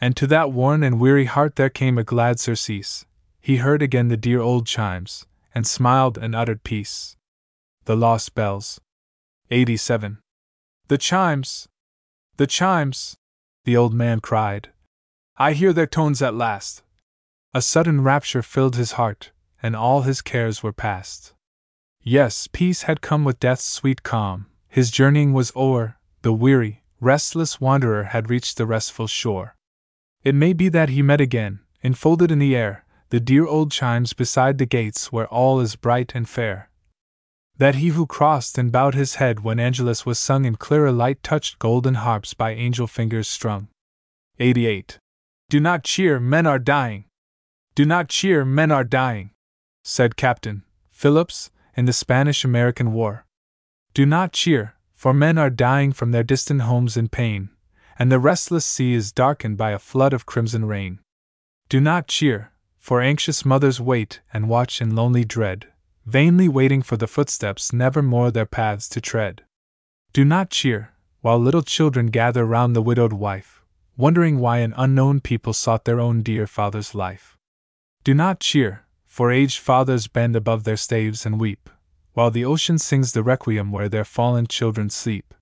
And 0.00 0.16
to 0.16 0.26
that 0.28 0.52
worn 0.52 0.82
and 0.82 0.98
weary 0.98 1.26
heart 1.26 1.56
there 1.56 1.70
came 1.70 1.98
a 1.98 2.04
glad 2.04 2.40
surcease. 2.40 3.04
He 3.40 3.56
heard 3.56 3.82
again 3.82 4.08
the 4.08 4.16
dear 4.16 4.40
old 4.40 4.66
chimes, 4.66 5.26
and 5.54 5.66
smiled 5.66 6.16
and 6.16 6.34
uttered 6.34 6.64
peace. 6.64 7.16
The 7.84 7.96
Lost 7.96 8.34
Bells. 8.34 8.80
87. 9.50 10.18
The 10.88 10.98
chimes! 10.98 11.68
The 12.36 12.46
chimes! 12.46 13.16
The 13.64 13.76
old 13.76 13.92
man 13.92 14.20
cried. 14.20 14.70
I 15.36 15.52
hear 15.52 15.72
their 15.72 15.86
tones 15.86 16.22
at 16.22 16.34
last. 16.34 16.82
A 17.54 17.60
sudden 17.60 18.00
rapture 18.00 18.42
filled 18.42 18.76
his 18.76 18.92
heart, 18.92 19.30
and 19.62 19.76
all 19.76 20.02
his 20.02 20.22
cares 20.22 20.62
were 20.62 20.72
past. 20.72 21.34
Yes, 22.02 22.48
peace 22.50 22.82
had 22.82 23.02
come 23.02 23.24
with 23.24 23.40
death's 23.40 23.64
sweet 23.64 24.02
calm, 24.02 24.46
his 24.68 24.90
journeying 24.90 25.34
was 25.34 25.52
o'er, 25.54 25.98
the 26.22 26.32
weary, 26.32 26.82
restless 26.98 27.60
wanderer 27.60 28.04
had 28.04 28.30
reached 28.30 28.56
the 28.56 28.64
restful 28.64 29.06
shore. 29.06 29.54
It 30.24 30.34
may 30.34 30.54
be 30.54 30.70
that 30.70 30.88
he 30.88 31.02
met 31.02 31.20
again, 31.20 31.60
enfolded 31.82 32.30
in 32.30 32.38
the 32.38 32.56
air, 32.56 32.86
the 33.10 33.20
dear 33.20 33.46
old 33.46 33.70
chimes 33.70 34.14
beside 34.14 34.56
the 34.56 34.64
gates 34.64 35.12
where 35.12 35.26
all 35.26 35.60
is 35.60 35.76
bright 35.76 36.12
and 36.14 36.26
fair. 36.26 36.70
That 37.58 37.74
he 37.74 37.88
who 37.88 38.06
crossed 38.06 38.56
and 38.56 38.72
bowed 38.72 38.94
his 38.94 39.16
head 39.16 39.40
when 39.40 39.60
Angelus 39.60 40.06
was 40.06 40.18
sung 40.18 40.46
in 40.46 40.56
clearer 40.56 40.90
light 40.90 41.22
touched 41.22 41.58
golden 41.58 41.96
harps 41.96 42.32
by 42.32 42.52
angel 42.52 42.86
fingers 42.86 43.28
strung. 43.28 43.68
88. 44.38 44.98
Do 45.50 45.60
not 45.60 45.84
cheer, 45.84 46.18
men 46.18 46.46
are 46.46 46.58
dying! 46.58 47.04
Do 47.74 47.86
not 47.86 48.08
cheer, 48.08 48.44
men 48.44 48.70
are 48.70 48.84
dying! 48.84 49.30
said 49.82 50.16
Captain 50.16 50.62
Phillips 50.90 51.50
in 51.74 51.86
the 51.86 51.92
Spanish 51.92 52.44
American 52.44 52.92
War. 52.92 53.26
Do 53.94 54.04
not 54.04 54.32
cheer, 54.32 54.74
for 54.94 55.14
men 55.14 55.38
are 55.38 55.50
dying 55.50 55.92
from 55.92 56.12
their 56.12 56.22
distant 56.22 56.62
homes 56.62 56.96
in 56.96 57.08
pain, 57.08 57.48
and 57.98 58.12
the 58.12 58.18
restless 58.18 58.66
sea 58.66 58.92
is 58.92 59.10
darkened 59.10 59.56
by 59.56 59.70
a 59.70 59.78
flood 59.78 60.12
of 60.12 60.26
crimson 60.26 60.66
rain. 60.66 61.00
Do 61.68 61.80
not 61.80 62.08
cheer, 62.08 62.52
for 62.78 63.00
anxious 63.00 63.44
mothers 63.44 63.80
wait 63.80 64.20
and 64.32 64.48
watch 64.48 64.82
in 64.82 64.94
lonely 64.94 65.24
dread, 65.24 65.66
vainly 66.04 66.48
waiting 66.48 66.82
for 66.82 66.96
the 66.96 67.06
footsteps 67.06 67.72
never 67.72 68.02
more 68.02 68.30
their 68.30 68.46
paths 68.46 68.88
to 68.90 69.00
tread. 69.00 69.44
Do 70.12 70.24
not 70.24 70.50
cheer, 70.50 70.92
while 71.22 71.38
little 71.38 71.62
children 71.62 72.08
gather 72.08 72.44
round 72.44 72.76
the 72.76 72.82
widowed 72.82 73.14
wife, 73.14 73.62
wondering 73.96 74.38
why 74.40 74.58
an 74.58 74.74
unknown 74.76 75.20
people 75.20 75.52
sought 75.52 75.84
their 75.84 76.00
own 76.00 76.22
dear 76.22 76.46
father's 76.46 76.94
life. 76.94 77.38
Do 78.04 78.14
not 78.14 78.40
cheer, 78.40 78.84
for 79.06 79.30
aged 79.30 79.58
fathers 79.60 80.08
bend 80.08 80.34
above 80.34 80.64
their 80.64 80.76
staves 80.76 81.24
and 81.24 81.38
weep, 81.38 81.70
while 82.14 82.32
the 82.32 82.44
ocean 82.44 82.78
sings 82.78 83.12
the 83.12 83.22
requiem 83.22 83.70
where 83.70 83.88
their 83.88 84.04
fallen 84.04 84.48
children 84.48 84.90
sleep. 84.90 85.34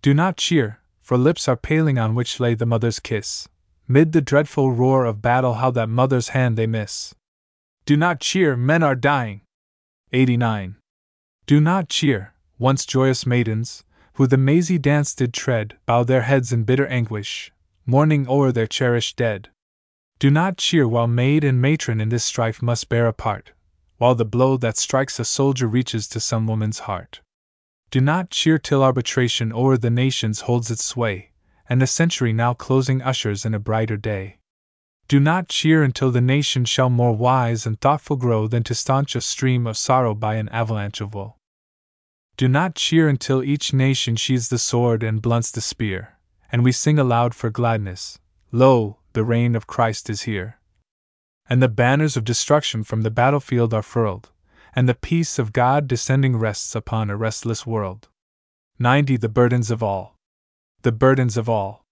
Do 0.00 0.14
not 0.14 0.36
cheer, 0.36 0.78
for 1.02 1.18
lips 1.18 1.48
are 1.48 1.56
paling 1.56 1.98
on 1.98 2.14
which 2.14 2.38
lay 2.38 2.54
the 2.54 2.66
mother's 2.66 3.00
kiss. 3.00 3.48
Mid 3.88 4.12
the 4.12 4.20
dreadful 4.20 4.70
roar 4.70 5.06
of 5.06 5.22
battle, 5.22 5.54
how 5.54 5.72
that 5.72 5.88
mother's 5.88 6.28
hand 6.28 6.56
they 6.56 6.66
miss. 6.66 7.14
Do 7.84 7.96
not 7.96 8.20
cheer, 8.20 8.56
men 8.56 8.82
are 8.82 8.94
dying. 8.94 9.40
89. 10.12 10.76
Do 11.46 11.60
not 11.60 11.88
cheer, 11.88 12.34
once 12.58 12.86
joyous 12.86 13.26
maidens, 13.26 13.82
who 14.14 14.26
the 14.26 14.36
mazy 14.36 14.78
dance 14.78 15.14
did 15.14 15.32
tread, 15.32 15.76
bow 15.86 16.04
their 16.04 16.22
heads 16.22 16.52
in 16.52 16.62
bitter 16.62 16.86
anguish, 16.86 17.52
mourning 17.86 18.28
o'er 18.28 18.52
their 18.52 18.66
cherished 18.66 19.16
dead. 19.16 19.48
Do 20.18 20.30
not 20.30 20.56
cheer 20.56 20.88
while 20.88 21.06
maid 21.06 21.44
and 21.44 21.62
matron 21.62 22.00
in 22.00 22.08
this 22.08 22.24
strife 22.24 22.60
must 22.60 22.88
bear 22.88 23.06
a 23.06 23.12
part, 23.12 23.52
while 23.98 24.16
the 24.16 24.24
blow 24.24 24.56
that 24.56 24.76
strikes 24.76 25.20
a 25.20 25.24
soldier 25.24 25.68
reaches 25.68 26.08
to 26.08 26.18
some 26.18 26.46
woman's 26.46 26.80
heart. 26.80 27.20
Do 27.92 28.00
not 28.00 28.30
cheer 28.30 28.58
till 28.58 28.82
arbitration 28.82 29.52
o'er 29.52 29.76
the 29.76 29.90
nations 29.90 30.40
holds 30.40 30.72
its 30.72 30.84
sway, 30.84 31.30
and 31.68 31.80
the 31.80 31.86
century 31.86 32.32
now 32.32 32.52
closing 32.52 33.00
ushers 33.00 33.44
in 33.44 33.54
a 33.54 33.60
brighter 33.60 33.96
day. 33.96 34.38
Do 35.06 35.20
not 35.20 35.48
cheer 35.48 35.82
until 35.84 36.10
the 36.10 36.20
nation 36.20 36.64
shall 36.64 36.90
more 36.90 37.16
wise 37.16 37.64
and 37.64 37.80
thoughtful 37.80 38.16
grow 38.16 38.48
than 38.48 38.64
to 38.64 38.74
staunch 38.74 39.14
a 39.14 39.20
stream 39.20 39.66
of 39.66 39.76
sorrow 39.76 40.14
by 40.14 40.34
an 40.34 40.48
avalanche 40.48 41.00
of 41.00 41.14
woe. 41.14 41.36
Do 42.36 42.48
not 42.48 42.74
cheer 42.74 43.08
until 43.08 43.42
each 43.42 43.72
nation 43.72 44.16
sheathes 44.16 44.48
the 44.48 44.58
sword 44.58 45.02
and 45.02 45.22
blunts 45.22 45.50
the 45.50 45.60
spear, 45.60 46.18
and 46.50 46.62
we 46.64 46.72
sing 46.72 46.98
aloud 46.98 47.34
for 47.34 47.50
gladness 47.50 48.18
Lo, 48.50 48.97
the 49.18 49.24
reign 49.24 49.56
of 49.56 49.66
Christ 49.66 50.08
is 50.08 50.22
here. 50.22 50.60
And 51.50 51.60
the 51.60 51.68
banners 51.68 52.16
of 52.16 52.22
destruction 52.22 52.84
from 52.84 53.02
the 53.02 53.10
battlefield 53.10 53.74
are 53.74 53.82
furled, 53.82 54.30
and 54.76 54.88
the 54.88 54.94
peace 54.94 55.40
of 55.40 55.52
God 55.52 55.88
descending 55.88 56.36
rests 56.36 56.76
upon 56.76 57.10
a 57.10 57.16
restless 57.16 57.66
world. 57.66 58.06
90. 58.78 59.16
The 59.16 59.28
burdens 59.28 59.72
of 59.72 59.82
all. 59.82 60.14
The 60.82 60.92
burdens 60.92 61.36
of 61.36 61.48
all. 61.48 61.84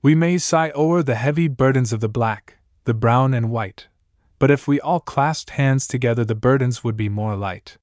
We 0.00 0.14
may 0.14 0.38
sigh 0.38 0.70
o'er 0.76 1.02
the 1.02 1.16
heavy 1.16 1.48
burdens 1.48 1.92
of 1.92 1.98
the 1.98 2.08
black, 2.08 2.58
the 2.84 2.94
brown, 2.94 3.34
and 3.34 3.50
white, 3.50 3.88
but 4.38 4.52
if 4.52 4.68
we 4.68 4.80
all 4.80 5.00
clasped 5.00 5.50
hands 5.50 5.88
together, 5.88 6.24
the 6.24 6.36
burdens 6.36 6.84
would 6.84 6.96
be 6.96 7.08
more 7.08 7.34
light. 7.34 7.78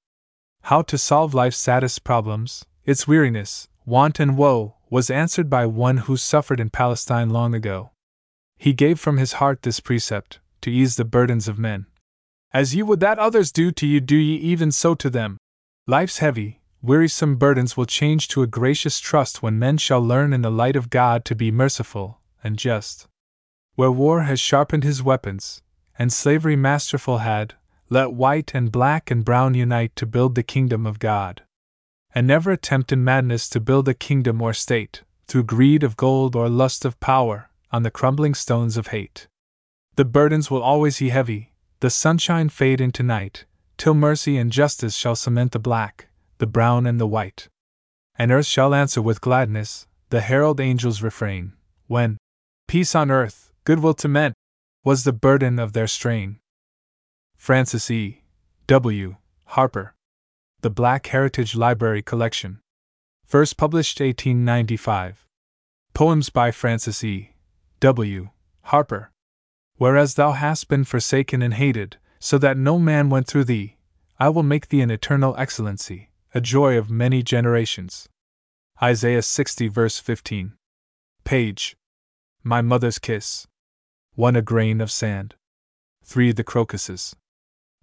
How 0.62 0.82
to 0.84 0.98
solve 0.98 1.34
life's 1.34 1.58
saddest 1.58 2.06
problems, 2.06 2.64
its 2.86 3.06
weariness, 3.06 3.68
want, 3.86 4.18
and 4.22 4.38
woe, 4.38 4.76
was 4.90 5.10
answered 5.10 5.50
by 5.50 5.66
one 5.66 5.98
who 6.08 6.16
suffered 6.16 6.62
in 6.62 6.70
Palestine 6.70 7.30
long 7.30 7.54
ago. 7.54 7.92
He 8.58 8.74
gave 8.74 9.00
from 9.00 9.18
his 9.18 9.34
heart 9.34 9.62
this 9.62 9.80
precept 9.80 10.40
to 10.62 10.72
ease 10.72 10.96
the 10.96 11.06
burdens 11.06 11.48
of 11.48 11.60
men. 11.60 11.86
As 12.54 12.74
ye 12.74 12.82
would 12.84 13.00
that 13.02 13.20
others 13.20 13.52
do 13.52 13.72
to 13.72 13.86
you, 13.86 14.00
do 14.00 14.16
ye 14.16 14.36
even 14.38 14.72
so 14.72 14.96
to 14.96 15.10
them. 15.10 15.38
Life's 15.86 16.18
heavy, 16.18 16.62
wearisome 16.82 17.36
burdens 17.36 17.78
will 17.78 17.86
change 17.86 18.28
to 18.30 18.42
a 18.42 18.48
gracious 18.48 19.00
trust 19.00 19.44
when 19.44 19.60
men 19.60 19.78
shall 19.78 20.02
learn 20.02 20.34
in 20.34 20.42
the 20.42 20.52
light 20.52 20.76
of 20.76 20.90
God 20.90 21.24
to 21.26 21.36
be 21.36 21.52
merciful 21.52 22.20
and 22.44 22.58
just. 22.58 23.08
Where 23.76 23.92
war 23.92 24.24
has 24.24 24.40
sharpened 24.40 24.84
his 24.84 25.04
weapons, 25.04 25.62
and 26.00 26.12
slavery 26.12 26.56
masterful 26.56 27.20
had, 27.20 27.54
let 27.90 28.12
white 28.12 28.54
and 28.54 28.72
black 28.72 29.12
and 29.12 29.24
brown 29.24 29.54
unite 29.54 29.96
to 29.96 30.06
build 30.06 30.36
the 30.36 30.44
kingdom 30.44 30.86
of 30.86 31.00
God. 31.00 31.44
And 32.14 32.26
never 32.26 32.52
attempt 32.52 32.92
in 32.92 33.04
madness 33.04 33.48
to 33.50 33.60
build 33.60 33.88
a 33.88 33.94
kingdom 33.94 34.42
or 34.42 34.54
state, 34.54 35.04
through 35.28 35.44
greed 35.44 35.84
of 35.84 35.96
gold 35.96 36.36
or 36.36 36.50
lust 36.50 36.86
of 36.86 37.00
power, 37.00 37.50
on 37.72 37.84
the 37.84 37.92
crumbling 37.92 38.34
stones 38.34 38.78
of 38.78 38.88
hate. 38.88 39.28
The 39.96 40.06
burdens 40.06 40.52
will 40.52 40.62
always 40.62 41.00
be 41.00 41.10
heavy, 41.10 41.54
the 41.80 41.90
sunshine 41.90 42.50
fade 42.50 42.82
into 42.82 43.04
night, 43.04 43.46
till 43.78 43.94
mercy 43.94 44.38
and 44.38 44.52
justice 44.52 44.96
shall 44.96 45.16
cement 45.16 45.52
the 45.52 45.60
black, 45.60 46.08
the 46.38 46.48
brown, 46.48 46.86
and 46.86 47.00
the 47.00 47.08
white. 47.08 47.48
And 48.18 48.32
earth 48.32 48.46
shall 48.46 48.74
answer 48.74 49.02
with 49.02 49.22
gladness, 49.22 49.88
the 50.10 50.22
herald 50.22 50.60
angels 50.60 51.02
refrain, 51.02 51.54
when, 51.88 52.18
Peace 52.68 52.96
on 52.96 53.10
earth, 53.10 53.54
goodwill 53.64 53.94
to 53.94 54.10
men, 54.10 54.34
was 54.84 55.04
the 55.04 55.14
burden 55.14 55.58
of 55.58 55.72
their 55.72 55.88
strain. 55.88 56.40
Frances 57.38 57.90
E. 57.90 58.24
W. 58.68 59.16
Harper. 59.46 59.94
The 60.62 60.70
Black 60.70 61.08
Heritage 61.08 61.56
Library 61.56 62.02
Collection. 62.02 62.60
First 63.26 63.56
published 63.56 64.00
1895. 64.02 65.26
Poems 65.94 66.30
by 66.30 66.52
Frances 66.52 67.04
E. 67.04 67.32
W. 67.80 68.30
Harper. 68.64 69.12
Whereas 69.76 70.16
thou 70.16 70.32
hast 70.32 70.68
been 70.68 70.84
forsaken 70.84 71.44
and 71.44 71.54
hated, 71.54 71.98
so 72.20 72.40
that 72.40 72.58
no 72.58 72.80
man 72.80 73.10
went 73.10 73.28
through 73.28 73.44
thee, 73.44 73.78
I 74.20 74.30
will 74.30 74.42
make 74.42 74.70
thee 74.70 74.82
an 74.82 74.90
eternal 74.90 75.36
excellency, 75.38 76.10
a 76.34 76.42
joy 76.42 76.76
of 76.76 76.90
many 76.90 77.22
generations. 77.22 78.10
Isaiah 78.82 79.22
60, 79.22 79.68
verse 79.68 80.00
15. 80.00 80.54
Page. 81.24 81.78
My 82.44 82.62
mother's 82.62 82.98
kiss. 82.98 83.46
1. 84.16 84.36
A 84.36 84.42
grain 84.42 84.82
of 84.82 84.92
sand. 84.92 85.36
3. 86.04 86.32
The 86.32 86.44
crocuses. 86.44 87.16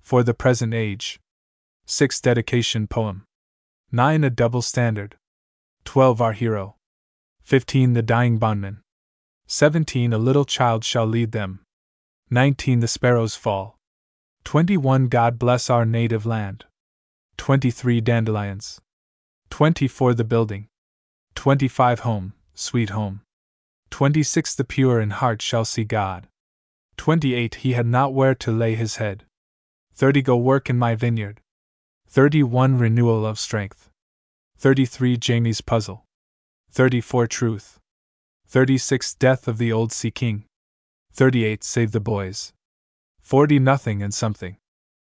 For 0.01 0.25
the 0.25 0.35
present 0.35 0.75
age. 0.75 1.21
6. 1.87 2.21
Dedication 2.21 2.89
poem. 2.89 3.27
9. 3.93 4.25
A 4.25 4.31
double 4.31 4.63
standard. 4.63 5.17
12. 5.85 6.21
Our 6.21 6.33
hero. 6.33 6.77
15. 7.43 7.93
The 7.93 8.03
dying 8.03 8.39
bondman. 8.39 8.84
17. 9.47 10.13
A 10.13 10.19
little 10.19 10.45
child 10.45 10.85
shall 10.85 11.07
lead 11.07 11.33
them. 11.33 11.61
19. 12.31 12.81
The 12.81 12.89
sparrows 12.89 13.37
fall. 13.37 13.77
21. 14.45 15.09
God 15.09 15.39
bless 15.39 15.69
our 15.69 15.85
native 15.85 16.25
land. 16.25 16.65
23. 17.37 18.01
Dandelions. 18.01 18.81
24. 19.51 20.15
The 20.15 20.25
building. 20.25 20.67
25. 21.35 22.01
Home, 22.01 22.33
sweet 22.55 22.91
home. 22.91 23.21
26. 23.91 24.55
The 24.55 24.65
pure 24.65 25.01
in 25.01 25.11
heart 25.11 25.43
shall 25.43 25.65
see 25.65 25.85
God. 25.85 26.27
28. 26.97 27.57
He 27.57 27.73
had 27.73 27.87
not 27.87 28.15
where 28.15 28.35
to 28.37 28.51
lay 28.51 28.75
his 28.75 28.97
head. 28.97 29.25
30 29.95 30.23
Go 30.23 30.37
work 30.37 30.71
in 30.71 30.79
my 30.79 30.95
vineyard. 30.95 31.41
31 32.09 32.79
Renewal 32.79 33.27
of 33.27 33.39
strength. 33.39 33.91
33 34.57 35.17
Jamie's 35.17 35.61
puzzle. 35.61 36.05
34 36.71 37.27
Truth. 37.27 37.79
36 38.55 39.17
Death 39.17 39.49
of 39.49 39.59
the 39.59 39.73
old 39.73 39.91
sea 39.91 40.13
king. 40.13 40.45
38 41.13 41.65
Save 41.65 41.91
the 41.91 41.99
boys. 41.99 42.53
40 43.21 43.59
Nothing 43.59 44.01
and 44.01 44.15
something. 44.15 44.59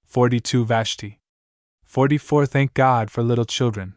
42 0.06 0.64
Vashti. 0.64 1.20
44 1.84 2.46
Thank 2.46 2.72
God 2.72 3.10
for 3.10 3.22
little 3.22 3.44
children. 3.44 3.96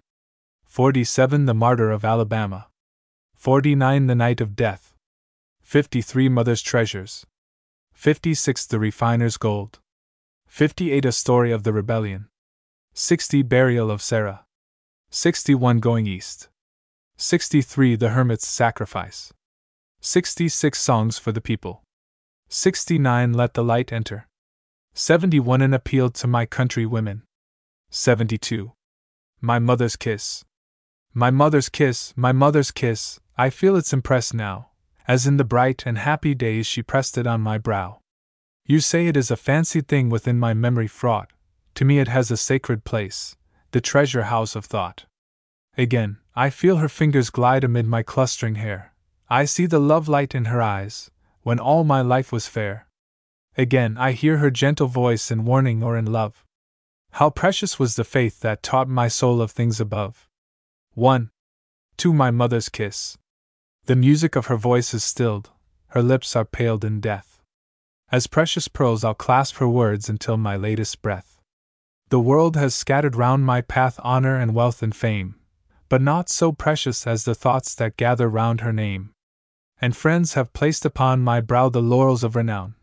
47 0.65 1.45
The 1.45 1.53
martyr 1.53 1.89
of 1.89 2.03
Alabama. 2.03 2.67
49 3.37 4.07
The 4.07 4.15
night 4.15 4.41
of 4.41 4.57
death. 4.57 4.93
53 5.61 6.27
Mother's 6.27 6.61
treasures. 6.61 7.25
56 7.93 8.67
The 8.67 8.77
refiner's 8.77 9.37
gold. 9.37 9.79
58 10.47 11.05
A 11.05 11.13
story 11.13 11.53
of 11.53 11.63
the 11.63 11.71
rebellion. 11.71 12.27
60 12.93 13.43
Burial 13.43 13.89
of 13.89 14.01
Sarah. 14.01 14.43
61 15.11 15.79
Going 15.79 16.07
east. 16.07 16.49
63 17.21 17.97
The 17.97 18.11
hermit's 18.11 18.47
sacrifice. 18.47 19.33
66 19.99 20.79
Songs 20.79 21.19
for 21.19 21.33
the 21.33 21.41
people. 21.41 21.83
69 22.47 23.33
Let 23.33 23.55
the 23.55 23.63
light 23.63 23.91
enter. 23.91 24.25
71 24.93 25.61
An 25.61 25.73
appeal 25.73 26.09
to 26.11 26.27
my 26.27 26.45
country 26.45 26.85
women. 26.85 27.23
72 27.89 28.71
My 29.41 29.59
mother's 29.59 29.97
kiss. 29.97 30.45
My 31.13 31.29
mother's 31.29 31.67
kiss, 31.67 32.13
my 32.15 32.31
mother's 32.31 32.71
kiss, 32.71 33.19
I 33.37 33.49
feel 33.49 33.75
its 33.75 33.91
impress 33.91 34.33
now, 34.33 34.69
as 35.05 35.27
in 35.27 35.35
the 35.35 35.43
bright 35.43 35.83
and 35.85 35.97
happy 35.97 36.33
days 36.33 36.67
she 36.67 36.81
pressed 36.81 37.17
it 37.17 37.27
on 37.27 37.41
my 37.41 37.57
brow. 37.57 37.99
You 38.65 38.79
say 38.79 39.07
it 39.07 39.17
is 39.17 39.29
a 39.29 39.35
fancied 39.35 39.89
thing 39.89 40.07
within 40.09 40.39
my 40.39 40.53
memory 40.53 40.87
fraught. 40.87 41.33
To 41.75 41.83
me, 41.83 41.99
it 41.99 42.07
has 42.07 42.31
a 42.31 42.37
sacred 42.37 42.85
place, 42.85 43.35
the 43.71 43.81
treasure 43.81 44.23
house 44.23 44.55
of 44.55 44.63
thought. 44.63 45.03
Again, 45.77 46.19
I 46.39 46.49
feel 46.49 46.77
her 46.77 46.87
fingers 46.87 47.29
glide 47.29 47.65
amid 47.65 47.85
my 47.85 48.01
clustering 48.01 48.55
hair. 48.55 48.93
I 49.29 49.43
see 49.43 49.65
the 49.65 49.77
love 49.77 50.07
light 50.07 50.33
in 50.33 50.45
her 50.45 50.61
eyes, 50.61 51.11
when 51.41 51.59
all 51.59 51.83
my 51.83 51.99
life 51.99 52.31
was 52.31 52.47
fair. 52.47 52.87
Again, 53.57 53.97
I 53.97 54.13
hear 54.13 54.37
her 54.37 54.49
gentle 54.49 54.87
voice 54.87 55.31
in 55.31 55.43
warning 55.43 55.83
or 55.83 55.97
in 55.97 56.05
love. 56.05 56.45
How 57.11 57.29
precious 57.29 57.77
was 57.77 57.97
the 57.97 58.05
faith 58.05 58.39
that 58.39 58.63
taught 58.63 58.87
my 58.87 59.09
soul 59.09 59.41
of 59.41 59.51
things 59.51 59.81
above. 59.81 60.29
1. 60.93 61.29
To 61.97 62.13
my 62.13 62.31
mother's 62.31 62.69
kiss. 62.69 63.17
The 63.87 63.97
music 63.97 64.37
of 64.37 64.45
her 64.45 64.55
voice 64.55 64.93
is 64.93 65.03
stilled, 65.03 65.49
her 65.87 66.01
lips 66.01 66.37
are 66.37 66.45
paled 66.45 66.85
in 66.85 67.01
death. 67.01 67.43
As 68.13 68.27
precious 68.27 68.69
pearls, 68.69 69.03
I'll 69.03 69.13
clasp 69.13 69.57
her 69.57 69.67
words 69.67 70.07
until 70.07 70.37
my 70.37 70.55
latest 70.55 71.01
breath. 71.01 71.41
The 72.07 72.21
world 72.21 72.55
has 72.55 72.73
scattered 72.73 73.17
round 73.17 73.45
my 73.45 73.59
path 73.59 73.99
honor 74.05 74.37
and 74.37 74.55
wealth 74.55 74.81
and 74.81 74.95
fame, 74.95 75.35
but 75.89 76.01
not 76.01 76.29
so 76.29 76.51
precious 76.51 77.05
as 77.05 77.25
the 77.25 77.35
thoughts 77.35 77.75
that 77.75 77.97
gather 77.97 78.29
round 78.29 78.61
her 78.61 78.71
name. 78.71 79.09
And 79.81 79.95
friends 79.95 80.35
have 80.35 80.53
placed 80.53 80.85
upon 80.85 81.21
my 81.21 81.41
brow 81.41 81.69
the 81.69 81.81
laurels 81.81 82.23
of 82.23 82.35
renown, 82.35 82.75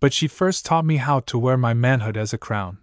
but 0.00 0.12
she 0.12 0.26
first 0.26 0.66
taught 0.66 0.84
me 0.84 0.96
how 0.96 1.20
to 1.20 1.38
wear 1.38 1.56
my 1.56 1.72
manhood 1.72 2.16
as 2.16 2.32
a 2.32 2.38
crown. 2.38 2.78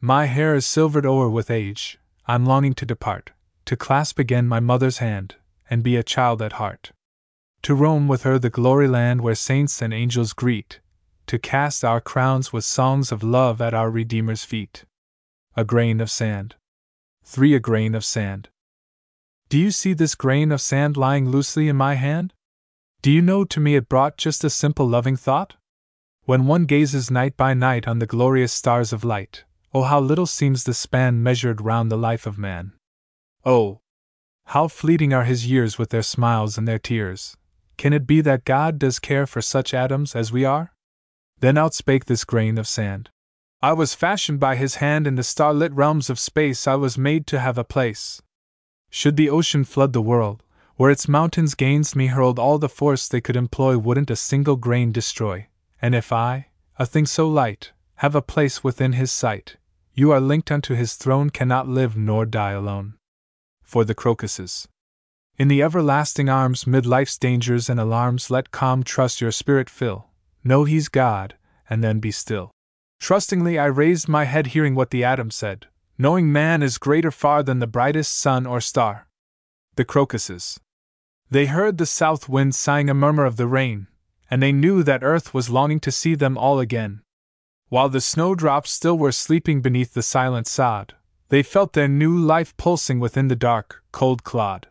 My 0.00 0.26
hair 0.26 0.54
is 0.54 0.66
silvered 0.66 1.06
o'er 1.06 1.28
with 1.28 1.50
age, 1.50 1.98
I'm 2.26 2.44
longing 2.44 2.74
to 2.74 2.86
depart, 2.86 3.32
to 3.64 3.76
clasp 3.76 4.18
again 4.18 4.46
my 4.46 4.60
mother's 4.60 4.98
hand, 4.98 5.36
and 5.70 5.82
be 5.82 5.96
a 5.96 6.02
child 6.02 6.42
at 6.42 6.54
heart. 6.54 6.92
To 7.62 7.74
roam 7.74 8.06
with 8.06 8.22
her 8.22 8.38
the 8.38 8.50
glory 8.50 8.88
land 8.88 9.22
where 9.22 9.34
saints 9.34 9.80
and 9.82 9.92
angels 9.92 10.32
greet, 10.32 10.80
to 11.26 11.38
cast 11.38 11.84
our 11.84 12.00
crowns 12.00 12.52
with 12.52 12.64
songs 12.64 13.10
of 13.10 13.22
love 13.22 13.60
at 13.60 13.74
our 13.74 13.90
Redeemer's 13.90 14.44
feet. 14.44 14.84
A 15.56 15.64
grain 15.64 16.00
of 16.00 16.10
sand. 16.10 16.54
3. 17.24 17.54
A 17.54 17.60
grain 17.60 17.94
of 17.94 18.04
sand. 18.04 18.48
Do 19.48 19.58
you 19.58 19.70
see 19.70 19.94
this 19.94 20.14
grain 20.14 20.52
of 20.52 20.60
sand 20.60 20.98
lying 20.98 21.30
loosely 21.30 21.68
in 21.68 21.76
my 21.76 21.94
hand? 21.94 22.34
Do 23.00 23.10
you 23.10 23.22
know 23.22 23.44
to 23.46 23.60
me 23.60 23.76
it 23.76 23.88
brought 23.88 24.18
just 24.18 24.44
a 24.44 24.50
simple 24.50 24.86
loving 24.86 25.16
thought? 25.16 25.56
When 26.24 26.46
one 26.46 26.66
gazes 26.66 27.10
night 27.10 27.34
by 27.34 27.54
night 27.54 27.88
on 27.88 27.98
the 27.98 28.06
glorious 28.06 28.52
stars 28.52 28.92
of 28.92 29.04
light, 29.04 29.44
oh, 29.72 29.84
how 29.84 30.00
little 30.00 30.26
seems 30.26 30.64
the 30.64 30.74
span 30.74 31.22
measured 31.22 31.62
round 31.62 31.90
the 31.90 31.96
life 31.96 32.26
of 32.26 32.36
man. 32.36 32.72
Oh, 33.42 33.80
how 34.48 34.68
fleeting 34.68 35.14
are 35.14 35.24
his 35.24 35.46
years 35.46 35.78
with 35.78 35.88
their 35.88 36.02
smiles 36.02 36.58
and 36.58 36.68
their 36.68 36.78
tears! 36.78 37.34
Can 37.78 37.94
it 37.94 38.06
be 38.06 38.20
that 38.20 38.44
God 38.44 38.78
does 38.78 38.98
care 38.98 39.26
for 39.26 39.40
such 39.40 39.72
atoms 39.72 40.14
as 40.14 40.30
we 40.30 40.44
are? 40.44 40.74
Then 41.40 41.54
outspake 41.54 42.04
this 42.04 42.24
grain 42.24 42.58
of 42.58 42.68
sand. 42.68 43.08
I 43.62 43.72
was 43.72 43.94
fashioned 43.94 44.40
by 44.40 44.56
his 44.56 44.76
hand 44.76 45.06
in 45.06 45.14
the 45.14 45.22
starlit 45.22 45.72
realms 45.72 46.10
of 46.10 46.18
space, 46.18 46.66
I 46.66 46.74
was 46.74 46.98
made 46.98 47.26
to 47.28 47.40
have 47.40 47.56
a 47.56 47.64
place. 47.64 48.20
Should 48.90 49.16
the 49.16 49.30
ocean 49.30 49.64
flood 49.64 49.92
the 49.92 50.02
world, 50.02 50.42
where 50.76 50.90
its 50.90 51.08
mountains 51.08 51.54
gainst 51.54 51.96
me 51.96 52.06
hurled 52.06 52.38
all 52.38 52.58
the 52.58 52.68
force 52.68 53.08
they 53.08 53.20
could 53.20 53.36
employ, 53.36 53.76
wouldn't 53.76 54.10
a 54.10 54.16
single 54.16 54.56
grain 54.56 54.92
destroy. 54.92 55.48
And 55.82 55.94
if 55.94 56.12
I, 56.12 56.48
a 56.78 56.86
thing 56.86 57.06
so 57.06 57.28
light, 57.28 57.72
have 57.96 58.14
a 58.14 58.22
place 58.22 58.62
within 58.62 58.92
his 58.92 59.10
sight, 59.10 59.56
you 59.92 60.12
are 60.12 60.20
linked 60.20 60.52
unto 60.52 60.74
his 60.74 60.94
throne, 60.94 61.30
cannot 61.30 61.68
live 61.68 61.96
nor 61.96 62.24
die 62.24 62.52
alone. 62.52 62.94
For 63.62 63.84
the 63.84 63.94
crocuses. 63.94 64.68
In 65.36 65.48
the 65.48 65.62
everlasting 65.62 66.28
arms, 66.28 66.66
mid 66.66 66.86
life's 66.86 67.18
dangers 67.18 67.68
and 67.68 67.78
alarms, 67.78 68.30
let 68.30 68.50
calm 68.50 68.82
trust 68.82 69.20
your 69.20 69.32
spirit 69.32 69.68
fill 69.68 70.08
Know 70.44 70.64
He's 70.64 70.88
God, 70.88 71.34
and 71.68 71.82
then 71.82 72.00
be 72.00 72.10
still. 72.10 72.50
Trustingly 73.00 73.58
I 73.58 73.66
raised 73.66 74.08
my 74.08 74.24
head, 74.24 74.48
hearing 74.48 74.74
what 74.74 74.90
the 74.90 75.04
atom 75.04 75.30
said, 75.30 75.66
knowing 75.98 76.32
man 76.32 76.62
is 76.62 76.78
greater 76.78 77.10
far 77.10 77.42
than 77.42 77.58
the 77.58 77.66
brightest 77.66 78.16
sun 78.16 78.46
or 78.46 78.60
star. 78.60 79.08
The 79.74 79.84
crocuses. 79.84 80.60
They 81.30 81.46
heard 81.46 81.76
the 81.76 81.86
south 81.86 82.28
wind 82.28 82.54
sighing 82.54 82.88
a 82.88 82.94
murmur 82.94 83.24
of 83.24 83.36
the 83.36 83.48
rain, 83.48 83.88
and 84.30 84.42
they 84.42 84.52
knew 84.52 84.82
that 84.84 85.02
earth 85.02 85.34
was 85.34 85.50
longing 85.50 85.80
to 85.80 85.92
see 85.92 86.14
them 86.14 86.38
all 86.38 86.60
again. 86.60 87.02
While 87.68 87.88
the 87.88 88.00
snowdrops 88.00 88.70
still 88.70 88.96
were 88.96 89.12
sleeping 89.12 89.60
beneath 89.60 89.92
the 89.92 90.02
silent 90.02 90.46
sod, 90.46 90.94
they 91.28 91.42
felt 91.42 91.74
their 91.74 91.88
new 91.88 92.16
life 92.16 92.56
pulsing 92.56 93.00
within 93.00 93.28
the 93.28 93.36
dark, 93.36 93.82
cold 93.92 94.24
clod. 94.24 94.68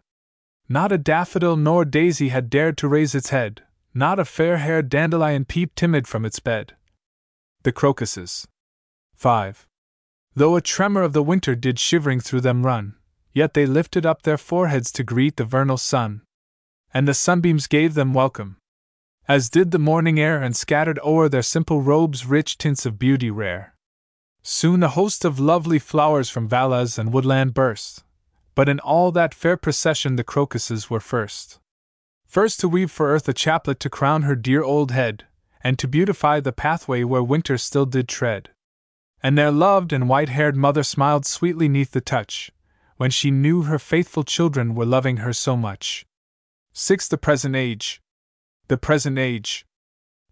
Not 0.68 0.92
a 0.92 0.98
daffodil 0.98 1.56
nor 1.58 1.86
daisy 1.86 2.30
had 2.30 2.50
dared 2.50 2.78
to 2.80 2.88
raise 2.88 3.14
its 3.14 3.30
head, 3.30 3.64
not 3.94 4.18
a 4.18 4.26
fair 4.26 4.58
haired 4.58 4.90
dandelion 4.90 5.46
peeped 5.46 5.76
timid 5.76 6.08
from 6.08 6.26
its 6.26 6.40
bed. 6.40 6.76
The 7.64 7.72
crocuses. 7.72 8.48
5. 9.16 9.68
Though 10.38 10.56
a 10.56 10.62
tremor 10.62 11.02
of 11.02 11.14
the 11.14 11.24
winter 11.24 11.56
did 11.56 11.80
shivering 11.80 12.20
through 12.20 12.42
them 12.42 12.64
run, 12.64 12.94
yet 13.34 13.56
they 13.56 13.66
lifted 13.66 14.06
up 14.06 14.22
their 14.22 14.38
foreheads 14.38 14.92
to 14.92 15.04
greet 15.04 15.36
the 15.36 15.46
vernal 15.46 15.78
sun. 15.78 16.22
And 16.94 17.08
the 17.08 17.16
sunbeams 17.16 17.66
gave 17.66 17.96
them 17.96 18.14
welcome, 18.14 18.58
as 19.28 19.50
did 19.50 19.72
the 19.72 19.80
morning 19.80 20.20
air, 20.20 20.40
and 20.40 20.56
scattered 20.56 21.00
o'er 21.04 21.28
their 21.28 21.42
simple 21.42 21.82
robes 21.82 22.28
rich 22.28 22.60
tints 22.60 22.86
of 22.86 23.00
beauty 23.00 23.32
rare. 23.32 23.74
Soon 24.44 24.84
a 24.84 24.90
host 24.90 25.26
of 25.26 25.40
lovely 25.40 25.80
flowers 25.80 26.30
from 26.30 26.48
valleys 26.48 27.00
and 27.00 27.12
woodland 27.12 27.56
burst, 27.56 28.04
but 28.54 28.70
in 28.70 28.80
all 28.82 29.12
that 29.12 29.34
fair 29.34 29.58
procession 29.58 30.18
the 30.18 30.24
crocuses 30.24 30.88
were 30.88 31.00
first. 31.00 31.58
First 32.28 32.60
to 32.60 32.70
weave 32.70 32.92
for 32.92 33.12
earth 33.12 33.28
a 33.28 33.34
chaplet 33.34 33.80
to 33.80 33.90
crown 33.90 34.22
her 34.22 34.36
dear 34.36 34.62
old 34.62 34.92
head, 34.92 35.26
and 35.64 35.80
to 35.80 35.88
beautify 35.88 36.40
the 36.40 36.54
pathway 36.54 37.04
where 37.04 37.24
winter 37.24 37.58
still 37.58 37.88
did 37.88 38.08
tread. 38.08 38.50
And 39.24 39.38
their 39.38 39.52
loved 39.52 39.92
and 39.92 40.08
white 40.08 40.30
haired 40.30 40.56
mother 40.56 40.84
smiled 40.84 41.26
sweetly 41.26 41.68
neath 41.68 41.92
the 41.92 42.02
touch, 42.02 42.52
when 42.98 43.12
she 43.12 43.32
knew 43.32 43.64
her 43.64 43.80
faithful 43.80 44.24
children 44.24 44.76
were 44.76 44.86
loving 44.86 45.18
her 45.18 45.34
so 45.34 45.58
much. 45.58 46.06
6. 46.74 47.08
The 47.08 47.18
present 47.18 47.56
age. 47.56 48.02
The 48.68 48.78
present 48.78 49.18
age. 49.18 49.66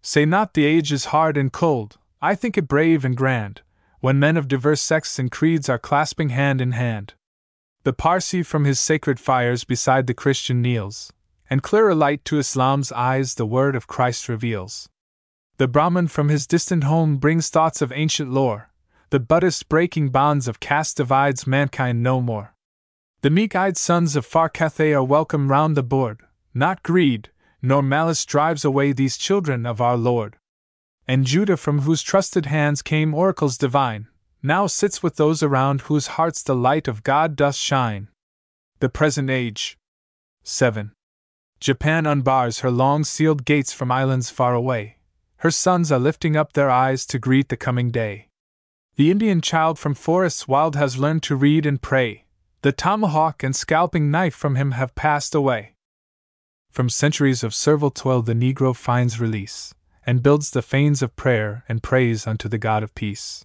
Say 0.02 0.24
not 0.24 0.54
the 0.54 0.64
age 0.64 0.92
is 0.92 1.06
hard 1.06 1.36
and 1.36 1.52
cold, 1.52 1.98
I 2.22 2.34
think 2.34 2.56
it 2.56 2.68
brave 2.68 3.04
and 3.04 3.16
grand, 3.16 3.62
when 4.00 4.20
men 4.20 4.36
of 4.36 4.46
diverse 4.46 4.80
sects 4.80 5.18
and 5.18 5.30
creeds 5.30 5.68
are 5.68 5.78
clasping 5.78 6.28
hand 6.28 6.60
in 6.60 6.72
hand. 6.72 7.14
The 7.82 7.92
Parsee 7.92 8.44
from 8.44 8.64
his 8.64 8.78
sacred 8.78 9.18
fires 9.18 9.64
beside 9.64 10.06
the 10.06 10.14
Christian 10.14 10.62
kneels, 10.62 11.12
and 11.50 11.62
clearer 11.62 11.94
light 11.94 12.24
to 12.26 12.38
Islam's 12.38 12.92
eyes 12.92 13.34
the 13.34 13.46
word 13.46 13.74
of 13.74 13.86
Christ 13.86 14.28
reveals. 14.28 14.88
The 15.58 15.68
Brahmin 15.68 16.08
from 16.08 16.28
his 16.28 16.46
distant 16.46 16.84
home 16.84 17.16
brings 17.16 17.48
thoughts 17.48 17.80
of 17.82 17.92
ancient 17.92 18.30
lore, 18.30 18.70
the 19.10 19.20
Buddhist 19.20 19.68
breaking 19.68 20.08
bonds 20.08 20.48
of 20.48 20.58
caste 20.58 20.96
divides 20.96 21.46
mankind 21.46 22.02
no 22.02 22.20
more. 22.20 22.54
The 23.22 23.30
meek 23.30 23.54
eyed 23.54 23.76
sons 23.76 24.16
of 24.16 24.26
far 24.26 24.48
Cathay 24.48 24.92
are 24.92 25.04
welcome 25.04 25.48
round 25.48 25.76
the 25.76 25.82
board, 25.82 26.22
not 26.52 26.82
greed, 26.82 27.30
nor 27.62 27.82
malice 27.82 28.24
drives 28.24 28.64
away 28.64 28.92
these 28.92 29.16
children 29.16 29.64
of 29.64 29.80
our 29.80 29.96
Lord. 29.96 30.36
And 31.06 31.24
Judah, 31.24 31.56
from 31.56 31.80
whose 31.80 32.02
trusted 32.02 32.46
hands 32.46 32.82
came 32.82 33.14
oracles 33.14 33.56
divine, 33.56 34.08
now 34.42 34.66
sits 34.66 35.02
with 35.02 35.16
those 35.16 35.42
around 35.42 35.82
whose 35.82 36.08
hearts 36.08 36.42
the 36.42 36.56
light 36.56 36.88
of 36.88 37.04
God 37.04 37.36
doth 37.36 37.54
shine. 37.54 38.08
The 38.80 38.88
present 38.88 39.30
age. 39.30 39.78
7. 40.42 40.92
Japan 41.60 42.04
unbars 42.04 42.60
her 42.60 42.70
long 42.70 43.04
sealed 43.04 43.44
gates 43.44 43.72
from 43.72 43.90
islands 43.90 44.30
far 44.30 44.54
away. 44.54 44.96
Her 45.38 45.50
sons 45.50 45.90
are 45.90 45.98
lifting 45.98 46.36
up 46.36 46.52
their 46.52 46.70
eyes 46.70 47.06
to 47.06 47.18
greet 47.18 47.48
the 47.48 47.56
coming 47.56 47.90
day. 47.90 48.28
The 48.96 49.10
Indian 49.10 49.42
child 49.42 49.78
from 49.78 49.92
forests 49.92 50.48
wild 50.48 50.74
has 50.74 50.96
learned 50.96 51.22
to 51.24 51.36
read 51.36 51.66
and 51.66 51.82
pray. 51.82 52.24
The 52.62 52.72
tomahawk 52.72 53.42
and 53.42 53.54
scalping 53.54 54.10
knife 54.10 54.34
from 54.34 54.54
him 54.56 54.70
have 54.70 54.94
passed 54.94 55.34
away. 55.34 55.74
From 56.70 56.88
centuries 56.88 57.44
of 57.44 57.54
servile 57.54 57.90
toil, 57.90 58.22
the 58.22 58.32
Negro 58.32 58.74
finds 58.74 59.20
release, 59.20 59.74
and 60.06 60.22
builds 60.22 60.50
the 60.50 60.62
fanes 60.62 61.02
of 61.02 61.14
prayer 61.14 61.62
and 61.68 61.82
praise 61.82 62.26
unto 62.26 62.48
the 62.48 62.56
God 62.56 62.82
of 62.82 62.94
peace. 62.94 63.44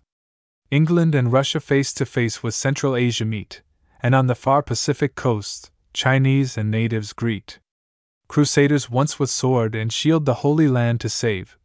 England 0.70 1.14
and 1.14 1.34
Russia 1.34 1.60
face 1.60 1.92
to 1.94 2.06
face 2.06 2.42
with 2.42 2.56
Central 2.56 2.96
Asia 2.96 3.26
meet, 3.26 3.62
and 4.02 4.16
on 4.16 4.28
the 4.28 4.36
far 4.36 4.62
Pacific 4.64 5.16
coast, 5.16 5.70
Chinese 5.94 6.58
and 6.58 6.72
natives 6.72 7.12
greet. 7.12 7.60
Crusaders 8.30 8.90
once 8.90 9.20
with 9.20 9.30
sword 9.30 9.76
and 9.76 9.92
shield 9.92 10.26
the 10.26 10.36
Holy 10.36 10.70
Land 10.70 11.02
to 11.02 11.10
save, 11.10 11.58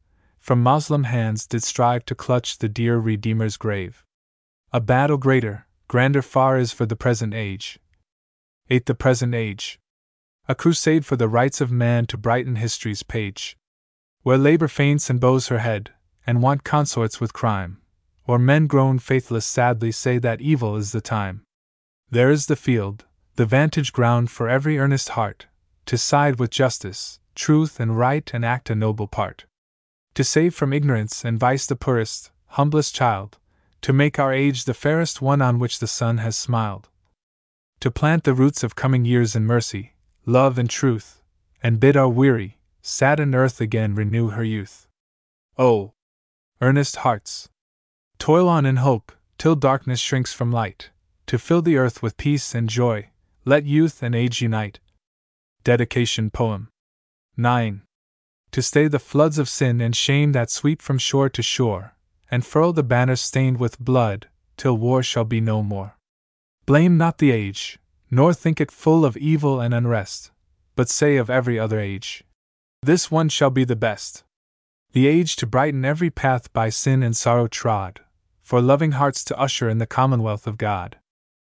from 0.47 0.63
Moslem 0.63 1.03
hands 1.03 1.45
did 1.45 1.65
strive 1.65 2.05
to 2.05 2.15
clutch 2.15 2.59
the 2.59 2.69
dear 2.69 2.99
Redeemer's 2.99 3.57
grave. 3.57 4.05
A 4.73 4.81
battle 4.81 5.17
greater, 5.17 5.67
grander 5.89 6.23
far 6.23 6.57
is 6.57 6.71
for 6.73 6.87
the 6.87 6.95
present 6.95 7.35
age. 7.35 7.81
8. 8.71 8.87
The 8.87 8.95
present 8.95 9.35
age. 9.35 9.81
A 10.49 10.55
crusade 10.55 11.05
for 11.05 11.17
the 11.17 11.27
rights 11.27 11.61
of 11.61 11.73
man 11.73 12.07
to 12.07 12.17
brighten 12.17 12.55
history's 12.55 13.03
page. 13.03 13.57
Where 14.23 14.39
labor 14.39 14.69
faints 14.69 15.11
and 15.11 15.19
bows 15.19 15.49
her 15.49 15.59
head, 15.59 15.91
and 16.25 16.41
want 16.41 16.63
consorts 16.63 17.21
with 17.21 17.33
crime, 17.33 17.83
or 18.25 18.39
men 18.39 18.69
grown 18.69 19.01
faithless 19.01 19.47
sadly 19.47 19.91
say 19.91 20.19
that 20.19 20.41
evil 20.41 20.77
is 20.77 20.93
the 20.93 21.01
time. 21.01 21.43
There 22.09 22.31
is 22.31 22.47
the 22.47 22.55
field, 22.55 23.05
the 23.35 23.47
vantage 23.47 23.93
ground 23.93 24.31
for 24.31 24.49
every 24.49 24.79
earnest 24.79 25.09
heart, 25.09 25.47
to 25.87 25.99
side 25.99 26.39
with 26.39 26.51
justice, 26.51 27.19
truth, 27.35 27.81
and 27.81 27.99
right 27.99 28.31
and 28.33 28.45
act 28.45 28.71
a 28.71 28.77
noble 28.77 29.09
part. 29.09 29.45
To 30.17 30.25
save 30.25 30.55
from 30.55 30.73
ignorance 30.73 31.27
and 31.27 31.39
vice 31.39 31.67
the 31.67 31.77
poorest, 31.77 32.31
humblest 32.47 32.95
child, 32.95 33.37
to 33.83 33.93
make 33.93 34.19
our 34.19 34.33
age 34.33 34.65
the 34.65 34.73
fairest 34.73 35.21
one 35.21 35.43
on 35.43 35.59
which 35.59 35.79
the 35.79 35.87
sun 35.87 36.17
has 36.19 36.39
smiled. 36.39 36.89
To 37.81 37.91
plant 37.91 38.25
the 38.25 38.33
roots 38.33 38.63
of 38.63 38.75
coming 38.75 39.05
years 39.05 39.37
in 39.37 39.45
mercy, 39.45 39.93
love, 40.25 40.57
and 40.57 40.71
truth, 40.71 41.21
and 41.63 41.79
bid 41.79 41.99
our 41.99 42.09
weary, 42.09 42.57
saddened 42.81 43.35
earth 43.35 43.61
again 43.61 43.95
renew 43.95 44.31
her 44.31 44.43
youth. 44.43 44.89
Oh! 45.59 45.93
Earnest 46.63 46.97
hearts! 46.97 47.51
Toil 48.19 48.49
on 48.49 48.65
in 48.65 48.77
hope, 48.77 49.13
till 49.37 49.55
darkness 49.55 50.01
shrinks 50.01 50.33
from 50.33 50.51
light, 50.51 50.89
to 51.27 51.39
fill 51.39 51.61
the 51.61 51.77
earth 51.77 52.03
with 52.03 52.17
peace 52.17 52.55
and 52.55 52.71
joy, 52.71 53.11
let 53.45 53.67
youth 53.67 54.03
and 54.03 54.15
age 54.15 54.41
unite, 54.41 54.81
Dedication 55.63 56.31
Poem 56.31 56.71
9. 57.37 57.83
To 58.57 58.63
stay 58.63 58.89
the 58.89 58.99
floods 58.99 59.39
of 59.39 59.51
sin 59.51 59.83
and 59.83 59.95
shame 59.95 60.33
that 60.33 60.51
sweep 60.51 60.81
from 60.81 60.97
shore 60.97 61.29
to 61.29 61.43
shore, 61.43 61.95
and 62.31 62.43
furl 62.43 62.73
the 62.73 62.83
banners 62.83 63.21
stained 63.21 63.61
with 63.61 63.79
blood, 63.79 64.29
till 64.57 64.79
war 64.79 65.03
shall 65.03 65.27
be 65.27 65.43
no 65.43 65.63
more. 65.63 65.99
Blame 66.65 66.97
not 66.97 67.19
the 67.19 67.33
age, 67.33 67.79
nor 68.11 68.33
think 68.33 68.59
it 68.59 68.71
full 68.71 69.05
of 69.05 69.15
evil 69.19 69.61
and 69.61 69.75
unrest, 69.75 70.31
but 70.75 70.89
say 70.89 71.19
of 71.19 71.29
every 71.29 71.59
other 71.59 71.79
age, 71.79 72.25
This 72.83 73.11
one 73.11 73.29
shall 73.29 73.51
be 73.51 73.65
the 73.65 73.77
best. 73.77 74.25
The 74.93 75.07
age 75.07 75.37
to 75.37 75.47
brighten 75.47 75.85
every 75.85 76.09
path 76.09 76.51
by 76.55 76.71
sin 76.71 77.03
and 77.03 77.15
sorrow 77.15 77.49
trod, 77.49 78.01
for 78.43 78.63
loving 78.63 78.93
hearts 78.93 79.23
to 79.25 79.39
usher 79.39 79.69
in 79.69 79.77
the 79.77 79.87
commonwealth 79.87 80.47
of 80.47 80.57
God. 80.57 80.97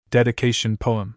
Dedication 0.09 0.75
Poem 0.75 1.15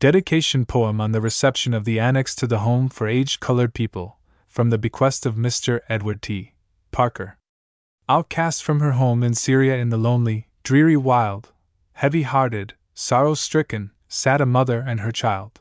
Dedication 0.00 0.66
Poem 0.66 1.00
on 1.00 1.12
the 1.12 1.20
reception 1.20 1.72
of 1.72 1.84
the 1.84 2.00
Annex 2.00 2.34
to 2.34 2.48
the 2.48 2.66
Home 2.66 2.88
for 2.88 3.06
Aged 3.06 3.38
Colored 3.38 3.74
People, 3.74 4.18
from 4.54 4.70
the 4.70 4.78
bequest 4.78 5.26
of 5.26 5.34
Mr. 5.34 5.80
Edward 5.88 6.22
T. 6.22 6.52
Parker. 6.92 7.38
Outcast 8.08 8.62
from 8.62 8.78
her 8.78 8.92
home 8.92 9.24
in 9.24 9.34
Syria 9.34 9.74
in 9.78 9.88
the 9.88 9.96
lonely, 9.96 10.46
dreary 10.62 10.96
wild, 10.96 11.50
heavy 11.94 12.22
hearted, 12.22 12.74
sorrow 12.94 13.34
stricken, 13.34 13.90
sat 14.06 14.40
a 14.40 14.46
mother 14.46 14.78
and 14.78 15.00
her 15.00 15.10
child. 15.10 15.60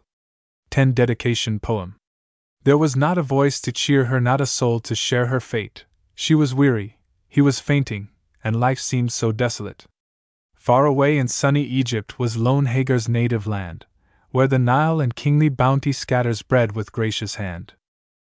10 0.70 0.92
Dedication 0.92 1.60
Poem. 1.60 1.96
There 2.66 2.78
was 2.78 2.96
not 2.96 3.18
a 3.18 3.24
voice 3.24 3.60
to 3.62 3.72
cheer 3.72 4.06
her, 4.06 4.22
not 4.22 4.40
a 4.40 4.46
soul 4.46 4.80
to 4.82 4.94
share 4.94 5.26
her 5.26 5.40
fate. 5.40 5.86
She 6.14 6.36
was 6.36 6.54
weary, 6.54 7.00
he 7.28 7.42
was 7.42 7.60
fainting, 7.60 8.10
and 8.44 8.60
life 8.60 8.80
seemed 8.80 9.12
so 9.12 9.32
desolate. 9.32 9.88
Far 10.54 10.86
away 10.86 11.18
in 11.18 11.28
sunny 11.28 11.64
Egypt 11.64 12.20
was 12.20 12.38
lone 12.38 12.68
Hagar's 12.68 13.10
native 13.10 13.48
land, 13.48 13.88
where 14.30 14.48
the 14.48 14.60
Nile 14.60 15.02
and 15.02 15.16
kingly 15.16 15.50
bounty 15.50 15.94
scatters 15.94 16.44
bread 16.44 16.76
with 16.76 16.92
gracious 16.92 17.36
hand. 17.36 17.74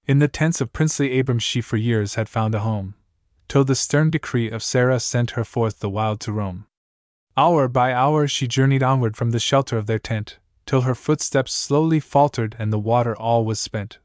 In 0.07 0.19
the 0.19 0.27
tents 0.27 0.61
of 0.61 0.71
princely 0.71 1.19
Abram 1.19 1.39
she 1.39 1.61
for 1.61 1.77
years 1.77 2.13
had 2.13 2.29
found 2.29 2.53
a 2.53 2.59
home, 2.59 2.93
till 3.47 3.63
the 3.63 3.73
stern 3.73 4.11
decree 4.11 4.51
of 4.51 4.61
Sarah 4.61 4.99
sent 4.99 5.31
her 5.31 5.43
forth 5.43 5.79
the 5.79 5.89
wild 5.89 6.19
to 6.21 6.31
roam. 6.31 6.67
Hour 7.35 7.67
by 7.67 7.91
hour 7.91 8.27
she 8.27 8.47
journeyed 8.47 8.83
onward 8.83 9.17
from 9.17 9.31
the 9.31 9.39
shelter 9.39 9.79
of 9.79 9.87
their 9.87 9.97
tent, 9.97 10.37
till 10.67 10.81
her 10.81 10.93
footsteps 10.93 11.53
slowly 11.53 11.99
faltered 11.99 12.55
and 12.59 12.71
the 12.71 12.79
water 12.79 13.15
all 13.15 13.45
was 13.45 13.59
spent. 13.59 13.97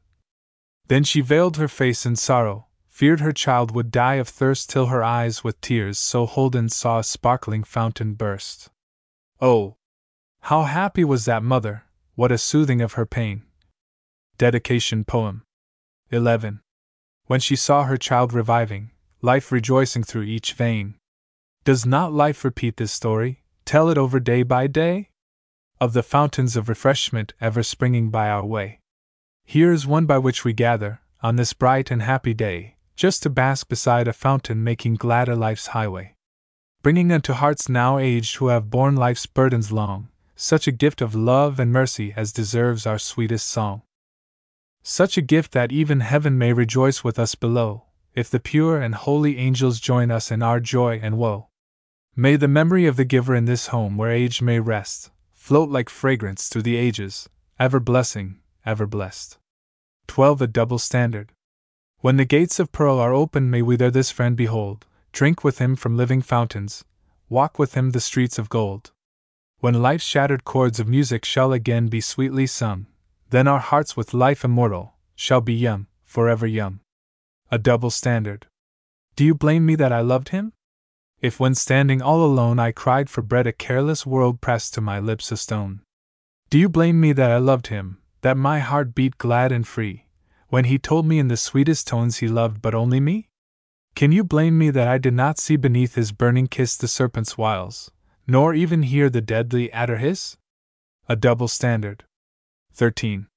Then 0.87 1.03
she 1.03 1.21
veiled 1.21 1.57
her 1.57 1.67
face 1.67 2.03
in 2.03 2.15
sorrow, 2.15 2.65
feared 2.89 3.19
her 3.19 3.31
child 3.31 3.75
would 3.75 3.91
die 3.91 4.15
of 4.15 4.27
thirst 4.27 4.71
till 4.71 4.87
her 4.87 5.03
eyes 5.03 5.43
with 5.43 5.61
tears 5.61 5.99
so 5.99 6.25
holden 6.25 6.69
saw 6.69 6.97
a 6.99 7.03
sparkling 7.03 7.63
fountain 7.63 8.15
burst. 8.15 8.69
Oh, 9.39 9.77
how 10.41 10.63
happy 10.63 11.03
was 11.03 11.25
that 11.25 11.43
mother, 11.43 11.83
what 12.15 12.31
a 12.31 12.39
soothing 12.39 12.81
of 12.81 12.93
her 12.93 13.05
pain. 13.05 13.43
Dedication 14.39 15.05
Poem 15.05 15.43
11. 16.11 16.59
When 17.27 17.39
she 17.39 17.55
saw 17.55 17.85
her 17.85 17.95
child 17.95 18.33
reviving, 18.33 18.91
life 19.21 19.49
rejoicing 19.51 20.03
through 20.03 20.23
each 20.23 20.53
vein. 20.53 20.95
Does 21.63 21.85
not 21.85 22.11
life 22.11 22.43
repeat 22.43 22.75
this 22.75 22.91
story, 22.91 23.43
tell 23.63 23.89
it 23.89 23.97
over 23.97 24.19
day 24.19 24.43
by 24.43 24.67
day? 24.67 25.09
Of 25.79 25.93
the 25.93 26.03
fountains 26.03 26.57
of 26.57 26.67
refreshment 26.67 27.33
ever 27.39 27.63
springing 27.63 28.09
by 28.09 28.29
our 28.29 28.45
way. 28.45 28.79
Here 29.45 29.71
is 29.71 29.87
one 29.87 30.05
by 30.05 30.17
which 30.17 30.43
we 30.43 30.51
gather, 30.51 30.99
on 31.23 31.37
this 31.37 31.53
bright 31.53 31.89
and 31.91 32.01
happy 32.01 32.33
day, 32.33 32.75
just 32.97 33.23
to 33.23 33.29
bask 33.29 33.69
beside 33.69 34.07
a 34.07 34.13
fountain 34.13 34.63
making 34.63 34.95
glad 34.95 35.29
a 35.29 35.35
life's 35.35 35.67
highway. 35.67 36.13
Bringing 36.83 37.11
unto 37.11 37.33
hearts 37.33 37.69
now 37.69 37.99
aged 37.99 38.35
who 38.35 38.47
have 38.47 38.69
borne 38.69 38.95
life's 38.95 39.27
burdens 39.27 39.71
long, 39.71 40.09
such 40.35 40.67
a 40.67 40.71
gift 40.71 40.99
of 40.99 41.15
love 41.15 41.59
and 41.59 41.71
mercy 41.71 42.13
as 42.17 42.33
deserves 42.33 42.85
our 42.85 42.99
sweetest 42.99 43.47
song. 43.47 43.83
Such 44.83 45.17
a 45.17 45.21
gift 45.21 45.51
that 45.51 45.71
even 45.71 45.99
heaven 45.99 46.37
may 46.37 46.53
rejoice 46.53 47.03
with 47.03 47.19
us 47.19 47.35
below, 47.35 47.85
if 48.15 48.29
the 48.29 48.39
pure 48.39 48.81
and 48.81 48.95
holy 48.95 49.37
angels 49.37 49.79
join 49.79 50.09
us 50.09 50.31
in 50.31 50.41
our 50.41 50.59
joy 50.59 50.99
and 51.01 51.17
woe. 51.17 51.49
May 52.15 52.35
the 52.35 52.47
memory 52.47 52.87
of 52.87 52.97
the 52.97 53.05
giver 53.05 53.35
in 53.35 53.45
this 53.45 53.67
home 53.67 53.95
where 53.95 54.11
age 54.11 54.41
may 54.41 54.59
rest, 54.59 55.11
float 55.33 55.69
like 55.69 55.89
fragrance 55.89 56.49
through 56.49 56.63
the 56.63 56.77
ages, 56.77 57.29
ever 57.59 57.79
blessing, 57.79 58.39
ever 58.65 58.87
blessed. 58.87 59.37
12. 60.07 60.41
A 60.41 60.47
double 60.47 60.79
standard. 60.79 61.31
When 61.99 62.17
the 62.17 62.25
gates 62.25 62.59
of 62.59 62.71
pearl 62.71 62.99
are 62.99 63.13
open, 63.13 63.49
may 63.49 63.61
we 63.61 63.75
there 63.75 63.91
this 63.91 64.11
friend 64.11 64.35
behold, 64.35 64.87
drink 65.11 65.43
with 65.43 65.59
him 65.59 65.75
from 65.75 65.95
living 65.95 66.21
fountains, 66.21 66.83
walk 67.29 67.59
with 67.59 67.75
him 67.75 67.91
the 67.91 68.01
streets 68.01 68.39
of 68.39 68.49
gold. 68.49 68.91
When 69.59 69.81
life's 69.81 70.03
shattered 70.03 70.43
chords 70.43 70.79
of 70.79 70.87
music 70.87 71.23
shall 71.23 71.53
again 71.53 71.87
be 71.87 72.01
sweetly 72.01 72.47
sung, 72.47 72.87
then 73.31 73.47
our 73.47 73.59
hearts 73.59 73.97
with 73.97 74.13
life 74.13 74.43
immortal 74.43 74.93
shall 75.15 75.41
be 75.41 75.53
young, 75.53 75.87
forever 76.03 76.45
young. 76.45 76.81
A 77.49 77.57
double 77.57 77.89
standard. 77.89 78.47
Do 79.15 79.25
you 79.25 79.33
blame 79.33 79.65
me 79.65 79.75
that 79.75 79.91
I 79.91 80.01
loved 80.01 80.29
him? 80.29 80.53
If 81.21 81.39
when 81.39 81.55
standing 81.55 82.01
all 82.01 82.23
alone 82.23 82.59
I 82.59 82.71
cried 82.71 83.09
for 83.09 83.21
bread, 83.21 83.47
a 83.47 83.53
careless 83.53 84.05
world 84.05 84.41
pressed 84.41 84.73
to 84.73 84.81
my 84.81 84.99
lips 84.99 85.31
a 85.31 85.37
stone. 85.37 85.81
Do 86.49 86.59
you 86.59 86.67
blame 86.67 86.99
me 86.99 87.13
that 87.13 87.31
I 87.31 87.37
loved 87.37 87.67
him, 87.67 87.99
that 88.21 88.35
my 88.35 88.59
heart 88.59 88.93
beat 88.93 89.17
glad 89.17 89.51
and 89.51 89.65
free, 89.65 90.07
when 90.49 90.65
he 90.65 90.77
told 90.77 91.05
me 91.05 91.17
in 91.17 91.29
the 91.29 91.37
sweetest 91.37 91.87
tones 91.87 92.17
he 92.17 92.27
loved 92.27 92.61
but 92.61 92.75
only 92.75 92.99
me? 92.99 93.29
Can 93.95 94.11
you 94.11 94.25
blame 94.25 94.57
me 94.57 94.71
that 94.71 94.87
I 94.87 94.97
did 94.97 95.13
not 95.13 95.39
see 95.39 95.55
beneath 95.55 95.95
his 95.95 96.11
burning 96.11 96.47
kiss 96.47 96.75
the 96.75 96.87
serpent's 96.87 97.37
wiles, 97.37 97.91
nor 98.27 98.53
even 98.53 98.83
hear 98.83 99.09
the 99.09 99.21
deadly 99.21 99.71
adder 99.71 99.97
hiss? 99.97 100.35
A 101.07 101.15
double 101.15 101.47
standard. 101.47 102.03
13. 102.73 103.27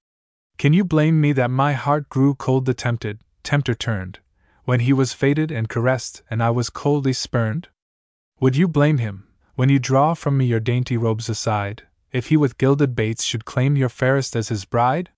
Can 0.59 0.73
you 0.73 0.85
blame 0.85 1.21
me 1.21 1.33
that 1.33 1.51
my 1.51 1.73
heart 1.73 2.09
grew 2.09 2.35
cold 2.35 2.65
the 2.65 2.75
tempted, 2.75 3.21
tempter 3.43 3.75
turned, 3.75 4.21
when 4.65 4.81
he 4.81 4.93
was 4.93 5.13
fated 5.13 5.51
and 5.51 5.69
caressed 5.69 6.23
and 6.31 6.43
I 6.43 6.51
was 6.51 6.71
coldly 6.71 7.13
spurned? 7.13 7.69
Would 8.41 8.57
you 8.57 8.69
blame 8.69 8.99
him, 8.99 9.29
when 9.55 9.69
you 9.69 9.79
draw 9.79 10.15
from 10.15 10.39
me 10.39 10.47
your 10.47 10.61
dainty 10.61 10.97
robes 10.97 11.29
aside, 11.29 11.83
if 12.13 12.29
he 12.29 12.37
with 12.37 12.59
gilded 12.59 12.95
baits 12.95 13.25
should 13.25 13.45
claim 13.45 13.77
your 13.77 13.89
fairest 13.89 14.37
as 14.37 14.49
his 14.49 14.65
bride? 14.65 15.11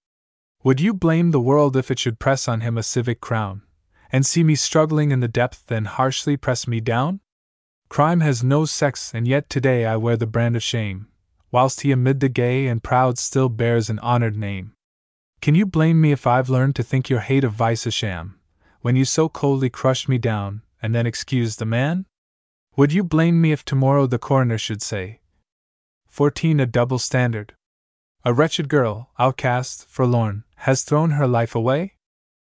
Would 0.65 0.81
you 0.81 0.95
blame 0.95 1.31
the 1.31 1.41
world 1.41 1.77
if 1.77 1.91
it 1.91 1.99
should 1.99 2.19
press 2.19 2.49
on 2.49 2.63
him 2.63 2.77
a 2.77 2.83
civic 2.83 3.21
crown, 3.21 3.63
and 4.11 4.27
see 4.27 4.43
me 4.43 4.55
struggling 4.55 5.11
in 5.11 5.21
the 5.21 5.29
depth 5.29 5.71
and 5.71 5.87
harshly 5.87 6.37
press 6.37 6.67
me 6.67 6.81
down? 6.81 7.21
Crime 7.89 8.21
has 8.21 8.43
no 8.43 8.65
sex, 8.65 9.15
and 9.15 9.29
yet 9.29 9.49
today 9.49 9.87
I 9.87 9.97
wear 9.97 10.17
the 10.17 10.27
brand 10.27 10.57
of 10.57 10.63
shame, 10.63 11.09
whilst 11.51 11.83
he 11.83 11.93
amid 11.93 12.21
the 12.21 12.29
gay 12.29 12.67
and 12.67 12.83
proud 12.83 13.19
still 13.19 13.49
bears 13.49 13.89
an 13.89 13.99
honored 14.01 14.37
name. 14.37 14.73
Can 15.41 15.55
you 15.55 15.67
blame 15.67 16.01
me 16.01 16.13
if 16.13 16.27
I've 16.27 16.49
learned 16.49 16.77
to 16.77 16.83
think 16.83 17.09
your 17.09 17.21
hate 17.21 17.45
of 17.45 17.53
vice 17.53 17.87
a 17.87 17.91
sham, 17.91 18.39
when 18.81 18.97
you 18.97 19.05
so 19.05 19.29
coldly 19.29 19.71
crushed 19.71 20.09
me 20.09 20.19
down, 20.19 20.63
and 20.83 20.95
then 20.95 21.07
excused 21.07 21.59
the 21.59 21.67
man? 21.67 22.07
Would 22.77 22.93
you 22.93 23.05
blame 23.05 23.41
me 23.41 23.53
if 23.53 23.65
tomorrow 23.65 24.07
the 24.07 24.19
coroner 24.19 24.59
should 24.59 24.83
say, 24.83 25.21
14. 26.09 26.61
A 26.61 26.67
double 26.67 26.99
standard. 26.99 27.55
A 28.25 28.33
wretched 28.33 28.69
girl, 28.69 29.11
outcast, 29.19 29.87
forlorn, 29.87 30.45
has 30.57 30.83
thrown 30.83 31.11
her 31.13 31.27
life 31.27 31.55
away? 31.55 31.95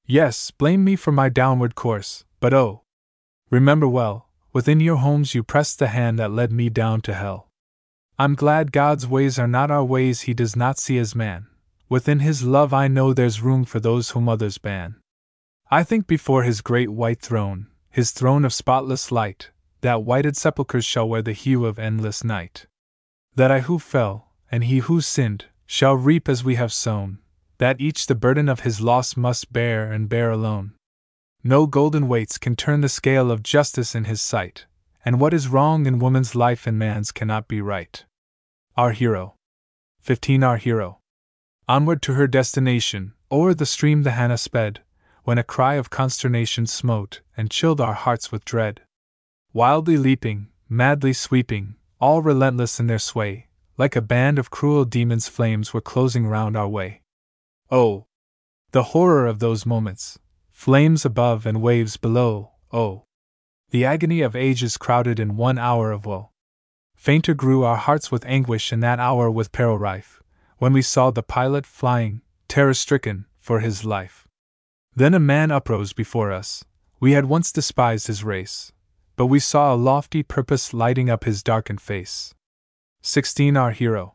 Yes, 0.07 0.51
blame 0.51 0.83
me 0.83 0.97
for 0.97 1.13
my 1.13 1.29
downward 1.29 1.75
course, 1.75 2.25
but 2.41 2.55
oh! 2.55 2.83
Remember 3.51 3.87
well, 3.87 4.31
Within 4.53 4.81
your 4.81 4.97
homes 4.97 5.33
you 5.33 5.45
pressed 5.45 5.79
the 5.79 5.89
hand 5.89 6.19
that 6.19 6.33
led 6.33 6.51
me 6.51 6.69
down 6.69 7.01
to 7.03 7.15
hell. 7.15 7.50
I'm 8.21 8.35
glad 8.35 8.71
God's 8.71 9.07
ways 9.07 9.39
are 9.39 9.49
not 9.49 9.71
our 9.71 9.83
ways, 9.83 10.21
He 10.21 10.35
does 10.35 10.55
not 10.55 10.79
see 10.79 10.99
as 10.99 11.15
man. 11.15 11.47
Within 11.89 12.19
His 12.19 12.43
love 12.43 12.75
I 12.75 12.87
know 12.87 13.15
there's 13.15 13.41
room 13.41 13.65
for 13.65 13.81
those 13.81 14.11
whom 14.11 14.29
others 14.29 14.59
ban. 14.59 14.97
I 15.71 15.85
think 15.85 16.07
before 16.07 16.43
His 16.43 16.61
great 16.61 16.91
white 16.91 17.23
throne, 17.23 17.69
His 17.89 18.11
throne 18.11 18.45
of 18.45 18.53
spotless 18.53 19.11
light, 19.11 19.49
that 19.81 20.03
whited 20.03 20.37
sepulchres 20.37 20.85
shall 20.85 21.09
wear 21.09 21.23
the 21.23 21.33
hue 21.33 21.65
of 21.65 21.79
endless 21.79 22.23
night. 22.23 22.67
That 23.37 23.51
I 23.51 23.61
who 23.61 23.79
fell, 23.79 24.29
and 24.53 24.65
he 24.65 24.81
who 24.81 25.01
sinned, 25.01 25.47
shall 25.65 25.97
reap 25.97 26.29
as 26.29 26.45
we 26.45 26.57
have 26.57 26.75
sown, 26.75 27.21
that 27.57 27.81
each 27.81 28.07
the 28.07 28.15
burden 28.15 28.51
of 28.51 28.61
his 28.61 28.83
loss 28.83 29.17
must 29.17 29.51
bear 29.51 29.91
and 29.91 30.11
bear 30.11 30.31
alone. 30.31 30.75
No 31.43 31.67
golden 31.67 32.07
weights 32.07 32.37
can 32.37 32.55
turn 32.55 32.83
the 32.83 32.91
scale 32.91 33.31
of 33.31 33.43
justice 33.43 33.95
in 33.95 34.05
his 34.05 34.21
sight, 34.21 34.67
and 35.07 35.19
what 35.19 35.33
is 35.33 35.49
wrong 35.49 35.87
in 35.87 35.99
woman's 35.99 36.35
life 36.35 36.67
and 36.67 36.79
man's 36.79 37.13
cannot 37.13 37.49
be 37.49 37.63
right. 37.63 38.05
Our 38.77 38.93
hero. 38.93 39.37
15. 40.01 40.43
Our 40.43 40.57
hero. 40.57 41.01
Onward 41.69 42.03
to 42.03 42.15
her 42.15 42.27
destination, 42.27 43.13
o'er 43.31 43.55
the 43.55 43.67
stream 43.67 44.03
the 44.03 44.13
Hannah 44.13 44.39
sped, 44.39 44.81
when 45.25 45.39
a 45.39 45.45
cry 45.45 45.75
of 45.75 45.91
consternation 45.91 46.67
smote 46.67 47.21
and 47.37 47.51
chilled 47.51 47.81
our 47.81 47.95
hearts 47.95 48.33
with 48.33 48.45
dread. 48.45 48.81
Wildly 49.53 49.97
leaping, 49.97 50.49
madly 50.69 51.13
sweeping, 51.13 51.77
all 52.01 52.23
relentless 52.23 52.81
in 52.81 52.87
their 52.87 52.99
sway, 52.99 53.49
like 53.77 53.97
a 53.97 54.01
band 54.03 54.39
of 54.39 54.51
cruel 54.51 54.85
demons, 54.85 55.29
flames 55.29 55.75
were 55.75 55.81
closing 55.81 56.27
round 56.27 56.57
our 56.57 56.69
way. 56.69 57.03
Oh! 57.71 58.07
The 58.73 58.95
horror 58.95 59.27
of 59.27 59.41
those 59.41 59.67
moments, 59.67 60.19
Flames 60.61 61.07
above 61.07 61.47
and 61.47 61.63
waves 61.63 61.97
below, 61.97 62.51
oh! 62.71 63.07
The 63.71 63.87
agony 63.87 64.21
of 64.21 64.37
ages 64.37 64.77
crowded 64.77 65.19
in 65.19 65.39
one 65.39 65.57
hour 65.57 65.91
of 65.91 66.05
woe. 66.05 66.30
Fainter 67.01 67.33
grew 67.33 67.65
our 67.65 67.79
hearts 67.79 68.13
with 68.13 68.27
anguish 68.27 68.75
in 68.75 68.81
that 68.81 69.01
hour 69.01 69.31
with 69.31 69.53
peril 69.53 69.79
rife, 69.79 70.23
when 70.59 70.75
we 70.75 70.83
saw 70.83 71.11
the 71.11 71.23
pilot 71.23 71.65
flying, 71.65 72.21
terror 72.47 72.75
stricken, 72.75 73.25
for 73.39 73.61
his 73.61 73.87
life. 73.87 74.29
Then 74.95 75.15
a 75.15 75.19
man 75.19 75.51
uprose 75.51 75.95
before 75.95 76.31
us. 76.31 76.63
We 77.01 77.13
had 77.13 77.25
once 77.25 77.53
despised 77.53 78.07
his 78.07 78.23
race, 78.23 78.71
but 79.17 79.29
we 79.29 79.39
saw 79.39 79.73
a 79.73 79.81
lofty 79.81 80.23
purpose 80.23 80.75
lighting 80.75 81.09
up 81.09 81.25
his 81.25 81.43
darkened 81.43 81.81
face. 81.81 82.35
16. 83.01 83.57
Our 83.57 83.71
hero. 83.71 84.15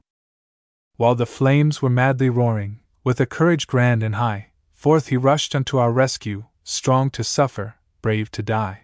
While 0.95 1.16
the 1.16 1.26
flames 1.26 1.82
were 1.82 1.90
madly 1.90 2.30
roaring, 2.30 2.82
with 3.03 3.20
a 3.20 3.26
courage 3.26 3.66
grand 3.66 4.03
and 4.03 4.14
high, 4.14 4.52
forth 4.74 5.07
he 5.07 5.18
rushed 5.18 5.56
unto 5.56 5.80
our 5.80 5.91
rescue, 5.91 6.45
strong 6.64 7.10
to 7.10 7.24
suffer, 7.24 7.78
brave 8.03 8.30
to 8.30 8.44
die. 8.44 8.84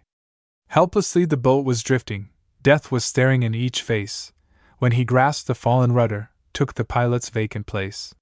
Helplessly 0.69 1.23
the 1.23 1.37
boat 1.37 1.63
was 1.63 1.83
drifting, 1.83 2.29
death 2.63 2.91
was 2.91 3.03
staring 3.03 3.43
in 3.43 3.55
each 3.55 3.81
face, 3.81 4.31
when 4.77 4.93
he 4.93 5.05
grasped 5.05 5.47
the 5.47 5.55
fallen 5.55 5.91
rudder, 5.91 6.29
took 6.53 6.75
the 6.75 6.85
pilot's 6.85 7.29
vacant 7.29 7.65
place. 7.65 8.13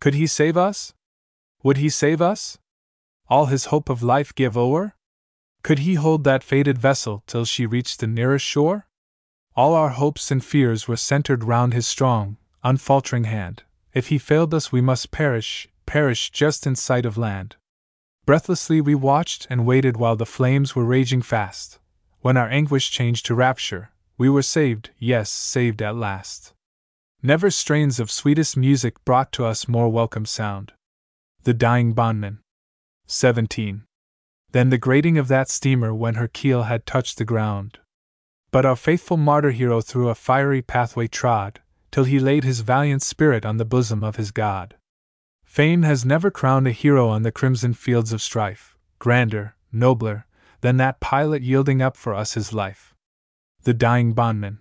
Could 0.00 0.14
he 0.14 0.26
save 0.26 0.56
us? 0.56 0.94
Would 1.62 1.78
he 1.78 1.88
save 1.88 2.20
us? 2.22 2.58
All 3.28 3.46
his 3.46 3.66
hope 3.66 3.88
of 3.88 4.02
life 4.02 4.34
give 4.34 4.56
o'er? 4.56 4.94
Could 5.62 5.80
he 5.80 5.94
hold 5.94 6.24
that 6.24 6.44
fated 6.44 6.78
vessel 6.78 7.22
till 7.26 7.44
she 7.44 7.66
reached 7.66 7.98
the 7.98 8.06
nearest 8.06 8.44
shore? 8.44 8.86
All 9.56 9.74
our 9.74 9.88
hopes 9.88 10.30
and 10.30 10.44
fears 10.44 10.86
were 10.86 10.96
centered 10.96 11.42
round 11.42 11.72
his 11.72 11.86
strong, 11.88 12.36
unfaltering 12.62 13.24
hand. 13.24 13.64
If 13.94 14.08
he 14.08 14.18
failed 14.18 14.52
us, 14.52 14.70
we 14.70 14.80
must 14.80 15.10
perish, 15.10 15.68
perish 15.86 16.30
just 16.30 16.66
in 16.66 16.76
sight 16.76 17.06
of 17.06 17.16
land. 17.16 17.56
Breathlessly 18.26 18.80
we 18.80 18.94
watched 18.94 19.46
and 19.48 19.66
waited 19.66 19.96
while 19.96 20.16
the 20.16 20.26
flames 20.26 20.76
were 20.76 20.84
raging 20.84 21.22
fast. 21.22 21.78
When 22.26 22.36
our 22.36 22.48
anguish 22.48 22.90
changed 22.90 23.24
to 23.26 23.36
rapture, 23.36 23.92
we 24.18 24.28
were 24.28 24.42
saved, 24.42 24.90
yes, 24.98 25.30
saved 25.30 25.80
at 25.80 25.94
last. 25.94 26.54
Never 27.22 27.52
strains 27.52 28.00
of 28.00 28.10
sweetest 28.10 28.56
music 28.56 29.04
brought 29.04 29.30
to 29.34 29.44
us 29.44 29.68
more 29.68 29.88
welcome 29.88 30.26
sound. 30.26 30.72
The 31.44 31.54
Dying 31.54 31.92
Bondman. 31.92 32.40
17. 33.06 33.84
Then 34.50 34.70
the 34.70 34.76
grating 34.76 35.18
of 35.18 35.28
that 35.28 35.48
steamer 35.48 35.94
when 35.94 36.16
her 36.16 36.26
keel 36.26 36.64
had 36.64 36.84
touched 36.84 37.16
the 37.16 37.24
ground. 37.24 37.78
But 38.50 38.66
our 38.66 38.74
faithful 38.74 39.16
martyr 39.16 39.52
hero 39.52 39.80
through 39.80 40.08
a 40.08 40.16
fiery 40.16 40.62
pathway 40.62 41.06
trod, 41.06 41.60
till 41.92 42.02
he 42.02 42.18
laid 42.18 42.42
his 42.42 42.58
valiant 42.58 43.02
spirit 43.02 43.46
on 43.46 43.58
the 43.58 43.64
bosom 43.64 44.02
of 44.02 44.16
his 44.16 44.32
God. 44.32 44.74
Fame 45.44 45.84
has 45.84 46.04
never 46.04 46.32
crowned 46.32 46.66
a 46.66 46.72
hero 46.72 47.08
on 47.08 47.22
the 47.22 47.30
crimson 47.30 47.72
fields 47.72 48.12
of 48.12 48.20
strife, 48.20 48.76
grander, 48.98 49.54
nobler, 49.70 50.26
than 50.60 50.76
that 50.76 51.00
pilot 51.00 51.42
yielding 51.42 51.82
up 51.82 51.96
for 51.96 52.14
us 52.14 52.34
his 52.34 52.52
life. 52.52 52.94
The 53.62 53.74
dying 53.74 54.12
bondman. 54.12 54.60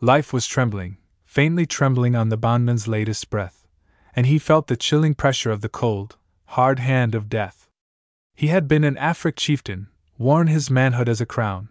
Life 0.00 0.32
was 0.32 0.46
trembling, 0.46 0.98
faintly 1.24 1.66
trembling 1.66 2.14
on 2.14 2.28
the 2.28 2.36
bondman's 2.36 2.88
latest 2.88 3.30
breath, 3.30 3.66
and 4.14 4.26
he 4.26 4.38
felt 4.38 4.66
the 4.66 4.76
chilling 4.76 5.14
pressure 5.14 5.50
of 5.50 5.60
the 5.60 5.68
cold, 5.68 6.16
hard 6.46 6.78
hand 6.78 7.14
of 7.14 7.28
death. 7.28 7.68
He 8.34 8.46
had 8.46 8.68
been 8.68 8.84
an 8.84 8.96
Afric 8.96 9.36
chieftain, 9.36 9.88
worn 10.16 10.46
his 10.46 10.70
manhood 10.70 11.08
as 11.08 11.20
a 11.20 11.26
crown, 11.26 11.68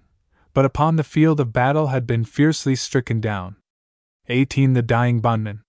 but 0.54 0.66
upon 0.66 0.96
the 0.96 1.04
field 1.04 1.40
of 1.40 1.54
battle 1.54 1.88
had 1.88 2.06
been 2.06 2.26
fiercely 2.26 2.76
stricken 2.76 3.20
down. 3.22 3.56
18. 4.30 4.74
The 4.74 4.82
dying 4.82 5.22
bondman. 5.22 5.64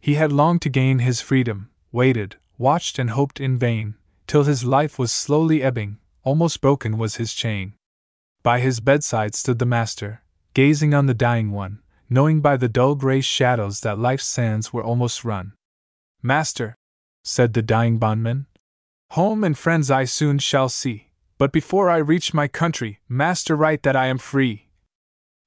He 0.00 0.14
had 0.14 0.32
longed 0.32 0.62
to 0.62 0.70
gain 0.70 1.00
his 1.00 1.20
freedom, 1.20 1.70
waited, 1.92 2.36
watched, 2.56 2.98
and 2.98 3.10
hoped 3.10 3.40
in 3.40 3.58
vain, 3.58 3.96
till 4.26 4.44
his 4.44 4.64
life 4.64 4.98
was 4.98 5.12
slowly 5.12 5.62
ebbing, 5.62 5.98
almost 6.22 6.60
broken 6.60 6.98
was 6.98 7.16
his 7.16 7.34
chain. 7.34 7.74
By 8.42 8.60
his 8.60 8.80
bedside 8.80 9.34
stood 9.34 9.58
the 9.58 9.66
master, 9.66 10.22
gazing 10.54 10.94
on 10.94 11.06
the 11.06 11.14
dying 11.14 11.52
one, 11.52 11.80
knowing 12.08 12.40
by 12.40 12.56
the 12.56 12.68
dull 12.68 12.94
gray 12.94 13.20
shadows 13.20 13.80
that 13.80 13.98
life's 13.98 14.26
sands 14.26 14.72
were 14.72 14.82
almost 14.82 15.24
run. 15.24 15.52
Master, 16.22 16.74
said 17.22 17.52
the 17.52 17.62
dying 17.62 17.98
bondman, 17.98 18.46
home 19.10 19.44
and 19.44 19.56
friends 19.56 19.90
I 19.90 20.04
soon 20.04 20.38
shall 20.38 20.68
see, 20.68 21.10
but 21.38 21.52
before 21.52 21.88
I 21.88 21.96
reach 21.96 22.34
my 22.34 22.48
country, 22.48 23.00
master, 23.08 23.56
write 23.56 23.82
that 23.82 23.96
I 23.96 24.06
am 24.06 24.18
free. 24.18 24.68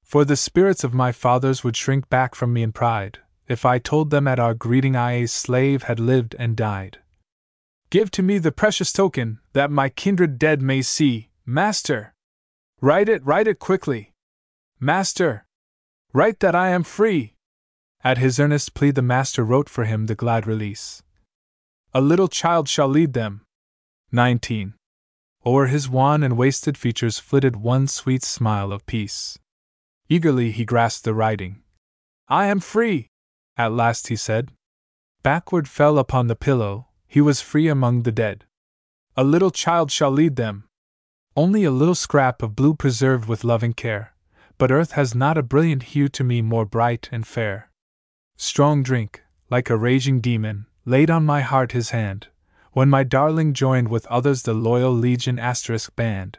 For 0.02 0.24
the 0.24 0.36
spirits 0.36 0.84
of 0.84 0.94
my 0.94 1.12
fathers 1.12 1.64
would 1.64 1.76
shrink 1.76 2.08
back 2.08 2.34
from 2.34 2.52
me 2.52 2.62
in 2.62 2.72
pride, 2.72 3.18
if 3.48 3.64
I 3.64 3.78
told 3.78 4.10
them 4.10 4.26
at 4.26 4.38
our 4.38 4.54
greeting 4.54 4.96
I 4.96 5.12
a 5.12 5.28
slave 5.28 5.84
had 5.84 6.00
lived 6.00 6.34
and 6.38 6.56
died. 6.56 6.98
Give 7.90 8.10
to 8.12 8.22
me 8.22 8.38
the 8.38 8.52
precious 8.52 8.92
token, 8.92 9.40
that 9.52 9.70
my 9.70 9.88
kindred 9.88 10.38
dead 10.38 10.60
may 10.62 10.82
see, 10.82 11.30
Master! 11.46 12.14
Write 12.80 13.08
it, 13.08 13.24
write 13.24 13.46
it 13.46 13.58
quickly! 13.58 14.14
Master! 14.80 15.46
Write 16.12 16.40
that 16.40 16.54
I 16.54 16.70
am 16.70 16.82
free! 16.82 17.34
At 18.02 18.18
his 18.18 18.40
earnest 18.40 18.74
plea, 18.74 18.90
the 18.90 19.02
master 19.02 19.44
wrote 19.44 19.68
for 19.68 19.84
him 19.84 20.06
the 20.06 20.14
glad 20.14 20.46
release. 20.46 21.02
A 21.92 22.00
little 22.00 22.28
child 22.28 22.68
shall 22.68 22.88
lead 22.88 23.12
them. 23.12 23.46
19. 24.12 24.74
O'er 25.46 25.66
his 25.66 25.88
wan 25.88 26.22
and 26.22 26.36
wasted 26.36 26.78
features 26.78 27.18
flitted 27.18 27.56
one 27.56 27.86
sweet 27.86 28.22
smile 28.22 28.72
of 28.72 28.86
peace. 28.86 29.38
Eagerly 30.08 30.50
he 30.50 30.64
grasped 30.64 31.04
the 31.04 31.14
writing. 31.14 31.62
I 32.28 32.46
am 32.46 32.60
free! 32.60 33.08
At 33.56 33.72
last 33.72 34.08
he 34.08 34.16
said. 34.16 34.52
Backward 35.22 35.68
fell 35.68 35.98
upon 35.98 36.26
the 36.26 36.36
pillow, 36.36 36.88
he 37.14 37.20
was 37.20 37.40
free 37.40 37.68
among 37.68 38.02
the 38.02 38.10
dead. 38.10 38.44
A 39.16 39.22
little 39.22 39.52
child 39.52 39.92
shall 39.92 40.10
lead 40.10 40.34
them. 40.34 40.64
Only 41.36 41.62
a 41.62 41.70
little 41.70 41.94
scrap 41.94 42.42
of 42.42 42.56
blue 42.56 42.74
preserved 42.74 43.28
with 43.28 43.44
loving 43.44 43.72
care, 43.72 44.16
but 44.58 44.72
earth 44.72 44.90
has 44.98 45.14
not 45.14 45.38
a 45.38 45.42
brilliant 45.44 45.84
hue 45.94 46.08
to 46.08 46.24
me 46.24 46.42
more 46.42 46.66
bright 46.66 47.08
and 47.12 47.24
fair. 47.24 47.70
Strong 48.36 48.82
drink, 48.82 49.22
like 49.48 49.70
a 49.70 49.76
raging 49.76 50.20
demon, 50.20 50.66
laid 50.84 51.08
on 51.08 51.24
my 51.24 51.40
heart 51.40 51.70
his 51.70 51.90
hand, 51.90 52.26
when 52.72 52.90
my 52.90 53.04
darling 53.04 53.54
joined 53.54 53.86
with 53.86 54.08
others 54.08 54.42
the 54.42 54.52
loyal 54.52 54.92
legion 54.92 55.38
asterisk 55.38 55.94
band. 55.94 56.38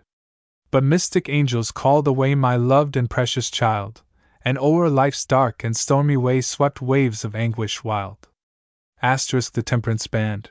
But 0.71 0.83
mystic 0.83 1.29
angels 1.29 1.71
called 1.71 2.05
away 2.05 2.35
my 2.35 2.57
loved 2.57 2.97
and 2.97 3.09
precious 3.09 3.49
child, 3.49 4.01
and 4.43 4.57
o'er 4.57 4.89
life's 4.89 5.25
dark 5.25 5.63
and 5.63 5.73
stormy 5.77 6.17
way 6.17 6.41
swept 6.41 6.81
waves 6.81 7.23
of 7.23 7.33
anguish 7.33 7.81
wild. 7.81 8.27
Asterisk 9.01 9.53
the 9.53 9.63
temperance 9.63 10.07
band. 10.07 10.49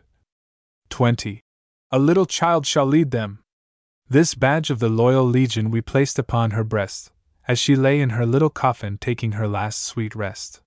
20. 0.95 1.43
A 1.91 1.99
little 1.99 2.25
child 2.25 2.65
shall 2.65 2.87
lead 2.87 3.11
them. 3.11 3.41
This 4.09 4.37
badge 4.37 4.71
of 4.71 4.79
the 4.79 4.89
loyal 4.89 5.27
legion 5.27 5.73
we 5.73 5.81
placed 5.81 6.21
upon 6.21 6.53
her 6.53 6.63
breast, 6.63 7.11
as 7.49 7.59
she 7.59 7.75
lay 7.75 8.01
in 8.01 8.11
her 8.11 8.25
little 8.25 8.49
coffin 8.49 8.97
taking 8.99 9.33
her 9.33 9.49
last 9.49 9.83
sweet 9.83 10.15
rest. 10.15 10.61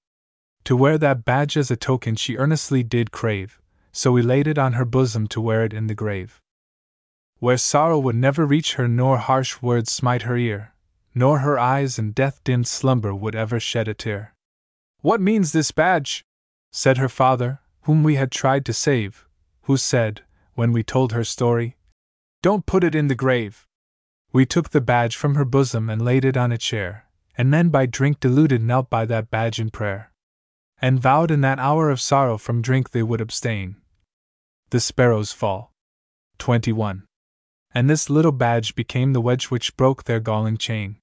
To 0.66 0.76
wear 0.76 0.98
that 0.98 1.24
badge 1.24 1.56
as 1.56 1.72
a 1.72 1.78
token 1.78 2.18
she 2.18 2.36
earnestly 2.36 2.84
did 2.84 3.12
crave, 3.12 3.62
so 3.94 4.12
we 4.12 4.22
laid 4.22 4.48
it 4.48 4.58
on 4.58 4.74
her 4.74 4.84
bosom 4.84 5.28
to 5.28 5.40
wear 5.40 5.64
it 5.64 5.72
in 5.72 5.88
the 5.88 5.96
grave 5.96 6.42
where 7.40 7.58
sorrow 7.58 8.00
would 8.00 8.16
never 8.16 8.46
reach 8.46 8.74
her, 8.74 8.88
nor 8.88 9.20
harsh 9.20 9.62
words 9.62 9.92
smite 9.92 10.24
her 10.24 10.36
ear, 10.36 10.74
nor 11.14 11.40
her 11.40 11.58
eyes 11.58 12.00
in 12.00 12.12
death 12.12 12.44
dimmed 12.44 12.68
slumber 12.68 13.14
would 13.14 13.36
ever 13.36 13.60
shed 13.60 13.88
a 13.88 13.94
tear. 13.94 14.34
What 15.02 15.22
means 15.22 15.52
this 15.52 15.72
badge? 15.72 16.26
said 16.72 16.98
her 16.98 17.08
father, 17.10 17.62
whom 17.84 18.04
we 18.04 18.16
had 18.16 18.32
tried 18.32 18.66
to 18.66 18.74
save, 18.74 19.27
who 19.68 19.78
said, 19.78 20.24
when 20.56 20.72
we 20.72 20.84
told 20.84 21.14
her 21.14 21.24
story, 21.24 21.78
Don't 22.42 22.66
put 22.66 22.84
it 22.84 22.96
in 22.96 23.08
the 23.08 23.16
grave. 23.16 23.66
We 24.34 24.46
took 24.46 24.72
the 24.72 24.82
badge 24.82 25.16
from 25.16 25.36
her 25.36 25.46
bosom 25.46 25.90
and 25.90 26.02
laid 26.02 26.26
it 26.26 26.36
on 26.36 26.52
a 26.52 26.58
chair, 26.58 27.06
and 27.38 27.52
men 27.52 27.70
by 27.70 27.86
drink 27.86 28.20
deluded 28.20 28.62
knelt 28.62 28.90
by 28.90 29.06
that 29.06 29.30
badge 29.30 29.60
in 29.60 29.70
prayer, 29.70 30.12
and 30.82 31.00
vowed 31.00 31.32
in 31.32 31.42
that 31.42 31.60
hour 31.60 31.90
of 31.90 32.02
sorrow 32.02 32.38
from 32.38 32.62
drink 32.62 32.90
they 32.90 33.04
would 33.04 33.22
abstain. 33.22 33.78
The 34.72 34.80
Sparrows 34.80 35.32
Fall. 35.32 35.72
21 36.40 37.08
and 37.78 37.88
this 37.88 38.10
little 38.10 38.32
badge 38.32 38.74
became 38.74 39.14
the 39.14 39.22
wedge 39.22 39.46
which 39.46 39.78
broke 39.78 40.06
their 40.06 40.20
galling 40.20 40.58
chain, 40.58 40.96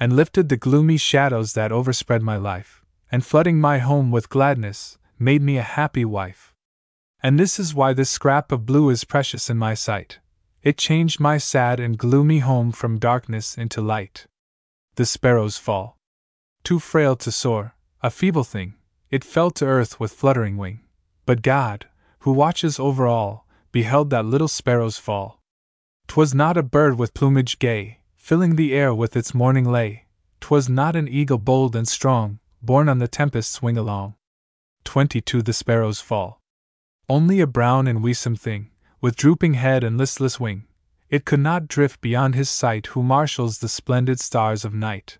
and 0.00 0.16
lifted 0.16 0.48
the 0.48 0.56
gloomy 0.56 0.96
shadows 0.96 1.52
that 1.52 1.70
overspread 1.70 2.20
my 2.20 2.36
life, 2.36 2.84
and 3.12 3.24
flooding 3.24 3.60
my 3.60 3.78
home 3.78 4.10
with 4.10 4.28
gladness, 4.28 4.98
made 5.20 5.40
me 5.40 5.56
a 5.56 5.62
happy 5.62 6.04
wife. 6.04 6.49
And 7.22 7.38
this 7.38 7.58
is 7.58 7.74
why 7.74 7.92
this 7.92 8.10
scrap 8.10 8.50
of 8.50 8.66
blue 8.66 8.90
is 8.90 9.04
precious 9.04 9.50
in 9.50 9.58
my 9.58 9.74
sight. 9.74 10.20
It 10.62 10.78
changed 10.78 11.20
my 11.20 11.38
sad 11.38 11.80
and 11.80 11.98
gloomy 11.98 12.38
home 12.38 12.72
from 12.72 12.98
darkness 12.98 13.56
into 13.56 13.80
light. 13.80 14.26
The 14.96 15.06
sparrows 15.06 15.56
fall. 15.56 15.96
Too 16.64 16.78
frail 16.78 17.16
to 17.16 17.32
soar, 17.32 17.74
a 18.02 18.10
feeble 18.10 18.44
thing, 18.44 18.74
it 19.10 19.24
fell 19.24 19.50
to 19.52 19.66
earth 19.66 19.98
with 19.98 20.12
fluttering 20.12 20.56
wing. 20.56 20.80
But 21.26 21.42
God, 21.42 21.86
who 22.20 22.32
watches 22.32 22.78
over 22.78 23.06
all, 23.06 23.46
beheld 23.72 24.10
that 24.10 24.26
little 24.26 24.48
sparrow's 24.48 24.98
fall 24.98 25.40
'Twas 26.10 26.34
not 26.34 26.56
a 26.56 26.62
bird 26.64 26.98
with 26.98 27.14
plumage 27.14 27.60
gay, 27.60 28.00
filling 28.16 28.56
the 28.56 28.74
air 28.74 28.92
with 28.92 29.16
its 29.16 29.32
morning 29.32 29.64
lay. 29.64 30.06
'Twas 30.40 30.68
not 30.68 30.96
an 30.96 31.06
eagle 31.06 31.38
bold 31.38 31.76
and 31.76 31.86
strong, 31.86 32.40
borne 32.60 32.88
on 32.88 32.98
the 32.98 33.06
tempest's 33.06 33.62
wing 33.62 33.78
along. 33.78 34.16
22 34.82 35.40
The 35.40 35.52
sparrows 35.52 36.00
fall. 36.00 36.39
Only 37.10 37.40
a 37.40 37.46
brown 37.48 37.88
and 37.88 38.04
weesome 38.04 38.38
thing, 38.38 38.70
with 39.00 39.16
drooping 39.16 39.54
head 39.54 39.82
and 39.82 39.98
listless 39.98 40.38
wing. 40.38 40.68
It 41.08 41.24
could 41.24 41.40
not 41.40 41.66
drift 41.66 42.00
beyond 42.00 42.36
his 42.36 42.48
sight 42.48 42.86
who 42.86 43.02
marshals 43.02 43.58
the 43.58 43.68
splendid 43.68 44.20
stars 44.20 44.64
of 44.64 44.74
night. 44.74 45.18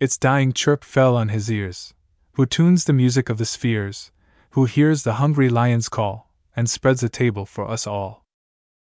Its 0.00 0.18
dying 0.18 0.52
chirp 0.52 0.82
fell 0.82 1.16
on 1.16 1.28
his 1.28 1.48
ears, 1.48 1.94
who 2.32 2.44
tunes 2.44 2.86
the 2.86 2.92
music 2.92 3.28
of 3.28 3.38
the 3.38 3.44
spheres, 3.44 4.10
who 4.50 4.64
hears 4.64 5.04
the 5.04 5.14
hungry 5.22 5.48
lion's 5.48 5.88
call, 5.88 6.34
and 6.56 6.68
spreads 6.68 7.04
a 7.04 7.08
table 7.08 7.46
for 7.46 7.70
us 7.70 7.86
all. 7.86 8.24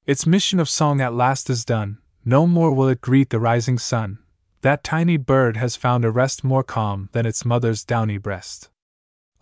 Its 0.06 0.24
mission 0.24 0.60
of 0.60 0.68
song 0.68 1.00
at 1.00 1.12
last 1.12 1.50
is 1.50 1.64
done, 1.64 1.98
no 2.24 2.46
more 2.46 2.72
will 2.72 2.86
it 2.86 3.00
greet 3.00 3.30
the 3.30 3.40
rising 3.40 3.78
sun, 3.78 4.20
that 4.60 4.84
tiny 4.84 5.16
bird 5.16 5.56
has 5.56 5.74
found 5.74 6.04
a 6.04 6.10
rest 6.12 6.44
more 6.44 6.62
calm 6.62 7.08
than 7.10 7.26
its 7.26 7.44
mother's 7.44 7.84
downy 7.84 8.16
breast. 8.16 8.70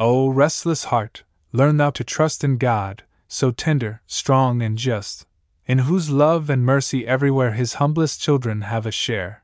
O 0.00 0.30
restless 0.30 0.84
heart, 0.84 1.24
learn 1.56 1.78
thou 1.78 1.88
to 1.88 2.04
trust 2.04 2.44
in 2.44 2.58
God, 2.58 3.02
so 3.28 3.50
tender, 3.50 4.02
strong, 4.06 4.60
and 4.60 4.76
just, 4.76 5.26
in 5.64 5.78
whose 5.80 6.10
love 6.10 6.50
and 6.50 6.66
mercy 6.66 7.06
everywhere 7.06 7.52
his 7.52 7.74
humblest 7.74 8.20
children 8.20 8.60
have 8.60 8.84
a 8.84 8.90
share. 8.90 9.42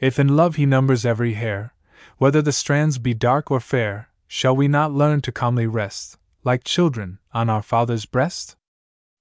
If 0.00 0.18
in 0.18 0.36
love 0.36 0.56
he 0.56 0.64
numbers 0.64 1.04
every 1.04 1.34
hair, 1.34 1.74
whether 2.16 2.40
the 2.40 2.50
strands 2.50 2.96
be 2.98 3.12
dark 3.12 3.50
or 3.50 3.60
fair, 3.60 4.08
shall 4.26 4.56
we 4.56 4.68
not 4.68 4.94
learn 4.94 5.20
to 5.20 5.32
calmly 5.32 5.66
rest, 5.66 6.16
like 6.44 6.64
children, 6.64 7.18
on 7.34 7.50
our 7.50 7.62
Father's 7.62 8.06
breast? 8.06 8.56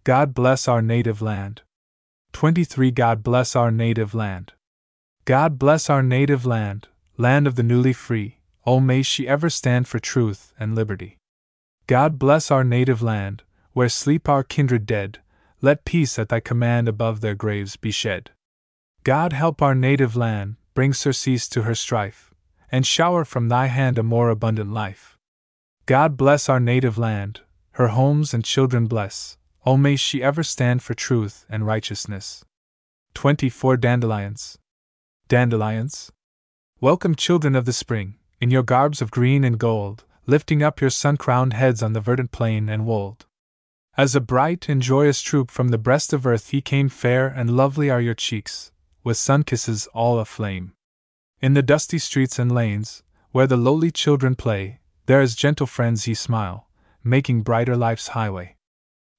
God 0.05 0.33
bless 0.33 0.67
our 0.67 0.81
native 0.81 1.21
land. 1.21 1.61
23 2.31 2.89
God 2.91 3.21
bless 3.21 3.53
our 3.53 3.69
native 3.69 4.15
land. 4.15 4.53
God 5.25 5.59
bless 5.59 5.89
our 5.89 6.01
native 6.01 6.45
land, 6.45 6.87
land 7.17 7.47
of 7.47 7.55
the 7.55 7.63
newly 7.63 7.93
free, 7.93 8.37
oh 8.65 8.79
may 8.79 9.01
she 9.01 9.27
ever 9.27 9.49
stand 9.49 9.89
for 9.89 9.99
truth 9.99 10.53
and 10.57 10.73
liberty. 10.73 11.17
God 11.85 12.17
bless 12.17 12.49
our 12.49 12.63
native 12.63 13.01
land, 13.01 13.43
where 13.73 13.89
sleep 13.89 14.29
our 14.29 14.43
kindred 14.43 14.85
dead, 14.85 15.19
let 15.61 15.83
peace 15.83 16.17
at 16.17 16.29
thy 16.29 16.39
command 16.39 16.87
above 16.87 17.19
their 17.19 17.35
graves 17.35 17.75
be 17.75 17.91
shed. 17.91 18.31
God 19.03 19.33
help 19.33 19.61
our 19.61 19.75
native 19.75 20.15
land, 20.15 20.55
bring 20.73 20.93
surcease 20.93 21.49
to 21.49 21.63
her 21.63 21.75
strife, 21.75 22.33
and 22.71 22.87
shower 22.87 23.25
from 23.25 23.49
thy 23.49 23.67
hand 23.67 23.97
a 23.97 24.03
more 24.03 24.29
abundant 24.29 24.71
life. 24.71 25.17
God 25.85 26.15
bless 26.15 26.47
our 26.47 26.59
native 26.59 26.97
land, 26.97 27.41
her 27.71 27.89
homes 27.89 28.33
and 28.33 28.45
children 28.45 28.87
bless, 28.87 29.37
oh 29.65 29.75
may 29.75 29.97
she 29.97 30.23
ever 30.23 30.43
stand 30.43 30.81
for 30.81 30.93
truth 30.93 31.45
and 31.49 31.65
righteousness. 31.65 32.45
24 33.13 33.75
Dandelions. 33.75 34.57
Dandelions? 35.27 36.11
Welcome, 36.79 37.15
children 37.15 37.55
of 37.55 37.65
the 37.65 37.73
spring, 37.73 38.15
in 38.39 38.51
your 38.51 38.63
garbs 38.63 39.01
of 39.01 39.11
green 39.11 39.43
and 39.43 39.59
gold, 39.59 40.05
lifting 40.25 40.63
up 40.63 40.79
your 40.79 40.89
sun 40.89 41.17
crowned 41.17 41.53
heads 41.53 41.83
on 41.83 41.93
the 41.93 41.99
verdant 41.99 42.31
plain 42.31 42.69
and 42.69 42.85
wold. 42.85 43.25
As 43.95 44.15
a 44.15 44.21
bright 44.21 44.69
and 44.69 44.81
joyous 44.81 45.21
troop 45.21 45.51
from 45.51 45.69
the 45.69 45.77
breast 45.77 46.13
of 46.13 46.25
earth 46.25 46.53
ye 46.53 46.61
came, 46.61 46.89
fair 46.89 47.27
and 47.27 47.55
lovely 47.55 47.89
are 47.89 48.01
your 48.01 48.13
cheeks, 48.13 48.71
with 49.03 49.17
sun 49.17 49.43
kisses 49.43 49.87
all 49.93 50.19
aflame. 50.19 50.73
In 51.41 51.53
the 51.53 51.61
dusty 51.61 51.99
streets 51.99 52.39
and 52.39 52.51
lanes, 52.51 53.03
where 53.31 53.47
the 53.47 53.57
lowly 53.57 53.91
children 53.91 54.35
play, 54.35 54.79
there 55.05 55.21
as 55.21 55.35
gentle 55.35 55.67
friends 55.67 56.07
ye 56.07 56.13
smile, 56.13 56.69
making 57.03 57.41
brighter 57.41 57.75
life's 57.75 58.09
highway. 58.09 58.55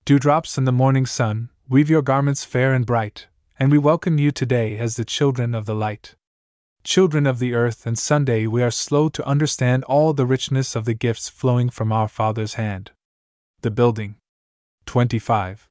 Dewdrops 0.05 0.57
in 0.57 0.65
the 0.65 0.73
morning 0.73 1.07
sun, 1.07 1.51
weave 1.69 1.91
your 1.91 2.03
garments 2.03 2.45
fair 2.45 2.73
and 2.73 2.87
bright, 2.87 3.29
and 3.59 3.71
we 3.71 3.79
welcome 3.79 4.19
you 4.19 4.31
today 4.31 4.79
as 4.79 4.97
the 4.97 5.05
children 5.05 5.55
of 5.55 5.67
the 5.67 5.75
light. 5.75 6.15
Children 6.85 7.27
of 7.27 7.39
the 7.39 7.55
earth 7.55 7.87
and 7.87 7.99
Sunday, 7.99 8.47
we 8.47 8.63
are 8.63 8.71
slow 8.71 9.09
to 9.09 9.27
understand 9.27 9.85
all 9.85 10.13
the 10.13 10.27
richness 10.27 10.77
of 10.77 10.85
the 10.85 10.93
gifts 10.93 11.31
flowing 11.31 11.71
from 11.71 11.91
our 11.91 12.09
Father's 12.09 12.55
hand. 12.55 12.91
The 13.63 13.71
building. 13.71 14.17
25. 14.85 15.67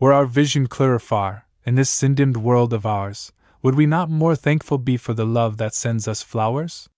Were 0.00 0.14
our 0.14 0.24
vision 0.24 0.68
clearer 0.68 0.98
far, 0.98 1.46
in 1.66 1.74
this 1.74 1.90
sin 1.90 2.14
dimmed 2.14 2.38
world 2.38 2.72
of 2.72 2.86
ours, 2.86 3.30
would 3.60 3.74
we 3.74 3.84
not 3.84 4.08
more 4.08 4.34
thankful 4.34 4.78
be 4.78 4.96
for 4.96 5.12
the 5.12 5.26
love 5.26 5.58
that 5.58 5.74
sends 5.74 6.08
us 6.08 6.22
flowers? 6.22 6.88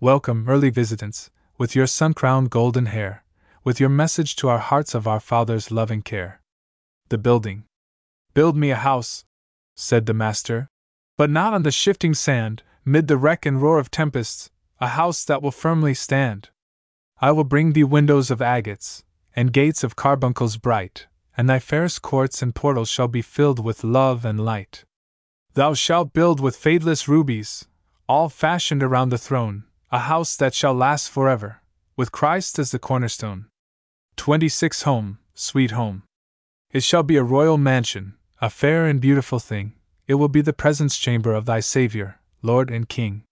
Welcome, 0.00 0.48
early 0.48 0.70
visitants, 0.70 1.30
with 1.58 1.76
your 1.76 1.86
sun 1.86 2.12
crowned 2.12 2.50
golden 2.50 2.86
hair, 2.86 3.22
with 3.62 3.78
your 3.78 3.88
message 3.88 4.34
to 4.34 4.48
our 4.48 4.58
hearts 4.58 4.96
of 4.96 5.06
our 5.06 5.20
Father's 5.20 5.70
loving 5.70 6.02
care. 6.02 6.40
The 7.08 7.18
building. 7.18 7.66
Build 8.34 8.56
me 8.56 8.72
a 8.72 8.76
house, 8.76 9.24
said 9.76 10.06
the 10.06 10.14
master, 10.14 10.70
but 11.18 11.28
not 11.28 11.52
on 11.52 11.64
the 11.64 11.72
shifting 11.72 12.14
sand, 12.14 12.62
mid 12.84 13.08
the 13.08 13.18
wreck 13.18 13.44
and 13.44 13.60
roar 13.60 13.78
of 13.78 13.90
tempests, 13.90 14.50
a 14.80 14.88
house 14.88 15.24
that 15.24 15.42
will 15.42 15.50
firmly 15.50 15.92
stand. 15.92 16.48
I 17.20 17.32
will 17.32 17.44
bring 17.44 17.72
thee 17.72 17.84
windows 17.84 18.30
of 18.30 18.40
agates, 18.40 19.02
and 19.34 19.52
gates 19.52 19.82
of 19.82 19.96
carbuncles 19.96 20.56
bright, 20.56 21.08
and 21.36 21.50
thy 21.50 21.58
fairest 21.58 22.02
courts 22.02 22.40
and 22.40 22.54
portals 22.54 22.88
shall 22.88 23.08
be 23.08 23.20
filled 23.20 23.62
with 23.62 23.82
love 23.82 24.24
and 24.24 24.38
light. 24.38 24.84
Thou 25.54 25.74
shalt 25.74 26.12
build 26.12 26.38
with 26.38 26.56
fadeless 26.56 27.08
rubies, 27.08 27.66
all 28.08 28.28
fashioned 28.28 28.84
around 28.84 29.08
the 29.08 29.18
throne, 29.18 29.64
a 29.90 29.98
house 29.98 30.36
that 30.36 30.54
shall 30.54 30.74
last 30.74 31.10
forever, 31.10 31.62
with 31.96 32.12
Christ 32.12 32.60
as 32.60 32.70
the 32.70 32.78
cornerstone. 32.78 33.46
26 34.16 34.82
Home, 34.82 35.18
sweet 35.34 35.72
home. 35.72 36.04
It 36.70 36.84
shall 36.84 37.02
be 37.02 37.16
a 37.16 37.24
royal 37.24 37.58
mansion, 37.58 38.14
a 38.40 38.48
fair 38.50 38.86
and 38.86 39.00
beautiful 39.00 39.40
thing, 39.40 39.74
it 40.08 40.14
will 40.14 40.28
be 40.28 40.40
the 40.40 40.52
presence 40.54 40.98
chamber 40.98 41.34
of 41.34 41.44
thy 41.44 41.60
Saviour, 41.60 42.18
Lord 42.42 42.70
and 42.70 42.88
King. 42.88 43.24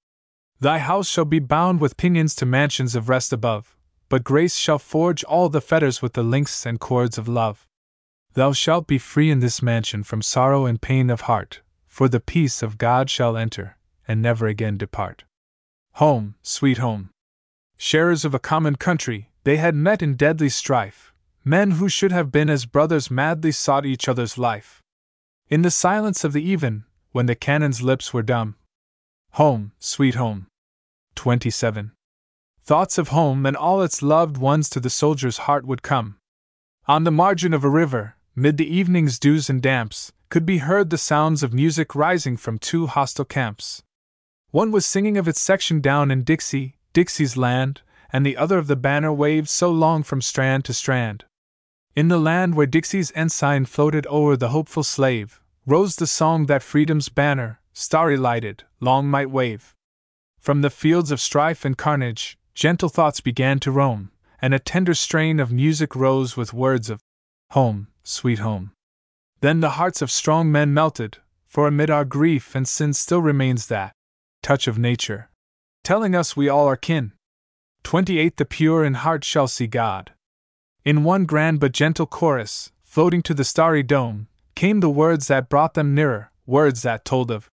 Thy 0.61 0.78
house 0.78 1.09
shall 1.09 1.24
be 1.24 1.39
bound 1.39 1.81
with 1.81 1.97
pinions 1.97 2.35
to 2.36 2.47
mansions 2.47 2.94
of 2.94 3.09
rest 3.09 3.32
above, 3.32 3.77
but 4.09 4.23
grace 4.23 4.57
shall 4.57 4.78
forge 4.78 5.24
all 5.24 5.48
the 5.48 5.61
fetters 5.61 6.01
with 6.01 6.12
the 6.12 6.23
links 6.23 6.65
and 6.65 6.78
cords 6.78 7.19
of 7.19 7.27
love. 7.27 7.66
Thou 8.35 8.53
shalt 8.53 8.86
be 8.86 8.98
free 8.98 9.31
in 9.31 9.40
this 9.40 9.62
mansion 9.62 10.03
from 10.03 10.20
sorrow 10.20 10.66
and 10.66 10.81
pain 10.81 11.09
of 11.09 11.23
heart, 11.23 11.62
for 11.86 12.09
the 12.09 12.20
peace 12.20 12.62
of 12.62 12.78
God 12.78 13.09
shall 13.09 13.36
enter, 13.36 13.78
and 14.07 14.20
never 14.20 14.47
again 14.47 14.77
depart. 14.77 15.24
Home, 15.94 16.35
sweet 16.43 16.78
home. 16.78 17.09
Sharers 17.78 18.24
of 18.24 18.35
a 18.35 18.39
common 18.39 18.77
country, 18.77 19.31
they 19.44 19.57
had 19.57 19.74
met 19.74 20.03
in 20.03 20.15
deadly 20.15 20.51
strife, 20.51 21.15
men 21.43 21.73
who 21.73 21.89
should 21.89 22.12
have 22.12 22.31
been 22.31 22.51
as 22.51 22.66
brothers 22.66 23.11
madly 23.11 23.53
sought 23.53 23.86
each 23.86 24.09
other's 24.09 24.36
life. 24.36 24.82
In 25.48 25.62
the 25.62 25.70
silence 25.70 26.24
of 26.24 26.32
the 26.32 26.43
even, 26.43 26.85
when 27.12 27.27
the 27.27 27.36
cannon's 27.36 27.81
lips 27.81 28.12
were 28.12 28.23
dumb. 28.23 28.56
Home, 29.32 29.70
sweet 29.78 30.16
home. 30.16 30.48
27. 31.14 31.93
Thoughts 32.64 32.98
of 32.98 33.09
home 33.09 33.47
and 33.47 33.56
all 33.56 33.81
its 33.81 34.02
loved 34.02 34.39
ones 34.39 34.68
to 34.70 34.81
the 34.81 34.90
soldier's 34.90 35.39
heart 35.39 35.64
would 35.64 35.82
come. 35.82 36.18
On 36.89 37.05
the 37.05 37.12
margin 37.12 37.55
of 37.55 37.62
a 37.62 37.68
river, 37.68 38.16
mid 38.35 38.56
the 38.56 38.66
evening's 38.66 39.20
dews 39.20 39.48
and 39.48 39.62
damps, 39.62 40.12
could 40.31 40.47
be 40.47 40.59
heard 40.59 40.90
the 40.90 40.98
sounds 40.98 41.44
of 41.44 41.55
music 41.55 41.94
rising 41.94 42.36
from 42.36 42.59
two 42.59 42.89
hostile 42.89 43.24
camps. 43.24 43.85
One 44.51 44.73
was 44.73 44.85
singing 44.85 45.16
of 45.16 45.28
its 45.28 45.40
section 45.40 45.81
down 45.81 46.10
in 46.10 46.24
Dixie, 46.24 46.77
Dixie's 46.93 47.36
land, 47.36 47.82
and 48.12 48.27
the 48.27 48.36
other 48.36 48.59
of 48.59 48.66
the 48.66 48.74
banner 48.74 49.12
waved 49.12 49.48
so 49.48 49.70
long 49.70 50.02
from 50.02 50.20
strand 50.20 50.64
to 50.64 50.74
strand. 50.74 51.24
In 51.97 52.09
the 52.09 52.18
land 52.18 52.55
where 52.55 52.66
Dixie's 52.66 53.10
ensign 53.14 53.64
floated 53.64 54.06
o'er 54.09 54.36
the 54.36 54.51
hopeful 54.51 54.82
slave, 54.82 55.40
rose 55.64 55.97
the 55.97 56.06
song 56.06 56.44
that 56.44 56.62
freedom's 56.62 57.09
banner, 57.09 57.59
starry 57.73 58.18
lighted, 58.18 58.64
long 58.81 59.09
might 59.09 59.31
wave. 59.31 59.74
From 60.39 60.60
the 60.60 60.68
fields 60.68 61.10
of 61.10 61.23
strife 61.23 61.64
and 61.64 61.78
carnage, 61.78 62.36
gentle 62.52 62.90
thoughts 62.90 63.23
began 63.23 63.59
to 63.60 63.70
roam, 63.70 64.10
and 64.43 64.52
a 64.52 64.59
tender 64.59 64.93
strain 64.93 65.40
of 65.40 65.51
music 65.51 65.97
rose 65.97 66.36
with 66.36 66.52
words 66.52 66.90
of 66.90 67.01
Home, 67.52 67.89
sweet 68.02 68.40
home. 68.40 68.73
Then 69.40 69.60
the 69.60 69.70
hearts 69.70 70.02
of 70.02 70.10
strong 70.10 70.52
men 70.52 70.74
melted, 70.74 71.16
for 71.47 71.66
amid 71.66 71.89
our 71.89 72.05
grief 72.05 72.55
and 72.55 72.68
sin 72.68 72.93
still 72.93 73.23
remains 73.23 73.68
that 73.68 73.93
touch 74.43 74.68
of 74.68 74.78
nature, 74.78 75.31
telling 75.82 76.14
us 76.14 76.36
we 76.36 76.47
all 76.47 76.66
are 76.66 76.77
kin. 76.77 77.12
28 77.85 78.36
The 78.36 78.44
pure 78.44 78.85
in 78.85 78.94
heart 78.94 79.24
shall 79.24 79.48
see 79.48 79.66
God. 79.66 80.12
In 80.87 81.03
one 81.03 81.25
grand 81.25 81.59
but 81.59 81.73
gentle 81.73 82.07
chorus, 82.07 82.71
floating 82.85 83.21
to 83.23 83.35
the 83.35 83.43
starry 83.43 83.83
dome, 83.83 84.29
came 84.55 84.79
the 84.79 84.89
words 84.89 85.27
that 85.27 85.49
brought 85.49 85.75
them 85.75 85.97
nearer, 85.97 86.31
words 86.47 86.83
that 86.83 87.05
told 87.05 87.29
of 87.29 87.51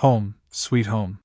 home, 0.00 0.34
sweet 0.50 0.84
home. 0.84 1.18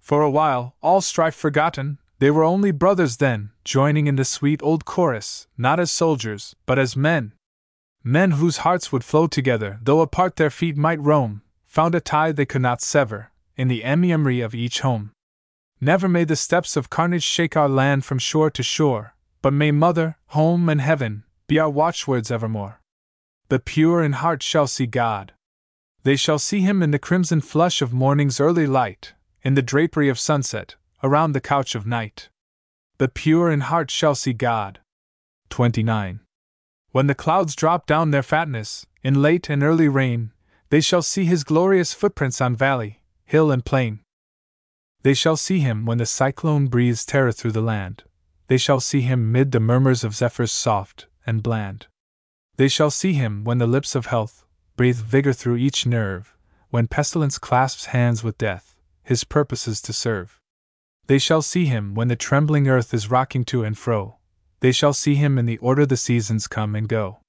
For 0.00 0.22
a 0.22 0.30
while, 0.30 0.74
all 0.82 1.00
strife 1.00 1.36
forgotten, 1.36 1.98
they 2.18 2.32
were 2.32 2.42
only 2.42 2.72
brothers 2.72 3.18
then, 3.18 3.50
joining 3.64 4.08
in 4.08 4.16
the 4.16 4.24
sweet 4.24 4.60
old 4.60 4.84
chorus, 4.84 5.46
not 5.56 5.78
as 5.78 5.92
soldiers, 5.92 6.56
but 6.66 6.80
as 6.80 6.96
men. 6.96 7.32
Men 8.02 8.32
whose 8.32 8.64
hearts 8.66 8.90
would 8.90 9.04
flow 9.04 9.28
together, 9.28 9.78
though 9.80 10.00
apart 10.00 10.34
their 10.34 10.50
feet 10.50 10.76
might 10.76 11.00
roam, 11.00 11.42
found 11.64 11.94
a 11.94 12.00
tie 12.00 12.32
they 12.32 12.44
could 12.44 12.62
not 12.62 12.82
sever, 12.82 13.30
in 13.56 13.68
the 13.68 13.84
emimery 13.84 14.40
of 14.40 14.52
each 14.52 14.80
home. 14.80 15.12
Never 15.80 16.08
may 16.08 16.24
the 16.24 16.34
steps 16.34 16.76
of 16.76 16.90
carnage 16.90 17.22
shake 17.22 17.56
our 17.56 17.68
land 17.68 18.04
from 18.04 18.18
shore 18.18 18.50
to 18.50 18.64
shore, 18.64 19.14
but 19.42 19.52
may 19.52 19.70
mother, 19.70 20.16
home, 20.28 20.68
and 20.68 20.80
heaven 20.80 21.24
be 21.46 21.58
our 21.58 21.70
watchwords 21.70 22.30
evermore. 22.30 22.80
The 23.48 23.58
pure 23.58 24.02
in 24.02 24.12
heart 24.12 24.42
shall 24.42 24.66
see 24.66 24.86
God. 24.86 25.32
They 26.02 26.16
shall 26.16 26.38
see 26.38 26.60
him 26.60 26.82
in 26.82 26.90
the 26.90 26.98
crimson 26.98 27.40
flush 27.40 27.80
of 27.80 27.92
morning's 27.92 28.40
early 28.40 28.66
light, 28.66 29.14
in 29.42 29.54
the 29.54 29.62
drapery 29.62 30.08
of 30.08 30.18
sunset, 30.18 30.76
around 31.02 31.32
the 31.32 31.40
couch 31.40 31.74
of 31.74 31.86
night. 31.86 32.28
The 32.98 33.08
pure 33.08 33.50
in 33.50 33.60
heart 33.60 33.90
shall 33.90 34.14
see 34.14 34.32
God. 34.32 34.80
29. 35.50 36.20
When 36.90 37.06
the 37.06 37.14
clouds 37.14 37.54
drop 37.54 37.86
down 37.86 38.10
their 38.10 38.22
fatness, 38.22 38.86
in 39.02 39.22
late 39.22 39.48
and 39.48 39.62
early 39.62 39.88
rain, 39.88 40.32
they 40.70 40.80
shall 40.80 41.02
see 41.02 41.24
his 41.24 41.44
glorious 41.44 41.94
footprints 41.94 42.40
on 42.40 42.56
valley, 42.56 43.00
hill, 43.24 43.50
and 43.50 43.64
plain. 43.64 44.00
They 45.02 45.14
shall 45.14 45.36
see 45.36 45.60
him 45.60 45.86
when 45.86 45.98
the 45.98 46.06
cyclone 46.06 46.66
breeze 46.66 47.06
teareth 47.06 47.38
through 47.38 47.52
the 47.52 47.62
land. 47.62 48.02
They 48.48 48.58
shall 48.58 48.80
see 48.80 49.02
him 49.02 49.30
mid 49.30 49.52
the 49.52 49.60
murmurs 49.60 50.04
of 50.04 50.14
zephyrs 50.14 50.52
soft 50.52 51.06
and 51.26 51.42
bland. 51.42 51.86
They 52.56 52.68
shall 52.68 52.90
see 52.90 53.12
him 53.12 53.44
when 53.44 53.58
the 53.58 53.66
lips 53.66 53.94
of 53.94 54.06
health 54.06 54.44
breathe 54.76 54.96
vigor 54.96 55.32
through 55.32 55.56
each 55.56 55.86
nerve, 55.86 56.34
when 56.70 56.86
pestilence 56.86 57.38
clasps 57.38 57.86
hands 57.86 58.24
with 58.24 58.38
death, 58.38 58.74
his 59.02 59.24
purposes 59.24 59.80
to 59.82 59.92
serve. 59.92 60.40
They 61.06 61.18
shall 61.18 61.42
see 61.42 61.66
him 61.66 61.94
when 61.94 62.08
the 62.08 62.16
trembling 62.16 62.68
earth 62.68 62.92
is 62.94 63.10
rocking 63.10 63.44
to 63.46 63.64
and 63.64 63.76
fro. 63.76 64.16
They 64.60 64.72
shall 64.72 64.92
see 64.92 65.14
him 65.14 65.38
in 65.38 65.46
the 65.46 65.58
order 65.58 65.86
the 65.86 65.96
seasons 65.96 66.46
come 66.46 66.74
and 66.74 66.88
go. 66.88 67.20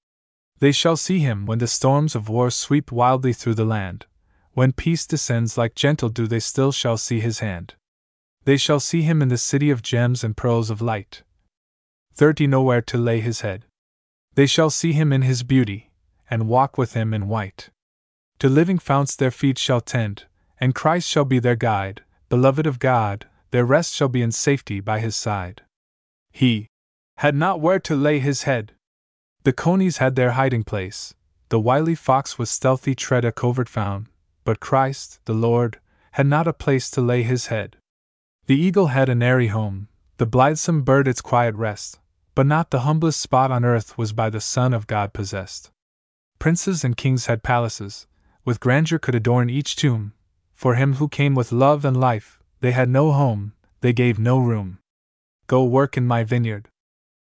They 0.59 0.71
shall 0.71 0.97
see 0.97 1.19
him 1.19 1.45
when 1.45 1.59
the 1.59 1.67
storms 1.67 2.15
of 2.15 2.29
war 2.29 2.49
sweep 2.51 2.91
wildly 2.91 3.33
through 3.33 3.55
the 3.55 3.65
land. 3.65 4.05
When 4.53 4.73
peace 4.73 5.05
descends 5.07 5.57
like 5.57 5.75
gentle 5.75 6.09
dew, 6.09 6.27
they 6.27 6.39
still 6.39 6.71
shall 6.71 6.97
see 6.97 7.19
his 7.19 7.39
hand. 7.39 7.75
They 8.45 8.57
shall 8.57 8.79
see 8.79 9.01
him 9.01 9.21
in 9.21 9.29
the 9.29 9.37
city 9.37 9.69
of 9.69 9.81
gems 9.81 10.23
and 10.23 10.35
pearls 10.35 10.69
of 10.69 10.81
light. 10.81 11.23
30 12.13 12.47
Nowhere 12.47 12.81
to 12.81 12.97
lay 12.97 13.19
his 13.19 13.41
head. 13.41 13.65
They 14.35 14.45
shall 14.45 14.69
see 14.69 14.93
him 14.93 15.11
in 15.11 15.21
his 15.21 15.43
beauty, 15.43 15.91
and 16.29 16.47
walk 16.47 16.77
with 16.77 16.93
him 16.93 17.13
in 17.13 17.27
white. 17.27 17.69
To 18.39 18.49
living 18.49 18.79
founts 18.79 19.15
their 19.15 19.31
feet 19.31 19.57
shall 19.57 19.81
tend, 19.81 20.25
and 20.59 20.75
Christ 20.75 21.07
shall 21.07 21.25
be 21.25 21.39
their 21.39 21.55
guide, 21.55 22.03
beloved 22.29 22.65
of 22.65 22.79
God, 22.79 23.27
their 23.51 23.65
rest 23.65 23.93
shall 23.93 24.07
be 24.07 24.21
in 24.21 24.31
safety 24.31 24.79
by 24.79 24.99
his 24.99 25.15
side. 25.15 25.63
He 26.31 26.67
had 27.17 27.35
not 27.35 27.59
where 27.59 27.79
to 27.79 27.95
lay 27.95 28.19
his 28.19 28.43
head. 28.43 28.73
The 29.43 29.53
conies 29.53 29.97
had 29.97 30.15
their 30.15 30.31
hiding 30.31 30.63
place, 30.63 31.13
the 31.49 31.59
wily 31.59 31.95
fox 31.95 32.37
with 32.37 32.49
stealthy 32.49 32.95
tread 32.95 33.25
a 33.25 33.31
covert 33.31 33.67
found, 33.67 34.07
but 34.45 34.59
Christ, 34.59 35.19
the 35.25 35.33
Lord, 35.33 35.79
had 36.13 36.27
not 36.27 36.47
a 36.47 36.53
place 36.53 36.89
to 36.91 37.01
lay 37.01 37.23
his 37.23 37.47
head. 37.47 37.77
The 38.49 38.59
eagle 38.59 38.87
had 38.87 39.09
an 39.09 39.21
airy 39.21 39.49
home, 39.49 39.89
the 40.17 40.25
blithesome 40.25 40.81
bird 40.81 41.07
its 41.07 41.21
quiet 41.21 41.53
rest, 41.53 41.99
but 42.33 42.47
not 42.47 42.71
the 42.71 42.79
humblest 42.79 43.21
spot 43.21 43.51
on 43.51 43.63
earth 43.63 43.95
was 43.95 44.11
by 44.11 44.31
the 44.31 44.41
Son 44.41 44.73
of 44.73 44.87
God 44.87 45.13
possessed. 45.13 45.69
Princes 46.39 46.83
and 46.83 46.97
kings 46.97 47.27
had 47.27 47.43
palaces, 47.43 48.07
with 48.43 48.59
grandeur 48.59 48.97
could 48.97 49.13
adorn 49.13 49.51
each 49.51 49.75
tomb, 49.75 50.13
for 50.55 50.73
him 50.73 50.95
who 50.95 51.07
came 51.07 51.35
with 51.35 51.51
love 51.51 51.85
and 51.85 51.99
life, 51.99 52.41
they 52.59 52.71
had 52.71 52.89
no 52.89 53.11
home, 53.11 53.53
they 53.81 53.93
gave 53.93 54.17
no 54.17 54.39
room. 54.39 54.79
Go 55.45 55.63
work 55.63 55.95
in 55.95 56.07
my 56.07 56.23
vineyard. 56.23 56.69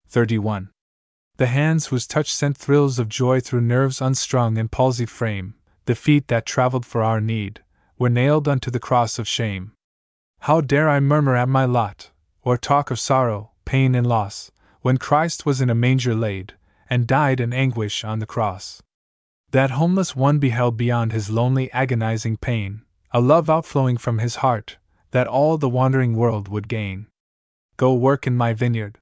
31. 0.08 0.70
The 1.36 1.48
hands 1.48 1.88
whose 1.88 2.06
touch 2.06 2.32
sent 2.32 2.56
thrills 2.56 2.98
of 2.98 3.10
joy 3.10 3.40
through 3.40 3.60
nerves 3.60 4.00
unstrung 4.00 4.56
and 4.56 4.72
palsied 4.72 5.10
frame, 5.10 5.52
the 5.84 5.94
feet 5.94 6.28
that 6.28 6.46
traveled 6.46 6.86
for 6.86 7.02
our 7.02 7.20
need, 7.20 7.62
were 7.98 8.08
nailed 8.08 8.48
unto 8.48 8.70
the 8.70 8.80
cross 8.80 9.18
of 9.18 9.28
shame. 9.28 9.72
How 10.44 10.62
dare 10.62 10.88
I 10.88 11.00
murmur 11.00 11.36
at 11.36 11.50
my 11.50 11.66
lot, 11.66 12.10
or 12.42 12.56
talk 12.56 12.90
of 12.90 12.98
sorrow, 12.98 13.50
pain, 13.66 13.94
and 13.94 14.06
loss, 14.06 14.50
when 14.80 14.96
Christ 14.96 15.44
was 15.44 15.60
in 15.60 15.68
a 15.68 15.74
manger 15.74 16.14
laid, 16.14 16.54
and 16.88 17.06
died 17.06 17.40
in 17.40 17.52
anguish 17.52 18.04
on 18.04 18.20
the 18.20 18.26
cross? 18.26 18.80
That 19.50 19.72
homeless 19.72 20.16
one 20.16 20.38
beheld 20.38 20.78
beyond 20.78 21.12
his 21.12 21.28
lonely 21.28 21.70
agonizing 21.72 22.38
pain, 22.38 22.82
a 23.12 23.20
love 23.20 23.50
outflowing 23.50 23.98
from 23.98 24.18
his 24.18 24.36
heart, 24.36 24.78
that 25.10 25.26
all 25.26 25.58
the 25.58 25.68
wandering 25.68 26.14
world 26.14 26.48
would 26.48 26.68
gain. 26.68 27.08
Go 27.76 27.92
work 27.92 28.26
in 28.26 28.34
my 28.34 28.54
vineyard. 28.54 28.96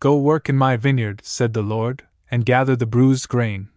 Go 0.00 0.16
work 0.16 0.48
in 0.48 0.56
my 0.56 0.76
vineyard, 0.78 1.20
said 1.22 1.52
the 1.52 1.62
Lord, 1.62 2.06
and 2.30 2.46
gather 2.46 2.76
the 2.76 2.86
bruised 2.86 3.28
grain. 3.28 3.68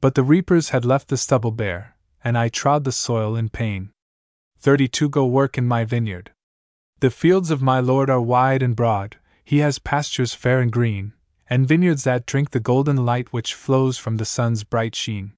But 0.00 0.14
the 0.14 0.22
reapers 0.22 0.70
had 0.70 0.86
left 0.86 1.08
the 1.08 1.18
stubble 1.18 1.50
bare, 1.50 1.94
and 2.24 2.38
I 2.38 2.48
trod 2.48 2.84
the 2.84 2.92
soil 2.92 3.36
in 3.36 3.50
pain. 3.50 3.90
32 4.60 5.10
Go 5.10 5.26
work 5.26 5.58
in 5.58 5.66
my 5.66 5.84
vineyard. 5.84 6.30
The 7.00 7.10
fields 7.10 7.52
of 7.52 7.62
my 7.62 7.78
Lord 7.78 8.10
are 8.10 8.20
wide 8.20 8.60
and 8.60 8.74
broad, 8.74 9.18
he 9.44 9.58
has 9.58 9.78
pastures 9.78 10.34
fair 10.34 10.60
and 10.60 10.72
green, 10.72 11.12
and 11.48 11.66
vineyards 11.66 12.02
that 12.04 12.26
drink 12.26 12.50
the 12.50 12.58
golden 12.58 13.06
light 13.06 13.32
which 13.32 13.54
flows 13.54 13.98
from 13.98 14.16
the 14.16 14.24
sun's 14.24 14.64
bright 14.64 14.96
sheen. 14.96 15.32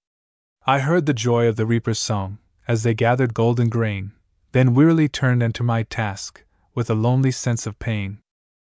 I 0.66 0.78
heard 0.78 1.04
the 1.04 1.12
joy 1.12 1.46
of 1.48 1.56
the 1.56 1.66
reaper's 1.66 1.98
song, 1.98 2.38
as 2.66 2.82
they 2.82 2.94
gathered 2.94 3.34
golden 3.34 3.68
grain, 3.68 4.12
then 4.52 4.74
wearily 4.74 5.06
turned 5.06 5.42
unto 5.42 5.62
my 5.62 5.82
task, 5.82 6.44
with 6.74 6.88
a 6.88 6.94
lonely 6.94 7.30
sense 7.30 7.66
of 7.66 7.78
pain. 7.78 8.20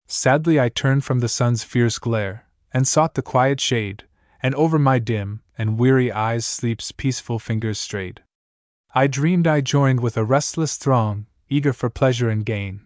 Sadly 0.08 0.60
I 0.60 0.70
turned 0.70 1.04
from 1.04 1.20
the 1.20 1.30
sun's 1.30 1.64
fierce 1.64 2.00
glare, 2.00 2.46
and 2.74 2.88
sought 2.88 3.14
the 3.14 3.22
quiet 3.22 3.60
shade, 3.60 4.06
and 4.42 4.56
over 4.56 4.80
my 4.80 4.98
dim 4.98 5.42
and 5.56 5.78
weary 5.78 6.12
eyes 6.12 6.48
sleep's 6.48 6.92
peaceful 6.92 7.38
fingers 7.38 7.80
strayed. 7.80 8.24
I 8.96 9.06
dreamed 9.06 9.46
I 9.46 9.62
joined 9.62 10.00
with 10.00 10.18
a 10.18 10.26
restless 10.26 10.78
throng, 10.78 11.28
eager 11.52 11.74
for 11.74 11.90
pleasure 11.90 12.30
and 12.30 12.46
gain, 12.46 12.82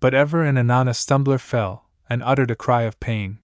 but 0.00 0.12
ever 0.12 0.44
and 0.44 0.58
anon 0.58 0.88
a 0.88 0.94
stumbler 0.94 1.38
fell, 1.38 1.88
and 2.10 2.22
uttered 2.22 2.50
a 2.50 2.56
cry 2.56 2.82
of 2.82 3.00
pain. 3.00 3.38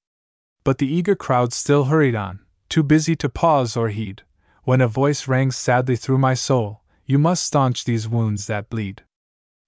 But 0.65 0.79
the 0.79 0.93
eager 0.93 1.15
crowd 1.15 1.53
still 1.53 1.85
hurried 1.85 2.15
on, 2.15 2.41
too 2.69 2.83
busy 2.83 3.17
to 3.17 3.29
pause 3.29 3.77
or 3.77 3.89
heed, 3.89 4.23
when 4.65 4.81
a 4.81 4.89
voice 4.89 5.29
rang 5.29 5.51
sadly 5.51 5.97
through 5.97 6.19
my 6.19 6.35
soul 6.35 6.83
you 7.07 7.19
must 7.19 7.45
staunch 7.45 7.85
these 7.85 8.09
wounds 8.09 8.47
that 8.47 8.71
bleed. 8.71 9.03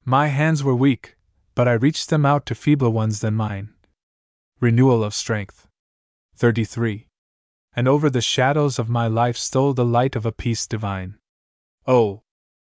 My 0.04 0.28
hands 0.28 0.64
were 0.64 0.74
weak, 0.74 1.16
but 1.54 1.68
I 1.68 1.72
reached 1.72 2.08
them 2.08 2.24
out 2.24 2.46
to 2.46 2.54
feebler 2.54 2.90
ones 2.90 3.20
than 3.20 3.34
mine. 3.34 3.74
Renewal 4.60 5.04
of 5.04 5.14
strength. 5.14 5.68
33. 6.36 7.08
And 7.74 7.86
over 7.86 8.08
the 8.08 8.22
shadows 8.22 8.78
of 8.78 8.88
my 8.88 9.06
life 9.06 9.36
stole 9.36 9.74
the 9.74 9.84
light 9.84 10.16
of 10.16 10.24
a 10.24 10.32
peace 10.32 10.66
divine. 10.66 11.18
Oh! 11.86 12.22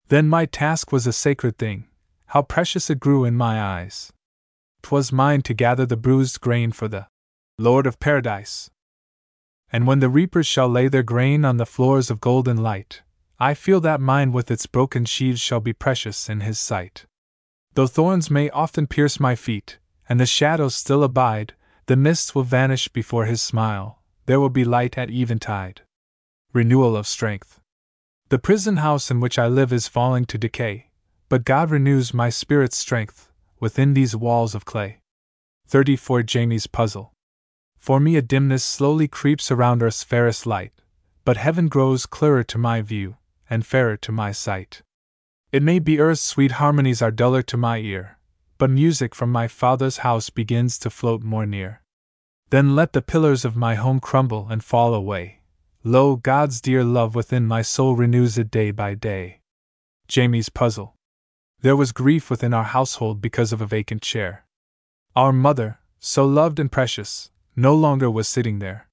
Then 0.09 0.29
my 0.29 0.47
task 0.47 0.91
was 0.91 1.07
a 1.07 1.13
sacred 1.13 1.59
thing, 1.59 1.89
how 2.29 2.43
precious 2.43 2.91
it 2.91 3.01
grew 3.01 3.25
in 3.25 3.37
my 3.37 3.61
eyes. 3.61 4.13
'Twas 4.83 5.13
mine 5.13 5.43
to 5.43 5.55
gather 5.55 5.87
the 5.87 5.97
bruised 5.97 6.41
grain 6.41 6.73
for 6.73 6.89
the 6.89 7.07
Lord 7.59 7.87
of 7.87 7.99
Paradise. 7.99 8.71
And 9.73 9.87
when 9.87 10.01
the 10.01 10.09
reapers 10.09 10.47
shall 10.47 10.69
lay 10.69 10.89
their 10.89 11.03
grain 11.03 11.45
on 11.45 11.57
the 11.57 11.67
floors 11.67 12.11
of 12.11 12.21
golden 12.21 12.57
light, 12.59 13.03
I 13.39 13.55
feel 13.55 13.81
that 13.81 14.01
mine 14.01 14.33
with 14.33 14.51
its 14.51 14.67
broken 14.67 15.05
sheaves 15.05 15.41
shall 15.41 15.61
be 15.61 15.73
precious 15.73 16.29
in 16.29 16.41
his 16.41 16.59
sight. 16.59 17.07
Though 17.75 17.87
thorns 17.87 18.31
may 18.31 18.49
often 18.51 18.87
pierce 18.87 19.21
my 19.21 19.35
feet, 19.35 19.79
and 20.09 20.19
the 20.19 20.27
shadows 20.27 20.75
still 20.75 21.03
abide, 21.03 21.55
the 21.87 21.97
mists 21.97 22.35
will 22.35 22.45
vanish 22.45 22.89
before 22.89 23.27
his 23.27 23.43
smile, 23.43 24.03
there 24.27 24.41
will 24.41 24.51
be 24.51 24.65
light 24.65 24.97
at 24.97 25.11
eventide. 25.11 25.83
Renewal 26.53 26.97
of 26.97 27.07
strength. 27.07 27.61
The 28.29 28.39
prison 28.39 28.79
house 28.79 29.11
in 29.11 29.21
which 29.21 29.39
I 29.39 29.47
live 29.47 29.73
is 29.73 29.89
falling 29.89 30.25
to 30.27 30.39
decay, 30.39 30.86
but 31.29 31.45
God 31.45 31.71
renews 31.71 32.15
my 32.15 32.31
spirit's 32.31 32.77
strength 32.77 33.31
within 33.61 33.95
these 33.95 34.15
walls 34.15 34.55
of 34.55 34.65
clay. 34.65 35.01
34 35.69 36.23
Jamie's 36.23 36.67
Puzzle. 36.67 37.13
For 37.79 38.01
me, 38.01 38.17
a 38.17 38.23
dimness 38.23 38.65
slowly 38.65 39.09
creeps 39.09 39.51
around 39.51 39.83
earth's 39.83 40.05
fairest 40.05 40.47
light, 40.47 40.73
but 41.25 41.37
heaven 41.37 41.69
grows 41.69 42.07
clearer 42.07 42.45
to 42.45 42.59
my 42.59 42.83
view, 42.83 43.17
and 43.51 43.67
fairer 43.67 43.97
to 43.99 44.13
my 44.13 44.33
sight. 44.33 44.83
It 45.53 45.63
may 45.63 45.79
be 45.79 46.01
earth's 46.01 46.23
sweet 46.23 46.53
harmonies 46.53 47.01
are 47.03 47.11
duller 47.11 47.43
to 47.43 47.57
my 47.57 47.79
ear, 47.79 48.19
but 48.59 48.71
music 48.71 49.15
from 49.15 49.31
my 49.31 49.49
Father's 49.49 49.99
house 49.99 50.31
begins 50.31 50.79
to 50.81 50.91
float 50.91 51.23
more 51.23 51.47
near. 51.47 51.83
Then 52.51 52.75
let 52.77 52.93
the 52.93 53.03
pillars 53.03 53.45
of 53.45 53.57
my 53.57 53.75
home 53.75 54.01
crumble 54.01 54.49
and 54.51 54.63
fall 54.63 54.95
away. 54.95 55.41
Lo, 55.85 56.17
God's 56.17 56.61
dear 56.61 56.83
love 56.83 57.15
within 57.15 57.47
my 57.47 57.63
soul 57.63 57.95
renews 57.95 58.39
it 58.39 58.51
day 58.51 58.73
by 58.73 58.95
day. 58.95 59.41
Jamie's 60.09 60.49
Puzzle. 60.49 60.96
There 61.67 61.75
was 61.75 61.91
grief 61.91 62.31
within 62.31 62.55
our 62.55 62.63
household 62.63 63.21
because 63.21 63.53
of 63.53 63.61
a 63.61 63.67
vacant 63.67 64.01
chair. 64.01 64.45
Our 65.17 65.33
mother, 65.33 65.81
so 65.99 66.25
loved 66.25 66.61
and 66.61 66.71
precious, 66.71 67.33
no 67.57 67.75
longer 67.75 68.09
was 68.09 68.29
sitting 68.29 68.61
there. 68.61 68.89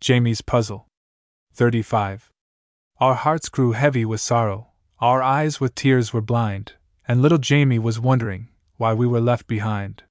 Jamie's 0.00 0.40
Puzzle. 0.40 0.88
35. 1.54 2.32
Our 2.98 3.14
hearts 3.14 3.48
grew 3.48 3.74
heavy 3.78 4.04
with 4.04 4.20
sorrow, 4.20 4.72
our 4.98 5.22
eyes 5.22 5.60
with 5.60 5.76
tears 5.76 6.12
were 6.12 6.20
blind, 6.20 6.72
and 7.06 7.22
little 7.22 7.38
Jamie 7.38 7.78
was 7.78 8.00
wondering 8.00 8.48
why 8.76 8.92
we 8.92 9.06
were 9.06 9.20
left 9.20 9.46
behind. 9.46 10.02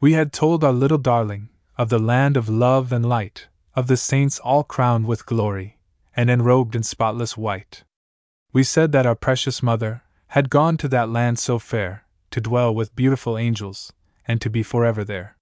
We 0.00 0.14
had 0.14 0.32
told 0.32 0.64
our 0.64 0.72
little 0.72 0.96
darling 0.96 1.50
of 1.76 1.90
the 1.90 1.98
land 1.98 2.38
of 2.38 2.48
love 2.48 2.94
and 2.94 3.06
light, 3.06 3.48
of 3.74 3.88
the 3.88 3.98
saints 3.98 4.38
all 4.38 4.64
crowned 4.64 5.04
with 5.06 5.26
glory, 5.26 5.76
and 6.16 6.30
enrobed 6.30 6.74
in 6.74 6.82
spotless 6.82 7.36
white. 7.36 7.84
We 8.54 8.64
said 8.64 8.92
that 8.92 9.04
our 9.04 9.14
precious 9.14 9.62
mother 9.62 10.02
had 10.28 10.50
gone 10.50 10.76
to 10.76 10.88
that 10.88 11.08
land 11.08 11.38
so 11.38 11.58
fair, 11.58 12.04
to 12.30 12.40
dwell 12.40 12.74
with 12.74 12.96
beautiful 12.96 13.38
angels, 13.38 13.92
and 14.26 14.40
to 14.40 14.50
be 14.50 14.62
forever 14.62 15.04
there. 15.04 15.36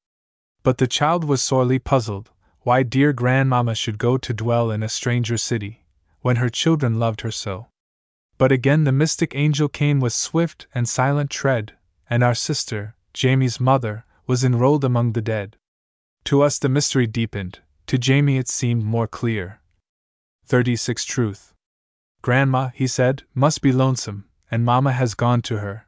But 0.63 0.79
the 0.79 0.87
child 0.87 1.25
was 1.25 1.43
sorely 1.43 1.79
puzzled 1.79 2.31
why 2.65 2.83
dear 2.83 3.13
grandmamma 3.13 3.75
should 3.75 3.99
go 3.99 4.17
to 4.17 4.33
dwell 4.33 4.71
in 4.71 4.83
a 4.83 4.89
stranger 4.89 5.37
city, 5.37 5.85
when 6.23 6.37
her 6.37 6.49
children 6.49 6.99
loved 6.99 7.21
her 7.21 7.31
so. 7.31 7.67
But 8.39 8.51
again 8.51 8.85
the 8.85 8.93
mystic 8.93 9.35
angel 9.37 9.69
came 9.69 10.01
with 10.01 10.15
swift 10.15 10.67
and 10.75 10.89
silent 10.89 11.31
tread, 11.31 11.75
and 12.09 12.25
our 12.25 12.35
sister, 12.35 12.97
Jamie's 13.13 13.61
mother, 13.61 14.05
was 14.27 14.43
enrolled 14.43 14.83
among 14.83 15.13
the 15.13 15.21
dead. 15.21 15.57
To 16.25 16.41
us 16.41 16.59
the 16.59 16.71
mystery 16.71 17.07
deepened, 17.07 17.61
to 17.87 17.99
Jamie 17.99 18.39
it 18.39 18.49
seemed 18.49 18.83
more 18.83 19.07
clear. 19.07 19.61
36 20.47 21.05
Truth. 21.05 21.53
Grandma, 22.23 22.71
he 22.73 22.87
said, 22.87 23.25
must 23.35 23.61
be 23.61 23.73
lonesome, 23.73 24.25
and 24.51 24.65
Mamma 24.65 24.93
has 24.93 25.15
gone 25.15 25.43
to 25.43 25.59
her. 25.59 25.87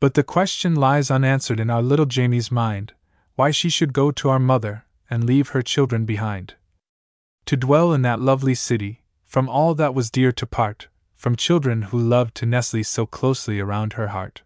But 0.00 0.14
the 0.14 0.22
question 0.22 0.74
lies 0.74 1.10
unanswered 1.10 1.60
in 1.60 1.70
our 1.70 1.82
little 1.82 2.06
Jamie's 2.06 2.50
mind 2.50 2.92
why 3.34 3.50
she 3.52 3.68
should 3.68 3.92
go 3.92 4.10
to 4.10 4.28
our 4.28 4.40
mother 4.40 4.84
and 5.08 5.24
leave 5.24 5.50
her 5.50 5.62
children 5.62 6.04
behind. 6.04 6.54
To 7.46 7.56
dwell 7.56 7.92
in 7.92 8.02
that 8.02 8.20
lovely 8.20 8.54
city, 8.54 9.02
from 9.24 9.48
all 9.48 9.74
that 9.74 9.94
was 9.94 10.10
dear 10.10 10.32
to 10.32 10.46
part, 10.46 10.88
from 11.14 11.36
children 11.36 11.82
who 11.82 11.98
loved 11.98 12.34
to 12.36 12.46
nestle 12.46 12.82
so 12.82 13.06
closely 13.06 13.60
around 13.60 13.92
her 13.92 14.08
heart. 14.08 14.42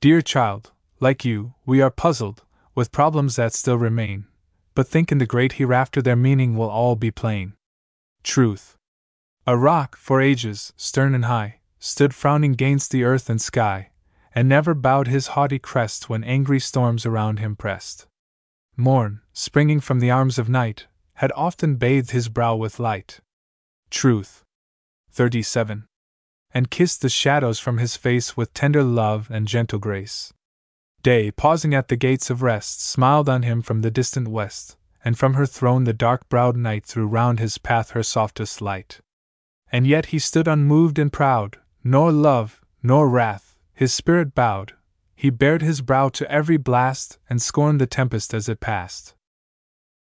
Dear 0.00 0.22
child, 0.22 0.72
like 1.00 1.24
you, 1.24 1.54
we 1.64 1.80
are 1.80 1.90
puzzled, 1.90 2.42
with 2.74 2.92
problems 2.92 3.36
that 3.36 3.52
still 3.54 3.78
remain, 3.78 4.26
but 4.74 4.86
think 4.86 5.10
in 5.10 5.18
the 5.18 5.26
great 5.26 5.54
hereafter 5.54 6.02
their 6.02 6.16
meaning 6.16 6.56
will 6.56 6.68
all 6.68 6.96
be 6.96 7.10
plain. 7.10 7.54
Truth. 8.22 8.76
A 9.46 9.56
rock, 9.56 9.96
for 9.96 10.20
ages, 10.20 10.72
stern 10.76 11.14
and 11.14 11.26
high, 11.26 11.60
stood 11.78 12.14
frowning 12.14 12.52
gainst 12.52 12.90
the 12.90 13.04
earth 13.04 13.30
and 13.30 13.40
sky, 13.40 13.90
and 14.34 14.48
never 14.48 14.74
bowed 14.74 15.08
his 15.08 15.28
haughty 15.28 15.58
crest 15.58 16.08
when 16.08 16.24
angry 16.24 16.60
storms 16.60 17.06
around 17.06 17.38
him 17.38 17.56
pressed. 17.56 18.06
Morn, 18.76 19.20
springing 19.32 19.80
from 19.80 20.00
the 20.00 20.10
arms 20.10 20.38
of 20.38 20.48
night, 20.48 20.86
had 21.14 21.32
often 21.34 21.76
bathed 21.76 22.10
his 22.10 22.28
brow 22.28 22.54
with 22.54 22.78
light. 22.78 23.20
Truth. 23.90 24.44
37. 25.10 25.86
And 26.52 26.70
kissed 26.70 27.00
the 27.00 27.08
shadows 27.08 27.58
from 27.58 27.78
his 27.78 27.96
face 27.96 28.36
with 28.36 28.52
tender 28.52 28.82
love 28.82 29.28
and 29.30 29.48
gentle 29.48 29.78
grace. 29.78 30.34
Day, 31.02 31.30
pausing 31.30 31.72
at 31.72 31.88
the 31.88 31.96
gates 31.96 32.28
of 32.28 32.42
rest, 32.42 32.84
smiled 32.84 33.28
on 33.28 33.42
him 33.42 33.62
from 33.62 33.80
the 33.80 33.90
distant 33.90 34.28
west, 34.28 34.76
and 35.04 35.16
from 35.16 35.34
her 35.34 35.46
throne 35.46 35.84
the 35.84 35.92
dark 35.92 36.28
browed 36.28 36.56
night 36.56 36.84
threw 36.84 37.06
round 37.06 37.38
his 37.38 37.58
path 37.58 37.90
her 37.90 38.02
softest 38.02 38.60
light. 38.60 39.00
And 39.70 39.86
yet 39.86 40.06
he 40.06 40.18
stood 40.18 40.48
unmoved 40.48 40.98
and 40.98 41.12
proud, 41.12 41.58
nor 41.86 42.10
love, 42.10 42.60
nor 42.82 43.08
wrath, 43.08 43.56
his 43.72 43.94
spirit 43.94 44.34
bowed, 44.34 44.72
he 45.14 45.30
bared 45.30 45.62
his 45.62 45.80
brow 45.80 46.08
to 46.08 46.30
every 46.30 46.56
blast 46.56 47.18
and 47.30 47.40
scorned 47.40 47.80
the 47.80 47.86
tempest 47.86 48.34
as 48.34 48.48
it 48.48 48.60
passed. 48.60 49.14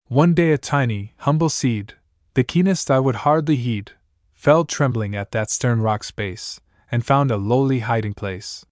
One 0.06 0.34
day 0.34 0.52
a 0.52 0.58
tiny, 0.58 1.14
humble 1.18 1.48
seed, 1.48 1.94
the 2.34 2.44
keenest 2.44 2.90
eye 2.90 3.00
would 3.00 3.16
hardly 3.26 3.56
heed, 3.56 3.92
fell 4.32 4.64
trembling 4.64 5.16
at 5.16 5.32
that 5.32 5.50
stern 5.50 5.80
rock's 5.80 6.10
base, 6.10 6.60
and 6.92 7.04
found 7.04 7.30
a 7.30 7.36
lowly 7.36 7.80
hiding 7.80 8.14
place. 8.14 8.66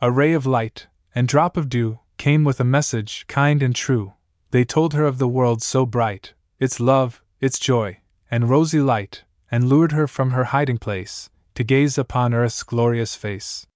A 0.00 0.10
ray 0.10 0.32
of 0.32 0.46
light, 0.46 0.86
and 1.14 1.26
drop 1.26 1.56
of 1.56 1.68
dew, 1.68 2.00
came 2.18 2.44
with 2.44 2.60
a 2.60 2.64
message 2.64 3.26
kind 3.26 3.62
and 3.62 3.74
true. 3.74 4.14
They 4.50 4.64
told 4.64 4.94
her 4.94 5.04
of 5.04 5.18
the 5.18 5.28
world 5.28 5.62
so 5.62 5.86
bright, 5.86 6.34
its 6.58 6.78
love, 6.78 7.22
its 7.40 7.58
joy, 7.58 8.00
and 8.30 8.50
rosy 8.50 8.80
light, 8.80 9.24
and 9.50 9.68
lured 9.68 9.92
her 9.92 10.06
from 10.06 10.30
her 10.30 10.44
hiding 10.44 10.78
place, 10.78 11.30
to 11.54 11.64
gaze 11.64 11.98
upon 11.98 12.34
earth's 12.34 12.62
glorious 12.62 13.14
face. 13.14 13.66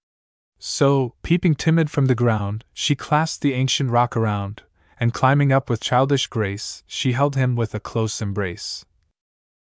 So, 0.59 1.15
peeping 1.23 1.55
timid 1.55 1.91
from 1.91 2.07
the 2.07 2.15
ground, 2.15 2.65
she 2.73 2.97
clasped 2.97 3.43
the 3.43 3.55
ancient 3.55 3.91
rock 3.91 4.17
around, 4.17 4.63
and 4.99 5.15
climbing 5.15 5.53
up 5.53 5.71
with 5.71 5.81
childish 5.81 6.27
grace, 6.27 6.83
she 6.87 7.13
held 7.13 7.37
him 7.37 7.55
with 7.55 7.75
a 7.75 7.81
close 7.81 8.21
embrace. 8.21 8.85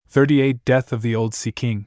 38 0.07 0.65
Death 0.65 0.91
of 0.91 1.03
the 1.03 1.15
Old 1.15 1.35
Sea 1.35 1.51
King. 1.51 1.85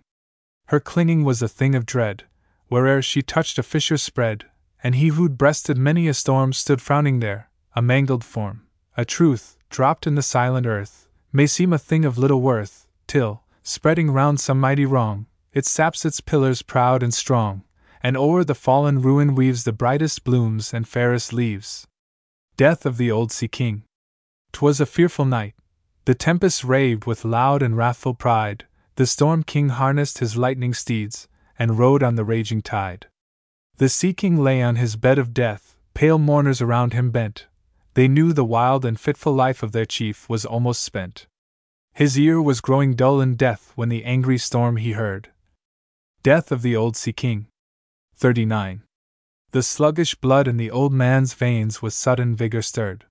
Her 0.66 0.78
clinging 0.78 1.24
was 1.24 1.42
a 1.42 1.48
thing 1.48 1.74
of 1.74 1.84
dread, 1.84 2.24
where'er 2.70 3.02
she 3.02 3.20
touched 3.20 3.58
a 3.58 3.62
fissure 3.64 3.96
spread, 3.96 4.44
and 4.82 4.94
he 4.94 5.08
who'd 5.08 5.36
breasted 5.36 5.76
many 5.76 6.06
a 6.06 6.14
storm 6.14 6.52
stood 6.52 6.80
frowning 6.80 7.18
there, 7.18 7.50
a 7.74 7.82
mangled 7.82 8.24
form, 8.24 8.66
a 8.96 9.04
truth, 9.04 9.56
dropped 9.70 10.06
in 10.06 10.14
the 10.14 10.22
silent 10.22 10.66
earth, 10.66 11.08
may 11.32 11.46
seem 11.46 11.72
a 11.72 11.78
thing 11.78 12.04
of 12.04 12.16
little 12.16 12.40
worth, 12.40 12.86
till, 13.08 13.42
spreading 13.64 14.10
round 14.10 14.38
some 14.38 14.60
mighty 14.60 14.86
wrong, 14.86 15.26
it 15.52 15.66
saps 15.66 16.04
its 16.04 16.20
pillars 16.20 16.62
proud 16.62 17.02
and 17.02 17.12
strong, 17.12 17.62
and 18.02 18.16
o'er 18.16 18.42
the 18.44 18.54
fallen 18.54 19.00
ruin 19.00 19.34
weaves 19.34 19.64
the 19.64 19.72
brightest 19.72 20.24
blooms 20.24 20.72
and 20.72 20.88
fairest 20.88 21.32
leaves. 21.32 21.86
Death 22.56 22.84
of 22.84 22.96
the 22.96 23.10
Old 23.10 23.32
Sea 23.32 23.48
King. 23.48 23.84
'Twas 24.52 24.80
a 24.80 24.86
fearful 24.86 25.24
night. 25.24 25.54
The 26.04 26.14
tempest 26.14 26.64
raved 26.64 27.06
with 27.06 27.24
loud 27.24 27.62
and 27.62 27.76
wrathful 27.76 28.14
pride. 28.14 28.66
The 28.96 29.06
Storm 29.06 29.42
King 29.42 29.70
harnessed 29.70 30.18
his 30.18 30.36
lightning 30.36 30.74
steeds, 30.74 31.28
and 31.58 31.78
rode 31.78 32.02
on 32.02 32.16
the 32.16 32.24
raging 32.24 32.60
tide. 32.60 33.06
The 33.76 33.88
Sea 33.88 34.12
King 34.12 34.36
lay 34.38 34.62
on 34.62 34.76
his 34.76 34.96
bed 34.96 35.18
of 35.18 35.32
death, 35.32 35.76
pale 35.94 36.18
mourners 36.18 36.60
around 36.60 36.92
him 36.92 37.10
bent. 37.10 37.46
They 37.94 38.06
knew 38.06 38.32
the 38.32 38.44
wild 38.44 38.84
and 38.84 39.00
fitful 39.00 39.32
life 39.32 39.62
of 39.62 39.72
their 39.72 39.86
chief 39.86 40.28
was 40.28 40.44
almost 40.44 40.82
spent. 40.82 41.26
His 41.94 42.18
ear 42.18 42.40
was 42.40 42.60
growing 42.60 42.94
dull 42.94 43.20
in 43.20 43.34
death 43.34 43.72
when 43.74 43.88
the 43.88 44.04
angry 44.04 44.38
storm 44.38 44.76
he 44.76 44.92
heard, 44.92 45.30
Death 46.24 46.52
of 46.52 46.62
the 46.62 46.76
Old 46.76 46.96
Sea 46.96 47.12
King. 47.12 47.48
39. 48.14 48.84
The 49.50 49.60
sluggish 49.60 50.14
blood 50.14 50.46
in 50.46 50.56
the 50.56 50.70
old 50.70 50.92
man's 50.92 51.34
veins 51.34 51.82
with 51.82 51.94
sudden 51.94 52.36
vigor 52.36 52.62
stirred. 52.62 53.06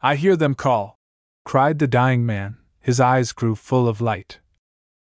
I 0.00 0.14
hear 0.14 0.36
them 0.36 0.54
call, 0.54 0.96
cried 1.44 1.80
the 1.80 1.88
dying 1.88 2.24
man, 2.24 2.58
his 2.80 3.00
eyes 3.00 3.32
grew 3.32 3.56
full 3.56 3.88
of 3.88 4.00
light. 4.00 4.38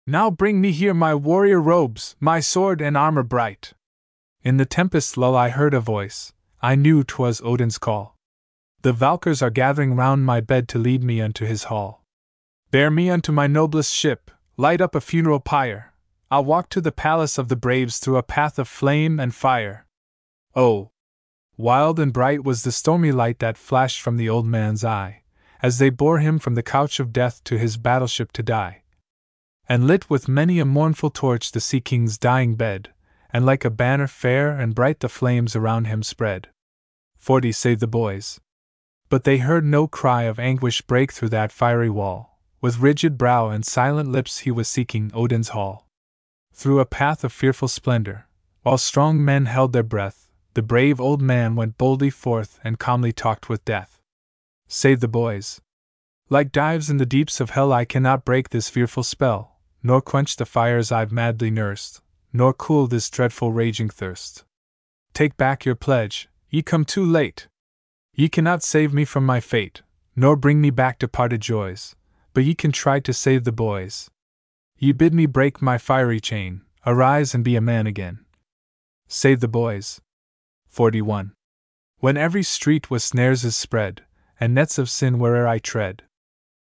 Now 0.07 0.31
bring 0.31 0.59
me 0.59 0.72
here 0.72 0.95
my 0.95 1.13
warrior 1.13 1.61
robes, 1.61 2.15
my 2.19 2.39
sword 2.39 2.81
and 2.81 2.97
armor 2.97 3.22
bright. 3.22 3.73
In 4.41 4.57
the 4.57 4.65
tempest 4.65 5.15
lull 5.15 5.35
I 5.35 5.49
heard 5.49 5.76
a 5.76 5.80
voice, 5.80 6.34
I 6.63 6.73
knew 6.73 7.03
'twas 7.03 7.41
Odin's 7.41 7.77
call. 7.77 8.15
The 8.81 8.91
Valkyrs 8.91 9.43
are 9.43 9.51
gathering 9.51 9.95
round 9.95 10.26
my 10.26 10.41
bed 10.41 10.67
to 10.69 10.80
lead 10.80 11.03
me 11.03 11.22
unto 11.22 11.45
his 11.45 11.65
hall. 11.65 12.03
Bear 12.72 12.89
me 12.89 13.11
unto 13.11 13.31
my 13.31 13.45
noblest 13.45 13.93
ship, 13.93 14.31
light 14.57 14.81
up 14.81 14.95
a 14.95 14.99
funeral 14.99 15.39
pyre, 15.39 15.91
I'll 16.31 16.45
walk 16.45 16.69
to 16.69 16.81
the 16.81 16.91
palace 16.91 17.38
of 17.38 17.49
the 17.49 17.56
braves 17.56 17.99
through 17.99 18.18
a 18.18 18.23
path 18.23 18.57
of 18.57 18.68
flame 18.68 19.19
and 19.19 19.34
fire. 19.34 19.85
Oh! 20.56 20.91
Wild 21.56 21.99
and 21.99 22.11
bright 22.11 22.43
was 22.43 22.64
the 22.64 22.72
stormy 22.72 23.11
light 23.11 23.39
that 23.39 23.57
flashed 23.57 24.02
from 24.02 24.18
the 24.18 24.27
old 24.27 24.45
man's 24.45 24.84
eye, 24.84 25.22
as 25.61 25.77
they 25.77 25.89
bore 25.89 26.19
him 26.19 26.39
from 26.39 26.56
the 26.56 26.64
couch 26.64 26.99
of 26.99 27.14
death 27.14 27.43
to 27.45 27.57
his 27.57 27.77
battleship 27.77 28.31
to 28.34 28.43
die. 28.43 28.84
And 29.69 29.88
lit 29.88 30.10
with 30.10 30.27
many 30.27 30.60
a 30.60 30.65
mournful 30.65 31.11
torch 31.11 31.52
the 31.52 31.61
Sea 31.61 31.80
King's 31.80 32.18
dying 32.18 32.56
bed, 32.56 32.89
and 33.31 33.45
like 33.45 33.64
a 33.64 33.69
banner 33.69 34.07
fair 34.07 34.49
and 34.52 34.76
bright 34.76 34.99
the 34.99 35.10
flames 35.10 35.56
around 35.56 35.85
him 35.85 36.03
spread. 36.03 36.49
Forty 37.18 37.52
saved 37.52 37.80
the 37.80 37.88
boys. 37.88 38.39
But 39.10 39.23
they 39.23 39.38
heard 39.38 39.64
no 39.64 39.88
cry 39.88 40.23
of 40.23 40.39
anguish 40.39 40.81
break 40.81 41.11
through 41.11 41.30
that 41.30 41.52
fiery 41.52 41.89
wall. 41.89 42.39
With 42.61 42.80
rigid 42.80 43.18
brow 43.18 43.49
and 43.49 43.65
silent 43.65 44.10
lips 44.10 44.39
he 44.39 44.52
was 44.52 44.68
seeking 44.68 45.11
Odin's 45.14 45.49
hall. 45.49 45.85
Through 46.56 46.80
a 46.80 46.86
path 46.86 47.26
of 47.26 47.34
fearful 47.34 47.68
splendor, 47.68 48.27
while 48.64 48.77
strong 48.77 49.23
men 49.23 49.45
held 49.45 49.73
their 49.73 49.84
breath, 49.84 50.32
the 50.53 50.61
brave 50.61 51.02
old 51.02 51.22
man 51.22 51.57
went 51.57 51.77
boldly 51.77 52.10
forth 52.10 52.61
and 52.64 52.80
calmly 52.80 53.11
talked 53.11 53.49
with 53.49 53.65
death. 53.65 53.99
Save 54.69 55.02
the 55.02 55.10
boys. 55.10 55.60
Like 56.30 56.53
Dives 56.53 56.90
in 56.90 56.95
the 56.95 57.06
deeps 57.06 57.41
of 57.41 57.49
hell, 57.49 57.73
I 57.73 57.84
cannot 57.84 58.23
break 58.23 58.49
this 58.49 58.69
fearful 58.69 59.03
spell, 59.03 59.57
nor 59.84 60.02
quench 60.02 60.38
the 60.38 60.45
fires 60.45 60.94
I've 60.94 61.11
madly 61.11 61.52
nursed, 61.52 62.02
nor 62.32 62.53
cool 62.53 62.88
this 62.88 63.10
dreadful 63.10 63.52
raging 63.52 63.90
thirst. 63.90 64.45
Take 65.14 65.36
back 65.36 65.65
your 65.65 65.76
pledge, 65.76 66.30
ye 66.49 66.61
come 66.61 66.86
too 66.86 67.03
late. 67.03 67.49
Ye 68.14 68.30
cannot 68.30 68.64
save 68.64 68.94
me 68.94 69.03
from 69.03 69.26
my 69.26 69.41
fate, 69.41 69.82
nor 70.15 70.38
bring 70.38 70.61
me 70.61 70.69
back 70.69 70.99
departed 70.99 71.41
joys, 71.41 71.98
but 72.34 72.45
ye 72.45 72.56
can 72.56 72.72
try 72.72 73.02
to 73.02 73.11
save 73.11 73.44
the 73.44 73.52
boys. 73.52 74.10
Ye 74.77 74.91
bid 74.91 75.14
me 75.14 75.26
break 75.26 75.61
my 75.61 75.77
fiery 75.77 76.19
chain, 76.19 76.61
arise 76.85 77.34
and 77.34 77.43
be 77.43 77.56
a 77.56 77.61
man 77.61 77.88
again. 77.88 78.26
Save 79.07 79.39
the 79.39 79.47
boys. 79.47 80.02
41. 80.68 81.34
When 81.99 82.18
every 82.18 82.43
street 82.43 82.91
with 82.91 83.02
snares 83.02 83.45
is 83.45 83.56
spread, 83.56 84.03
and 84.39 84.53
nets 84.53 84.77
of 84.77 84.89
sin 84.89 85.18
where'er 85.18 85.47
I 85.47 85.60
tread. 85.60 86.03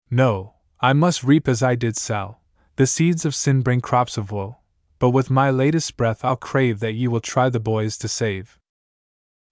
No, 0.09 0.55
I 0.81 0.93
must 0.93 1.23
reap 1.23 1.47
as 1.47 1.63
I 1.63 1.75
did 1.75 1.95
sow. 1.95 2.38
The 2.75 2.85
seeds 2.85 3.23
of 3.23 3.33
sin 3.33 3.61
bring 3.61 3.79
crops 3.79 4.17
of 4.17 4.31
woe, 4.31 4.57
but 4.99 5.11
with 5.11 5.29
my 5.29 5.49
latest 5.49 5.95
breath 5.95 6.25
I'll 6.25 6.35
crave 6.35 6.79
that 6.79 6.93
ye 6.93 7.07
will 7.07 7.21
try 7.21 7.49
the 7.49 7.59
boys 7.59 7.97
to 7.99 8.07
save. 8.07 8.59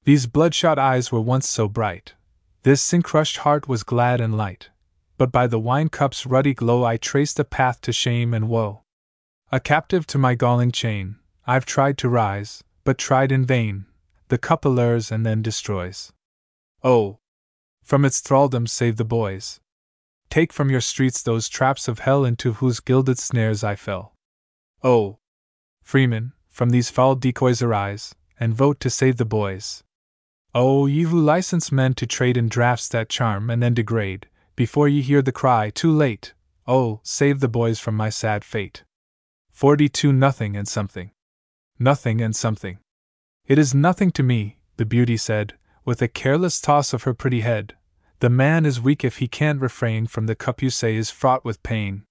These 0.04 0.28
bloodshot 0.28 0.78
eyes 0.78 1.12
were 1.12 1.22
once 1.22 1.48
so 1.48 1.68
bright, 1.70 2.16
this 2.64 2.82
sin 2.82 3.02
crushed 3.02 3.38
heart 3.38 3.70
was 3.70 3.84
glad 3.84 4.20
and 4.20 4.36
light 4.36 4.70
but 5.20 5.34
by 5.34 5.46
the 5.46 5.60
wine 5.60 5.90
cup's 5.90 6.26
ruddy 6.26 6.54
glow 6.54 6.86
I 6.86 6.96
trace 6.96 7.34
the 7.34 7.44
path 7.44 7.82
to 7.82 7.92
shame 7.92 8.34
and 8.34 8.48
woe. 8.48 8.84
A 9.52 9.60
captive 9.60 10.08
to 10.08 10.18
my 10.18 10.34
galling 10.34 10.72
chain, 10.72 11.18
I've 11.46 11.66
tried 11.66 11.98
to 11.98 12.08
rise, 12.08 12.64
but 12.86 12.98
tried 12.98 13.30
in 13.30 13.46
vain. 13.46 13.86
The 14.30 14.38
cup 14.38 14.64
allures 14.64 15.12
and 15.12 15.26
then 15.26 15.42
destroys. 15.42 16.14
Oh! 16.86 17.20
From 17.84 18.06
its 18.06 18.22
thraldom 18.22 18.66
save 18.66 18.96
the 18.96 19.04
boys. 19.04 19.60
Take 20.30 20.54
from 20.54 20.70
your 20.70 20.80
streets 20.80 21.22
those 21.22 21.50
traps 21.50 21.90
of 21.90 22.00
hell 22.00 22.24
into 22.24 22.54
whose 22.54 22.80
gilded 22.80 23.20
snares 23.20 23.62
I 23.62 23.76
fell. 23.76 24.14
Oh! 24.84 25.18
Freemen, 25.84 26.32
from 26.50 26.70
these 26.70 26.90
foul 26.90 27.16
decoys 27.16 27.62
arise, 27.62 28.16
and 28.40 28.56
vote 28.56 28.80
to 28.80 28.90
save 28.90 29.18
the 29.18 29.26
boys. 29.26 29.84
Oh, 30.56 30.86
ye 30.86 31.04
who 31.04 31.20
license 31.20 31.74
men 31.74 31.94
to 31.96 32.08
trade 32.08 32.38
in 32.38 32.48
drafts 32.48 32.88
that 32.88 33.10
charm 33.10 33.50
and 33.50 33.62
then 33.62 33.74
degrade, 33.74 34.30
before 34.60 34.90
ye 34.90 35.02
hear 35.02 35.22
the 35.22 35.32
cry, 35.32 35.70
too 35.70 35.90
late, 35.90 36.34
oh, 36.68 37.00
save 37.02 37.40
the 37.40 37.48
boys 37.48 37.80
from 37.80 37.96
my 37.96 38.10
sad 38.10 38.44
fate. 38.44 38.84
42 39.54 40.12
Nothing 40.12 40.58
and 40.58 40.68
something. 40.68 41.12
Nothing 41.80 42.20
and 42.20 42.36
something. 42.36 42.78
It 43.48 43.58
is 43.58 43.74
nothing 43.74 44.12
to 44.12 44.22
me, 44.22 44.60
the 44.76 44.84
beauty 44.84 45.16
said, 45.16 45.54
with 45.86 46.02
a 46.02 46.10
careless 46.10 46.60
toss 46.60 46.92
of 46.92 47.04
her 47.04 47.14
pretty 47.14 47.40
head. 47.40 47.78
The 48.20 48.30
man 48.30 48.66
is 48.66 48.82
weak 48.82 49.06
if 49.06 49.20
he 49.20 49.30
can't 49.30 49.62
refrain 49.62 50.08
from 50.08 50.26
the 50.26 50.36
cup 50.36 50.62
you 50.62 50.70
say 50.70 50.98
is 50.98 51.10
fraught 51.10 51.46
with 51.46 51.64
pain. 51.64 52.04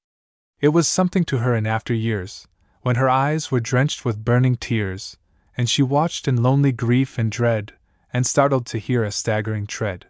It 0.58 0.68
was 0.68 0.88
something 0.88 1.24
to 1.24 1.40
her 1.40 1.54
in 1.54 1.66
after 1.66 1.92
years, 1.92 2.48
when 2.80 2.96
her 2.96 3.10
eyes 3.10 3.50
were 3.50 3.60
drenched 3.60 4.06
with 4.06 4.24
burning 4.24 4.56
tears, 4.56 5.18
and 5.54 5.68
she 5.68 5.82
watched 5.82 6.26
in 6.26 6.42
lonely 6.42 6.72
grief 6.72 7.18
and 7.18 7.30
dread 7.30 7.74
and 8.10 8.26
startled 8.26 8.64
to 8.68 8.78
hear 8.78 9.04
a 9.04 9.12
staggering 9.12 9.66
tread. 9.66 10.06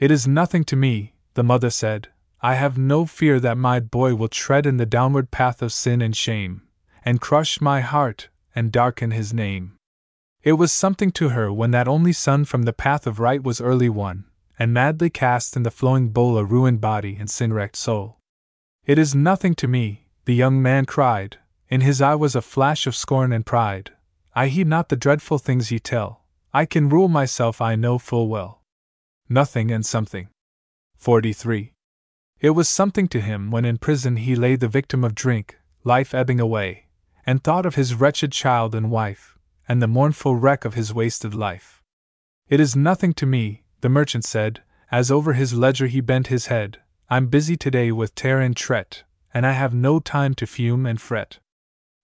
It 0.00 0.10
is 0.10 0.26
nothing 0.26 0.64
to 0.64 0.74
me, 0.74 1.14
the 1.34 1.44
mother 1.44 1.70
said. 1.70 2.08
I 2.42 2.54
have 2.54 2.78
no 2.78 3.04
fear 3.04 3.38
that 3.40 3.58
my 3.58 3.80
boy 3.80 4.14
will 4.14 4.28
tread 4.28 4.64
in 4.66 4.78
the 4.78 4.86
downward 4.86 5.30
path 5.30 5.60
of 5.60 5.72
sin 5.72 6.00
and 6.00 6.16
shame, 6.16 6.62
and 7.04 7.20
crush 7.20 7.60
my 7.60 7.80
heart, 7.80 8.28
and 8.54 8.72
darken 8.72 9.10
his 9.10 9.34
name. 9.34 9.76
It 10.42 10.54
was 10.54 10.72
something 10.72 11.10
to 11.12 11.30
her 11.30 11.52
when 11.52 11.70
that 11.72 11.86
only 11.86 12.12
son 12.12 12.46
from 12.46 12.62
the 12.62 12.72
path 12.72 13.06
of 13.06 13.20
right 13.20 13.42
was 13.42 13.60
early 13.60 13.90
won, 13.90 14.24
and 14.58 14.72
madly 14.72 15.10
cast 15.10 15.54
in 15.54 15.64
the 15.64 15.70
flowing 15.70 16.08
bowl 16.08 16.38
a 16.38 16.44
ruined 16.44 16.80
body 16.80 17.16
and 17.18 17.28
sin 17.28 17.52
wrecked 17.52 17.76
soul. 17.76 18.18
It 18.86 18.98
is 18.98 19.14
nothing 19.14 19.54
to 19.56 19.68
me, 19.68 20.06
the 20.24 20.34
young 20.34 20.62
man 20.62 20.86
cried, 20.86 21.36
in 21.68 21.82
his 21.82 22.00
eye 22.00 22.14
was 22.14 22.34
a 22.34 22.42
flash 22.42 22.86
of 22.86 22.96
scorn 22.96 23.32
and 23.32 23.44
pride. 23.44 23.92
I 24.34 24.48
heed 24.48 24.66
not 24.66 24.88
the 24.88 24.96
dreadful 24.96 25.38
things 25.38 25.70
ye 25.70 25.78
tell, 25.78 26.24
I 26.52 26.64
can 26.64 26.88
rule 26.88 27.08
myself, 27.08 27.60
I 27.60 27.76
know 27.76 27.98
full 27.98 28.28
well. 28.28 28.62
Nothing 29.28 29.70
and 29.70 29.86
something. 29.86 30.28
43. 31.00 31.72
It 32.40 32.50
was 32.50 32.68
something 32.68 33.08
to 33.08 33.22
him 33.22 33.50
when 33.50 33.64
in 33.64 33.78
prison 33.78 34.16
he 34.16 34.36
lay 34.36 34.54
the 34.54 34.68
victim 34.68 35.02
of 35.02 35.14
drink, 35.14 35.58
life 35.82 36.12
ebbing 36.12 36.38
away, 36.38 36.88
and 37.24 37.42
thought 37.42 37.64
of 37.64 37.74
his 37.74 37.94
wretched 37.94 38.32
child 38.32 38.74
and 38.74 38.90
wife, 38.90 39.38
and 39.66 39.80
the 39.80 39.88
mournful 39.88 40.36
wreck 40.36 40.66
of 40.66 40.74
his 40.74 40.92
wasted 40.92 41.34
life. 41.34 41.82
It 42.50 42.60
is 42.60 42.76
nothing 42.76 43.14
to 43.14 43.24
me, 43.24 43.64
the 43.80 43.88
merchant 43.88 44.26
said, 44.26 44.62
as 44.90 45.10
over 45.10 45.32
his 45.32 45.54
ledger 45.54 45.86
he 45.86 46.02
bent 46.02 46.26
his 46.26 46.48
head. 46.48 46.82
I'm 47.08 47.28
busy 47.28 47.56
today 47.56 47.90
with 47.92 48.14
tare 48.14 48.40
and 48.40 48.54
tret, 48.54 49.04
and 49.32 49.46
I 49.46 49.52
have 49.52 49.72
no 49.72 50.00
time 50.00 50.34
to 50.34 50.46
fume 50.46 50.84
and 50.84 51.00
fret. 51.00 51.38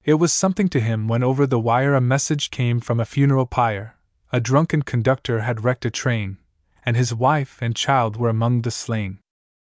It 0.05 0.15
was 0.15 0.33
something 0.33 0.71
to 0.71 0.81
him 0.81 1.07
when 1.07 1.23
over 1.23 1.47
the 1.47 1.61
wire 1.61 1.95
a 1.95 2.01
message 2.01 2.51
came 2.51 2.81
from 2.81 2.99
a 2.99 3.05
funeral 3.05 3.45
pyre. 3.45 3.97
A 4.33 4.41
drunken 4.41 4.81
conductor 4.81 5.41
had 5.41 5.65
wrecked 5.65 5.85
a 5.85 5.91
train, 5.91 6.39
and 6.87 6.97
his 6.97 7.13
wife 7.13 7.59
and 7.61 7.75
child 7.77 8.17
were 8.17 8.29
among 8.29 8.63
the 8.63 8.71
slain. 8.71 9.19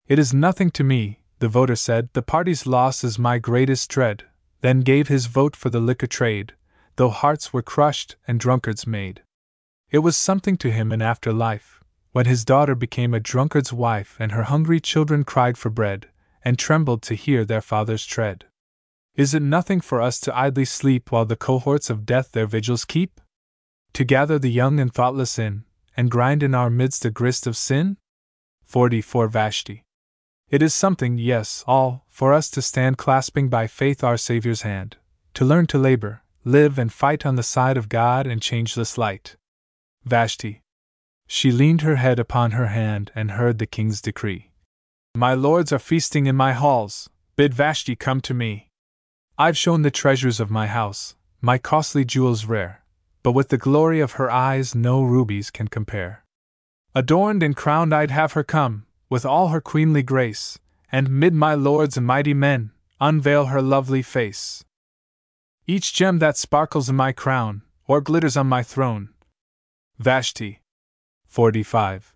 It 0.07 0.19
is 0.19 0.33
nothing 0.33 0.69
to 0.71 0.83
me, 0.83 1.21
the 1.39 1.47
voter 1.47 1.75
said, 1.75 2.09
the 2.13 2.21
party's 2.21 2.67
loss 2.67 3.03
is 3.03 3.17
my 3.17 3.39
greatest 3.39 3.89
dread, 3.89 4.25
then 4.61 4.81
gave 4.81 5.07
his 5.07 5.27
vote 5.27 5.55
for 5.55 5.69
the 5.69 5.79
liquor 5.79 6.07
trade, 6.07 6.53
though 6.97 7.09
hearts 7.09 7.53
were 7.53 7.61
crushed 7.61 8.17
and 8.27 8.39
drunkards 8.39 8.85
made. 8.85 9.21
It 9.89 9.99
was 9.99 10.17
something 10.17 10.57
to 10.57 10.71
him 10.71 10.91
in 10.91 11.01
after 11.01 11.31
life, 11.31 11.81
when 12.11 12.25
his 12.25 12.43
daughter 12.43 12.75
became 12.75 13.13
a 13.13 13.19
drunkard's 13.19 13.71
wife 13.71 14.17
and 14.19 14.33
her 14.33 14.43
hungry 14.43 14.79
children 14.79 15.23
cried 15.23 15.57
for 15.57 15.69
bread, 15.69 16.09
and 16.43 16.59
trembled 16.59 17.01
to 17.03 17.15
hear 17.15 17.45
their 17.45 17.61
father's 17.61 18.05
tread. 18.05 18.45
Is 19.15 19.33
it 19.33 19.41
nothing 19.41 19.81
for 19.81 20.01
us 20.01 20.19
to 20.21 20.37
idly 20.37 20.65
sleep 20.65 21.11
while 21.11 21.25
the 21.25 21.35
cohorts 21.35 21.89
of 21.89 22.05
death 22.05 22.31
their 22.31 22.47
vigils 22.47 22.85
keep? 22.85 23.21
To 23.93 24.03
gather 24.03 24.37
the 24.37 24.51
young 24.51 24.79
and 24.79 24.93
thoughtless 24.93 25.39
in, 25.39 25.63
and 25.97 26.11
grind 26.11 26.43
in 26.43 26.55
our 26.55 26.69
midst 26.69 27.03
a 27.03 27.09
grist 27.09 27.47
of 27.47 27.57
sin? 27.57 27.97
44 28.65 29.27
Vashti. 29.27 29.83
It 30.49 30.61
is 30.61 30.73
something, 30.73 31.17
yes, 31.17 31.63
all, 31.67 32.05
for 32.07 32.31
us 32.31 32.49
to 32.51 32.61
stand 32.61 32.97
clasping 32.97 33.49
by 33.49 33.67
faith 33.67 34.03
our 34.03 34.15
Saviour's 34.15 34.61
hand, 34.61 34.95
to 35.33 35.43
learn 35.43 35.67
to 35.67 35.77
labor, 35.77 36.21
live 36.45 36.79
and 36.79 36.93
fight 36.93 37.25
on 37.25 37.35
the 37.35 37.43
side 37.43 37.75
of 37.75 37.89
God 37.89 38.25
and 38.27 38.41
changeless 38.41 38.97
light. 38.97 39.35
Vashti. 40.05 40.61
She 41.27 41.51
leaned 41.51 41.81
her 41.81 41.97
head 41.97 42.19
upon 42.19 42.51
her 42.51 42.67
hand 42.67 43.11
and 43.13 43.31
heard 43.31 43.57
the 43.57 43.65
king's 43.65 44.01
decree. 44.01 44.51
My 45.15 45.33
lords 45.33 45.73
are 45.73 45.79
feasting 45.79 46.27
in 46.27 46.35
my 46.37 46.53
halls, 46.53 47.09
bid 47.35 47.53
Vashti 47.53 47.95
come 47.95 48.21
to 48.21 48.33
me. 48.33 48.69
I've 49.37 49.57
shown 49.57 49.81
the 49.81 49.91
treasures 49.91 50.39
of 50.39 50.49
my 50.49 50.67
house, 50.67 51.15
my 51.41 51.57
costly 51.57 52.05
jewels 52.05 52.45
rare, 52.45 52.83
but 53.27 53.33
with 53.33 53.49
the 53.49 53.57
glory 53.57 53.99
of 53.99 54.13
her 54.13 54.31
eyes 54.31 54.73
no 54.73 55.03
rubies 55.03 55.51
can 55.51 55.67
compare. 55.67 56.23
Adorned 56.95 57.43
and 57.43 57.57
crowned 57.57 57.93
I'd 57.93 58.09
have 58.09 58.31
her 58.31 58.43
come, 58.45 58.85
with 59.09 59.25
all 59.25 59.49
her 59.49 59.59
queenly 59.59 60.01
grace, 60.01 60.57
and 60.93 61.09
mid 61.09 61.33
my 61.33 61.53
lords 61.53 61.97
and 61.97 62.07
mighty 62.07 62.33
men, 62.33 62.71
unveil 63.01 63.47
her 63.47 63.61
lovely 63.61 64.01
face. 64.01 64.63
Each 65.65 65.93
gem 65.93 66.19
that 66.19 66.37
sparkles 66.37 66.87
in 66.87 66.95
my 66.95 67.11
crown, 67.11 67.63
or 67.85 67.99
glitters 67.99 68.37
on 68.37 68.47
my 68.47 68.63
throne. 68.63 69.09
Vashti. 69.99 70.61
45. 71.25 72.15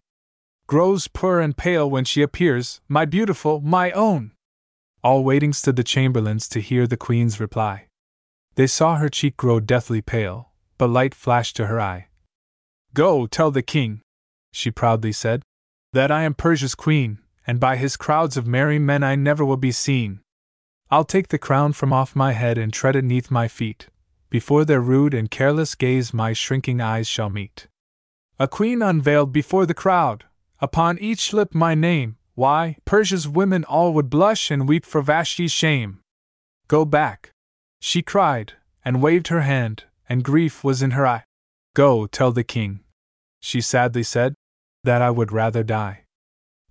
Grows 0.66 1.10
poor 1.10 1.42
and 1.42 1.58
pale 1.58 1.90
when 1.90 2.06
she 2.06 2.22
appears, 2.22 2.80
my 2.88 3.04
beautiful, 3.04 3.60
my 3.60 3.92
own! 3.92 4.32
All 5.04 5.26
waiting 5.26 5.52
stood 5.52 5.76
the 5.76 5.84
chamberlains 5.84 6.48
to 6.48 6.62
hear 6.62 6.88
the 6.88 6.96
queen's 6.96 7.38
reply. 7.38 7.88
They 8.56 8.66
saw 8.66 8.96
her 8.96 9.10
cheek 9.10 9.36
grow 9.36 9.60
deathly 9.60 10.02
pale, 10.02 10.51
but 10.82 10.90
light 10.90 11.14
flashed 11.14 11.56
to 11.56 11.68
her 11.68 11.80
eye. 11.80 12.08
Go 12.96 13.28
tell 13.28 13.52
the 13.52 13.62
king, 13.62 14.02
she 14.52 14.72
proudly 14.72 15.12
said, 15.12 15.44
that 15.94 16.10
I 16.10 16.24
am 16.24 16.34
Persia's 16.34 16.74
queen, 16.74 17.20
and 17.46 17.60
by 17.60 17.76
his 17.76 17.96
crowds 17.96 18.36
of 18.36 18.48
merry 18.48 18.80
men 18.80 19.04
I 19.04 19.14
never 19.14 19.46
will 19.46 19.58
be 19.58 19.72
seen. 19.72 20.22
I'll 20.90 21.06
take 21.06 21.28
the 21.28 21.38
crown 21.38 21.74
from 21.74 21.94
off 21.94 22.16
my 22.16 22.32
head 22.32 22.58
and 22.58 22.74
tread 22.74 22.96
it 22.96 23.06
neath 23.06 23.30
my 23.30 23.48
feet. 23.48 23.90
Before 24.32 24.66
their 24.66 24.82
rude 24.82 25.14
and 25.14 25.30
careless 25.30 25.76
gaze 25.76 26.16
my 26.16 26.34
shrinking 26.34 26.82
eyes 26.82 27.08
shall 27.08 27.30
meet. 27.30 27.68
A 28.40 28.48
queen 28.48 28.82
unveiled 28.82 29.32
before 29.32 29.68
the 29.68 29.76
crowd, 29.76 30.26
upon 30.62 30.98
each 30.98 31.32
lip 31.32 31.54
my 31.54 31.76
name, 31.76 32.18
why, 32.34 32.78
Persia's 32.86 33.28
women 33.28 33.64
all 33.66 33.94
would 33.94 34.10
blush 34.10 34.50
and 34.50 34.68
weep 34.68 34.88
for 34.88 35.04
Vashti's 35.04 35.52
shame. 35.52 36.00
Go 36.68 36.86
back, 36.86 37.34
she 37.80 38.02
cried, 38.02 38.54
and 38.84 39.04
waved 39.04 39.28
her 39.28 39.42
hand, 39.42 39.84
and 40.12 40.26
grief 40.26 40.62
was 40.62 40.82
in 40.82 40.92
her 40.92 41.08
eye. 41.08 41.24
Go 41.74 42.06
tell 42.06 42.34
the 42.34 42.44
king, 42.44 42.82
she 43.40 43.62
sadly 43.62 44.04
said, 44.04 44.36
that 44.84 45.02
I 45.02 45.10
would 45.10 45.32
rather 45.32 45.64
die. 45.64 46.04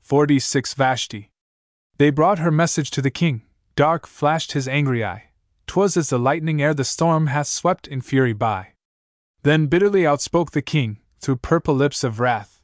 46 0.02 0.74
Vashti. 0.74 1.30
They 1.96 2.10
brought 2.10 2.38
her 2.38 2.50
message 2.50 2.90
to 2.90 3.00
the 3.00 3.10
king, 3.10 3.40
Dark 3.76 4.06
flashed 4.06 4.52
his 4.52 4.68
angry 4.68 5.02
eye. 5.02 5.30
'Twas 5.66 5.96
as 5.96 6.10
the 6.10 6.18
lightning 6.18 6.60
ere 6.60 6.74
the 6.74 6.84
storm 6.84 7.28
hath 7.28 7.46
swept 7.46 7.88
in 7.88 8.02
fury 8.02 8.34
by. 8.34 8.74
Then 9.42 9.68
bitterly 9.68 10.02
outspoke 10.02 10.50
the 10.50 10.60
king, 10.60 10.98
through 11.18 11.36
purple 11.36 11.74
lips 11.74 12.04
of 12.04 12.20
wrath. 12.20 12.60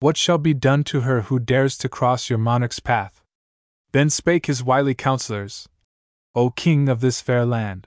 What 0.00 0.16
shall 0.16 0.38
be 0.38 0.54
done 0.54 0.82
to 0.90 1.02
her 1.02 1.20
who 1.28 1.38
dares 1.38 1.78
to 1.78 1.88
cross 1.88 2.28
your 2.28 2.40
monarch's 2.40 2.80
path? 2.80 3.22
Then 3.92 4.10
spake 4.10 4.46
his 4.46 4.64
wily 4.64 4.96
counselors, 4.96 5.68
O 6.34 6.50
king 6.50 6.88
of 6.88 7.00
this 7.00 7.20
fair 7.20 7.46
land! 7.46 7.86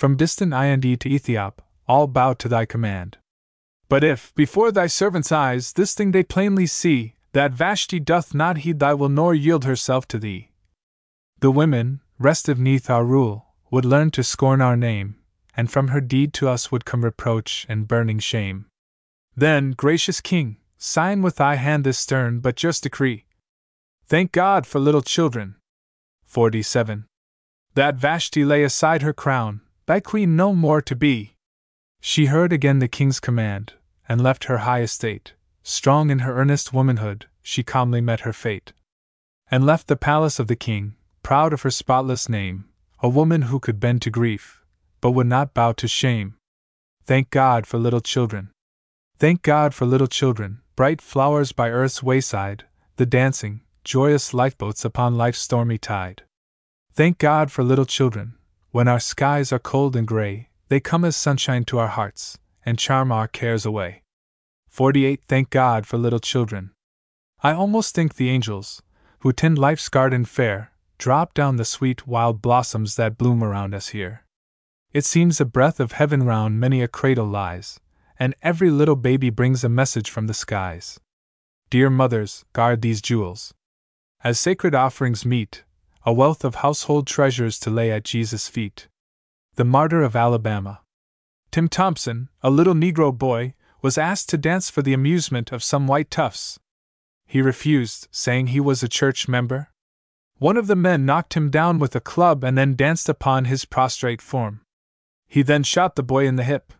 From 0.00 0.16
distant 0.16 0.54
Ind 0.54 0.80
to 1.00 1.10
Ethiop, 1.10 1.58
all 1.86 2.06
bow 2.06 2.32
to 2.32 2.48
thy 2.48 2.64
command. 2.64 3.18
But 3.90 4.02
if, 4.02 4.34
before 4.34 4.72
thy 4.72 4.86
servants' 4.86 5.30
eyes, 5.30 5.74
this 5.74 5.92
thing 5.92 6.12
they 6.12 6.22
plainly 6.22 6.64
see, 6.64 7.16
that 7.34 7.52
Vashti 7.52 8.00
doth 8.00 8.32
not 8.32 8.64
heed 8.64 8.78
thy 8.78 8.94
will 8.94 9.10
nor 9.10 9.34
yield 9.34 9.66
herself 9.66 10.08
to 10.08 10.18
thee, 10.18 10.52
the 11.40 11.50
women, 11.50 12.00
restive 12.18 12.58
neath 12.58 12.88
our 12.88 13.04
rule, 13.04 13.48
would 13.70 13.84
learn 13.84 14.10
to 14.12 14.24
scorn 14.24 14.62
our 14.62 14.74
name, 14.74 15.16
and 15.54 15.70
from 15.70 15.88
her 15.88 16.00
deed 16.00 16.32
to 16.32 16.48
us 16.48 16.72
would 16.72 16.86
come 16.86 17.04
reproach 17.04 17.66
and 17.68 17.86
burning 17.86 18.20
shame. 18.20 18.64
Then, 19.36 19.72
gracious 19.72 20.22
King, 20.22 20.56
sign 20.78 21.20
with 21.20 21.36
thy 21.36 21.56
hand 21.56 21.84
this 21.84 21.98
stern 21.98 22.40
but 22.40 22.56
just 22.56 22.84
decree. 22.84 23.26
Thank 24.06 24.32
God 24.32 24.66
for 24.66 24.78
little 24.78 25.02
children. 25.02 25.56
47. 26.24 27.04
That 27.74 27.96
Vashti 27.96 28.46
lay 28.46 28.62
aside 28.62 29.02
her 29.02 29.12
crown, 29.12 29.60
thy 29.90 29.98
queen 29.98 30.36
no 30.36 30.54
more 30.54 30.80
to 30.80 30.94
be. 30.94 31.34
She 32.00 32.26
heard 32.26 32.52
again 32.52 32.78
the 32.78 32.86
king's 32.86 33.18
command, 33.18 33.72
and 34.08 34.22
left 34.22 34.44
her 34.44 34.58
high 34.58 34.82
estate. 34.82 35.32
Strong 35.64 36.10
in 36.10 36.20
her 36.20 36.40
earnest 36.40 36.72
womanhood, 36.72 37.26
she 37.42 37.64
calmly 37.64 38.00
met 38.00 38.20
her 38.20 38.32
fate. 38.32 38.72
And 39.50 39.66
left 39.66 39.88
the 39.88 39.96
palace 39.96 40.38
of 40.38 40.46
the 40.46 40.54
king, 40.54 40.94
proud 41.24 41.52
of 41.52 41.62
her 41.62 41.72
spotless 41.72 42.28
name, 42.28 42.66
a 43.00 43.08
woman 43.08 43.42
who 43.50 43.58
could 43.58 43.80
bend 43.80 44.00
to 44.02 44.10
grief, 44.10 44.62
but 45.00 45.10
would 45.10 45.26
not 45.26 45.54
bow 45.54 45.72
to 45.72 45.88
shame. 45.88 46.36
Thank 47.04 47.30
God 47.30 47.66
for 47.66 47.78
little 47.78 48.00
children. 48.00 48.50
Thank 49.18 49.42
God 49.42 49.74
for 49.74 49.86
little 49.86 50.06
children, 50.06 50.60
bright 50.76 51.02
flowers 51.02 51.50
by 51.50 51.68
earth's 51.68 52.00
wayside, 52.00 52.62
the 52.94 53.06
dancing, 53.06 53.62
joyous 53.82 54.32
lifeboats 54.32 54.84
upon 54.84 55.18
life's 55.18 55.40
stormy 55.40 55.78
tide. 55.78 56.22
Thank 56.92 57.18
God 57.18 57.50
for 57.50 57.64
little 57.64 57.86
children, 57.86 58.34
when 58.70 58.86
our 58.86 59.00
skies 59.00 59.52
are 59.52 59.58
cold 59.58 59.96
and 59.96 60.06
gray, 60.06 60.48
they 60.68 60.78
come 60.78 61.04
as 61.04 61.16
sunshine 61.16 61.64
to 61.64 61.78
our 61.78 61.88
hearts, 61.88 62.38
and 62.64 62.78
charm 62.78 63.10
our 63.10 63.26
cares 63.26 63.66
away. 63.66 64.02
48. 64.68 65.22
Thank 65.26 65.50
God 65.50 65.86
for 65.86 65.98
little 65.98 66.20
children. 66.20 66.70
I 67.42 67.52
almost 67.52 67.94
think 67.94 68.14
the 68.14 68.30
angels, 68.30 68.80
who 69.20 69.32
tend 69.32 69.58
life's 69.58 69.88
garden 69.88 70.24
fair, 70.24 70.72
drop 70.98 71.34
down 71.34 71.56
the 71.56 71.64
sweet 71.64 72.06
wild 72.06 72.40
blossoms 72.40 72.94
that 72.94 73.18
bloom 73.18 73.42
around 73.42 73.74
us 73.74 73.88
here. 73.88 74.24
It 74.92 75.04
seems 75.04 75.40
a 75.40 75.44
breath 75.44 75.80
of 75.80 75.92
heaven 75.92 76.22
round 76.24 76.60
many 76.60 76.82
a 76.82 76.88
cradle 76.88 77.26
lies, 77.26 77.80
and 78.18 78.34
every 78.42 78.70
little 78.70 78.96
baby 78.96 79.30
brings 79.30 79.64
a 79.64 79.68
message 79.68 80.10
from 80.10 80.26
the 80.26 80.34
skies. 80.34 81.00
Dear 81.70 81.90
mothers, 81.90 82.44
guard 82.52 82.82
these 82.82 83.00
jewels. 83.00 83.54
As 84.22 84.38
sacred 84.38 84.74
offerings 84.74 85.24
meet, 85.24 85.64
a 86.06 86.12
wealth 86.12 86.44
of 86.44 86.56
household 86.56 87.06
treasures 87.06 87.58
to 87.58 87.68
lay 87.68 87.90
at 87.90 88.04
Jesus' 88.04 88.48
feet. 88.48 88.88
The 89.56 89.66
Martyr 89.66 90.02
of 90.02 90.16
Alabama. 90.16 90.80
Tim 91.50 91.68
Thompson, 91.68 92.30
a 92.42 92.48
little 92.48 92.72
Negro 92.72 93.16
boy, 93.16 93.54
was 93.82 93.98
asked 93.98 94.30
to 94.30 94.38
dance 94.38 94.70
for 94.70 94.80
the 94.80 94.94
amusement 94.94 95.52
of 95.52 95.62
some 95.62 95.86
white 95.86 96.10
toughs. 96.10 96.58
He 97.26 97.42
refused, 97.42 98.08
saying 98.10 98.46
he 98.46 98.60
was 98.60 98.82
a 98.82 98.88
church 98.88 99.28
member. 99.28 99.68
One 100.38 100.56
of 100.56 100.68
the 100.68 100.76
men 100.76 101.04
knocked 101.04 101.34
him 101.34 101.50
down 101.50 101.78
with 101.78 101.94
a 101.94 102.00
club 102.00 102.44
and 102.44 102.56
then 102.56 102.76
danced 102.76 103.10
upon 103.10 103.44
his 103.44 103.66
prostrate 103.66 104.22
form. 104.22 104.62
He 105.28 105.42
then 105.42 105.62
shot 105.62 105.96
the 105.96 106.02
boy 106.02 106.26
in 106.26 106.36
the 106.36 106.44
hip. 106.44 106.72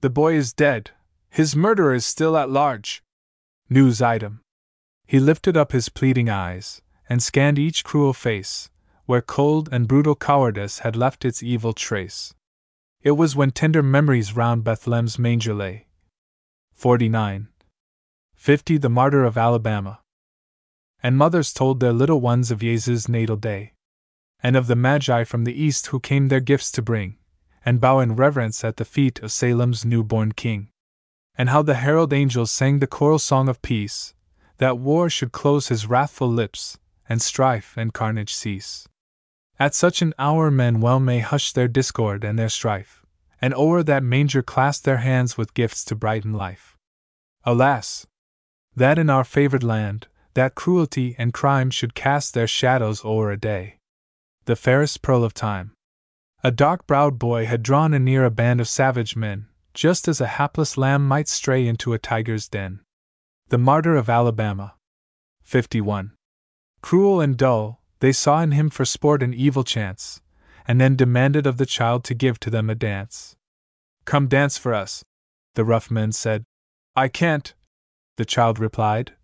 The 0.00 0.10
boy 0.10 0.34
is 0.34 0.52
dead. 0.52 0.92
His 1.28 1.56
murderer 1.56 1.94
is 1.94 2.06
still 2.06 2.36
at 2.36 2.50
large. 2.50 3.02
News 3.68 4.00
item. 4.00 4.42
He 5.06 5.18
lifted 5.18 5.56
up 5.56 5.72
his 5.72 5.88
pleading 5.88 6.30
eyes 6.30 6.82
and 7.08 7.22
scanned 7.22 7.58
each 7.58 7.84
cruel 7.84 8.12
face, 8.12 8.70
where 9.06 9.20
cold 9.20 9.68
and 9.70 9.88
brutal 9.88 10.14
cowardice 10.14 10.80
had 10.80 10.96
left 10.96 11.24
its 11.24 11.42
evil 11.42 11.72
trace. 11.72 12.34
It 13.02 13.12
was 13.12 13.36
when 13.36 13.50
tender 13.50 13.82
memories 13.82 14.34
round 14.34 14.64
Bethlehem's 14.64 15.18
manger 15.18 15.52
lay. 15.52 15.86
49. 16.72 17.48
50. 18.34 18.78
The 18.78 18.88
Martyr 18.88 19.24
of 19.24 19.36
Alabama. 19.36 20.00
And 21.02 21.18
mothers 21.18 21.52
told 21.52 21.80
their 21.80 21.92
little 21.92 22.20
ones 22.20 22.50
of 22.50 22.60
Jesus' 22.60 23.08
natal 23.08 23.36
day, 23.36 23.74
and 24.42 24.56
of 24.56 24.66
the 24.66 24.76
Magi 24.76 25.24
from 25.24 25.44
the 25.44 25.52
east 25.52 25.88
who 25.88 26.00
came 26.00 26.28
their 26.28 26.40
gifts 26.40 26.70
to 26.72 26.82
bring, 26.82 27.16
and 27.64 27.80
bow 27.80 28.00
in 28.00 28.16
reverence 28.16 28.64
at 28.64 28.78
the 28.78 28.84
feet 28.84 29.20
of 29.20 29.32
Salem's 29.32 29.84
newborn 29.84 30.32
king. 30.32 30.70
And 31.36 31.50
how 31.50 31.62
the 31.62 31.74
herald 31.74 32.12
angels 32.12 32.50
sang 32.50 32.78
the 32.78 32.86
choral 32.86 33.18
song 33.18 33.48
of 33.48 33.60
peace, 33.60 34.14
that 34.58 34.78
war 34.78 35.10
should 35.10 35.32
close 35.32 35.68
his 35.68 35.86
wrathful 35.86 36.28
lips, 36.28 36.78
and 37.08 37.20
strife 37.20 37.76
and 37.76 37.92
carnage 37.92 38.34
cease. 38.34 38.88
At 39.58 39.74
such 39.74 40.02
an 40.02 40.14
hour 40.18 40.50
men 40.50 40.80
well 40.80 41.00
may 41.00 41.20
hush 41.20 41.52
their 41.52 41.68
discord 41.68 42.24
and 42.24 42.38
their 42.38 42.48
strife, 42.48 43.04
and 43.40 43.54
o'er 43.54 43.82
that 43.82 44.02
manger 44.02 44.42
clasp 44.42 44.84
their 44.84 44.98
hands 44.98 45.38
with 45.38 45.54
gifts 45.54 45.84
to 45.86 45.94
brighten 45.94 46.32
life. 46.32 46.76
Alas! 47.44 48.06
That 48.74 48.98
in 48.98 49.10
our 49.10 49.24
favored 49.24 49.62
land, 49.62 50.08
that 50.34 50.54
cruelty 50.54 51.14
and 51.18 51.32
crime 51.32 51.70
should 51.70 51.94
cast 51.94 52.34
their 52.34 52.48
shadows 52.48 53.04
o'er 53.04 53.30
a 53.30 53.36
day. 53.36 53.78
The 54.46 54.56
fairest 54.56 55.02
pearl 55.02 55.22
of 55.22 55.34
time. 55.34 55.72
A 56.42 56.50
dark 56.50 56.86
browed 56.86 57.18
boy 57.18 57.46
had 57.46 57.62
drawn 57.62 57.94
anear 57.94 58.24
a 58.24 58.30
band 58.30 58.60
of 58.60 58.68
savage 58.68 59.14
men, 59.14 59.46
just 59.72 60.08
as 60.08 60.20
a 60.20 60.26
hapless 60.26 60.76
lamb 60.76 61.06
might 61.06 61.28
stray 61.28 61.66
into 61.66 61.92
a 61.92 61.98
tiger's 61.98 62.48
den. 62.48 62.80
The 63.48 63.58
martyr 63.58 63.94
of 63.94 64.10
Alabama. 64.10 64.74
51. 65.42 66.13
Cruel 66.84 67.18
and 67.18 67.34
dull, 67.34 67.80
they 68.00 68.12
saw 68.12 68.42
in 68.42 68.50
him 68.50 68.68
for 68.68 68.84
sport 68.84 69.22
an 69.22 69.32
evil 69.32 69.64
chance, 69.64 70.20
and 70.68 70.78
then 70.78 70.96
demanded 70.96 71.46
of 71.46 71.56
the 71.56 71.64
child 71.64 72.04
to 72.04 72.12
give 72.12 72.38
to 72.40 72.50
them 72.50 72.68
a 72.68 72.74
dance. 72.74 73.36
Come 74.04 74.28
dance 74.28 74.58
for 74.58 74.74
us, 74.74 75.02
the 75.54 75.64
rough 75.64 75.90
men 75.90 76.12
said. 76.12 76.44
I 76.94 77.08
can't, 77.08 77.54
the 78.18 78.26
child 78.26 78.58
replied. 78.58 79.14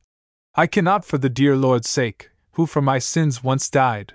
I 0.54 0.66
cannot 0.66 1.04
for 1.04 1.18
the 1.18 1.28
dear 1.28 1.54
Lord's 1.54 1.90
sake, 1.90 2.30
who 2.52 2.64
for 2.64 2.80
my 2.80 2.98
sins 2.98 3.44
once 3.44 3.68
died. 3.68 4.14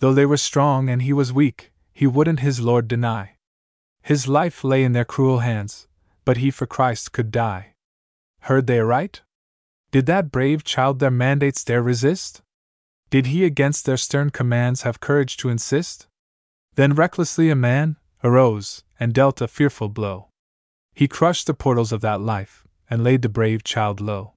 Though 0.00 0.12
they 0.12 0.26
were 0.26 0.36
strong 0.36 0.88
and 0.88 1.02
he 1.02 1.12
was 1.12 1.32
weak, 1.32 1.70
he 1.92 2.08
wouldn't 2.08 2.40
his 2.40 2.58
Lord 2.58 2.88
deny. 2.88 3.36
His 4.02 4.26
life 4.26 4.64
lay 4.64 4.82
in 4.82 4.94
their 4.94 5.04
cruel 5.04 5.38
hands, 5.38 5.86
but 6.24 6.38
he 6.38 6.50
for 6.50 6.66
Christ 6.66 7.12
could 7.12 7.30
die. 7.30 7.74
Heard 8.40 8.66
they 8.66 8.80
aright? 8.80 9.22
Did 9.92 10.06
that 10.06 10.32
brave 10.32 10.64
child 10.64 10.98
their 10.98 11.12
mandates 11.12 11.62
dare 11.62 11.80
resist? 11.80 12.42
Did 13.14 13.26
he 13.26 13.44
against 13.44 13.86
their 13.86 13.96
stern 13.96 14.30
commands 14.30 14.82
have 14.82 14.98
courage 14.98 15.36
to 15.36 15.48
insist? 15.48 16.08
Then 16.74 16.94
recklessly 16.94 17.48
a 17.48 17.54
man 17.54 17.96
arose 18.24 18.82
and 18.98 19.14
dealt 19.14 19.40
a 19.40 19.46
fearful 19.46 19.88
blow. 19.88 20.30
He 20.94 21.06
crushed 21.06 21.46
the 21.46 21.54
portals 21.54 21.92
of 21.92 22.00
that 22.00 22.20
life, 22.20 22.66
and 22.90 23.04
laid 23.04 23.22
the 23.22 23.28
brave 23.28 23.62
child 23.62 24.00
low, 24.00 24.34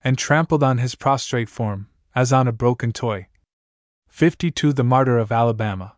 and 0.00 0.16
trampled 0.16 0.62
on 0.62 0.78
his 0.78 0.94
prostrate 0.94 1.50
form, 1.50 1.90
as 2.14 2.32
on 2.32 2.48
a 2.48 2.52
broken 2.52 2.90
toy. 2.90 3.26
52 4.08 4.72
The 4.72 4.82
Martyr 4.82 5.18
of 5.18 5.30
Alabama. 5.30 5.96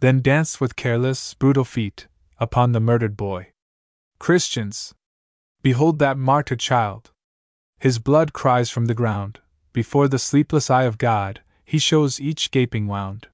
Then 0.00 0.22
danced 0.22 0.58
with 0.58 0.74
careless, 0.74 1.34
brutal 1.34 1.64
feet 1.64 2.08
upon 2.38 2.72
the 2.72 2.80
murdered 2.80 3.14
boy. 3.14 3.52
Christians! 4.18 4.94
Behold 5.60 5.98
that 5.98 6.16
martyred 6.16 6.60
child! 6.60 7.10
His 7.78 7.98
blood 7.98 8.32
cries 8.32 8.70
from 8.70 8.86
the 8.86 8.94
ground, 8.94 9.40
before 9.72 10.08
the 10.08 10.18
sleepless 10.18 10.70
eye 10.70 10.84
of 10.84 10.98
God, 10.98 11.40
he 11.64 11.78
shows 11.78 12.20
each 12.20 12.50
gaping 12.50 12.86
wound. 12.86 13.28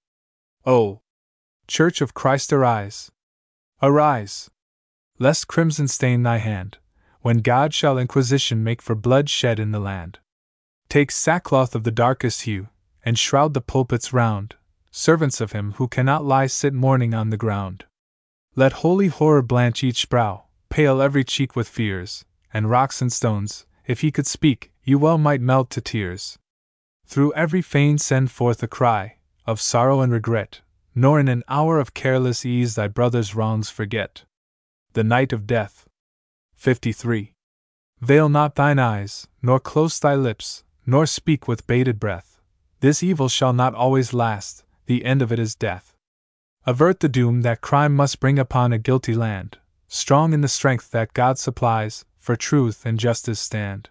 Oh! 0.64 1.00
Church 1.66 2.00
of 2.00 2.14
Christ, 2.14 2.52
arise! 2.52 3.10
Arise! 3.82 4.50
Lest 5.18 5.48
crimson 5.48 5.88
stain 5.88 6.22
thy 6.22 6.38
hand, 6.38 6.78
when 7.22 7.38
God 7.38 7.74
shall 7.74 7.98
inquisition 7.98 8.62
make 8.62 8.80
for 8.80 8.94
blood 8.94 9.28
shed 9.28 9.58
in 9.58 9.72
the 9.72 9.80
land. 9.80 10.18
Take 10.88 11.10
sackcloth 11.10 11.74
of 11.74 11.84
the 11.84 11.90
darkest 11.90 12.42
hue, 12.42 12.68
and 13.04 13.18
shroud 13.18 13.54
the 13.54 13.60
pulpits 13.60 14.12
round, 14.12 14.54
servants 14.90 15.40
of 15.40 15.52
him 15.52 15.72
who 15.72 15.88
cannot 15.88 16.24
lie 16.24 16.46
sit 16.46 16.72
mourning 16.72 17.14
on 17.14 17.30
the 17.30 17.36
ground. 17.36 17.84
Let 18.54 18.84
holy 18.84 19.08
horror 19.08 19.42
blanch 19.42 19.84
each 19.84 20.08
brow, 20.08 20.44
pale 20.68 21.02
every 21.02 21.24
cheek 21.24 21.54
with 21.54 21.68
fears, 21.68 22.24
and 22.52 22.70
rocks 22.70 23.02
and 23.02 23.12
stones, 23.12 23.66
if 23.86 24.00
he 24.00 24.10
could 24.10 24.26
speak, 24.26 24.72
you 24.88 24.98
well 24.98 25.18
might 25.18 25.42
melt 25.42 25.68
to 25.68 25.82
tears. 25.82 26.38
Through 27.06 27.34
every 27.34 27.60
fane 27.60 27.98
send 27.98 28.30
forth 28.30 28.62
a 28.62 28.66
cry 28.66 29.16
of 29.46 29.60
sorrow 29.60 30.00
and 30.00 30.10
regret, 30.10 30.62
nor 30.94 31.20
in 31.20 31.28
an 31.28 31.44
hour 31.46 31.78
of 31.78 31.92
careless 31.92 32.46
ease 32.46 32.74
thy 32.74 32.88
brother's 32.88 33.34
wrongs 33.34 33.68
forget. 33.68 34.24
The 34.94 35.04
night 35.04 35.32
of 35.32 35.46
death. 35.46 35.86
53. 36.56 37.34
Veil 38.00 38.28
not 38.30 38.54
thine 38.54 38.78
eyes, 38.78 39.28
nor 39.42 39.60
close 39.60 39.98
thy 39.98 40.14
lips, 40.14 40.64
nor 40.86 41.04
speak 41.04 41.46
with 41.46 41.66
bated 41.66 42.00
breath. 42.00 42.40
This 42.80 43.02
evil 43.02 43.28
shall 43.28 43.52
not 43.52 43.74
always 43.74 44.14
last, 44.14 44.64
the 44.86 45.04
end 45.04 45.20
of 45.20 45.30
it 45.30 45.38
is 45.38 45.54
death. 45.54 45.94
Avert 46.64 47.00
the 47.00 47.08
doom 47.08 47.42
that 47.42 47.60
crime 47.60 47.94
must 47.94 48.20
bring 48.20 48.38
upon 48.38 48.72
a 48.72 48.78
guilty 48.78 49.14
land, 49.14 49.58
strong 49.86 50.32
in 50.32 50.40
the 50.40 50.48
strength 50.48 50.90
that 50.92 51.12
God 51.12 51.38
supplies, 51.38 52.06
for 52.18 52.36
truth 52.36 52.86
and 52.86 52.98
justice 52.98 53.40
stand. 53.40 53.90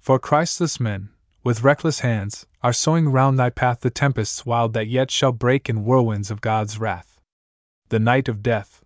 For 0.00 0.18
Christless 0.18 0.80
men, 0.80 1.10
with 1.44 1.62
reckless 1.62 2.00
hands, 2.00 2.46
are 2.62 2.72
sowing 2.72 3.10
round 3.10 3.38
thy 3.38 3.50
path 3.50 3.80
the 3.80 3.90
tempests 3.90 4.46
wild 4.46 4.72
that 4.72 4.88
yet 4.88 5.10
shall 5.10 5.30
break 5.30 5.68
in 5.68 5.84
whirlwinds 5.84 6.30
of 6.30 6.40
God's 6.40 6.78
wrath. 6.78 7.20
The 7.90 7.98
night 7.98 8.26
of 8.26 8.42
death. 8.42 8.82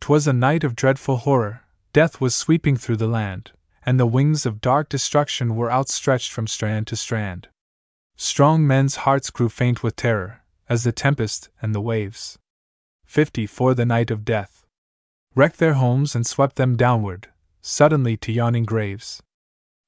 'Twas 0.00 0.26
a 0.26 0.32
night 0.32 0.64
of 0.64 0.74
dreadful 0.74 1.18
horror, 1.18 1.64
death 1.92 2.18
was 2.18 2.34
sweeping 2.34 2.78
through 2.78 2.96
the 2.96 3.06
land, 3.06 3.52
and 3.84 4.00
the 4.00 4.06
wings 4.06 4.46
of 4.46 4.62
dark 4.62 4.88
destruction 4.88 5.54
were 5.54 5.70
outstretched 5.70 6.32
from 6.32 6.46
strand 6.46 6.86
to 6.86 6.96
strand. 6.96 7.48
Strong 8.16 8.66
men's 8.66 8.96
hearts 9.04 9.28
grew 9.28 9.50
faint 9.50 9.82
with 9.82 9.96
terror, 9.96 10.42
as 10.66 10.82
the 10.82 10.92
tempest 10.92 11.50
and 11.60 11.74
the 11.74 11.80
waves. 11.80 12.38
50 13.04 13.46
For 13.46 13.74
the 13.74 13.84
night 13.84 14.10
of 14.10 14.24
death. 14.24 14.64
Wrecked 15.34 15.58
their 15.58 15.74
homes 15.74 16.14
and 16.14 16.26
swept 16.26 16.56
them 16.56 16.74
downward, 16.74 17.28
suddenly 17.60 18.16
to 18.16 18.32
yawning 18.32 18.64
graves. 18.64 19.22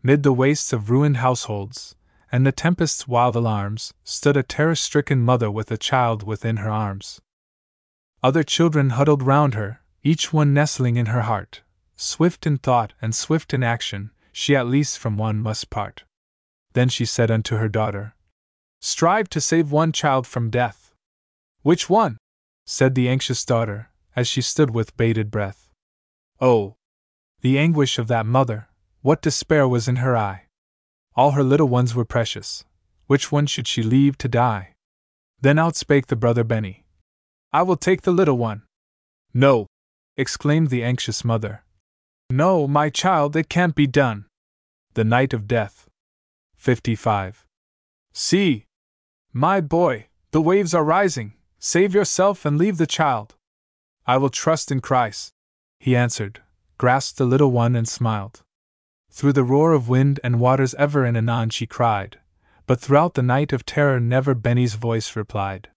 Mid 0.02 0.22
the 0.22 0.32
wastes 0.32 0.72
of 0.72 0.88
ruined 0.88 1.18
households, 1.18 1.94
and 2.32 2.46
the 2.46 2.52
tempest's 2.52 3.06
wild 3.06 3.36
alarms, 3.36 3.92
stood 4.02 4.36
a 4.36 4.42
terror 4.42 4.74
stricken 4.74 5.20
mother 5.20 5.50
with 5.50 5.70
a 5.70 5.76
child 5.76 6.22
within 6.22 6.58
her 6.58 6.70
arms. 6.70 7.20
Other 8.22 8.42
children 8.42 8.90
huddled 8.90 9.22
round 9.22 9.54
her, 9.54 9.80
each 10.02 10.32
one 10.32 10.54
nestling 10.54 10.96
in 10.96 11.06
her 11.06 11.22
heart. 11.22 11.62
Swift 11.96 12.46
in 12.46 12.56
thought 12.56 12.94
and 13.02 13.14
swift 13.14 13.52
in 13.52 13.62
action, 13.62 14.10
she 14.32 14.56
at 14.56 14.66
least 14.66 14.98
from 14.98 15.18
one 15.18 15.38
must 15.38 15.68
part. 15.68 16.04
Then 16.72 16.88
she 16.88 17.04
said 17.04 17.30
unto 17.30 17.56
her 17.56 17.68
daughter, 17.68 18.14
Strive 18.80 19.28
to 19.30 19.40
save 19.40 19.70
one 19.70 19.92
child 19.92 20.26
from 20.26 20.48
death. 20.48 20.94
Which 21.60 21.90
one? 21.90 22.16
said 22.64 22.94
the 22.94 23.08
anxious 23.08 23.44
daughter, 23.44 23.90
as 24.16 24.26
she 24.26 24.40
stood 24.40 24.70
with 24.70 24.96
bated 24.96 25.30
breath. 25.30 25.68
Oh! 26.40 26.76
The 27.42 27.58
anguish 27.58 27.98
of 27.98 28.08
that 28.08 28.24
mother, 28.24 28.68
what 29.02 29.22
despair 29.22 29.66
was 29.66 29.88
in 29.88 29.96
her 29.96 30.16
eye! 30.16 30.46
All 31.14 31.32
her 31.32 31.42
little 31.42 31.68
ones 31.68 31.94
were 31.94 32.04
precious. 32.04 32.64
Which 33.06 33.32
one 33.32 33.46
should 33.46 33.66
she 33.66 33.82
leave 33.82 34.16
to 34.18 34.28
die? 34.28 34.74
Then 35.40 35.56
outspake 35.56 36.06
the 36.06 36.16
brother 36.16 36.44
Benny. 36.44 36.84
I 37.52 37.62
will 37.62 37.76
take 37.76 38.02
the 38.02 38.12
little 38.12 38.38
one. 38.38 38.62
No! 39.32 39.66
exclaimed 40.16 40.68
the 40.68 40.84
anxious 40.84 41.24
mother. 41.24 41.64
No, 42.28 42.68
my 42.68 42.90
child, 42.90 43.34
it 43.36 43.48
can't 43.48 43.74
be 43.74 43.86
done. 43.86 44.26
The 44.94 45.04
night 45.04 45.32
of 45.32 45.48
death. 45.48 45.88
55. 46.56 47.44
See! 48.12 48.66
My 49.32 49.60
boy, 49.60 50.08
the 50.30 50.40
waves 50.40 50.74
are 50.74 50.84
rising. 50.84 51.32
Save 51.58 51.94
yourself 51.94 52.44
and 52.44 52.58
leave 52.58 52.76
the 52.76 52.86
child. 52.86 53.34
I 54.06 54.16
will 54.18 54.30
trust 54.30 54.70
in 54.70 54.80
Christ, 54.80 55.30
he 55.78 55.96
answered, 55.96 56.42
grasped 56.78 57.18
the 57.18 57.24
little 57.24 57.50
one 57.50 57.74
and 57.74 57.88
smiled. 57.88 58.42
Through 59.10 59.32
the 59.34 59.44
roar 59.44 59.72
of 59.72 59.88
wind 59.88 60.20
and 60.22 60.40
waters 60.40 60.74
ever 60.74 61.04
and 61.04 61.16
anon 61.16 61.50
she 61.50 61.66
cried, 61.66 62.18
but 62.66 62.80
throughout 62.80 63.14
the 63.14 63.22
night 63.22 63.52
of 63.52 63.66
terror 63.66 63.98
never 63.98 64.34
Benny's 64.34 64.74
voice 64.74 65.16
replied. 65.16 65.68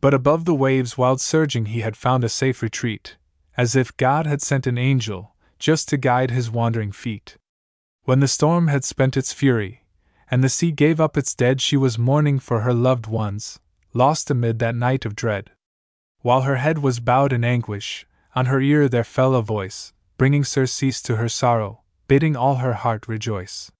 But 0.00 0.14
above 0.14 0.44
the 0.44 0.54
waves 0.54 0.96
wild 0.96 1.20
surging 1.20 1.66
he 1.66 1.80
had 1.80 1.96
found 1.96 2.24
a 2.24 2.28
safe 2.28 2.62
retreat, 2.62 3.16
as 3.56 3.76
if 3.76 3.96
God 3.96 4.26
had 4.26 4.40
sent 4.40 4.66
an 4.66 4.78
angel 4.78 5.34
just 5.58 5.88
to 5.88 5.98
guide 5.98 6.30
his 6.30 6.50
wandering 6.50 6.92
feet. 6.92 7.36
When 8.04 8.20
the 8.20 8.28
storm 8.28 8.68
had 8.68 8.84
spent 8.84 9.16
its 9.16 9.32
fury, 9.32 9.84
and 10.30 10.42
the 10.42 10.48
sea 10.48 10.70
gave 10.70 11.00
up 11.00 11.16
its 11.18 11.34
dead, 11.34 11.60
she 11.60 11.76
was 11.76 11.98
mourning 11.98 12.38
for 12.38 12.60
her 12.60 12.72
loved 12.72 13.06
ones, 13.06 13.58
lost 13.92 14.30
amid 14.30 14.58
that 14.60 14.74
night 14.74 15.04
of 15.04 15.16
dread. 15.16 15.50
While 16.20 16.42
her 16.42 16.56
head 16.56 16.78
was 16.78 17.00
bowed 17.00 17.32
in 17.32 17.44
anguish, 17.44 18.06
on 18.34 18.46
her 18.46 18.60
ear 18.60 18.88
there 18.88 19.04
fell 19.04 19.34
a 19.34 19.42
voice, 19.42 19.92
bringing 20.16 20.44
surcease 20.44 21.02
to 21.02 21.16
her 21.16 21.28
sorrow, 21.28 21.79
bidding 22.10 22.34
all 22.34 22.56
her 22.56 22.72
heart 22.72 23.06
rejoice. 23.06 23.70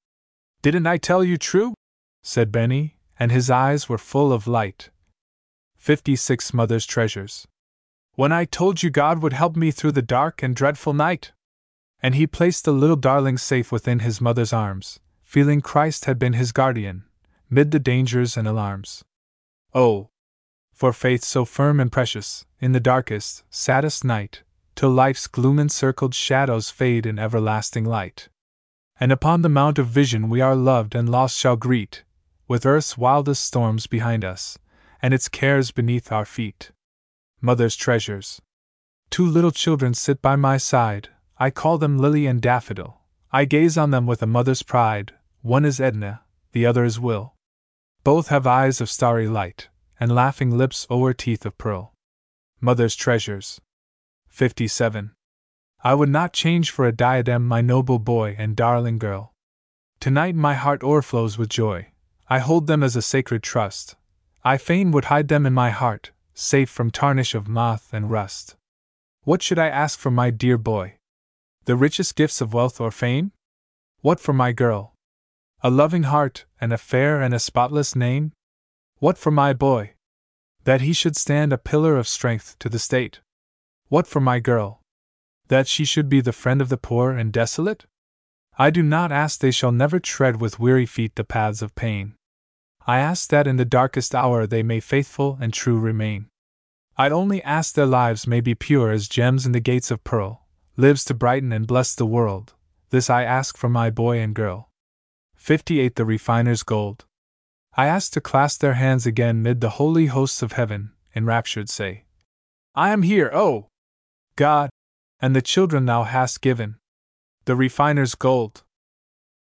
Didn't 0.63 0.87
I 0.87 0.99
tell 0.99 1.25
you 1.25 1.37
true? 1.37 1.75
said 2.23 2.53
Benny, 2.53 2.97
and 3.19 3.33
his 3.33 3.51
eyes 3.51 3.89
were 3.89 3.99
full 3.99 4.33
of 4.33 4.47
light. 4.47 4.91
56 5.79 6.55
Mother's 6.55 6.87
Treasures. 6.87 7.49
When 8.15 8.31
I 8.31 8.45
told 8.45 8.85
you 8.85 8.91
God 8.91 9.21
would 9.21 9.33
help 9.33 9.57
me 9.57 9.73
through 9.73 9.91
the 9.99 10.11
dark 10.17 10.45
and 10.45 10.55
dreadful 10.55 10.93
night? 10.93 11.33
And 12.01 12.15
he 12.15 12.29
placed 12.29 12.65
the 12.65 12.73
little 12.73 12.95
darling 12.95 13.37
safe 13.37 13.73
within 13.73 13.99
his 13.99 14.21
mother's 14.21 14.53
arms, 14.53 15.01
feeling 15.25 15.61
Christ 15.61 16.05
had 16.05 16.17
been 16.17 16.35
his 16.35 16.53
guardian, 16.53 17.07
mid 17.51 17.73
the 17.73 17.81
dangers 17.81 18.37
and 18.37 18.47
alarms. 18.47 19.03
Oh! 19.75 20.11
For 20.73 20.93
faith 20.93 21.25
so 21.25 21.45
firm 21.45 21.81
and 21.81 21.91
precious, 21.91 22.47
in 22.61 22.71
the 22.71 22.79
darkest, 22.79 23.43
saddest 23.51 24.05
night, 24.05 24.45
till 24.75 24.91
life's 24.91 25.27
gloom 25.27 25.59
encircled 25.59 26.15
shadows 26.15 26.71
fade 26.71 27.07
in 27.07 27.19
everlasting 27.19 27.85
light. 27.85 28.29
And 28.99 29.13
upon 29.13 29.43
the 29.43 29.49
mount 29.49 29.79
of 29.79 29.87
vision 29.87 30.29
we 30.29 30.41
our 30.41 30.55
loved 30.55 30.95
and 30.95 31.09
lost 31.09 31.39
shall 31.39 31.57
greet, 31.57 32.05
with 32.47 32.67
earth's 32.67 32.99
wildest 32.99 33.45
storms 33.45 33.87
behind 33.87 34.25
us, 34.25 34.59
and 35.01 35.15
its 35.15 35.29
cares 35.29 35.71
beneath 35.71 36.13
our 36.13 36.25
feet. 36.25 36.73
Mother's 37.41 37.77
treasures. 37.77 38.43
Two 39.09 39.27
little 39.27 39.51
children 39.51 39.95
sit 39.95 40.21
by 40.21 40.37
my 40.37 40.57
side, 40.57 41.09
I 41.39 41.51
call 41.51 41.79
them 41.79 41.99
Lily 41.99 42.27
and 42.27 42.43
Daffodil. 42.43 43.01
I 43.33 43.45
gaze 43.45 43.79
on 43.79 43.91
them 43.91 44.07
with 44.07 44.23
a 44.23 44.27
mother's 44.27 44.63
pride, 44.63 45.15
one 45.41 45.65
is 45.65 45.81
Edna, 45.81 46.21
the 46.53 46.67
other 46.67 46.85
is 46.85 47.01
Will. 47.01 47.35
Both 48.05 48.29
have 48.29 48.47
eyes 48.47 48.81
of 48.81 48.91
starry 48.91 49.27
light, 49.27 49.69
and 49.99 50.15
laughing 50.15 50.51
lips 50.51 50.87
o'er 50.91 51.15
teeth 51.15 51.47
of 51.47 51.57
pearl. 51.57 51.95
Mother's 52.61 52.95
treasures. 52.95 53.61
57. 54.31 55.13
I 55.85 55.95
would 55.95 56.09
not 56.09 56.33
change 56.33 56.71
for 56.71 56.87
a 56.87 56.93
diadem 56.93 57.47
my 57.47 57.61
noble 57.61 57.99
boy 57.99 58.37
and 58.39 58.57
darling 58.57 58.99
girl. 58.99 59.35
Tonight 59.99 60.35
my 60.35 60.55
heart 60.55 60.83
o'erflows 60.83 61.37
with 61.37 61.51
joy. 61.51 61.89
I 62.29 62.39
hold 62.39 62.67
them 62.67 62.83
as 62.83 62.97
a 62.97 63.03
sacred 63.03 63.43
trust. 63.43 63.97
I 64.43 64.57
fain 64.57 64.93
would 64.93 65.07
hide 65.07 65.29
them 65.29 65.45
in 65.45 65.53
my 65.53 65.71
heart, 65.71 66.13
safe 66.33 66.71
from 66.71 66.91
tarnish 66.91 67.35
of 67.35 67.49
moth 67.49 67.93
and 67.93 68.11
rust. 68.11 68.57
What 69.25 69.43
should 69.43 69.59
I 69.59 69.69
ask 69.69 69.99
for 69.99 70.11
my 70.11 70.31
dear 70.31 70.57
boy? 70.57 70.97
The 71.67 71.77
richest 71.77 72.17
gifts 72.17 72.41
of 72.41 72.55
wealth 72.55 72.81
or 72.81 72.91
fame? 72.91 73.33
What 74.01 74.19
for 74.19 74.33
my 74.33 74.53
girl? 74.53 74.95
A 75.63 75.69
loving 75.69 76.05
heart, 76.05 76.47
and 76.59 76.73
a 76.73 76.79
fair 76.79 77.21
and 77.21 77.35
a 77.35 77.39
spotless 77.39 77.95
name? 77.95 78.33
What 78.99 79.19
for 79.19 79.31
my 79.31 79.53
boy? 79.53 79.93
That 80.65 80.81
he 80.81 80.95
should 80.95 81.17
stand 81.17 81.53
a 81.53 81.59
pillar 81.59 81.99
of 81.99 82.09
strength 82.09 82.57
to 82.61 82.71
the 82.71 82.79
state. 82.79 83.21
What 83.91 84.07
for 84.07 84.21
my 84.21 84.41
girl? 84.41 84.81
that 85.51 85.67
she 85.67 85.85
should 85.85 86.09
be 86.09 86.21
the 86.21 86.33
friend 86.33 86.63
of 86.63 86.69
the 86.69 86.77
poor 86.77 87.11
and 87.11 87.33
desolate? 87.33 87.85
I 88.57 88.71
do 88.71 88.85
not 88.85 89.11
ask 89.11 89.41
they 89.41 89.51
shall 89.51 89.73
never 89.73 89.99
tread 89.99 90.41
with 90.41 90.61
weary 90.61 90.87
feet 90.87 91.17
the 91.17 91.25
paths 91.25 91.61
of 91.61 91.75
pain. 91.75 92.15
I 92.87 93.01
ask 93.01 93.29
that 93.31 93.49
in 93.49 93.57
the 93.57 93.65
darkest 93.65 94.15
hour 94.15 94.47
they 94.47 94.63
may 94.63 94.79
faithful 94.79 95.37
and 95.41 95.53
true 95.53 95.79
remain. 95.79 96.29
I 96.97 97.11
only 97.11 97.43
ask 97.43 97.75
their 97.75 97.85
lives 97.85 98.29
may 98.29 98.41
be 98.41 98.55
pure 98.55 98.93
as 98.93 99.09
gems 99.09 99.45
in 99.45 99.53
the 99.53 99.59
gates 99.61 99.91
of 99.91 100.05
pearl, 100.05 100.47
lives 100.77 101.05
to 101.07 101.15
brighten 101.15 101.53
and 101.53 101.67
bless 101.67 101.97
the 101.97 102.07
world. 102.07 102.55
This 102.91 103.11
I 103.11 103.25
ask 103.25 103.57
for 103.57 103.69
my 103.69 103.91
boy 103.91 104.21
and 104.21 104.35
girl. 104.35 104.71
58 105.35 105.97
The 105.97 106.05
refiner's 106.05 106.63
gold. 106.63 107.07
I 107.75 107.87
ask 107.87 108.13
to 108.13 108.21
clasp 108.21 108.61
their 108.61 108.75
hands 108.75 109.05
again 109.05 109.43
mid 109.43 109.61
the 109.61 109.71
holy 109.81 110.07
hosts 110.07 110.43
of 110.43 110.53
heaven, 110.53 110.93
enraptured 111.17 111.69
say, 111.69 112.05
I 112.77 112.91
am 112.91 113.03
here, 113.03 113.31
oh! 113.33 113.70
God, 114.41 114.71
and 115.21 115.37
the 115.37 115.43
children 115.43 115.85
thou 115.85 116.05
hast 116.05 116.41
given. 116.41 116.77
The 117.45 117.55
refiner's 117.55 118.15
gold. 118.15 118.63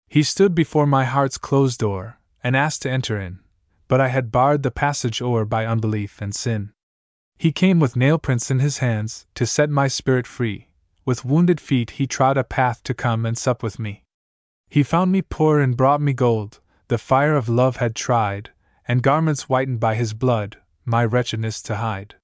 He 0.07 0.21
stood 0.21 0.53
before 0.53 0.85
my 0.85 1.05
heart's 1.05 1.39
closed 1.39 1.79
door, 1.79 2.19
and 2.43 2.55
asked 2.55 2.83
to 2.83 2.91
enter 2.91 3.19
in, 3.19 3.39
but 3.87 3.99
I 3.99 4.09
had 4.09 4.31
barred 4.31 4.61
the 4.61 4.69
passage 4.69 5.23
o'er 5.23 5.43
by 5.43 5.65
unbelief 5.65 6.21
and 6.21 6.35
sin. 6.35 6.71
He 7.39 7.51
came 7.51 7.79
with 7.79 7.95
nail 7.95 8.19
prints 8.19 8.51
in 8.51 8.59
his 8.59 8.77
hands, 8.77 9.25
to 9.33 9.47
set 9.47 9.71
my 9.71 9.87
spirit 9.87 10.27
free. 10.27 10.69
With 11.03 11.25
wounded 11.25 11.59
feet 11.59 11.97
he 11.97 12.05
trod 12.05 12.37
a 12.37 12.43
path 12.43 12.83
to 12.83 12.93
come 12.93 13.25
and 13.25 13.35
sup 13.35 13.63
with 13.63 13.79
me. 13.79 14.03
He 14.69 14.83
found 14.83 15.11
me 15.11 15.23
poor 15.23 15.59
and 15.59 15.75
brought 15.75 15.99
me 15.99 16.13
gold, 16.13 16.59
the 16.89 16.99
fire 16.99 17.35
of 17.35 17.49
love 17.49 17.77
had 17.77 17.95
tried, 17.95 18.51
and 18.87 19.01
garments 19.01 19.47
whitened 19.49 19.79
by 19.79 19.95
his 19.95 20.13
blood, 20.13 20.57
my 20.85 21.03
wretchedness 21.03 21.63
to 21.63 21.77
hide. 21.77 22.17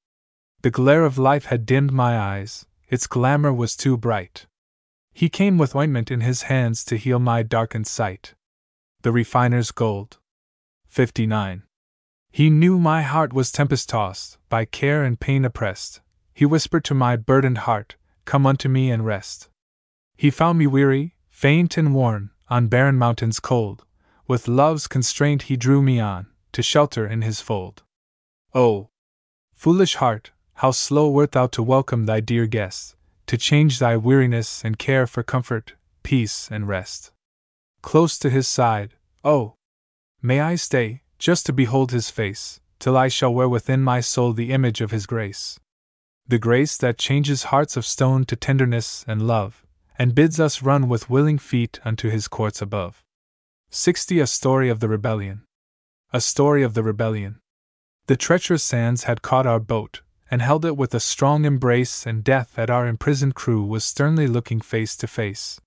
The 0.64 0.70
glare 0.70 1.06
of 1.06 1.18
life 1.18 1.46
had 1.46 1.66
dimmed 1.66 1.92
my 1.92 2.20
eyes, 2.20 2.68
its 2.88 3.08
glamour 3.08 3.52
was 3.52 3.76
too 3.76 3.98
bright. 3.98 4.46
He 5.12 5.28
came 5.28 5.58
with 5.58 5.76
ointment 5.76 6.12
in 6.12 6.22
his 6.22 6.44
hands 6.44 6.86
to 6.86 6.98
heal 6.98 7.18
my 7.18 7.42
darkened 7.42 7.88
sight. 7.88 8.36
The 9.02 9.12
refiner's 9.12 9.72
gold. 9.72 10.20
59. 10.88 11.64
He 12.32 12.52
knew 12.52 12.78
my 12.78 13.02
heart 13.02 13.34
was 13.34 13.52
tempest 13.52 13.90
tossed, 13.90 14.38
by 14.50 14.66
care 14.66 15.04
and 15.04 15.20
pain 15.20 15.46
oppressed. 15.46 16.02
He 16.32 16.46
whispered 16.46 16.84
to 16.86 16.94
my 16.94 17.16
burdened 17.16 17.60
heart, 17.60 17.96
Come 18.26 18.46
unto 18.46 18.70
me 18.70 18.92
and 18.92 19.04
rest. 19.04 19.50
He 20.16 20.30
found 20.30 20.60
me 20.60 20.68
weary, 20.68 21.16
faint 21.28 21.76
and 21.76 21.96
worn, 21.96 22.30
on 22.50 22.68
barren 22.68 23.00
mountains 23.00 23.40
cold. 23.40 23.84
With 24.28 24.48
love's 24.48 24.86
constraint 24.86 25.44
he 25.44 25.58
drew 25.58 25.82
me 25.82 26.00
on, 26.00 26.28
to 26.52 26.62
shelter 26.62 27.08
in 27.08 27.24
his 27.24 27.42
fold. 27.42 27.82
Oh! 28.54 28.90
Foolish 29.56 29.96
heart, 29.96 30.32
how 30.62 30.70
slow 30.70 31.10
wert 31.10 31.32
thou 31.32 31.48
to 31.48 31.64
welcome 31.64 32.06
thy 32.06 32.20
dear 32.20 32.46
guest, 32.46 32.96
to 33.26 33.36
change 33.36 33.80
thy 33.80 33.98
weariness 33.98 34.64
and 34.64 34.78
care 34.78 35.08
for 35.08 35.24
comfort, 35.24 35.74
peace, 36.04 36.48
and 36.52 36.68
rest. 36.68 37.12
Close 37.82 38.16
to 38.20 38.30
his 38.30 38.48
side, 38.48 38.94
oh! 39.24 39.56
May 40.22 40.40
I 40.40 40.54
stay, 40.54 41.02
just 41.18 41.48
to 41.48 41.52
behold 41.52 41.90
his 41.92 42.12
face, 42.12 42.60
till 42.78 42.96
I 42.96 43.08
shall 43.08 43.34
wear 43.34 43.50
within 43.50 43.82
my 43.82 44.02
soul 44.02 44.34
the 44.34 44.52
image 44.52 44.82
of 44.82 44.92
his 44.92 45.08
grace. 45.08 45.60
The 46.28 46.38
grace 46.38 46.78
that 46.78 47.00
changes 47.00 47.46
hearts 47.46 47.76
of 47.76 47.84
stone 47.84 48.24
to 48.26 48.36
tenderness 48.36 49.04
and 49.08 49.26
love, 49.26 49.66
and 49.98 50.14
bids 50.14 50.40
us 50.40 50.62
run 50.62 50.88
with 50.88 51.10
willing 51.10 51.40
feet 51.40 51.80
unto 51.84 52.08
his 52.12 52.28
courts 52.28 52.62
above. 52.62 53.02
60. 53.72 54.20
A 54.20 54.28
Story 54.28 54.70
of 54.70 54.80
the 54.80 54.90
Rebellion. 54.90 55.42
A 56.14 56.22
Story 56.22 56.62
of 56.62 56.76
the 56.76 56.84
Rebellion. 56.84 57.40
The 58.06 58.16
treacherous 58.16 58.64
sands 58.64 59.06
had 59.06 59.24
caught 59.24 59.48
our 59.48 59.60
boat, 59.60 60.02
and 60.32 60.42
held 60.42 60.64
it 60.64 60.78
with 60.78 60.96
a 60.96 61.00
strong 61.00 61.44
embrace, 61.44 62.08
and 62.08 62.24
death 62.24 62.58
at 62.58 62.70
our 62.70 62.88
imprisoned 62.88 63.36
crew 63.36 63.64
was 63.64 63.84
sternly 63.84 64.26
looking 64.26 64.62
face 64.62 64.96
to 64.96 65.06
face. 65.06 65.60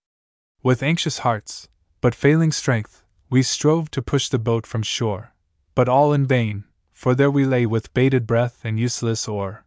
With 0.63 0.83
anxious 0.83 1.19
hearts, 1.19 1.69
but 2.01 2.15
failing 2.15 2.51
strength, 2.51 3.05
we 3.29 3.43
strove 3.43 3.91
to 3.91 4.01
push 4.01 4.31
the 4.31 4.39
boat 4.39 4.67
from 4.67 4.83
shore, 4.83 5.35
but 5.75 5.89
all 5.89 6.15
in 6.15 6.27
vain, 6.27 6.65
for 6.93 7.15
there 7.15 7.31
we 7.31 7.45
lay 7.45 7.67
with 7.67 7.93
bated 7.93 8.27
breath 8.27 8.61
and 8.65 8.81
useless 8.81 9.29
oar. 9.29 9.67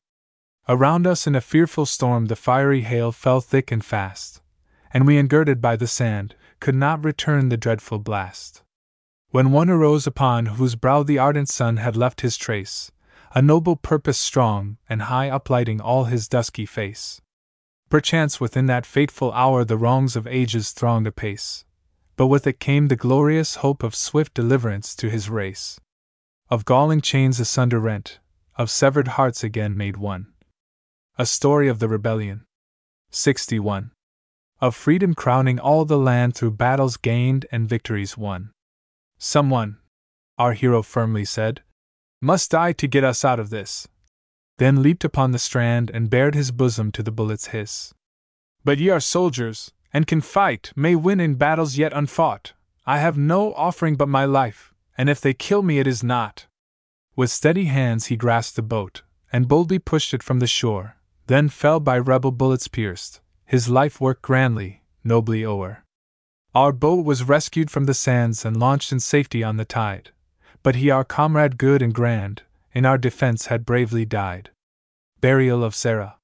Around 0.68 1.06
us 1.06 1.28
in 1.28 1.36
a 1.36 1.42
fearful 1.42 1.86
storm 1.86 2.26
the 2.26 2.36
fiery 2.36 2.82
hail 2.82 3.12
fell 3.12 3.40
thick 3.40 3.72
and 3.72 3.86
fast, 3.86 4.42
and 4.92 5.06
we, 5.06 5.18
engirded 5.18 5.62
by 5.62 5.76
the 5.76 5.88
sand, 5.88 6.36
could 6.60 6.76
not 6.76 7.06
return 7.06 7.50
the 7.50 7.58
dreadful 7.58 8.00
blast. 8.00 8.64
When 9.30 9.52
one 9.52 9.70
arose 9.70 10.08
upon 10.08 10.48
whose 10.58 10.76
brow 10.76 11.04
the 11.04 11.20
ardent 11.20 11.50
sun 11.50 11.78
had 11.78 11.96
left 11.96 12.22
his 12.22 12.38
trace, 12.38 12.92
a 13.34 13.42
noble 13.42 13.76
purpose 13.76 14.18
strong 14.18 14.78
and 14.90 15.04
high 15.04 15.30
uplighting 15.30 15.82
all 15.82 16.06
his 16.06 16.28
dusky 16.28 16.66
face. 16.66 17.22
Perchance 17.90 18.42
within 18.42 18.66
that 18.66 18.86
fateful 18.86 19.32
hour 19.32 19.64
the 19.64 19.78
wrongs 19.78 20.16
of 20.16 20.28
ages 20.28 20.72
thronged 20.72 21.08
apace, 21.08 21.66
but 22.16 22.28
with 22.28 22.46
it 22.48 22.60
came 22.60 22.88
the 22.88 22.96
glorious 22.96 23.56
hope 23.58 23.84
of 23.84 23.96
swift 23.96 24.34
deliverance 24.34 24.96
to 24.96 25.10
his 25.10 25.30
race. 25.30 25.80
Of 26.50 26.66
galling 26.66 27.02
chains 27.02 27.40
asunder 27.40 27.80
rent, 27.80 28.20
of 28.56 28.70
severed 28.70 29.10
hearts 29.10 29.44
again 29.44 29.78
made 29.78 29.98
one. 29.98 30.34
A 31.18 31.26
story 31.26 31.68
of 31.68 31.80
the 31.80 31.88
rebellion. 31.88 32.46
61. 33.12 33.92
Of 34.60 34.76
freedom 34.76 35.14
crowning 35.14 35.60
all 35.60 35.86
the 35.86 35.98
land 35.98 36.36
through 36.36 36.52
battles 36.52 36.98
gained 36.98 37.46
and 37.52 37.70
victories 37.70 38.18
won. 38.18 38.52
Someone, 39.18 39.78
our 40.38 40.54
hero 40.54 40.82
firmly 40.82 41.26
said, 41.26 41.62
must 42.22 42.52
die 42.52 42.74
to 42.74 42.88
get 42.88 43.04
us 43.04 43.24
out 43.24 43.40
of 43.40 43.50
this. 43.50 43.88
Then 44.58 44.82
leaped 44.82 45.04
upon 45.04 45.32
the 45.32 45.40
strand 45.40 45.92
and 45.94 46.10
bared 46.10 46.34
his 46.34 46.52
bosom 46.52 46.92
to 46.94 47.04
the 47.04 47.12
bullet's 47.12 47.48
hiss. 47.48 47.94
But 48.64 48.80
ye 48.80 48.90
are 48.90 49.00
soldiers, 49.00 49.72
and 49.94 50.08
can 50.08 50.22
fight, 50.22 50.72
may 50.76 50.96
win 50.96 51.20
in 51.20 51.36
battles 51.36 51.78
yet 51.78 51.94
unfought. 51.94 52.54
I 52.86 53.00
have 53.00 53.18
no 53.18 53.54
offering 53.54 53.96
but 53.96 54.10
my 54.10 54.26
life, 54.26 54.74
and 54.98 55.10
if 55.10 55.22
they 55.22 55.34
kill 55.34 55.62
me, 55.62 55.80
it 55.80 55.88
is 55.88 56.04
not. 56.04 56.48
With 57.16 57.30
steady 57.30 57.66
hands 57.66 58.08
he 58.08 58.16
grasped 58.16 58.56
the 58.56 58.62
boat, 58.62 59.04
and 59.32 59.48
boldly 59.48 59.80
pushed 59.80 60.14
it 60.14 60.24
from 60.24 60.40
the 60.40 60.48
shore, 60.48 60.98
then 61.28 61.50
fell 61.50 61.80
by 61.80 62.00
rebel 62.00 62.32
bullets 62.32 62.68
pierced, 62.68 63.22
his 63.46 63.70
life 63.70 64.02
work 64.02 64.22
grandly, 64.22 64.82
nobly 65.04 65.46
o'er. 65.46 65.84
Our 66.56 66.72
boat 66.72 67.06
was 67.06 67.24
rescued 67.24 67.70
from 67.70 67.86
the 67.86 67.94
sands 67.94 68.44
and 68.44 68.58
launched 68.58 68.92
in 68.92 69.00
safety 69.00 69.44
on 69.44 69.58
the 69.58 69.66
tide, 69.66 70.12
but 70.64 70.76
he, 70.76 70.90
our 70.90 71.04
comrade 71.04 71.58
good 71.58 71.82
and 71.82 71.94
grand, 71.94 72.44
in 72.74 72.86
our 72.86 72.98
defense 72.98 73.48
had 73.48 73.66
bravely 73.66 74.06
died. 74.06 74.52
Burial 75.22 75.64
of 75.64 75.76
Sarah. 75.76 76.18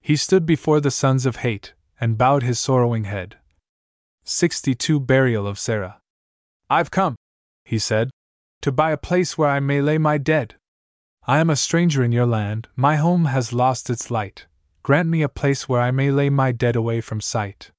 He 0.00 0.16
stood 0.16 0.46
before 0.46 0.80
the 0.80 0.90
sons 0.90 1.26
of 1.26 1.36
Heth, 1.36 1.72
and 2.00 2.18
bowed 2.18 2.42
his 2.42 2.60
sorrowing 2.60 3.04
head. 3.04 3.36
62 4.24 5.00
Burial 5.00 5.46
of 5.46 5.58
Sarah. 5.58 6.00
I've 6.68 6.90
come, 6.90 7.16
he 7.64 7.78
said, 7.78 8.10
to 8.60 8.72
buy 8.72 8.90
a 8.90 8.96
place 8.96 9.38
where 9.38 9.48
I 9.48 9.60
may 9.60 9.80
lay 9.80 9.98
my 9.98 10.18
dead. 10.18 10.56
I 11.26 11.38
am 11.38 11.50
a 11.50 11.56
stranger 11.56 12.02
in 12.02 12.12
your 12.12 12.26
land, 12.26 12.68
my 12.76 12.96
home 12.96 13.26
has 13.26 13.52
lost 13.52 13.90
its 13.90 14.10
light. 14.10 14.46
Grant 14.82 15.08
me 15.08 15.22
a 15.22 15.28
place 15.28 15.68
where 15.68 15.80
I 15.80 15.90
may 15.90 16.10
lay 16.10 16.30
my 16.30 16.52
dead 16.52 16.76
away 16.76 17.00
from 17.00 17.20
sight. 17.20 17.72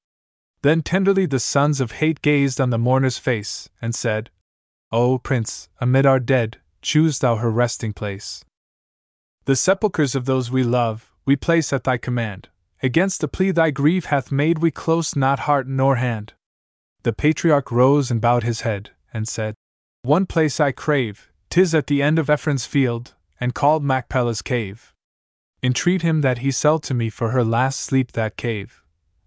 Then 0.61 0.82
tenderly 0.82 1.26
the 1.26 1.40
sons 1.40 1.80
of 1.80 1.94
Heth 1.94 2.22
gazed 2.22 2.60
on 2.60 2.69
the 2.69 2.78
mourner's 2.78 3.18
face, 3.18 3.69
and 3.82 3.95
said, 3.95 4.30
O 4.91 5.18
Prince, 5.18 5.69
amid 5.81 6.05
our 6.05 6.19
dead, 6.19 6.59
choose 6.81 7.19
thou 7.19 7.35
her 7.35 7.51
resting 7.51 7.91
place. 7.91 8.45
The 9.45 9.55
sepulchres 9.55 10.15
of 10.15 10.26
those 10.26 10.49
we 10.49 10.64
love, 10.64 11.11
we 11.26 11.35
place 11.35 11.73
at 11.73 11.84
thy 11.84 11.97
command. 11.97 12.49
Against 12.81 13.22
the 13.22 13.27
plea 13.27 13.51
thy 13.51 13.72
grief 13.72 14.05
hath 14.05 14.31
made, 14.31 14.59
we 14.59 14.72
close 14.72 15.15
not 15.15 15.39
heart 15.39 15.68
nor 15.68 15.95
hand. 15.95 16.34
The 17.03 17.11
patriarch 17.11 17.72
rose 17.72 18.09
and 18.11 18.22
bowed 18.22 18.43
his 18.43 18.61
head, 18.61 18.91
and 19.14 19.27
said, 19.27 19.55
One 20.03 20.26
place 20.26 20.59
I 20.59 20.72
crave, 20.72 21.31
tis 21.49 21.76
at 21.76 21.88
the 21.88 22.01
end 22.01 22.19
of 22.19 22.30
Ephron's 22.30 22.65
field, 22.65 23.15
and 23.39 23.53
called 23.53 23.84
Machpelah's 23.84 24.41
cave. 24.41 24.93
Entreat 25.64 26.01
him 26.01 26.22
that 26.22 26.39
he 26.39 26.51
sell 26.51 26.80
to 26.80 26.93
me 26.93 27.09
for 27.09 27.31
her 27.31 27.43
last 27.43 27.81
sleep 27.81 28.14
that 28.14 28.38
cave. 28.38 28.84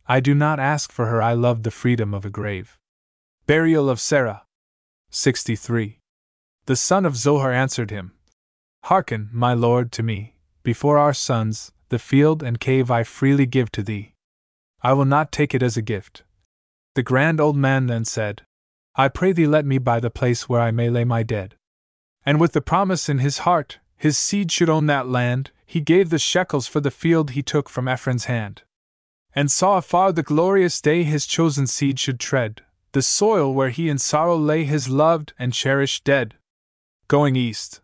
I 0.06 0.20
do 0.20 0.34
not 0.34 0.60
ask 0.60 0.90
for 0.90 1.06
her, 1.06 1.20
I 1.20 1.34
love 1.34 1.64
the 1.64 1.70
freedom 1.70 2.14
of 2.14 2.24
a 2.24 2.30
grave. 2.30 2.78
Burial 3.46 3.90
of 3.90 4.00
Sarah. 4.00 4.44
63. 5.10 5.98
The 6.66 6.76
son 6.76 7.04
of 7.04 7.16
Zohar 7.16 7.52
answered 7.52 7.90
him 7.90 8.12
Hearken, 8.84 9.28
my 9.32 9.54
lord, 9.54 9.90
to 9.92 10.02
me. 10.02 10.36
Before 10.62 10.98
our 10.98 11.12
sons, 11.12 11.72
the 11.88 11.98
field 11.98 12.42
and 12.42 12.60
cave 12.60 12.90
I 12.90 13.02
freely 13.02 13.44
give 13.44 13.72
to 13.72 13.82
thee. 13.82 14.14
I 14.82 14.92
will 14.92 15.04
not 15.04 15.32
take 15.32 15.54
it 15.54 15.62
as 15.62 15.76
a 15.76 15.82
gift. 15.82 16.22
The 16.94 17.02
grand 17.02 17.40
old 17.40 17.56
man 17.56 17.86
then 17.86 18.04
said, 18.04 18.42
I 18.94 19.08
pray 19.08 19.32
thee 19.32 19.46
let 19.46 19.66
me 19.66 19.78
buy 19.78 19.98
the 19.98 20.10
place 20.10 20.48
where 20.48 20.60
I 20.60 20.70
may 20.70 20.88
lay 20.88 21.04
my 21.04 21.22
dead. 21.24 21.56
And 22.24 22.40
with 22.40 22.52
the 22.52 22.60
promise 22.60 23.08
in 23.08 23.18
his 23.18 23.38
heart, 23.38 23.78
his 23.96 24.16
seed 24.16 24.52
should 24.52 24.70
own 24.70 24.86
that 24.86 25.08
land, 25.08 25.50
he 25.66 25.80
gave 25.80 26.10
the 26.10 26.18
shekels 26.18 26.66
for 26.66 26.80
the 26.80 26.90
field 26.90 27.30
he 27.30 27.42
took 27.42 27.68
from 27.68 27.88
Ephron's 27.88 28.26
hand. 28.26 28.62
And 29.34 29.50
saw 29.50 29.76
afar 29.78 30.12
the 30.12 30.22
glorious 30.22 30.80
day 30.80 31.02
his 31.02 31.26
chosen 31.26 31.66
seed 31.66 31.98
should 31.98 32.20
tread, 32.20 32.62
the 32.92 33.02
soil 33.02 33.54
where 33.54 33.70
he 33.70 33.88
in 33.88 33.98
sorrow 33.98 34.36
lay 34.36 34.64
his 34.64 34.88
loved 34.88 35.32
and 35.38 35.52
cherished 35.52 36.04
dead. 36.04 36.34
Going 37.08 37.36
east. 37.36 37.80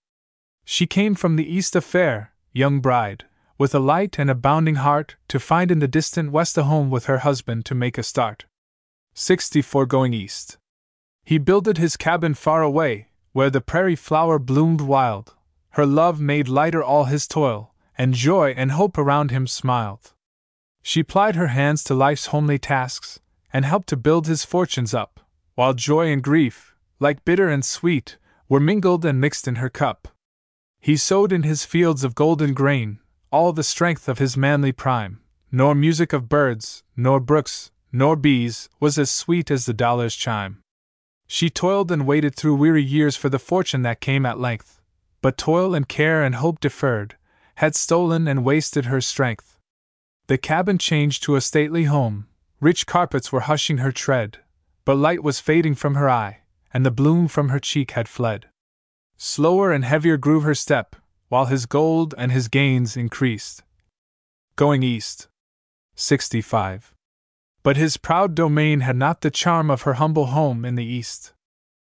She 0.65 0.87
came 0.87 1.15
from 1.15 1.37
the 1.37 1.49
east 1.49 1.77
a 1.77 1.81
fair, 1.81 2.33
young 2.53 2.81
bride, 2.81 3.25
with 3.59 3.75
a 3.75 3.79
light 3.79 4.19
and 4.19 4.29
a 4.29 4.35
bounding 4.35 4.77
heart, 4.77 5.17
to 5.29 5.39
find 5.39 5.71
in 5.71 5.79
the 5.79 5.89
distant 5.89 6.33
west 6.33 6.59
a 6.59 6.65
home 6.65 6.91
with 6.91 7.07
her 7.07 7.19
husband 7.19 7.65
to 7.67 7.75
make 7.75 7.99
a 7.99 8.03
start. 8.03 8.47
64 9.15 9.87
Going 9.87 10.13
east. 10.13 10.59
He 11.25 11.39
builded 11.39 11.79
his 11.79 11.97
cabin 11.97 12.35
far 12.35 12.63
away, 12.63 13.09
where 13.33 13.51
the 13.51 13.61
prairie 13.61 13.97
flower 13.97 14.39
bloomed 14.39 14.81
wild. 14.81 15.35
Her 15.71 15.87
love 15.87 16.21
made 16.21 16.49
lighter 16.49 16.83
all 16.83 17.05
his 17.05 17.27
toil, 17.27 17.75
and 17.97 18.15
joy 18.15 18.55
and 18.57 18.73
hope 18.73 18.99
around 18.99 19.31
him 19.31 19.47
smiled. 19.47 20.13
She 20.83 21.03
plied 21.03 21.37
her 21.37 21.49
hands 21.49 21.83
to 21.85 21.95
life's 21.95 22.27
homely 22.27 22.59
tasks, 22.59 23.21
and 23.53 23.65
helped 23.65 23.89
to 23.89 23.97
build 23.97 24.27
his 24.27 24.45
fortunes 24.45 24.95
up, 24.95 25.21
while 25.55 25.75
joy 25.75 26.13
and 26.13 26.23
grief, 26.23 26.75
like 27.01 27.25
bitter 27.25 27.49
and 27.49 27.65
sweet, 27.65 28.17
were 28.49 28.61
mingled 28.61 29.05
and 29.05 29.21
mixed 29.21 29.49
in 29.49 29.57
her 29.57 29.71
cup. 29.71 30.09
He 30.81 30.97
sowed 30.97 31.33
in 31.33 31.43
his 31.43 31.65
fields 31.65 32.05
of 32.05 32.15
golden 32.15 32.55
grain 32.55 33.01
all 33.31 33.53
the 33.53 33.65
strength 33.65 34.09
of 34.09 34.19
his 34.19 34.37
manly 34.37 34.73
prime, 34.73 35.21
nor 35.51 35.75
music 35.75 36.13
of 36.13 36.29
birds, 36.29 36.85
nor 36.97 37.21
brooks, 37.21 37.71
nor 37.93 38.17
bees, 38.17 38.69
was 38.79 38.99
as 38.99 39.11
sweet 39.11 39.51
as 39.51 39.67
the 39.67 39.75
dollar's 39.75 40.15
chime. 40.15 40.63
She 41.27 41.51
toiled 41.51 41.91
and 41.91 42.07
waited 42.07 42.37
through 42.37 42.55
weary 42.55 42.83
years 42.83 43.17
for 43.17 43.29
the 43.29 43.39
fortune 43.39 43.83
that 43.83 44.01
came 44.01 44.25
at 44.25 44.39
length, 44.39 44.81
but 45.23 45.37
toil 45.37 45.75
and 45.75 45.89
care 45.89 46.23
and 46.23 46.37
hope 46.37 46.61
deferred 46.61 47.17
had 47.57 47.75
stolen 47.75 48.29
and 48.29 48.45
wasted 48.45 48.85
her 48.87 49.01
strength. 49.01 49.59
The 50.29 50.39
cabin 50.39 50.79
changed 50.79 51.23
to 51.25 51.37
a 51.37 51.41
stately 51.41 51.85
home, 51.85 52.29
rich 52.61 52.87
carpets 52.87 53.33
were 53.33 53.41
hushing 53.41 53.79
her 53.79 53.93
tread, 53.93 54.39
but 54.85 54.97
light 54.97 55.23
was 55.23 55.41
fading 55.41 55.75
from 55.75 55.95
her 55.95 56.09
eye, 56.09 56.41
and 56.73 56.85
the 56.85 56.91
bloom 56.91 57.29
from 57.29 57.51
her 57.51 57.59
cheek 57.59 57.93
had 57.93 58.09
fled. 58.09 58.47
Slower 59.17 59.73
and 59.73 59.85
heavier 59.85 60.17
grew 60.17 60.41
her 60.41 60.55
step, 60.55 60.97
while 61.29 61.47
his 61.47 61.67
gold 61.67 62.15
and 62.19 62.31
his 62.31 62.49
gains 62.49 62.97
increased. 62.97 63.63
Going 64.57 64.83
east. 64.83 65.29
65. 65.97 66.95
But 67.63 67.77
his 67.77 67.97
proud 67.97 68.35
domain 68.35 68.81
had 68.81 68.97
not 68.97 69.23
the 69.23 69.31
charm 69.31 69.71
of 69.71 69.83
her 69.83 69.95
humble 69.95 70.27
home 70.27 70.65
in 70.65 70.77
the 70.77 70.85
East. 70.85 71.33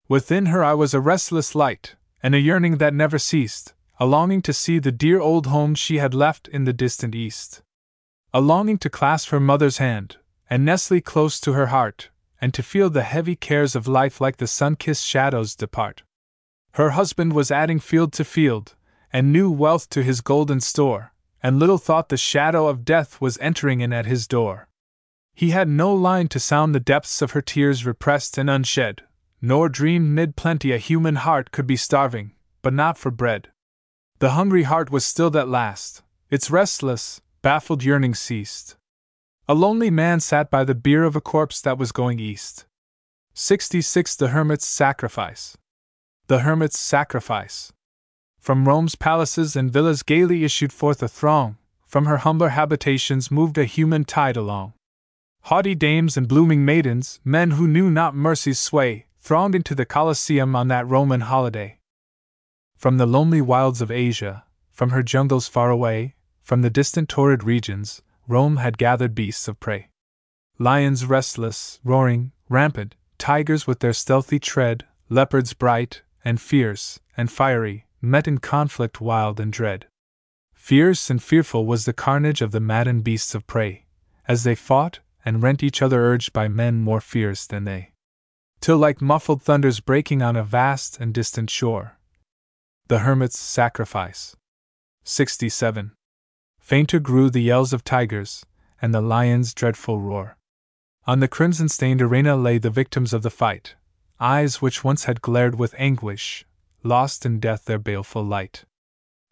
Within 0.08 0.46
her 0.46 0.62
eye 0.62 0.74
was 0.74 0.92
a 0.92 1.00
restless 1.00 1.54
light, 1.54 1.94
and 2.22 2.34
a 2.34 2.40
yearning 2.40 2.76
that 2.76 2.92
never 2.92 3.18
ceased, 3.18 3.72
a 3.98 4.04
longing 4.04 4.42
to 4.42 4.52
see 4.52 4.78
the 4.78 4.92
dear 4.92 5.20
old 5.20 5.46
home 5.46 5.74
she 5.74 5.98
had 5.98 6.12
left 6.12 6.48
in 6.48 6.64
the 6.64 6.72
distant 6.72 7.14
East. 7.14 7.62
A 8.34 8.40
longing 8.40 8.76
to 8.78 8.90
clasp 8.90 9.30
her 9.30 9.40
mother's 9.40 9.78
hand, 9.78 10.18
and 10.52 10.66
nestle 10.66 11.00
close 11.00 11.40
to 11.40 11.54
her 11.54 11.68
heart, 11.68 12.10
and 12.38 12.52
to 12.52 12.62
feel 12.62 12.90
the 12.90 13.04
heavy 13.04 13.34
cares 13.34 13.74
of 13.74 13.88
life 13.88 14.20
like 14.20 14.36
the 14.36 14.46
sun 14.46 14.76
kissed 14.76 15.02
shadows 15.02 15.56
depart. 15.56 16.02
Her 16.72 16.90
husband 16.90 17.32
was 17.32 17.50
adding 17.50 17.80
field 17.80 18.12
to 18.12 18.22
field, 18.22 18.74
and 19.10 19.32
new 19.32 19.50
wealth 19.50 19.88
to 19.88 20.02
his 20.02 20.20
golden 20.20 20.60
store, 20.60 21.14
and 21.42 21.58
little 21.58 21.78
thought 21.78 22.10
the 22.10 22.18
shadow 22.18 22.68
of 22.68 22.84
death 22.84 23.18
was 23.18 23.38
entering 23.38 23.80
in 23.80 23.94
at 23.94 24.04
his 24.04 24.26
door. 24.26 24.68
He 25.32 25.52
had 25.52 25.68
no 25.68 25.90
line 25.94 26.28
to 26.28 26.38
sound 26.38 26.74
the 26.74 26.80
depths 26.80 27.22
of 27.22 27.30
her 27.30 27.40
tears 27.40 27.86
repressed 27.86 28.36
and 28.36 28.50
unshed, 28.50 29.00
nor 29.40 29.70
dreamed 29.70 30.10
mid 30.10 30.36
plenty 30.36 30.70
a 30.72 30.76
human 30.76 31.16
heart 31.16 31.50
could 31.50 31.66
be 31.66 31.76
starving, 31.76 32.32
but 32.60 32.74
not 32.74 32.98
for 32.98 33.10
bread. 33.10 33.48
The 34.18 34.32
hungry 34.32 34.64
heart 34.64 34.90
was 34.90 35.06
stilled 35.06 35.34
at 35.34 35.48
last, 35.48 36.02
its 36.28 36.50
restless, 36.50 37.22
baffled 37.40 37.82
yearning 37.82 38.14
ceased. 38.14 38.76
A 39.48 39.54
lonely 39.54 39.90
man 39.90 40.20
sat 40.20 40.52
by 40.52 40.62
the 40.62 40.74
bier 40.74 41.02
of 41.02 41.16
a 41.16 41.20
corpse 41.20 41.60
that 41.62 41.76
was 41.76 41.90
going 41.90 42.20
east. 42.20 42.64
66 43.34 44.14
The 44.14 44.28
Hermit's 44.28 44.64
Sacrifice. 44.64 45.58
The 46.28 46.40
Hermit's 46.40 46.78
Sacrifice. 46.78 47.72
From 48.38 48.68
Rome's 48.68 48.94
palaces 48.94 49.56
and 49.56 49.72
villas 49.72 50.04
gaily 50.04 50.44
issued 50.44 50.72
forth 50.72 51.02
a 51.02 51.08
throng, 51.08 51.58
from 51.84 52.06
her 52.06 52.18
humbler 52.18 52.50
habitations 52.50 53.32
moved 53.32 53.58
a 53.58 53.64
human 53.64 54.04
tide 54.04 54.36
along. 54.36 54.74
Haughty 55.42 55.74
dames 55.74 56.16
and 56.16 56.28
blooming 56.28 56.64
maidens, 56.64 57.18
men 57.24 57.52
who 57.52 57.66
knew 57.66 57.90
not 57.90 58.14
mercy's 58.14 58.60
sway, 58.60 59.06
thronged 59.18 59.56
into 59.56 59.74
the 59.74 59.84
Colosseum 59.84 60.54
on 60.54 60.68
that 60.68 60.86
Roman 60.86 61.22
holiday. 61.22 61.80
From 62.76 62.96
the 62.96 63.06
lonely 63.06 63.40
wilds 63.40 63.82
of 63.82 63.90
Asia, 63.90 64.44
from 64.70 64.90
her 64.90 65.02
jungles 65.02 65.48
far 65.48 65.68
away, 65.70 66.14
from 66.42 66.62
the 66.62 66.70
distant 66.70 67.08
torrid 67.08 67.42
regions, 67.42 68.02
Rome 68.28 68.56
had 68.56 68.78
gathered 68.78 69.14
beasts 69.14 69.48
of 69.48 69.58
prey. 69.58 69.88
Lions 70.58 71.06
restless, 71.06 71.80
roaring, 71.84 72.32
rampant, 72.48 72.94
tigers 73.18 73.66
with 73.66 73.80
their 73.80 73.92
stealthy 73.92 74.38
tread, 74.38 74.86
leopards 75.08 75.52
bright, 75.54 76.02
and 76.24 76.40
fierce, 76.40 77.00
and 77.16 77.30
fiery, 77.30 77.86
met 78.00 78.28
in 78.28 78.38
conflict 78.38 79.00
wild 79.00 79.40
and 79.40 79.52
dread. 79.52 79.86
Fierce 80.54 81.10
and 81.10 81.22
fearful 81.22 81.66
was 81.66 81.84
the 81.84 81.92
carnage 81.92 82.40
of 82.40 82.52
the 82.52 82.60
maddened 82.60 83.02
beasts 83.04 83.34
of 83.34 83.46
prey, 83.46 83.86
as 84.28 84.44
they 84.44 84.54
fought, 84.54 85.00
and 85.24 85.42
rent 85.42 85.62
each 85.62 85.82
other 85.82 86.04
urged 86.04 86.32
by 86.32 86.48
men 86.48 86.80
more 86.80 87.00
fierce 87.00 87.46
than 87.46 87.64
they. 87.64 87.92
Till, 88.60 88.78
like 88.78 89.00
muffled 89.00 89.42
thunders 89.42 89.80
breaking 89.80 90.22
on 90.22 90.36
a 90.36 90.44
vast 90.44 91.00
and 91.00 91.12
distant 91.12 91.50
shore, 91.50 91.98
the 92.86 93.00
hermit's 93.00 93.38
sacrifice. 93.38 94.36
67. 95.04 95.92
Fainter 96.62 97.00
grew 97.00 97.28
the 97.28 97.42
yells 97.42 97.72
of 97.72 97.82
tigers, 97.82 98.46
and 98.80 98.94
the 98.94 99.00
lion's 99.02 99.52
dreadful 99.52 100.00
roar. 100.00 100.38
On 101.06 101.18
the 101.18 101.26
crimson 101.28 101.68
stained 101.68 102.00
arena 102.00 102.36
lay 102.36 102.56
the 102.56 102.70
victims 102.70 103.12
of 103.12 103.22
the 103.22 103.30
fight, 103.30 103.74
eyes 104.20 104.62
which 104.62 104.84
once 104.84 105.04
had 105.04 105.20
glared 105.20 105.56
with 105.56 105.74
anguish, 105.76 106.46
lost 106.84 107.26
in 107.26 107.40
death 107.40 107.64
their 107.64 107.80
baleful 107.80 108.24
light. 108.24 108.64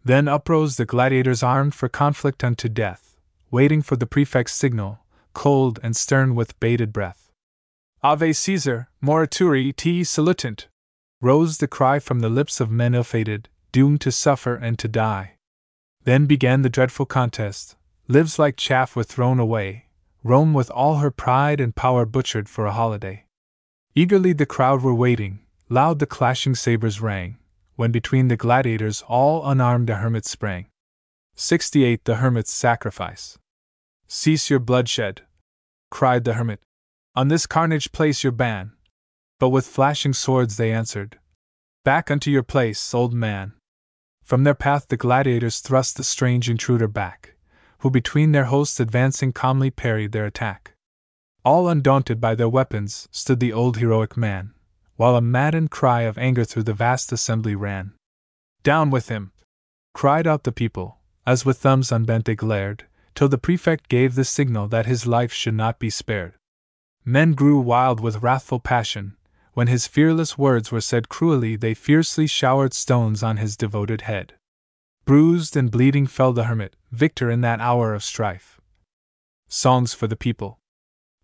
Then 0.03 0.27
uprose 0.27 0.75
the 0.75 0.85
gladiators 0.85 1.41
armed 1.41 1.73
for 1.73 1.87
conflict 1.87 2.43
unto 2.43 2.67
death, 2.67 3.17
waiting 3.49 3.81
for 3.81 3.95
the 3.95 4.05
prefect's 4.05 4.53
signal, 4.53 4.99
cold 5.33 5.79
and 5.81 5.95
stern 5.95 6.35
with 6.35 6.59
bated 6.59 6.91
breath. 6.91 7.31
Ave 8.03 8.33
Caesar, 8.33 8.89
morituri 9.01 9.73
te 9.73 10.03
salutant! 10.03 10.67
rose 11.21 11.59
the 11.59 11.67
cry 11.67 11.97
from 11.97 12.19
the 12.19 12.29
lips 12.29 12.59
of 12.59 12.69
men 12.69 12.93
ill 12.93 13.03
fated, 13.03 13.47
doomed 13.71 14.01
to 14.01 14.11
suffer 14.11 14.55
and 14.55 14.77
to 14.77 14.89
die. 14.89 15.37
Then 16.03 16.25
began 16.25 16.61
the 16.61 16.69
dreadful 16.69 17.05
contest. 17.05 17.75
Lives 18.07 18.39
like 18.39 18.57
chaff 18.57 18.95
were 18.95 19.03
thrown 19.03 19.39
away, 19.39 19.85
Rome 20.23 20.53
with 20.53 20.69
all 20.71 20.97
her 20.97 21.11
pride 21.11 21.59
and 21.59 21.75
power 21.75 22.05
butchered 22.05 22.47
for 22.47 22.65
a 22.65 22.73
holiday. 22.73 23.25
Eagerly 23.95 24.33
the 24.33 24.45
crowd 24.45 24.81
were 24.81 24.93
waiting, 24.93 25.39
loud 25.69 25.99
the 25.99 26.05
clashing 26.05 26.55
sabers 26.55 27.01
rang, 27.01 27.37
when 27.75 27.91
between 27.91 28.27
the 28.27 28.37
gladiators 28.37 29.03
all 29.07 29.45
unarmed 29.47 29.89
a 29.89 29.95
hermit 29.95 30.25
sprang. 30.25 30.67
68 31.35 32.05
The 32.05 32.17
Hermit's 32.17 32.53
Sacrifice. 32.53 33.37
Cease 34.07 34.49
your 34.49 34.59
bloodshed, 34.59 35.23
cried 35.89 36.23
the 36.23 36.33
hermit. 36.33 36.59
On 37.15 37.27
this 37.27 37.47
carnage 37.47 37.91
place 37.91 38.23
your 38.23 38.31
ban. 38.31 38.73
But 39.39 39.49
with 39.49 39.65
flashing 39.65 40.13
swords 40.13 40.57
they 40.57 40.71
answered, 40.71 41.17
Back 41.83 42.11
unto 42.11 42.29
your 42.29 42.43
place, 42.43 42.93
old 42.93 43.13
man. 43.13 43.53
From 44.31 44.45
their 44.45 44.55
path 44.55 44.87
the 44.87 44.95
gladiators 44.95 45.59
thrust 45.59 45.97
the 45.97 46.05
strange 46.05 46.49
intruder 46.49 46.87
back, 46.87 47.35
who 47.79 47.91
between 47.91 48.31
their 48.31 48.45
hosts 48.45 48.79
advancing 48.79 49.33
calmly 49.33 49.69
parried 49.69 50.13
their 50.13 50.25
attack. 50.25 50.71
All 51.43 51.67
undaunted 51.67 52.21
by 52.21 52.35
their 52.35 52.47
weapons 52.47 53.09
stood 53.11 53.41
the 53.41 53.51
old 53.51 53.75
heroic 53.75 54.15
man, 54.15 54.53
while 54.95 55.17
a 55.17 55.21
maddened 55.21 55.69
cry 55.69 56.03
of 56.03 56.17
anger 56.17 56.45
through 56.45 56.63
the 56.63 56.73
vast 56.73 57.11
assembly 57.11 57.55
ran. 57.55 57.91
Down 58.63 58.89
with 58.89 59.09
him! 59.09 59.33
cried 59.93 60.25
out 60.25 60.45
the 60.45 60.53
people, 60.53 60.99
as 61.27 61.43
with 61.43 61.57
thumbs 61.57 61.91
unbent 61.91 62.23
they 62.23 62.35
glared, 62.35 62.85
till 63.15 63.27
the 63.27 63.37
prefect 63.37 63.89
gave 63.89 64.15
the 64.15 64.23
signal 64.23 64.69
that 64.69 64.85
his 64.85 65.05
life 65.05 65.33
should 65.33 65.55
not 65.55 65.77
be 65.77 65.89
spared. 65.89 66.35
Men 67.03 67.33
grew 67.33 67.59
wild 67.59 67.99
with 67.99 68.23
wrathful 68.23 68.61
passion, 68.61 69.17
when 69.53 69.67
his 69.67 69.87
fearless 69.87 70.37
words 70.37 70.71
were 70.71 70.81
said 70.81 71.09
cruelly, 71.09 71.55
they 71.55 71.73
fiercely 71.73 72.27
showered 72.27 72.73
stones 72.73 73.21
on 73.21 73.37
his 73.37 73.57
devoted 73.57 74.01
head. 74.01 74.33
Bruised 75.05 75.57
and 75.57 75.69
bleeding 75.69 76.07
fell 76.07 76.31
the 76.31 76.45
hermit, 76.45 76.75
victor 76.91 77.29
in 77.29 77.41
that 77.41 77.59
hour 77.59 77.93
of 77.93 78.03
strife. 78.03 78.61
Songs 79.47 79.93
for 79.93 80.07
the 80.07 80.15
People. 80.15 80.59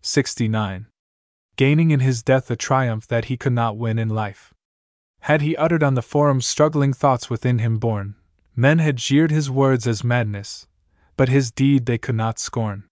69. 0.02 0.86
Gaining 1.56 1.90
in 1.90 2.00
his 2.00 2.22
death 2.22 2.50
a 2.50 2.56
triumph 2.56 3.06
that 3.06 3.26
he 3.26 3.36
could 3.36 3.52
not 3.52 3.78
win 3.78 3.98
in 3.98 4.08
life. 4.08 4.52
Had 5.20 5.40
he 5.40 5.56
uttered 5.56 5.82
on 5.82 5.94
the 5.94 6.02
forum 6.02 6.40
struggling 6.40 6.92
thoughts 6.92 7.30
within 7.30 7.58
him 7.58 7.78
born, 7.78 8.14
men 8.54 8.78
had 8.78 8.96
jeered 8.96 9.30
his 9.30 9.50
words 9.50 9.86
as 9.86 10.04
madness, 10.04 10.66
but 11.16 11.28
his 11.28 11.50
deed 11.50 11.86
they 11.86 11.98
could 11.98 12.14
not 12.14 12.38
scorn. 12.38 12.84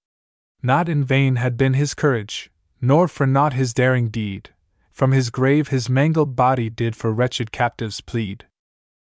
Not 0.62 0.88
in 0.88 1.04
vain 1.04 1.36
had 1.36 1.56
been 1.56 1.74
his 1.74 1.94
courage, 1.94 2.50
nor 2.80 3.06
for 3.06 3.26
naught 3.26 3.52
his 3.52 3.74
daring 3.74 4.08
deed, 4.08 4.50
from 4.96 5.12
his 5.12 5.28
grave 5.28 5.68
his 5.68 5.90
mangled 5.90 6.34
body 6.34 6.70
did 6.70 6.96
for 6.96 7.12
wretched 7.12 7.52
captives 7.52 8.00
plead. 8.00 8.46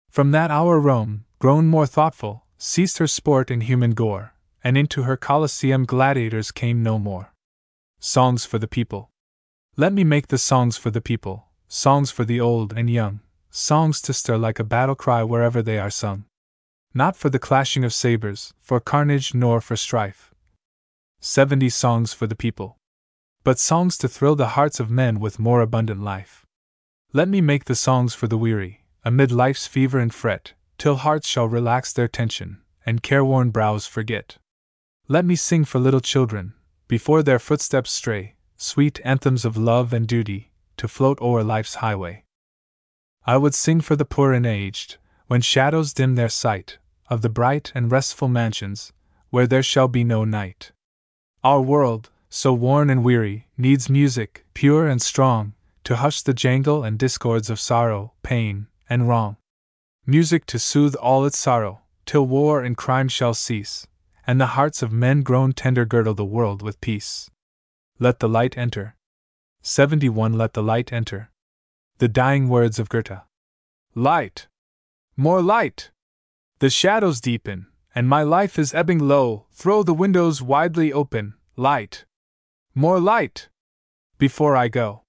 From 0.09 0.31
that 0.31 0.51
hour 0.51 0.81
Rome, 0.81 1.27
grown 1.39 1.67
more 1.67 1.85
thoughtful, 1.85 2.47
ceased 2.57 2.97
her 2.97 3.07
sport 3.07 3.51
in 3.51 3.61
human 3.61 3.91
gore, 3.91 4.33
and 4.65 4.79
into 4.79 5.03
her 5.03 5.19
Colosseum 5.19 5.85
gladiators 5.85 6.51
came 6.51 6.83
no 6.83 6.99
more. 6.99 7.35
Songs 8.01 8.47
for 8.47 8.59
the 8.59 8.67
People. 8.67 9.11
Let 9.77 9.93
me 9.93 10.03
make 10.03 10.29
the 10.29 10.39
songs 10.39 10.79
for 10.79 10.91
the 10.91 11.03
people, 11.03 11.49
songs 11.69 12.11
for 12.11 12.25
the 12.25 12.41
old 12.41 12.73
and 12.73 12.89
young, 12.89 13.21
songs 13.51 14.01
to 14.03 14.15
stir 14.15 14.39
like 14.39 14.59
a 14.59 14.65
battle 14.65 14.95
cry 14.95 15.23
wherever 15.23 15.61
they 15.61 15.79
are 15.79 15.91
sung. 15.91 16.25
Not 16.95 17.19
for 17.19 17.29
the 17.29 17.39
clashing 17.39 17.85
of 17.85 17.93
sabers, 17.93 18.55
for 18.63 18.81
carnage, 18.81 19.35
nor 19.35 19.61
for 19.61 19.77
strife. 19.77 20.33
Seventy 21.21 21.69
songs 21.69 22.15
for 22.15 22.27
the 22.27 22.35
people 22.35 22.79
but 23.45 23.59
songs 23.59 23.99
to 23.99 24.09
thrill 24.09 24.37
the 24.37 24.49
hearts 24.49 24.79
of 24.79 24.91
men 24.91 25.19
with 25.19 25.39
more 25.39 25.61
abundant 25.61 26.01
life. 26.03 26.47
Let 27.13 27.29
me 27.29 27.41
make 27.41 27.65
the 27.65 27.75
songs 27.75 28.15
for 28.15 28.27
the 28.27 28.39
weary, 28.39 28.85
amid 29.05 29.33
life's 29.33 29.67
fever 29.67 29.99
and 29.99 30.15
fret, 30.15 30.55
till 30.79 30.97
hearts 30.97 31.29
shall 31.29 31.49
relax 31.49 31.93
their 31.93 32.09
tension, 32.09 32.63
and 32.87 33.03
careworn 33.03 33.51
brows 33.51 33.87
forget. 33.87 34.39
Let 35.09 35.25
me 35.25 35.37
sing 35.37 35.65
for 35.65 35.79
little 35.79 36.01
children, 36.01 36.55
before 36.89 37.23
their 37.23 37.39
footsteps 37.39 37.91
stray, 37.91 38.37
sweet 38.57 39.01
anthems 39.05 39.45
of 39.45 39.57
love 39.57 39.93
and 39.93 40.07
duty, 40.07 40.53
to 40.77 40.89
float 40.89 41.21
o'er 41.21 41.43
life's 41.43 41.77
highway. 41.77 42.25
I 43.27 43.37
would 43.37 43.55
sing 43.55 43.81
for 43.81 43.97
the 43.97 44.05
poor 44.05 44.33
and 44.33 44.47
aged, 44.47 44.97
when 45.27 45.41
shadows 45.41 45.93
dim 45.93 46.15
their 46.15 46.29
sight, 46.29 46.79
of 47.09 47.23
the 47.23 47.29
bright 47.29 47.73
and 47.75 47.91
restful 47.91 48.29
mansions, 48.29 48.93
where 49.31 49.47
there 49.47 49.63
shall 49.63 49.89
be 49.89 50.05
no 50.05 50.25
night. 50.25 50.73
Our 51.45 51.61
world, 51.61 52.11
so 52.35 52.51
worn 52.55 52.89
and 52.89 53.05
weary, 53.05 53.47
needs 53.59 53.91
music, 53.91 54.47
pure 54.55 54.89
and 54.89 55.03
strong, 55.03 55.53
to 55.85 55.97
hush 55.97 56.23
the 56.23 56.33
jangle 56.33 56.83
and 56.83 56.99
discords 56.99 57.51
of 57.51 57.61
sorrow, 57.61 58.15
pain, 58.23 58.69
and 58.89 59.07
wrong. 59.07 59.37
Music 60.07 60.47
to 60.47 60.59
soothe 60.59 60.95
all 60.95 61.27
its 61.27 61.39
sorrow, 61.39 61.83
till 62.07 62.27
war 62.27 62.65
and 62.65 62.79
crime 62.79 63.07
shall 63.07 63.35
cease, 63.35 63.87
and 64.27 64.41
the 64.41 64.57
hearts 64.57 64.81
of 64.81 64.91
men 64.91 65.21
grown 65.21 65.53
tender 65.53 65.85
girdle 65.85 66.15
the 66.15 66.25
world 66.25 66.63
with 66.63 66.81
peace. 66.81 67.31
Let 67.99 68.21
the 68.21 68.31
light 68.31 68.57
enter. 68.57 68.97
71 69.61 70.33
Let 70.33 70.55
the 70.55 70.63
light 70.63 70.91
enter. 70.91 71.31
The 71.99 72.09
dying 72.09 72.49
words 72.49 72.79
of 72.79 72.89
Goethe. 72.89 73.21
Light! 73.95 74.49
More 75.19 75.43
light! 75.43 75.91
The 76.61 76.71
shadows 76.71 77.21
deepen, 77.21 77.67
and 77.95 78.09
my 78.09 78.23
life 78.23 78.59
is 78.59 78.73
ebbing 78.73 79.01
low. 79.07 79.45
Throw 79.53 79.83
the 79.83 79.93
windows 79.93 80.41
widely 80.41 80.95
open, 80.95 81.35
light! 81.57 82.07
More 82.75 82.99
light! 82.99 83.49
Before 84.19 84.57
I 84.57 84.69
go. 84.69 85.03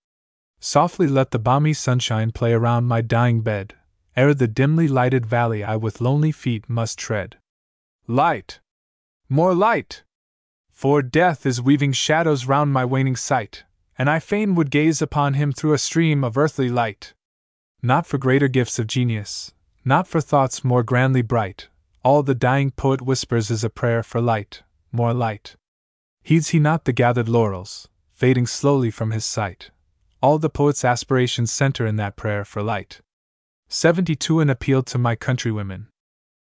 Softly 0.60 1.08
let 1.08 1.32
the 1.32 1.40
balmy 1.40 1.74
sunshine 1.74 2.32
play 2.32 2.52
around 2.52 2.86
my 2.86 3.02
dying 3.02 3.42
bed, 3.42 3.76
ere 4.16 4.34
the 4.34 4.48
dimly 4.48 4.88
lighted 4.88 5.26
valley 5.26 5.64
I 5.64 5.78
with 5.78 6.02
lonely 6.02 6.32
feet 6.32 6.70
must 6.70 7.00
tread. 7.00 7.38
Light! 8.08 8.60
More 9.30 9.54
light! 9.54 10.04
For 10.72 11.02
death 11.02 11.46
is 11.46 11.62
weaving 11.62 11.94
shadows 11.94 12.46
round 12.46 12.74
my 12.74 12.84
waning 12.84 13.16
sight, 13.16 13.64
and 13.98 14.10
I 14.10 14.20
fain 14.20 14.56
would 14.56 14.70
gaze 14.72 15.02
upon 15.02 15.36
him 15.36 15.54
through 15.54 15.74
a 15.74 15.78
stream 15.78 16.24
of 16.24 16.38
earthly 16.38 16.70
light. 16.70 17.14
Not 17.82 18.06
for 18.06 18.18
greater 18.18 18.48
gifts 18.50 18.78
of 18.80 18.88
genius, 18.88 19.54
not 19.86 20.08
for 20.08 20.20
thoughts 20.20 20.64
more 20.64 20.84
grandly 20.84 21.22
bright, 21.22 21.70
all 22.04 22.24
the 22.24 22.36
dying 22.36 22.72
poet 22.72 23.02
whispers 23.02 23.50
is 23.50 23.64
a 23.64 23.70
prayer 23.70 24.04
for 24.04 24.20
light, 24.20 24.64
more 24.92 25.14
light. 25.14 25.56
Heeds 26.26 26.50
he 26.50 26.60
not 26.60 26.86
the 26.86 26.94
gathered 26.94 27.28
laurels, 27.28 27.90
fading 28.14 28.48
slowly 28.48 28.90
from 28.90 29.12
his 29.12 29.26
sight? 29.26 29.72
All 30.22 30.40
the 30.40 30.50
poet's 30.50 30.86
aspirations 30.86 31.52
center 31.52 31.86
in 31.86 31.98
that 31.98 32.16
prayer 32.16 32.46
for 32.46 32.64
light. 32.64 33.02
72 33.68 34.40
An 34.40 34.50
appeal 34.50 34.84
to 34.84 34.98
my 34.98 35.18
countrywomen. 35.18 35.88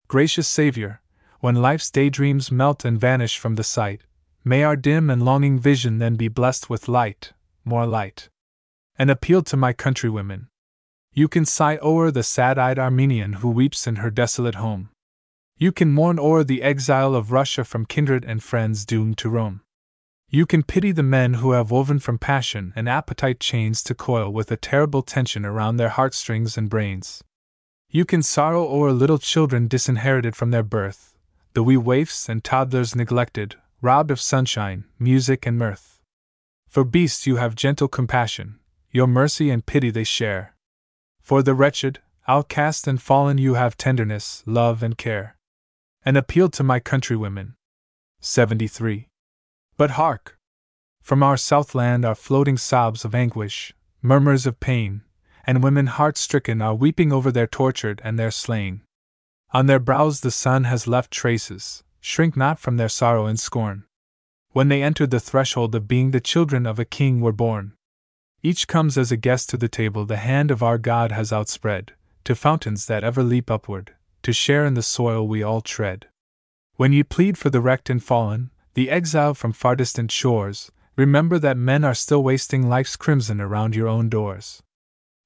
Gracious 0.08 0.48
Savior, 0.48 1.02
when 1.42 1.56
life's 1.56 1.92
daydreams 1.92 2.54
melt 2.54 2.86
and 2.86 2.98
vanish 2.98 3.38
from 3.38 3.56
the 3.56 3.66
sight, 3.66 4.04
may 4.46 4.64
our 4.64 4.78
dim 4.78 5.10
and 5.10 5.26
longing 5.26 5.60
vision 5.60 5.98
then 5.98 6.16
be 6.16 6.30
blessed 6.30 6.70
with 6.70 6.88
light, 6.88 7.34
more 7.66 7.86
light. 7.86 8.30
An 8.98 9.10
appeal 9.10 9.44
to 9.44 9.58
my 9.58 9.74
countrywomen. 9.74 10.48
You 11.12 11.28
can 11.28 11.44
sigh 11.44 11.80
o'er 11.82 12.12
the 12.12 12.24
sad 12.24 12.58
eyed 12.58 12.80
Armenian 12.80 13.34
who 13.34 13.50
weeps 13.50 13.88
in 13.88 13.98
her 13.98 14.10
desolate 14.10 14.56
home. 14.56 14.90
You 15.58 15.74
can 15.74 15.92
mourn 15.92 16.18
o'er 16.18 16.46
the 16.46 16.62
exile 16.62 17.14
of 17.14 17.34
Russia 17.34 17.66
from 17.66 17.86
kindred 17.86 18.24
and 18.24 18.42
friends 18.42 18.86
doomed 18.86 19.18
to 19.18 19.30
roam. 19.30 19.62
You 20.36 20.46
can 20.46 20.64
pity 20.64 20.92
the 20.92 21.02
men 21.02 21.36
who 21.36 21.54
have 21.54 21.72
woven 21.72 21.98
from 21.98 22.18
passion 22.18 22.74
and 22.76 22.90
appetite 22.90 23.40
chains 23.40 23.82
to 23.84 23.96
coil 23.96 24.30
with 24.30 24.52
a 24.52 24.58
terrible 24.58 25.02
tension 25.02 25.46
around 25.46 25.78
their 25.78 25.88
heartstrings 25.88 26.58
and 26.58 26.70
brains. 26.70 27.24
You 27.90 28.04
can 28.04 28.22
sorrow 28.22 28.68
o'er 28.68 28.92
little 28.92 29.18
children 29.18 29.70
disinherited 29.70 30.36
from 30.36 30.52
their 30.52 30.62
birth, 30.62 31.16
the 31.54 31.64
wee 31.64 31.78
waifs 31.78 32.28
and 32.28 32.44
toddlers 32.44 32.98
neglected, 32.98 33.56
robbed 33.80 34.12
of 34.12 34.20
sunshine, 34.20 34.84
music, 35.00 35.46
and 35.46 35.58
mirth. 35.58 36.02
For 36.68 36.84
beasts 36.84 37.26
you 37.26 37.38
have 37.38 37.56
gentle 37.56 37.88
compassion, 37.88 38.60
your 38.92 39.08
mercy 39.08 39.50
and 39.50 39.66
pity 39.66 39.90
they 39.90 40.04
share. 40.04 40.54
For 41.22 41.44
the 41.44 41.54
wretched, 41.54 42.00
outcast, 42.28 42.90
and 42.90 43.02
fallen 43.02 43.38
you 43.38 43.54
have 43.54 43.78
tenderness, 43.78 44.44
love, 44.46 44.84
and 44.84 44.98
care. 44.98 45.38
An 46.04 46.18
appeal 46.18 46.50
to 46.50 46.62
my 46.62 46.82
countrywomen. 46.82 47.54
73. 48.20 49.08
But 49.78 49.92
hark! 49.92 50.38
From 51.02 51.22
our 51.22 51.38
southland 51.38 52.06
are 52.06 52.16
floating 52.16 52.58
sobs 52.58 53.04
of 53.04 53.14
anguish, 53.14 53.74
murmurs 54.02 54.46
of 54.46 54.60
pain, 54.60 55.04
and 55.46 55.62
women 55.62 55.88
heart 55.88 56.18
stricken 56.18 56.62
are 56.62 56.74
weeping 56.74 57.12
over 57.12 57.32
their 57.32 57.48
tortured 57.48 58.02
and 58.04 58.18
their 58.18 58.32
slain. 58.32 58.82
On 59.52 59.66
their 59.66 59.80
brows 59.80 60.22
the 60.22 60.32
sun 60.32 60.64
has 60.64 60.88
left 60.88 61.12
traces, 61.12 61.84
shrink 62.00 62.36
not 62.38 62.58
from 62.60 62.78
their 62.78 62.90
sorrow 62.90 63.26
and 63.26 63.40
scorn. 63.40 63.84
When 64.52 64.70
they 64.70 64.82
entered 64.82 65.12
the 65.12 65.20
threshold 65.20 65.76
of 65.76 65.88
being 65.88 66.12
the 66.12 66.22
children 66.22 66.66
of 66.66 66.80
a 66.80 66.86
king 66.86 67.20
were 67.20 67.34
born. 67.34 67.74
Each 68.42 68.68
comes 68.68 68.98
as 68.98 69.12
a 69.12 69.18
guest 69.18 69.50
to 69.50 69.58
the 69.58 69.68
table 69.68 70.06
the 70.06 70.18
hand 70.18 70.52
of 70.52 70.64
our 70.64 70.78
God 70.78 71.12
has 71.12 71.34
outspread, 71.34 71.94
to 72.24 72.36
fountains 72.36 72.86
that 72.86 73.04
ever 73.04 73.24
leap 73.24 73.52
upward, 73.52 73.94
to 74.24 74.32
share 74.32 74.66
in 74.66 74.76
the 74.76 74.82
soil 74.82 75.28
we 75.28 75.44
all 75.44 75.62
tread. 75.62 76.08
When 76.76 76.94
ye 76.94 77.04
plead 77.04 77.38
for 77.38 77.50
the 77.50 77.62
wrecked 77.62 77.90
and 77.90 78.04
fallen, 78.04 78.52
the 78.76 78.90
exile 78.90 79.34
from 79.34 79.54
far 79.54 79.76
distant 79.76 80.12
shores, 80.12 80.72
remember 80.96 81.40
that 81.40 81.58
men 81.58 81.84
are 81.84 81.94
still 81.94 82.22
wasting 82.22 82.70
life's 82.70 82.96
crimson 82.96 83.42
around 83.42 83.76
your 83.76 83.88
own 83.88 84.10
doors. 84.10 84.62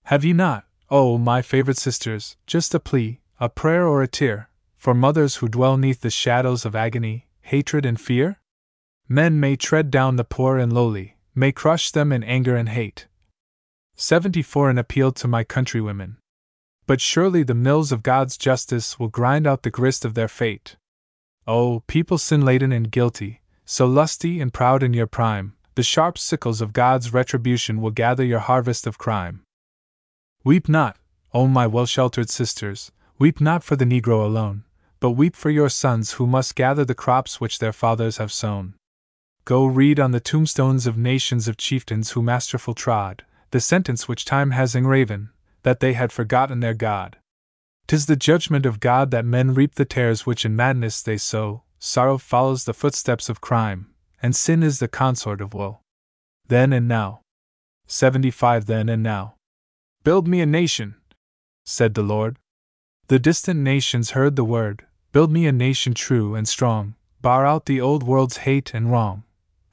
Have 0.06 0.24
ye 0.24 0.34
not, 0.34 0.66
oh, 0.90 1.18
my 1.18 1.42
favorite 1.42 1.78
sisters, 1.78 2.38
just 2.48 2.74
a 2.74 2.80
plea, 2.80 3.22
a 3.40 3.50
prayer 3.50 3.88
or 3.88 4.02
a 4.02 4.08
tear, 4.08 4.50
for 4.78 4.94
mothers 4.94 5.38
who 5.38 5.48
dwell 5.48 5.78
neath 5.78 6.02
the 6.02 6.10
shadows 6.10 6.64
of 6.64 6.76
agony, 6.76 7.28
hatred, 7.42 7.86
and 7.86 8.00
fear? 8.00 8.40
Men 9.08 9.40
may 9.40 9.56
tread 9.56 9.90
down 9.90 10.16
the 10.16 10.24
poor 10.24 10.58
and 10.58 10.72
lowly, 10.72 11.18
may 11.34 11.52
crush 11.52 11.92
them 11.92 12.12
in 12.12 12.24
anger 12.24 12.56
and 12.56 12.70
hate. 12.70 13.08
74 13.96 14.70
An 14.70 14.78
appeal 14.78 15.12
to 15.14 15.28
my 15.28 15.44
countrywomen. 15.44 16.18
But 16.86 17.02
surely 17.02 17.44
the 17.44 17.56
mills 17.56 17.92
of 17.92 18.04
God's 18.04 18.38
justice 18.38 19.00
will 19.00 19.10
grind 19.10 19.48
out 19.48 19.64
the 19.64 19.72
grist 19.72 20.06
of 20.06 20.14
their 20.14 20.28
fate. 20.28 20.76
Oh, 21.46 21.84
people 21.88 22.20
sin 22.20 22.46
laden 22.46 22.72
and 22.72 22.92
guilty, 22.92 23.39
so 23.72 23.86
lusty 23.86 24.42
and 24.42 24.52
proud 24.52 24.82
in 24.82 24.96
your 24.96 25.06
prime, 25.06 25.54
the 25.76 25.84
sharp 25.84 26.18
sickles 26.18 26.60
of 26.60 26.74
God's 26.74 27.14
retribution 27.14 27.80
will 27.80 27.92
gather 27.92 28.26
your 28.26 28.40
harvest 28.40 28.88
of 28.88 28.98
crime. 28.98 29.44
Weep 30.44 30.68
not, 30.68 30.98
O 31.36 31.46
my 31.46 31.68
well 31.68 31.86
sheltered 31.86 32.32
sisters, 32.32 32.92
weep 33.20 33.40
not 33.40 33.64
for 33.64 33.76
the 33.76 33.86
Negro 33.86 34.26
alone, 34.26 34.64
but 35.00 35.12
weep 35.12 35.36
for 35.36 35.52
your 35.52 35.70
sons 35.70 36.14
who 36.14 36.26
must 36.26 36.56
gather 36.56 36.84
the 36.84 36.96
crops 36.96 37.40
which 37.40 37.60
their 37.60 37.72
fathers 37.72 38.18
have 38.18 38.32
sown. 38.32 38.74
Go 39.46 39.68
read 39.68 40.00
on 40.00 40.14
the 40.14 40.20
tombstones 40.20 40.88
of 40.88 40.98
nations 40.98 41.48
of 41.48 41.56
chieftains 41.56 42.12
who 42.12 42.24
masterful 42.24 42.74
trod, 42.74 43.24
the 43.52 43.62
sentence 43.62 44.08
which 44.08 44.26
time 44.26 44.50
has 44.50 44.74
engraven, 44.74 45.30
that 45.62 45.80
they 45.80 45.94
had 45.94 46.12
forgotten 46.12 46.60
their 46.60 46.74
God. 46.74 47.18
Tis 47.86 48.08
the 48.08 48.16
judgment 48.16 48.66
of 48.66 48.80
God 48.80 49.12
that 49.12 49.26
men 49.26 49.54
reap 49.54 49.76
the 49.76 49.86
tares 49.86 50.26
which 50.26 50.44
in 50.44 50.56
madness 50.56 51.04
they 51.04 51.18
sow, 51.18 51.62
sorrow 51.80 52.18
follows 52.18 52.66
the 52.66 52.74
footsteps 52.74 53.30
of 53.30 53.42
crime, 53.42 53.88
and 54.22 54.36
sin 54.36 54.62
is 54.62 54.80
the 54.80 54.88
consort 54.88 55.42
of 55.42 55.54
woe. 55.54 55.80
Then 56.48 56.74
and 56.74 56.88
now. 56.88 57.22
75 57.88 58.66
Then 58.66 58.90
and 58.90 59.02
now. 59.02 59.36
Build 60.04 60.28
me 60.28 60.42
a 60.42 60.46
nation, 60.46 60.96
said 61.66 61.94
the 61.94 62.04
Lord. 62.04 62.38
The 63.08 63.20
distant 63.20 63.60
nations 63.62 64.12
heard 64.12 64.36
the 64.36 64.44
word 64.44 64.86
Build 65.12 65.32
me 65.32 65.48
a 65.48 65.52
nation 65.52 65.96
true 65.96 66.36
and 66.36 66.48
strong, 66.48 66.94
bar 67.20 67.44
out 67.44 67.66
the 67.66 67.82
old 67.82 68.04
world's 68.04 68.38
hate 68.38 68.76
and 68.76 68.92
wrong. 68.92 69.24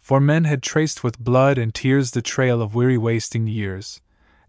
For 0.00 0.18
men 0.18 0.44
had 0.44 0.62
traced 0.62 1.04
with 1.04 1.18
blood 1.18 1.58
and 1.58 1.74
tears 1.74 2.12
the 2.12 2.22
trail 2.22 2.62
of 2.62 2.74
weary 2.74 2.96
wasting 2.96 3.46
years, 3.46 4.00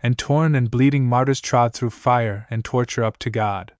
and 0.01 0.17
torn 0.17 0.55
and 0.55 0.71
bleeding 0.71 1.05
martyrs 1.05 1.41
trod 1.41 1.73
through 1.73 1.89
fire 1.89 2.47
and 2.49 2.63
torture 2.63 3.03
up 3.03 3.17
to 3.17 3.29
God. 3.29 3.73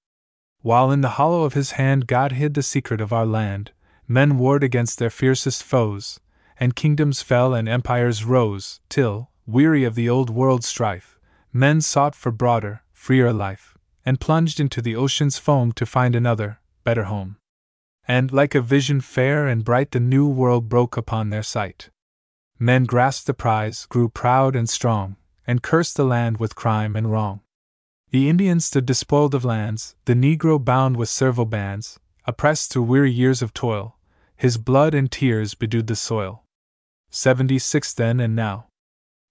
While 0.62 0.92
in 0.92 1.02
the 1.02 1.18
hollow 1.18 1.44
of 1.44 1.54
his 1.54 1.72
hand 1.72 2.08
God 2.08 2.34
hid 2.34 2.54
the 2.54 2.64
secret 2.64 3.00
of 3.00 3.14
our 3.14 3.26
land, 3.26 3.72
men 4.08 4.38
warred 4.38 4.64
against 4.64 5.00
their 5.00 5.10
fiercest 5.10 5.64
foes, 5.64 6.20
and 6.60 6.76
kingdoms 6.76 7.22
fell 7.22 7.54
and 7.54 7.70
empires 7.70 8.26
rose, 8.26 8.80
till, 8.90 9.30
weary 9.46 9.84
of 9.84 9.96
the 9.96 10.10
old 10.10 10.30
world 10.30 10.64
strife, 10.64 11.20
men 11.54 11.82
sought 11.82 12.16
for 12.16 12.32
broader, 12.32 12.82
freer 12.92 13.32
life, 13.32 13.78
and 14.06 14.20
plunged 14.20 14.60
into 14.60 14.82
the 14.82 14.96
ocean's 14.96 15.38
foam 15.38 15.72
to 15.72 15.86
find 15.86 16.16
another, 16.16 16.60
better 16.84 17.06
home. 17.06 17.38
And, 18.08 18.32
like 18.32 18.56
a 18.56 18.62
vision 18.62 19.02
fair 19.02 19.48
and 19.48 19.66
bright, 19.66 19.92
the 19.92 20.00
new 20.00 20.28
world 20.28 20.70
broke 20.70 20.98
upon 20.98 21.30
their 21.30 21.44
sight. 21.44 21.90
Men 22.58 22.86
grasped 22.86 23.28
the 23.28 23.34
prize, 23.34 23.86
grew 23.86 24.10
proud 24.10 24.56
and 24.56 24.70
strong, 24.70 25.18
and 25.46 25.62
cursed 25.62 25.98
the 25.98 26.06
land 26.06 26.38
with 26.38 26.56
crime 26.56 26.96
and 26.96 27.12
wrong. 27.12 27.42
The 28.10 28.30
Indian 28.30 28.62
stood 28.62 28.86
despoiled 28.86 29.36
of 29.36 29.44
lands, 29.44 29.96
the 30.06 30.14
Negro 30.14 30.64
bound 30.64 30.96
with 30.96 31.10
servile 31.10 31.46
bands, 31.46 32.00
oppressed 32.26 32.72
through 32.72 32.84
weary 32.84 33.12
years 33.12 33.42
of 33.42 33.54
toil, 33.54 33.98
his 34.38 34.58
blood 34.58 34.94
and 34.94 35.12
tears 35.12 35.56
bedewed 35.56 35.88
the 35.88 35.96
soil. 35.96 36.46
76 37.10 37.94
Then 37.94 38.22
and 38.22 38.34
now. 38.34 38.68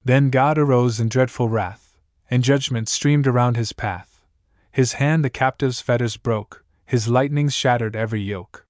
Then 0.05 0.29
God 0.29 0.59
arose 0.59 1.01
in 1.01 1.09
dreadful 1.09 1.49
wrath, 1.49 1.97
and 2.31 2.45
judgment 2.45 2.89
streamed 2.89 3.27
around 3.27 3.57
his 3.57 3.73
path. 3.73 4.23
His 4.71 4.95
hand 4.95 5.25
the 5.25 5.31
captive's 5.31 5.81
fetters 5.81 6.19
broke, 6.19 6.63
his 6.85 7.09
lightnings 7.09 7.55
shattered 7.55 7.97
every 7.97 8.21
yoke. 8.21 8.67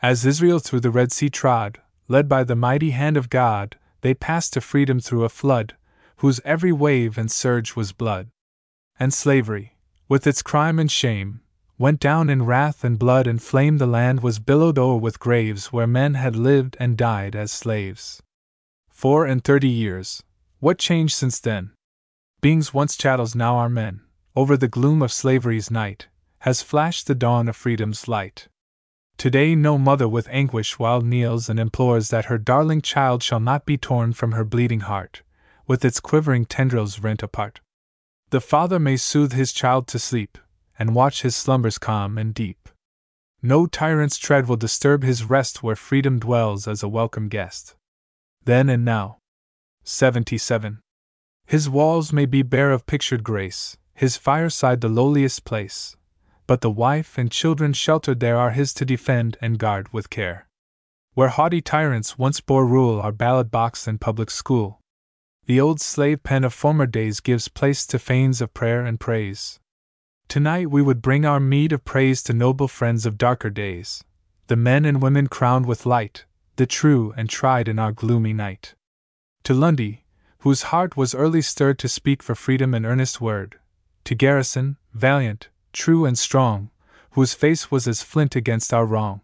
As 0.00 0.24
Israel 0.24 0.58
through 0.58 0.80
the 0.80 0.90
Red 0.90 1.12
Sea 1.12 1.28
trod, 1.28 1.80
led 2.08 2.28
by 2.30 2.44
the 2.44 2.56
mighty 2.56 2.90
hand 2.90 3.18
of 3.18 3.28
God, 3.28 3.76
they 4.00 4.14
passed 4.14 4.54
to 4.54 4.62
freedom 4.62 5.00
through 5.00 5.24
a 5.24 5.28
flood, 5.28 5.76
whose 6.16 6.40
every 6.46 6.72
wave 6.72 7.18
and 7.18 7.30
surge 7.30 7.76
was 7.76 7.92
blood. 7.92 8.30
And 8.98 9.12
slavery, 9.12 9.76
with 10.08 10.26
its 10.26 10.42
crime 10.42 10.78
and 10.78 10.90
shame, 10.90 11.40
went 11.78 11.98
down 11.98 12.30
in 12.30 12.44
wrath 12.44 12.84
and 12.84 12.98
blood 12.98 13.26
and 13.26 13.42
flame. 13.42 13.78
The 13.78 13.86
land 13.86 14.22
was 14.22 14.38
billowed 14.38 14.78
o'er 14.78 14.96
with 14.96 15.18
graves 15.18 15.72
where 15.72 15.86
men 15.86 16.14
had 16.14 16.36
lived 16.36 16.76
and 16.78 16.96
died 16.96 17.34
as 17.34 17.50
slaves. 17.50 18.22
Four 18.90 19.26
and 19.26 19.42
thirty 19.42 19.68
years. 19.68 20.22
What 20.60 20.78
change 20.78 21.14
since 21.14 21.40
then? 21.40 21.72
Beings 22.40 22.72
once 22.72 22.96
chattels 22.96 23.34
now 23.34 23.56
are 23.56 23.68
men. 23.68 24.02
Over 24.36 24.56
the 24.56 24.68
gloom 24.68 25.02
of 25.02 25.12
slavery's 25.12 25.70
night 25.70 26.08
has 26.40 26.62
flashed 26.62 27.06
the 27.06 27.14
dawn 27.14 27.48
of 27.48 27.56
freedom's 27.56 28.06
light. 28.06 28.48
Today, 29.16 29.54
no 29.54 29.78
mother 29.78 30.08
with 30.08 30.28
anguish 30.28 30.78
wild 30.78 31.04
kneels 31.04 31.48
and 31.48 31.58
implores 31.58 32.10
that 32.10 32.26
her 32.26 32.38
darling 32.38 32.82
child 32.82 33.22
shall 33.22 33.40
not 33.40 33.64
be 33.64 33.78
torn 33.78 34.12
from 34.12 34.32
her 34.32 34.44
bleeding 34.44 34.80
heart, 34.80 35.22
with 35.66 35.84
its 35.84 36.00
quivering 36.00 36.44
tendrils 36.44 36.98
rent 36.98 37.22
apart. 37.22 37.60
The 38.34 38.40
father 38.40 38.80
may 38.80 38.96
soothe 38.96 39.32
his 39.32 39.52
child 39.52 39.86
to 39.86 39.98
sleep, 40.00 40.38
and 40.76 40.92
watch 40.92 41.22
his 41.22 41.36
slumbers 41.36 41.78
calm 41.78 42.18
and 42.18 42.34
deep. 42.34 42.68
No 43.40 43.68
tyrant's 43.68 44.18
tread 44.18 44.48
will 44.48 44.56
disturb 44.56 45.04
his 45.04 45.22
rest 45.22 45.62
where 45.62 45.76
freedom 45.76 46.18
dwells 46.18 46.66
as 46.66 46.82
a 46.82 46.88
welcome 46.88 47.28
guest. 47.28 47.76
Then 48.44 48.68
and 48.68 48.84
now. 48.84 49.18
77. 49.84 50.80
His 51.46 51.70
walls 51.70 52.12
may 52.12 52.26
be 52.26 52.42
bare 52.42 52.72
of 52.72 52.86
pictured 52.86 53.22
grace, 53.22 53.76
his 53.94 54.16
fireside 54.16 54.80
the 54.80 54.88
lowliest 54.88 55.44
place, 55.44 55.94
but 56.48 56.60
the 56.60 56.72
wife 56.72 57.16
and 57.16 57.30
children 57.30 57.72
sheltered 57.72 58.18
there 58.18 58.36
are 58.36 58.50
his 58.50 58.74
to 58.74 58.84
defend 58.84 59.36
and 59.40 59.60
guard 59.60 59.92
with 59.92 60.10
care. 60.10 60.48
Where 61.12 61.28
haughty 61.28 61.60
tyrants 61.60 62.18
once 62.18 62.40
bore 62.40 62.66
rule 62.66 63.00
are 63.00 63.12
ballot 63.12 63.52
box 63.52 63.86
and 63.86 64.00
public 64.00 64.28
school. 64.28 64.80
The 65.46 65.60
old 65.60 65.80
slave 65.80 66.22
pen 66.22 66.42
of 66.42 66.54
former 66.54 66.86
days 66.86 67.20
gives 67.20 67.48
place 67.48 67.86
to 67.88 67.98
fanes 67.98 68.40
of 68.40 68.54
prayer 68.54 68.86
and 68.86 68.98
praise. 68.98 69.60
Tonight 70.26 70.70
we 70.70 70.80
would 70.80 71.02
bring 71.02 71.26
our 71.26 71.38
meed 71.38 71.72
of 71.72 71.84
praise 71.84 72.22
to 72.24 72.32
noble 72.32 72.66
friends 72.66 73.04
of 73.04 73.18
darker 73.18 73.50
days, 73.50 74.02
the 74.46 74.56
men 74.56 74.86
and 74.86 75.02
women 75.02 75.26
crowned 75.26 75.66
with 75.66 75.84
light, 75.84 76.24
the 76.56 76.64
true 76.66 77.12
and 77.16 77.28
tried 77.28 77.68
in 77.68 77.78
our 77.78 77.92
gloomy 77.92 78.32
night. 78.32 78.74
To 79.44 79.52
Lundy, 79.52 80.04
whose 80.38 80.64
heart 80.64 80.96
was 80.96 81.14
early 81.14 81.42
stirred 81.42 81.78
to 81.80 81.88
speak 81.88 82.22
for 82.22 82.34
freedom 82.34 82.72
an 82.72 82.86
earnest 82.86 83.20
word, 83.20 83.58
to 84.04 84.14
Garrison, 84.14 84.78
valiant, 84.94 85.48
true 85.74 86.06
and 86.06 86.18
strong, 86.18 86.70
whose 87.10 87.34
face 87.34 87.70
was 87.70 87.86
as 87.86 88.02
flint 88.02 88.34
against 88.34 88.72
our 88.72 88.86
wrong. 88.86 89.20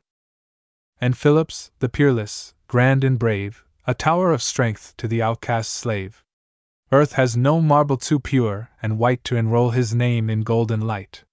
And 1.00 1.16
Phillips, 1.16 1.70
the 1.78 1.88
peerless, 1.88 2.52
grand 2.68 3.04
and 3.04 3.18
brave, 3.18 3.64
a 3.90 3.94
tower 3.94 4.30
of 4.30 4.40
strength 4.40 4.94
to 4.96 5.08
the 5.08 5.20
outcast 5.20 5.74
slave. 5.74 6.22
Earth 6.92 7.14
has 7.14 7.36
no 7.36 7.60
marble 7.60 7.96
too 7.96 8.20
pure 8.20 8.70
and 8.80 9.00
white 9.00 9.24
to 9.24 9.34
enroll 9.34 9.70
his 9.70 9.92
name 9.92 10.30
in 10.30 10.42
golden 10.42 10.80
light. 10.80 11.24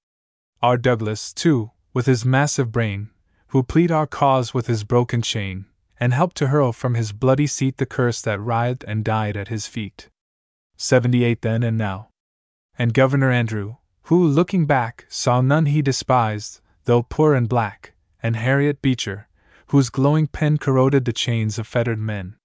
Our 0.63 0.75
Douglass, 0.75 1.31
too, 1.33 1.69
with 1.93 2.07
his 2.07 2.25
massive 2.25 2.71
brain, 2.71 3.11
who 3.49 3.61
plead 3.61 3.91
our 3.91 4.07
cause 4.07 4.55
with 4.55 4.65
his 4.65 4.83
broken 4.83 5.21
chain, 5.21 5.65
and 5.99 6.15
help 6.15 6.33
to 6.33 6.47
hurl 6.47 6.73
from 6.73 6.95
his 6.95 7.11
bloody 7.11 7.45
seat 7.45 7.77
the 7.77 7.85
curse 7.85 8.23
that 8.23 8.39
writhed 8.39 8.83
and 8.87 9.05
died 9.05 9.37
at 9.37 9.49
his 9.49 9.67
feet. 9.67 10.09
78 10.77 11.43
then 11.43 11.61
and 11.61 11.77
now. 11.77 12.09
And 12.75 12.91
Governor 12.91 13.29
Andrew, 13.29 13.75
who, 14.05 14.25
looking 14.25 14.65
back, 14.65 15.05
saw 15.09 15.41
none 15.41 15.67
he 15.67 15.83
despised, 15.83 16.61
though 16.85 17.03
poor 17.03 17.35
and 17.35 17.47
black, 17.47 17.93
and 18.23 18.35
Harriet 18.35 18.81
Beecher, 18.81 19.27
whose 19.67 19.91
glowing 19.91 20.25
pen 20.25 20.57
corroded 20.57 21.05
the 21.05 21.13
chains 21.13 21.59
of 21.59 21.67
fettered 21.67 21.99
men. 21.99 22.36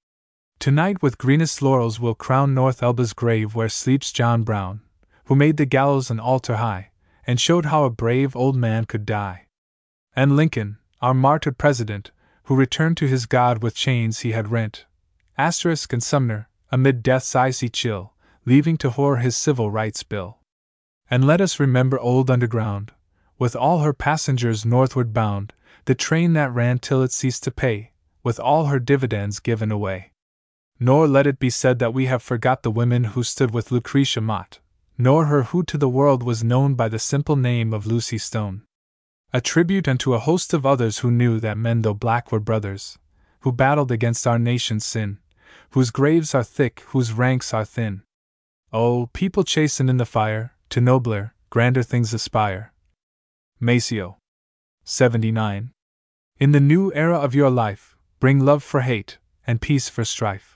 Tonight, 0.62 1.02
with 1.02 1.18
greenest 1.18 1.60
laurels, 1.60 1.98
we'll 1.98 2.14
crown 2.14 2.54
North 2.54 2.84
Elba's 2.84 3.14
grave 3.14 3.56
where 3.56 3.68
sleeps 3.68 4.12
John 4.12 4.44
Brown, 4.44 4.80
who 5.24 5.34
made 5.34 5.56
the 5.56 5.66
gallows 5.66 6.08
an 6.08 6.20
altar 6.20 6.58
high, 6.58 6.92
and 7.26 7.40
showed 7.40 7.64
how 7.64 7.82
a 7.82 7.90
brave 7.90 8.36
old 8.36 8.54
man 8.54 8.84
could 8.84 9.04
die. 9.04 9.48
And 10.14 10.36
Lincoln, 10.36 10.78
our 11.00 11.14
martyred 11.14 11.58
president, 11.58 12.12
who 12.44 12.54
returned 12.54 12.96
to 12.98 13.08
his 13.08 13.26
God 13.26 13.60
with 13.60 13.74
chains 13.74 14.20
he 14.20 14.30
had 14.30 14.52
rent. 14.52 14.86
Asterisk 15.36 15.92
and 15.92 16.00
Sumner, 16.00 16.48
amid 16.70 17.02
death's 17.02 17.34
icy 17.34 17.68
chill, 17.68 18.12
leaving 18.44 18.76
to 18.76 18.90
whore 18.90 19.20
his 19.20 19.36
civil 19.36 19.68
rights 19.68 20.04
bill. 20.04 20.38
And 21.10 21.26
let 21.26 21.40
us 21.40 21.58
remember 21.58 21.98
old 21.98 22.30
Underground, 22.30 22.92
with 23.36 23.56
all 23.56 23.80
her 23.80 23.92
passengers 23.92 24.64
northward 24.64 25.12
bound, 25.12 25.54
the 25.86 25.96
train 25.96 26.34
that 26.34 26.54
ran 26.54 26.78
till 26.78 27.02
it 27.02 27.10
ceased 27.10 27.42
to 27.42 27.50
pay, 27.50 27.94
with 28.22 28.38
all 28.38 28.66
her 28.66 28.78
dividends 28.78 29.40
given 29.40 29.72
away. 29.72 30.11
Nor 30.82 31.06
let 31.06 31.28
it 31.28 31.38
be 31.38 31.48
said 31.48 31.78
that 31.78 31.94
we 31.94 32.06
have 32.06 32.24
forgot 32.24 32.64
the 32.64 32.70
women 32.70 33.04
who 33.04 33.22
stood 33.22 33.54
with 33.54 33.70
Lucretia 33.70 34.20
Mott, 34.20 34.58
nor 34.98 35.26
her 35.26 35.44
who 35.44 35.62
to 35.62 35.78
the 35.78 35.88
world 35.88 36.24
was 36.24 36.42
known 36.42 36.74
by 36.74 36.88
the 36.88 36.98
simple 36.98 37.36
name 37.36 37.72
of 37.72 37.86
Lucy 37.86 38.18
Stone. 38.18 38.62
A 39.32 39.40
tribute 39.40 39.86
unto 39.86 40.12
a 40.12 40.18
host 40.18 40.52
of 40.52 40.66
others 40.66 40.98
who 40.98 41.12
knew 41.12 41.38
that 41.38 41.56
men 41.56 41.82
though 41.82 41.94
black 41.94 42.32
were 42.32 42.40
brothers, 42.40 42.98
who 43.42 43.52
battled 43.52 43.92
against 43.92 44.26
our 44.26 44.40
nation's 44.40 44.84
sin, 44.84 45.20
whose 45.70 45.92
graves 45.92 46.34
are 46.34 46.42
thick, 46.42 46.80
whose 46.88 47.12
ranks 47.12 47.54
are 47.54 47.64
thin. 47.64 48.02
Oh, 48.72 49.08
people 49.12 49.44
chasten 49.44 49.88
in 49.88 49.98
the 49.98 50.04
fire, 50.04 50.56
to 50.70 50.80
nobler, 50.80 51.32
grander 51.48 51.84
things 51.84 52.12
aspire. 52.12 52.72
Maceo. 53.60 54.18
79. 54.82 55.70
In 56.40 56.50
the 56.50 56.58
new 56.58 56.92
era 56.92 57.18
of 57.18 57.36
your 57.36 57.50
life, 57.50 57.96
bring 58.18 58.40
love 58.40 58.64
for 58.64 58.80
hate, 58.80 59.18
and 59.46 59.60
peace 59.60 59.88
for 59.88 60.04
strife. 60.04 60.51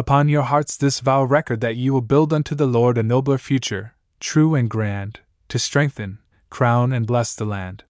Upon 0.00 0.30
your 0.30 0.44
hearts 0.44 0.78
this 0.78 1.00
vow 1.00 1.24
record 1.24 1.60
that 1.60 1.76
you 1.76 1.92
will 1.92 2.00
build 2.00 2.32
unto 2.32 2.54
the 2.54 2.66
Lord 2.66 2.96
a 2.96 3.02
nobler 3.02 3.36
future, 3.36 3.96
true 4.18 4.54
and 4.54 4.66
grand, 4.66 5.20
to 5.48 5.58
strengthen, 5.58 6.20
crown, 6.48 6.90
and 6.90 7.06
bless 7.06 7.34
the 7.34 7.44
land. 7.44 7.84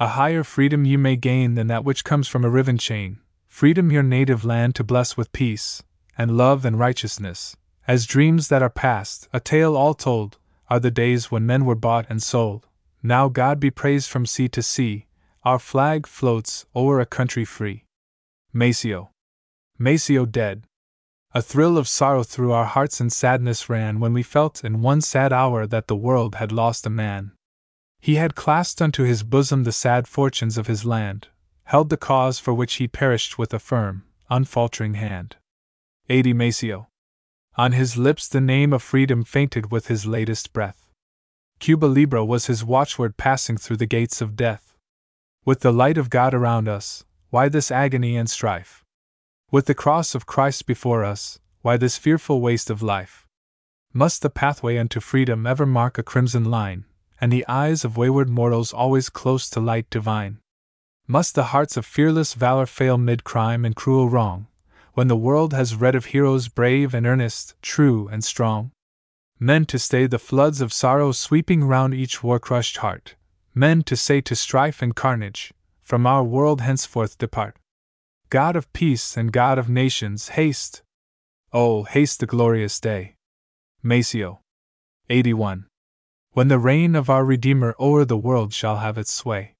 A 0.00 0.16
higher 0.16 0.42
freedom 0.42 0.86
you 0.86 0.96
may 0.96 1.16
gain 1.16 1.54
than 1.54 1.66
that 1.66 1.84
which 1.84 2.02
comes 2.02 2.28
from 2.28 2.46
a 2.46 2.48
riven 2.48 2.78
chain, 2.78 3.18
freedom 3.46 3.92
your 3.92 4.02
native 4.02 4.46
land 4.46 4.74
to 4.76 4.84
bless 4.84 5.18
with 5.18 5.34
peace, 5.34 5.82
and 6.16 6.34
love 6.34 6.64
and 6.64 6.78
righteousness, 6.78 7.54
as 7.86 8.06
dreams 8.06 8.48
that 8.48 8.62
are 8.62 8.70
past, 8.70 9.28
a 9.30 9.38
tale 9.38 9.76
all 9.76 9.92
told, 9.92 10.38
are 10.70 10.80
the 10.80 10.90
days 10.90 11.30
when 11.30 11.44
men 11.44 11.66
were 11.66 11.74
bought 11.74 12.06
and 12.08 12.22
sold. 12.22 12.66
Now 13.02 13.28
God 13.28 13.60
be 13.60 13.70
praised 13.70 14.08
from 14.08 14.24
sea 14.24 14.48
to 14.48 14.62
sea, 14.62 15.08
our 15.44 15.58
flag 15.58 16.06
floats 16.06 16.64
o'er 16.74 17.00
a 17.00 17.04
country 17.04 17.44
free. 17.44 17.84
Maceo. 18.54 19.10
Maceo 19.78 20.24
dead. 20.24 20.64
A 21.36 21.42
thrill 21.42 21.76
of 21.76 21.88
sorrow 21.88 22.22
through 22.22 22.52
our 22.52 22.64
hearts 22.64 23.00
and 23.00 23.12
sadness 23.12 23.68
ran 23.68 23.98
when 23.98 24.12
we 24.12 24.22
felt 24.22 24.62
in 24.62 24.82
one 24.82 25.00
sad 25.00 25.32
hour 25.32 25.66
that 25.66 25.88
the 25.88 25.96
world 25.96 26.36
had 26.36 26.52
lost 26.52 26.86
a 26.86 26.90
man. 26.90 27.32
He 27.98 28.14
had 28.14 28.36
clasped 28.36 28.80
unto 28.80 29.02
his 29.02 29.24
bosom 29.24 29.64
the 29.64 29.72
sad 29.72 30.06
fortunes 30.06 30.56
of 30.56 30.68
his 30.68 30.84
land, 30.84 31.26
held 31.64 31.90
the 31.90 31.96
cause 31.96 32.38
for 32.38 32.54
which 32.54 32.74
he 32.74 32.86
perished 32.86 33.36
with 33.36 33.52
a 33.52 33.58
firm, 33.58 34.04
unfaltering 34.30 34.94
hand. 34.94 35.34
80 36.08 36.34
Maceo. 36.34 36.86
On 37.56 37.72
his 37.72 37.96
lips 37.96 38.28
the 38.28 38.40
name 38.40 38.72
of 38.72 38.80
freedom 38.80 39.24
fainted 39.24 39.72
with 39.72 39.88
his 39.88 40.06
latest 40.06 40.52
breath. 40.52 40.86
Cuba 41.58 41.86
Libre 41.86 42.24
was 42.24 42.46
his 42.46 42.64
watchword 42.64 43.16
passing 43.16 43.56
through 43.56 43.78
the 43.78 43.86
gates 43.86 44.20
of 44.20 44.36
death. 44.36 44.76
With 45.44 45.60
the 45.60 45.72
light 45.72 45.98
of 45.98 46.10
God 46.10 46.32
around 46.32 46.68
us, 46.68 47.04
why 47.30 47.48
this 47.48 47.72
agony 47.72 48.16
and 48.16 48.30
strife? 48.30 48.83
With 49.50 49.66
the 49.66 49.74
cross 49.74 50.14
of 50.14 50.26
Christ 50.26 50.66
before 50.66 51.04
us, 51.04 51.38
why 51.62 51.76
this 51.76 51.96
fearful 51.96 52.40
waste 52.40 52.70
of 52.70 52.82
life? 52.82 53.26
Must 53.92 54.20
the 54.22 54.30
pathway 54.30 54.76
unto 54.76 54.98
freedom 55.00 55.46
ever 55.46 55.64
mark 55.64 55.96
a 55.98 56.02
crimson 56.02 56.46
line, 56.46 56.84
and 57.20 57.32
the 57.32 57.46
eyes 57.46 57.84
of 57.84 57.96
wayward 57.96 58.28
mortals 58.28 58.72
always 58.72 59.08
close 59.08 59.48
to 59.50 59.60
light 59.60 59.88
divine? 59.90 60.40
Must 61.06 61.34
the 61.34 61.44
hearts 61.54 61.76
of 61.76 61.86
fearless 61.86 62.34
valor 62.34 62.66
fail 62.66 62.98
mid 62.98 63.24
crime 63.24 63.64
and 63.64 63.76
cruel 63.76 64.08
wrong, 64.08 64.48
when 64.94 65.08
the 65.08 65.16
world 65.16 65.52
has 65.52 65.76
read 65.76 65.94
of 65.94 66.06
heroes 66.06 66.48
brave 66.48 66.94
and 66.94 67.06
earnest, 67.06 67.54
true 67.62 68.08
and 68.08 68.24
strong? 68.24 68.72
Men 69.38 69.66
to 69.66 69.78
stay 69.78 70.06
the 70.06 70.18
floods 70.18 70.60
of 70.60 70.72
sorrow 70.72 71.12
sweeping 71.12 71.64
round 71.64 71.94
each 71.94 72.22
war 72.22 72.38
crushed 72.38 72.78
heart, 72.78 73.14
men 73.54 73.82
to 73.82 73.96
say 73.96 74.20
to 74.22 74.34
strife 74.34 74.82
and 74.82 74.96
carnage, 74.96 75.52
From 75.82 76.06
our 76.06 76.24
world 76.24 76.60
henceforth 76.60 77.18
depart. 77.18 77.56
God 78.30 78.56
of 78.56 78.72
peace 78.72 79.16
and 79.16 79.32
God 79.32 79.58
of 79.58 79.68
nations, 79.68 80.30
haste! 80.30 80.82
Oh, 81.52 81.84
haste 81.84 82.20
the 82.20 82.26
glorious 82.26 82.80
day! 82.80 83.16
Maceo. 83.82 84.40
81. 85.10 85.66
When 86.32 86.48
the 86.48 86.58
reign 86.58 86.96
of 86.96 87.08
our 87.08 87.24
Redeemer 87.24 87.74
o'er 87.78 88.04
the 88.04 88.16
world 88.16 88.52
shall 88.52 88.78
have 88.78 88.98
its 88.98 89.12
sway. 89.12 89.54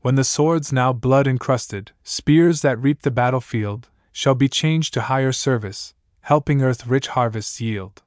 When 0.00 0.14
the 0.14 0.24
swords 0.24 0.72
now 0.72 0.92
blood 0.92 1.26
encrusted, 1.26 1.92
spears 2.02 2.62
that 2.62 2.78
reap 2.78 3.02
the 3.02 3.10
battlefield, 3.10 3.88
shall 4.12 4.34
be 4.34 4.48
changed 4.48 4.94
to 4.94 5.02
higher 5.02 5.32
service, 5.32 5.94
helping 6.20 6.62
earth 6.62 6.86
rich 6.86 7.08
harvests 7.08 7.60
yield. 7.60 8.02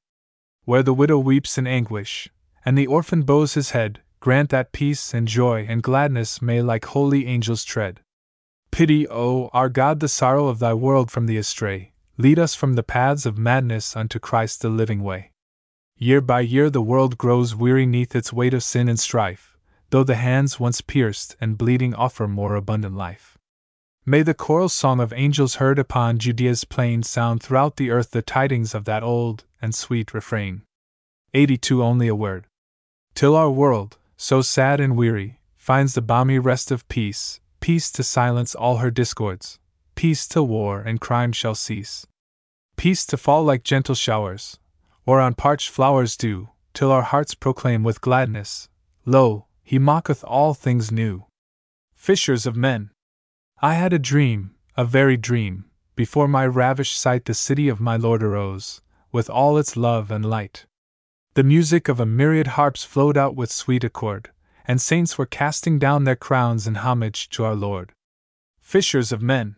Where 0.64 0.84
the 0.84 0.94
widow 0.94 1.20
weeps 1.20 1.58
in 1.58 1.68
anguish, 1.68 2.30
and 2.64 2.78
the 2.78 2.88
orphan 2.88 3.24
bows 3.24 3.54
his 3.56 3.72
head, 3.72 4.02
grant 4.20 4.50
that 4.50 4.72
peace 4.72 5.14
and 5.14 5.28
joy 5.28 5.66
and 5.68 5.84
gladness 5.84 6.42
may 6.42 6.62
like 6.62 6.86
holy 6.86 7.28
angels 7.28 7.64
tread. 7.64 8.00
Pity, 8.72 9.08
O 9.10 9.50
our 9.54 9.70
God, 9.70 10.00
the 10.00 10.08
sorrow 10.08 10.48
of 10.48 10.60
thy 10.60 10.74
world 10.74 11.10
from 11.10 11.26
the 11.26 11.38
astray, 11.38 11.94
lead 12.18 12.40
us 12.40 12.56
from 12.56 12.74
the 12.74 12.84
paths 12.84 13.26
of 13.26 13.38
madness 13.38 13.96
unto 13.96 14.20
Christ 14.20 14.62
the 14.62 14.70
living 14.70 15.04
way. 15.04 15.32
Year 15.98 16.22
by 16.22 16.42
year 16.42 16.70
the 16.70 16.82
world 16.82 17.18
grows 17.18 17.56
weary 17.56 17.86
neath 17.86 18.16
its 18.16 18.32
weight 18.32 18.54
of 18.54 18.64
sin 18.64 18.88
and 18.88 19.00
strife, 19.00 19.58
though 19.90 20.04
the 20.04 20.16
hands 20.16 20.60
once 20.60 20.82
pierced 20.82 21.36
and 21.42 21.58
bleeding 21.58 21.96
offer 21.96 22.28
more 22.28 22.56
abundant 22.56 22.96
life. 22.96 23.38
May 24.06 24.22
the 24.22 24.34
choral 24.34 24.70
song 24.70 25.00
of 25.00 25.12
angels 25.12 25.56
heard 25.56 25.80
upon 25.80 26.20
Judea's 26.20 26.64
plain 26.64 27.04
sound 27.04 27.42
throughout 27.42 27.78
the 27.78 27.90
earth 27.90 28.12
the 28.12 28.22
tidings 28.22 28.74
of 28.74 28.86
that 28.86 29.04
old 29.04 29.44
and 29.62 29.76
sweet 29.76 30.14
refrain. 30.14 30.62
82 31.34 31.84
Only 31.84 32.08
a 32.08 32.16
word. 32.16 32.46
Till 33.16 33.36
our 33.36 33.50
world, 33.50 33.98
so 34.16 34.42
sad 34.42 34.80
and 34.80 34.96
weary, 34.96 35.40
finds 35.58 35.94
the 35.94 36.02
balmy 36.02 36.40
rest 36.40 36.72
of 36.72 36.88
peace, 36.88 37.40
peace 37.60 37.92
to 37.92 38.04
silence 38.04 38.56
all 38.56 38.78
her 38.78 38.92
discords, 38.92 39.60
peace 39.96 40.28
till 40.28 40.48
war 40.48 40.82
and 40.82 41.02
crime 41.02 41.32
shall 41.32 41.56
cease. 41.56 42.06
Peace 42.76 43.06
to 43.06 43.18
fall 43.18 43.44
like 43.44 43.64
gentle 43.64 43.96
showers, 43.96 44.60
or 45.06 45.20
on 45.20 45.34
parched 45.34 45.70
flowers 45.70 46.16
dew, 46.16 46.50
till 46.74 46.92
our 46.92 47.02
hearts 47.02 47.34
proclaim 47.34 47.84
with 47.84 48.02
gladness, 48.02 48.70
Lo, 49.06 49.48
he 49.64 49.80
mocketh 49.80 50.24
all 50.24 50.54
things 50.54 50.92
new. 50.92 51.26
Fishers 51.96 52.46
of 52.46 52.56
men, 52.56 52.92
I 53.62 53.74
had 53.74 53.94
a 53.94 54.00
dream, 54.00 54.52
a 54.76 54.86
very 54.86 55.18
dream, 55.18 55.66
before 55.96 56.28
my 56.28 56.46
ravished 56.46 57.00
sight 57.00 57.26
the 57.26 57.34
city 57.34 57.68
of 57.70 57.80
my 57.80 57.98
Lord 57.98 58.22
arose, 58.22 58.82
with 59.12 59.30
all 59.30 59.58
its 59.58 59.76
love 59.76 60.12
and 60.12 60.24
light. 60.24 60.68
The 61.34 61.44
music 61.44 61.88
of 61.88 62.00
a 62.00 62.06
myriad 62.06 62.48
harps 62.48 62.84
flowed 62.84 63.18
out 63.18 63.36
with 63.36 63.52
sweet 63.52 63.84
accord, 63.84 64.30
and 64.68 64.82
saints 64.82 65.18
were 65.18 65.26
casting 65.26 65.80
down 65.80 66.04
their 66.04 66.16
crowns 66.16 66.68
in 66.68 66.76
homage 66.76 67.30
to 67.30 67.46
our 67.46 67.56
Lord. 67.56 67.94
Fishers 68.60 69.14
of 69.14 69.22
men. 69.22 69.56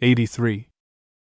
83. 0.00 0.68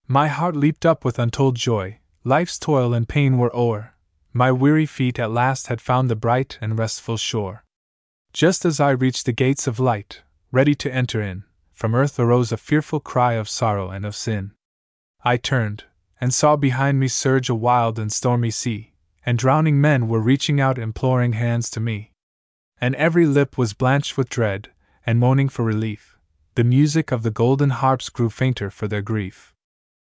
My 0.08 0.28
heart 0.28 0.56
leaped 0.56 0.84
up 0.84 1.06
with 1.06 1.20
untold 1.20 1.56
joy, 1.56 2.00
life's 2.24 2.58
toil 2.58 2.94
and 2.94 3.08
pain 3.08 3.38
were 3.38 3.56
o'er, 3.56 3.94
my 4.34 4.52
weary 4.52 4.88
feet 4.88 5.20
at 5.20 5.30
last 5.30 5.68
had 5.68 5.80
found 5.80 6.10
the 6.10 6.16
bright 6.16 6.58
and 6.60 6.80
restful 6.80 7.18
shore. 7.18 7.64
Just 8.34 8.66
as 8.66 8.80
I 8.80 8.90
reached 8.90 9.28
the 9.28 9.32
gates 9.32 9.68
of 9.68 9.80
light, 9.80 10.24
ready 10.52 10.74
to 10.76 10.92
enter 10.92 11.22
in, 11.22 11.44
from 11.72 11.94
earth 11.94 12.20
arose 12.20 12.52
a 12.52 12.58
fearful 12.58 13.00
cry 13.00 13.34
of 13.34 13.48
sorrow 13.48 13.92
and 13.92 14.06
of 14.06 14.16
sin. 14.16 14.54
I 15.24 15.38
turned, 15.38 15.84
and 16.20 16.34
saw 16.34 16.56
behind 16.56 17.00
me 17.00 17.08
surge 17.08 17.48
a 17.48 17.56
wild 17.56 18.00
and 18.00 18.12
stormy 18.12 18.50
sea, 18.50 18.94
and 19.24 19.38
drowning 19.38 19.80
men 19.80 20.08
were 20.08 20.20
reaching 20.20 20.60
out 20.60 20.80
imploring 20.80 21.34
hands 21.34 21.70
to 21.72 21.80
me. 21.80 22.13
And 22.84 22.96
every 22.96 23.26
lip 23.26 23.58
was 23.58 23.72
blanched 23.72 24.18
with 24.18 24.28
dread, 24.28 24.68
and 25.06 25.18
moaning 25.18 25.48
for 25.48 25.64
relief. 25.64 26.18
The 26.56 26.66
music 26.66 27.14
of 27.14 27.24
the 27.24 27.32
golden 27.32 27.70
harps 27.70 28.10
grew 28.10 28.30
fainter 28.30 28.70
for 28.70 28.90
their 28.90 29.02
grief. 29.02 29.56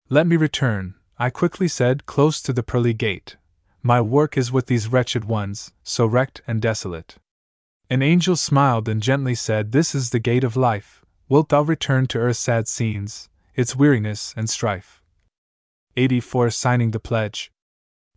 Let 0.08 0.26
me 0.26 0.38
return, 0.38 0.96
I 1.20 1.32
quickly 1.32 1.68
said, 1.68 2.06
close 2.06 2.42
to 2.44 2.54
the 2.54 2.64
pearly 2.64 2.94
gate. 2.94 3.36
My 3.84 4.00
work 4.00 4.38
is 4.38 4.54
with 4.54 4.68
these 4.68 4.88
wretched 4.88 5.26
ones, 5.26 5.74
so 5.84 6.06
wrecked 6.06 6.44
and 6.48 6.62
desolate. 6.62 7.18
An 7.90 8.02
angel 8.02 8.38
smiled 8.38 8.88
and 8.88 9.04
gently 9.04 9.36
said, 9.36 9.74
This 9.74 9.94
is 9.94 10.12
the 10.12 10.20
gate 10.20 10.46
of 10.46 10.56
life 10.56 11.04
Wilt 11.28 11.50
thou 11.50 11.64
return 11.64 12.08
to 12.08 12.20
earth's 12.20 12.40
sad 12.40 12.70
scenes, 12.70 13.28
its 13.54 13.76
weariness 13.76 14.34
and 14.38 14.50
strife? 14.50 15.04
84 15.98 16.52
Signing 16.52 16.92
the 16.92 17.02
pledge. 17.02 17.52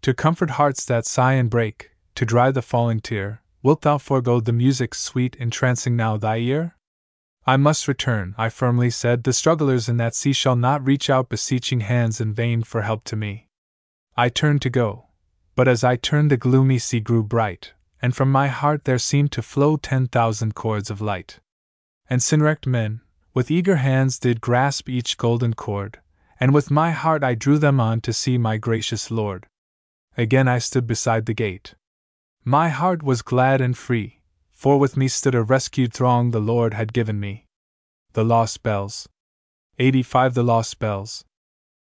To 0.02 0.15
comfort 0.15 0.50
hearts 0.50 0.84
that 0.84 1.07
sigh 1.07 1.33
and 1.33 1.50
break, 1.50 1.91
to 2.15 2.24
dry 2.24 2.52
the 2.52 2.62
falling 2.62 3.00
tear, 3.00 3.42
wilt 3.65 3.81
thou 3.81 3.97
forego 3.97 4.41
the 4.41 4.52
music 4.52 4.94
sweet 4.94 5.34
entrancing 5.36 5.97
now 5.97 6.18
thy 6.18 6.36
ear? 6.36 6.76
I 7.47 7.57
must 7.57 7.89
return, 7.89 8.34
I 8.36 8.51
firmly 8.51 8.91
said. 8.91 9.25
The 9.25 9.33
strugglers 9.33 9.89
in 9.89 9.97
that 9.97 10.15
sea 10.15 10.34
shall 10.34 10.55
not 10.55 10.86
reach 10.86 11.09
out 11.09 11.31
beseeching 11.31 11.81
hands 11.81 12.20
in 12.20 12.34
vain 12.34 12.62
for 12.62 12.83
help 12.83 13.05
to 13.05 13.17
me. 13.17 13.49
I 14.17 14.28
turned 14.28 14.60
to 14.62 14.70
go, 14.70 15.07
but 15.57 15.67
as 15.67 15.83
I 15.83 15.97
turned, 15.97 16.31
the 16.31 16.36
gloomy 16.36 16.78
sea 16.78 17.01
grew 17.01 17.23
bright, 17.23 17.73
and 18.02 18.15
from 18.15 18.31
my 18.31 18.49
heart 18.49 18.84
there 18.84 18.99
seemed 18.99 19.33
to 19.33 19.43
flow 19.43 19.78
ten 19.78 20.09
thousand 20.09 20.55
cords 20.55 20.91
of 20.91 21.01
light. 21.01 21.41
And 22.09 22.23
sin 22.23 22.43
wrecked 22.43 22.67
men, 22.67 23.01
with 23.33 23.51
eager 23.51 23.76
hands 23.76 24.18
did 24.18 24.43
grasp 24.43 24.91
each 24.91 25.17
golden 25.17 25.55
cord, 25.55 26.01
and 26.39 26.52
with 26.52 26.70
my 26.70 26.91
heart 26.91 27.25
I 27.25 27.34
drew 27.34 27.57
them 27.57 27.81
on 27.81 28.02
to 28.02 28.12
see 28.12 28.36
my 28.36 28.59
gracious 28.59 29.10
Lord. 29.10 29.47
Again 30.18 30.49
I 30.49 30.59
stood 30.59 30.86
beside 30.86 31.25
the 31.25 31.34
gate. 31.34 31.75
My 32.47 32.68
heart 32.68 33.02
was 33.02 33.23
glad 33.23 33.62
and 33.62 33.74
free, 33.74 34.20
for 34.50 34.78
with 34.78 34.98
me 34.98 35.08
stood 35.08 35.34
a 35.34 35.42
rescued 35.42 35.94
throng 35.94 36.31
the 36.31 36.42
Lord 36.42 36.74
had 36.74 36.92
given 36.92 37.18
me. 37.18 37.47
The 38.12 38.23
Lost 38.23 38.62
Bells. 38.62 39.08
85 39.78 40.34
The 40.34 40.42
Lost 40.42 40.78
Bells. 40.78 41.24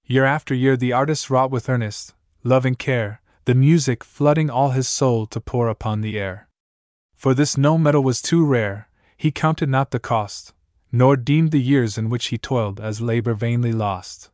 Year 0.03 0.25
after 0.25 0.55
year 0.55 0.75
the 0.75 0.93
artist 0.93 1.29
wrought 1.29 1.51
with 1.51 1.69
earnest, 1.69 2.15
loving 2.43 2.73
care, 2.73 3.21
the 3.45 3.53
music 3.53 4.03
flooding 4.03 4.49
all 4.49 4.71
his 4.71 4.87
soul 4.87 5.27
to 5.27 5.39
pour 5.39 5.69
upon 5.69 6.01
the 6.01 6.17
air. 6.17 6.49
For 7.13 7.35
this 7.35 7.55
no 7.55 7.77
metal 7.77 8.01
was 8.01 8.19
too 8.19 8.43
rare, 8.43 8.89
he 9.15 9.29
counted 9.29 9.69
not 9.69 9.91
the 9.91 9.99
cost, 9.99 10.55
nor 10.91 11.15
deemed 11.15 11.51
the 11.51 11.61
years 11.61 11.99
in 11.99 12.09
which 12.09 12.29
he 12.29 12.37
toiled 12.39 12.79
as 12.79 12.99
labor 12.99 13.35
vainly 13.35 13.73
lost. 13.73 14.31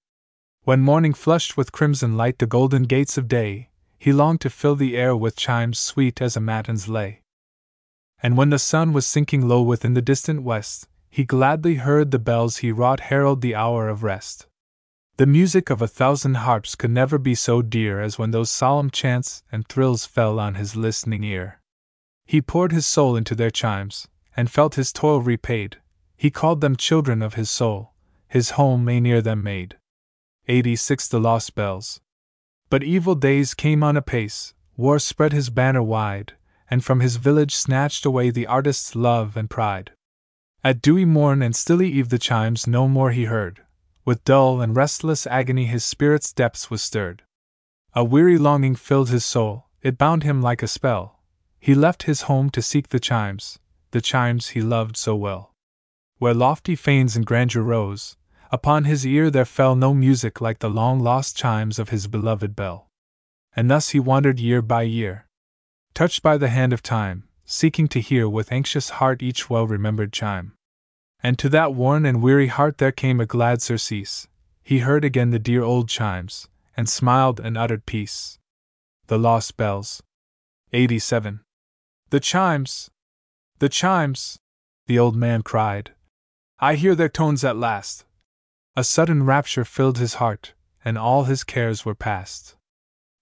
When 0.64 0.80
morning 0.80 1.14
flushed 1.14 1.58
with 1.58 1.74
crimson 1.74 2.16
light 2.16 2.40
the 2.40 2.46
golden 2.46 2.84
gates 2.84 3.18
of 3.18 3.28
day, 3.28 3.72
he 4.04 4.12
longed 4.12 4.42
to 4.42 4.50
fill 4.50 4.76
the 4.76 4.98
air 4.98 5.16
with 5.16 5.38
chimes 5.38 5.80
sweet 5.80 6.22
as 6.22 6.36
a 6.36 6.42
matin's 6.42 6.90
lay. 6.90 7.22
And 8.22 8.36
when 8.36 8.50
the 8.50 8.60
sun 8.60 8.92
was 8.92 9.08
sinking 9.08 9.48
low 9.48 9.62
within 9.62 9.94
the 9.94 10.02
distant 10.02 10.44
west, 10.44 10.90
he 11.10 11.24
gladly 11.24 11.76
heard 11.76 12.12
the 12.12 12.20
bells 12.20 12.58
he 12.58 12.74
wrought 12.74 13.00
herald 13.00 13.40
the 13.40 13.56
hour 13.56 13.88
of 13.88 14.04
rest. 14.04 14.46
The 15.16 15.26
music 15.26 15.70
of 15.70 15.82
a 15.82 15.88
thousand 15.88 16.36
harps 16.36 16.76
could 16.76 16.92
never 16.92 17.18
be 17.18 17.34
so 17.34 17.62
dear 17.62 18.02
as 18.02 18.20
when 18.20 18.32
those 18.32 18.52
solemn 18.52 18.90
chants 18.90 19.42
and 19.54 19.66
thrills 19.66 20.06
fell 20.06 20.38
on 20.38 20.56
his 20.56 20.76
listening 20.76 21.24
ear. 21.24 21.62
He 22.26 22.42
poured 22.42 22.74
his 22.74 22.86
soul 22.86 23.16
into 23.16 23.36
their 23.36 23.52
chimes, 23.52 24.10
and 24.36 24.52
felt 24.52 24.76
his 24.76 24.92
toil 24.92 25.22
repaid. 25.22 25.78
He 26.18 26.30
called 26.30 26.60
them 26.60 26.76
children 26.76 27.22
of 27.22 27.36
his 27.36 27.50
soul, 27.50 27.94
his 28.28 28.58
home 28.60 28.84
may 28.84 29.00
near 29.00 29.22
them 29.22 29.42
made. 29.42 29.78
86 30.50 31.08
The 31.08 31.22
Lost 31.22 31.56
Bells. 31.56 32.02
But 32.74 32.82
evil 32.82 33.14
days 33.14 33.54
came 33.54 33.84
on 33.84 33.96
apace, 33.96 34.56
war 34.76 34.98
spread 34.98 35.32
his 35.32 35.52
banner 35.52 35.84
wide, 35.84 36.34
and 36.72 36.84
from 36.84 37.02
his 37.02 37.18
village 37.18 37.54
snatched 37.54 38.04
away 38.04 38.32
the 38.32 38.48
artist's 38.48 38.96
love 38.96 39.38
and 39.38 39.48
pride. 39.48 39.92
At 40.64 40.82
dewy 40.82 41.06
morn 41.06 41.44
and 41.44 41.56
stilly 41.56 41.92
eve 41.92 42.10
the 42.10 42.18
chimes 42.18 42.66
no 42.66 42.88
more 42.88 43.12
he 43.12 43.26
heard, 43.26 43.62
with 44.06 44.24
dull 44.24 44.60
and 44.60 44.76
restless 44.76 45.28
agony 45.28 45.68
his 45.68 45.86
spirit's 45.86 46.34
depths 46.34 46.72
was 46.72 46.82
stirred. 46.82 47.22
A 47.94 48.04
weary 48.04 48.40
longing 48.40 48.74
filled 48.74 49.12
his 49.12 49.24
soul, 49.24 49.70
it 49.84 50.00
bound 50.00 50.24
him 50.24 50.42
like 50.42 50.64
a 50.64 50.68
spell. 50.68 51.22
He 51.60 51.76
left 51.76 52.10
his 52.10 52.24
home 52.24 52.50
to 52.50 52.62
seek 52.64 52.90
the 52.90 53.00
chimes, 53.00 53.60
the 53.92 54.02
chimes 54.02 54.48
he 54.48 54.62
loved 54.62 54.98
so 54.98 55.16
well. 55.16 55.54
Where 56.18 56.34
lofty 56.34 56.76
fanes 56.76 57.16
and 57.16 57.24
grandeur 57.24 57.62
rose, 57.62 58.18
upon 58.54 58.84
his 58.84 59.04
ear 59.04 59.32
there 59.32 59.46
fell 59.46 59.76
no 59.76 59.96
music 59.96 60.40
like 60.40 60.60
the 60.60 60.70
long 60.70 61.00
lost 61.00 61.36
chimes 61.36 61.80
of 61.80 61.90
his 61.90 62.06
beloved 62.06 62.56
bell. 62.56 62.88
And 63.56 63.70
thus 63.70 63.90
he 63.90 64.00
wandered 64.00 64.40
year 64.40 64.62
by 64.62 64.84
year, 64.84 65.26
touched 65.96 66.22
by 66.22 66.38
the 66.38 66.50
hand 66.50 66.72
of 66.72 66.84
time, 66.84 67.28
seeking 67.46 67.88
to 67.88 68.00
hear 68.00 68.30
with 68.30 68.52
anxious 68.52 68.92
heart 69.02 69.24
each 69.24 69.50
well 69.50 69.66
remembered 69.66 70.14
chime. 70.14 70.54
And 71.24 71.40
to 71.40 71.50
that 71.50 71.74
worn 71.74 72.06
and 72.06 72.22
weary 72.22 72.48
heart 72.48 72.78
there 72.78 72.92
came 72.92 73.20
a 73.20 73.26
glad 73.26 73.64
surcease. 73.64 74.28
He 74.62 74.80
heard 74.80 75.04
again 75.04 75.32
the 75.32 75.40
dear 75.40 75.64
old 75.64 75.90
chimes, 75.90 76.48
and 76.78 76.88
smiled 76.88 77.40
and 77.40 77.58
uttered 77.58 77.88
peace. 77.88 78.38
The 79.08 79.18
Lost 79.18 79.58
Bells. 79.58 80.04
87. 80.74 81.42
The 82.12 82.20
chimes! 82.20 82.92
The 83.58 83.70
chimes! 83.70 84.38
The 84.86 85.00
old 85.00 85.16
man 85.16 85.42
cried. 85.42 85.94
I 86.60 86.76
hear 86.76 86.94
their 86.94 87.10
tones 87.10 87.44
at 87.44 87.58
last. 87.58 88.06
A 88.76 88.84
sudden 88.84 89.24
rapture 89.24 89.64
filled 89.64 90.00
his 90.00 90.16
heart, 90.16 90.54
and 90.84 90.98
all 90.98 91.26
his 91.26 91.44
cares 91.44 91.86
were 91.86 91.94
past. 91.94 92.56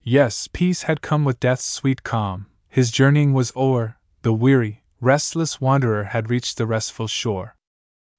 Yes, 0.01 0.47
peace 0.47 0.83
had 0.83 1.01
come 1.01 1.25
with 1.25 1.41
death's 1.41 1.65
sweet 1.65 2.03
calm, 2.03 2.47
his 2.69 2.89
journeying 2.89 3.33
was 3.33 3.51
o'er, 3.53 3.97
the 4.21 4.33
weary, 4.33 4.83
restless 5.01 5.59
wanderer 5.59 6.05
had 6.05 6.29
reached 6.29 6.57
the 6.57 6.65
restful 6.65 7.07
shore. 7.07 7.55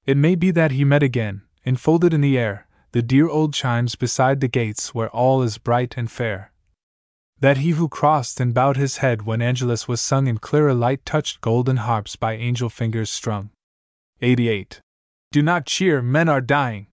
It 0.05 0.15
may 0.15 0.35
be 0.35 0.51
that 0.51 0.71
he 0.71 0.83
met 0.83 1.01
again, 1.01 1.41
enfolded 1.63 2.13
in 2.13 2.21
the 2.21 2.37
air, 2.37 2.67
the 2.91 3.01
dear 3.01 3.27
old 3.27 3.53
chimes 3.53 3.95
beside 3.95 4.39
the 4.39 4.47
gates 4.47 4.93
where 4.93 5.09
all 5.09 5.41
is 5.41 5.57
bright 5.57 5.95
and 5.97 6.11
fair. 6.11 6.51
That 7.39 7.57
he 7.57 7.71
who 7.71 7.89
crossed 7.89 8.39
and 8.39 8.53
bowed 8.53 8.77
his 8.77 8.97
head 8.97 9.23
when 9.23 9.41
Angelus 9.41 9.87
was 9.87 10.01
sung 10.01 10.27
in 10.27 10.37
clearer 10.37 10.75
light 10.75 11.03
touched 11.03 11.41
golden 11.41 11.77
harps 11.77 12.15
by 12.15 12.33
angel 12.33 12.69
fingers 12.69 13.09
strung. 13.09 13.49
88. 14.21 14.81
Do 15.31 15.41
not 15.41 15.65
cheer, 15.65 16.03
men 16.03 16.29
are 16.29 16.39
dying. 16.39 16.87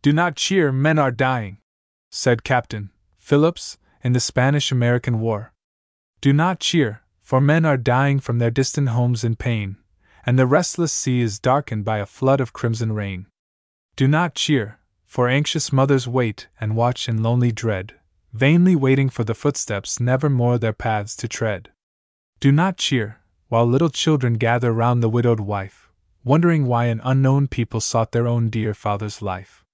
Do 0.00 0.12
not 0.12 0.36
cheer, 0.36 0.70
men 0.70 0.98
are 0.98 1.10
dying, 1.10 1.58
said 2.10 2.44
Captain 2.44 2.90
Phillips 3.18 3.78
in 4.02 4.12
the 4.12 4.20
Spanish 4.20 4.70
American 4.70 5.18
War. 5.18 5.52
Do 6.20 6.32
not 6.32 6.60
cheer, 6.60 7.02
for 7.20 7.40
men 7.40 7.64
are 7.64 7.76
dying 7.76 8.20
from 8.20 8.38
their 8.38 8.50
distant 8.50 8.90
homes 8.90 9.24
in 9.24 9.36
pain, 9.36 9.76
and 10.24 10.38
the 10.38 10.46
restless 10.46 10.92
sea 10.92 11.20
is 11.20 11.38
darkened 11.38 11.84
by 11.84 11.98
a 11.98 12.06
flood 12.06 12.40
of 12.40 12.52
crimson 12.52 12.92
rain. 12.92 13.26
Do 13.96 14.06
not 14.06 14.34
cheer, 14.34 14.78
for 15.04 15.28
anxious 15.28 15.72
mothers 15.72 16.06
wait 16.06 16.48
and 16.60 16.76
watch 16.76 17.08
in 17.08 17.22
lonely 17.22 17.50
dread, 17.50 17.94
vainly 18.32 18.76
waiting 18.76 19.08
for 19.08 19.24
the 19.24 19.34
footsteps 19.34 19.98
never 19.98 20.30
more 20.30 20.58
their 20.58 20.72
paths 20.72 21.16
to 21.16 21.28
tread. 21.28 21.70
Do 22.40 22.52
not 22.52 22.76
cheer, 22.76 23.18
while 23.48 23.66
little 23.66 23.90
children 23.90 24.34
gather 24.34 24.72
round 24.72 25.02
the 25.02 25.08
widowed 25.08 25.40
wife, 25.40 25.90
wondering 26.22 26.66
why 26.66 26.84
an 26.84 27.00
unknown 27.02 27.48
people 27.48 27.80
sought 27.80 28.12
their 28.12 28.28
own 28.28 28.48
dear 28.48 28.74
father's 28.74 29.20
life. 29.20 29.64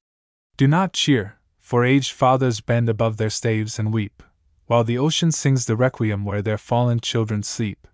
Do 0.57 0.69
not 0.69 0.93
cheer, 0.93 1.39
for 1.59 1.85
aged 1.85 2.13
fathers 2.13 2.61
bend 2.61 2.89
above 2.89 3.17
their 3.17 3.31
staves 3.31 3.79
and 3.79 3.93
weep, 3.93 4.23
while 4.67 4.85
the 4.85 4.99
ocean 4.99 5.33
sings 5.33 5.67
the 5.67 5.75
requiem 5.75 6.25
where 6.25 6.43
their 6.43 6.59
fallen 6.59 7.01
children 7.01 7.43
sleep. 7.43 7.89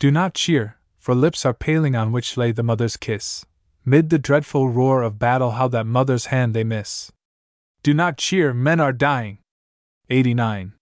Do 0.00 0.10
not 0.10 0.34
cheer, 0.34 0.76
for 0.98 1.14
lips 1.14 1.46
are 1.46 1.54
paling 1.54 1.94
on 1.94 2.10
which 2.10 2.36
lay 2.36 2.50
the 2.50 2.64
mother's 2.64 2.96
kiss. 2.96 3.46
Mid 3.84 4.10
the 4.10 4.18
dreadful 4.18 4.70
roar 4.70 5.02
of 5.02 5.18
battle, 5.20 5.52
how 5.52 5.68
that 5.68 5.86
mother's 5.86 6.26
hand 6.26 6.52
they 6.52 6.64
miss. 6.64 7.12
Do 7.84 7.94
not 7.94 8.16
cheer, 8.16 8.52
men 8.52 8.80
are 8.80 8.92
dying. 8.92 9.38
89. 10.10 10.72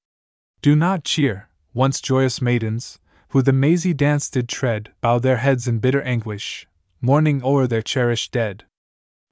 Do 0.63 0.75
not 0.75 1.05
cheer, 1.05 1.49
once 1.75 2.01
joyous 2.01 2.41
maidens, 2.41 2.99
who 3.31 3.43
the 3.43 3.53
mazy 3.53 3.93
dance 3.93 4.31
did 4.31 4.49
tread, 4.49 4.93
bow 5.01 5.19
their 5.19 5.39
heads 5.39 5.69
in 5.69 5.79
bitter 5.79 6.01
anguish, 6.03 6.67
mourning 7.01 7.43
o'er 7.43 7.67
their 7.67 7.83
cherished 7.83 8.33
dead. 8.33 8.65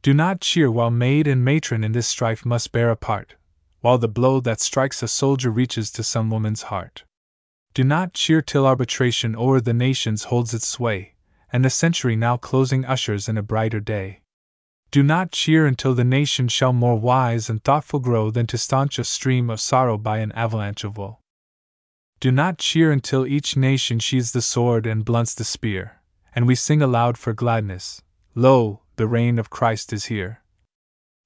Do 0.02 0.14
not 0.14 0.40
cheer 0.40 0.70
while 0.70 0.90
maid 0.90 1.26
and 1.26 1.44
matron 1.44 1.84
in 1.84 1.92
this 1.92 2.08
strife 2.08 2.46
must 2.46 2.72
bear 2.72 2.90
a 2.90 2.96
part, 2.96 3.34
while 3.80 3.98
the 3.98 4.08
blow 4.08 4.40
that 4.40 4.60
strikes 4.60 5.02
a 5.02 5.08
soldier 5.08 5.50
reaches 5.50 5.90
to 5.92 6.02
some 6.02 6.30
woman's 6.30 6.62
heart. 6.62 7.04
Do 7.74 7.84
not 7.84 8.14
cheer 8.14 8.40
till 8.40 8.66
arbitration 8.66 9.36
o'er 9.36 9.60
the 9.60 9.74
nations 9.74 10.24
holds 10.24 10.54
its 10.54 10.66
sway, 10.66 11.16
and 11.52 11.62
the 11.62 11.70
century 11.70 12.16
now 12.16 12.38
closing 12.38 12.86
ushers 12.86 13.28
in 13.28 13.36
a 13.36 13.42
brighter 13.42 13.78
day. 13.78 14.22
Do 14.90 15.02
not 15.02 15.32
cheer 15.32 15.66
until 15.66 15.94
the 15.94 16.02
nation 16.02 16.48
shall 16.48 16.72
more 16.72 16.98
wise 16.98 17.50
and 17.50 17.62
thoughtful 17.62 18.00
grow 18.00 18.30
than 18.30 18.46
to 18.48 18.58
staunch 18.58 18.98
a 18.98 19.04
stream 19.04 19.50
of 19.50 19.60
sorrow 19.60 19.98
by 19.98 20.18
an 20.18 20.32
avalanche 20.32 20.82
of 20.82 20.96
woe. 20.96 21.18
Do 22.20 22.32
not 22.32 22.58
cheer 22.58 22.90
until 22.90 23.26
each 23.26 23.54
nation 23.54 23.98
sheathes 23.98 24.32
the 24.32 24.42
sword 24.42 24.86
and 24.86 25.04
blunts 25.04 25.34
the 25.34 25.44
spear, 25.44 26.00
and 26.34 26.46
we 26.46 26.54
sing 26.54 26.80
aloud 26.80 27.18
for 27.18 27.34
gladness 27.34 28.02
Lo, 28.34 28.80
the 29.00 29.08
reign 29.08 29.38
of 29.38 29.48
Christ 29.48 29.94
is 29.94 30.12
here! 30.12 30.42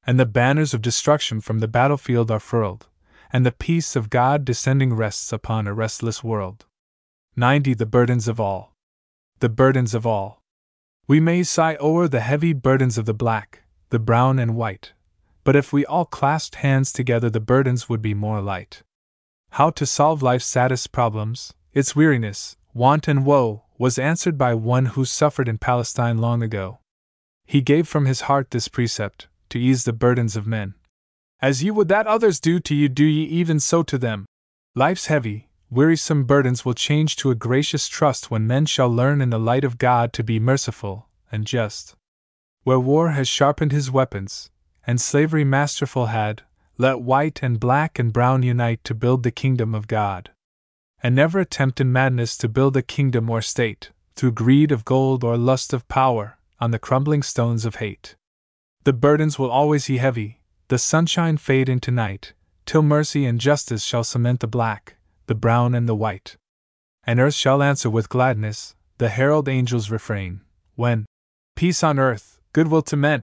And 0.06 0.20
the 0.20 0.26
banners 0.26 0.74
of 0.74 0.80
destruction 0.80 1.40
from 1.40 1.58
the 1.58 1.66
battlefield 1.66 2.30
are 2.30 2.38
furled, 2.38 2.86
and 3.32 3.44
the 3.44 3.50
peace 3.50 3.96
of 3.96 4.10
God 4.10 4.44
descending 4.44 4.94
rests 4.94 5.32
upon 5.32 5.66
a 5.66 5.74
restless 5.74 6.22
world. 6.22 6.66
90. 7.34 7.74
The 7.74 7.84
burdens 7.84 8.28
of 8.28 8.38
all. 8.38 8.76
The 9.40 9.48
burdens 9.48 9.92
of 9.92 10.06
all. 10.06 10.40
We 11.08 11.18
may 11.18 11.42
sigh 11.42 11.76
o'er 11.80 12.06
the 12.06 12.20
heavy 12.20 12.52
burdens 12.52 12.96
of 12.96 13.06
the 13.06 13.12
black, 13.12 13.64
the 13.90 13.98
brown, 13.98 14.38
and 14.38 14.54
white, 14.54 14.92
but 15.42 15.56
if 15.56 15.72
we 15.72 15.84
all 15.84 16.04
clasped 16.04 16.54
hands 16.54 16.92
together, 16.92 17.28
the 17.28 17.40
burdens 17.40 17.88
would 17.88 18.00
be 18.00 18.14
more 18.14 18.40
light. 18.40 18.84
How 19.50 19.70
to 19.70 19.84
solve 19.84 20.22
life's 20.22 20.46
saddest 20.46 20.92
problems, 20.92 21.54
its 21.72 21.96
weariness, 21.96 22.56
want, 22.72 23.08
and 23.08 23.26
woe, 23.26 23.64
was 23.78 23.98
answered 23.98 24.38
by 24.38 24.54
one 24.54 24.86
who 24.94 25.04
suffered 25.04 25.48
in 25.48 25.58
Palestine 25.58 26.18
long 26.18 26.40
ago. 26.40 26.78
He 27.46 27.60
gave 27.60 27.86
from 27.86 28.06
his 28.06 28.22
heart 28.22 28.50
this 28.50 28.68
precept 28.68 29.28
to 29.50 29.58
ease 29.58 29.84
the 29.84 29.92
burdens 29.92 30.36
of 30.36 30.46
men. 30.46 30.74
As 31.40 31.62
ye 31.62 31.70
would 31.70 31.88
that 31.88 32.06
others 32.06 32.40
do 32.40 32.58
to 32.60 32.74
you, 32.74 32.88
do 32.88 33.04
ye 33.04 33.24
even 33.24 33.60
so 33.60 33.82
to 33.82 33.98
them. 33.98 34.26
Life's 34.74 35.06
heavy, 35.06 35.48
wearisome 35.70 36.24
burdens 36.24 36.64
will 36.64 36.74
change 36.74 37.16
to 37.16 37.30
a 37.30 37.34
gracious 37.34 37.86
trust 37.86 38.30
when 38.30 38.46
men 38.46 38.66
shall 38.66 38.88
learn 38.88 39.20
in 39.20 39.30
the 39.30 39.38
light 39.38 39.64
of 39.64 39.78
God 39.78 40.12
to 40.14 40.24
be 40.24 40.40
merciful 40.40 41.08
and 41.30 41.46
just. 41.46 41.94
Where 42.62 42.80
war 42.80 43.10
has 43.10 43.28
sharpened 43.28 43.72
his 43.72 43.90
weapons, 43.90 44.50
and 44.86 45.00
slavery 45.00 45.44
masterful 45.44 46.06
had, 46.06 46.42
let 46.78 47.00
white 47.00 47.42
and 47.42 47.60
black 47.60 47.98
and 47.98 48.12
brown 48.12 48.42
unite 48.42 48.82
to 48.84 48.94
build 48.94 49.22
the 49.22 49.30
kingdom 49.30 49.74
of 49.74 49.86
God. 49.86 50.30
And 51.02 51.14
never 51.14 51.38
attempt 51.38 51.80
in 51.80 51.92
madness 51.92 52.36
to 52.38 52.48
build 52.48 52.76
a 52.76 52.82
kingdom 52.82 53.28
or 53.28 53.42
state, 53.42 53.90
through 54.16 54.32
greed 54.32 54.72
of 54.72 54.84
gold 54.84 55.22
or 55.22 55.36
lust 55.36 55.72
of 55.72 55.86
power, 55.88 56.38
on 56.60 56.70
the 56.70 56.78
crumbling 56.78 57.22
stones 57.22 57.64
of 57.64 57.76
hate. 57.76 58.16
The 58.84 58.92
burdens 58.92 59.38
will 59.38 59.50
always 59.50 59.86
be 59.86 59.98
heavy, 59.98 60.40
the 60.68 60.78
sunshine 60.78 61.36
fade 61.36 61.68
into 61.68 61.90
night, 61.90 62.32
till 62.66 62.82
mercy 62.82 63.24
and 63.26 63.40
justice 63.40 63.84
shall 63.84 64.04
cement 64.04 64.40
the 64.40 64.46
black, 64.46 64.96
the 65.26 65.34
brown, 65.34 65.74
and 65.74 65.88
the 65.88 65.94
white. 65.94 66.36
And 67.06 67.20
earth 67.20 67.34
shall 67.34 67.62
answer 67.62 67.90
with 67.90 68.08
gladness, 68.08 68.74
the 68.98 69.08
herald 69.08 69.48
angels' 69.48 69.90
refrain, 69.90 70.40
when, 70.74 71.06
Peace 71.56 71.82
on 71.84 71.98
earth, 71.98 72.40
goodwill 72.52 72.82
to 72.82 72.96
men, 72.96 73.20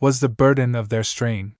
was 0.00 0.20
the 0.20 0.28
burden 0.28 0.74
of 0.74 0.88
their 0.88 1.04
strain. 1.04 1.54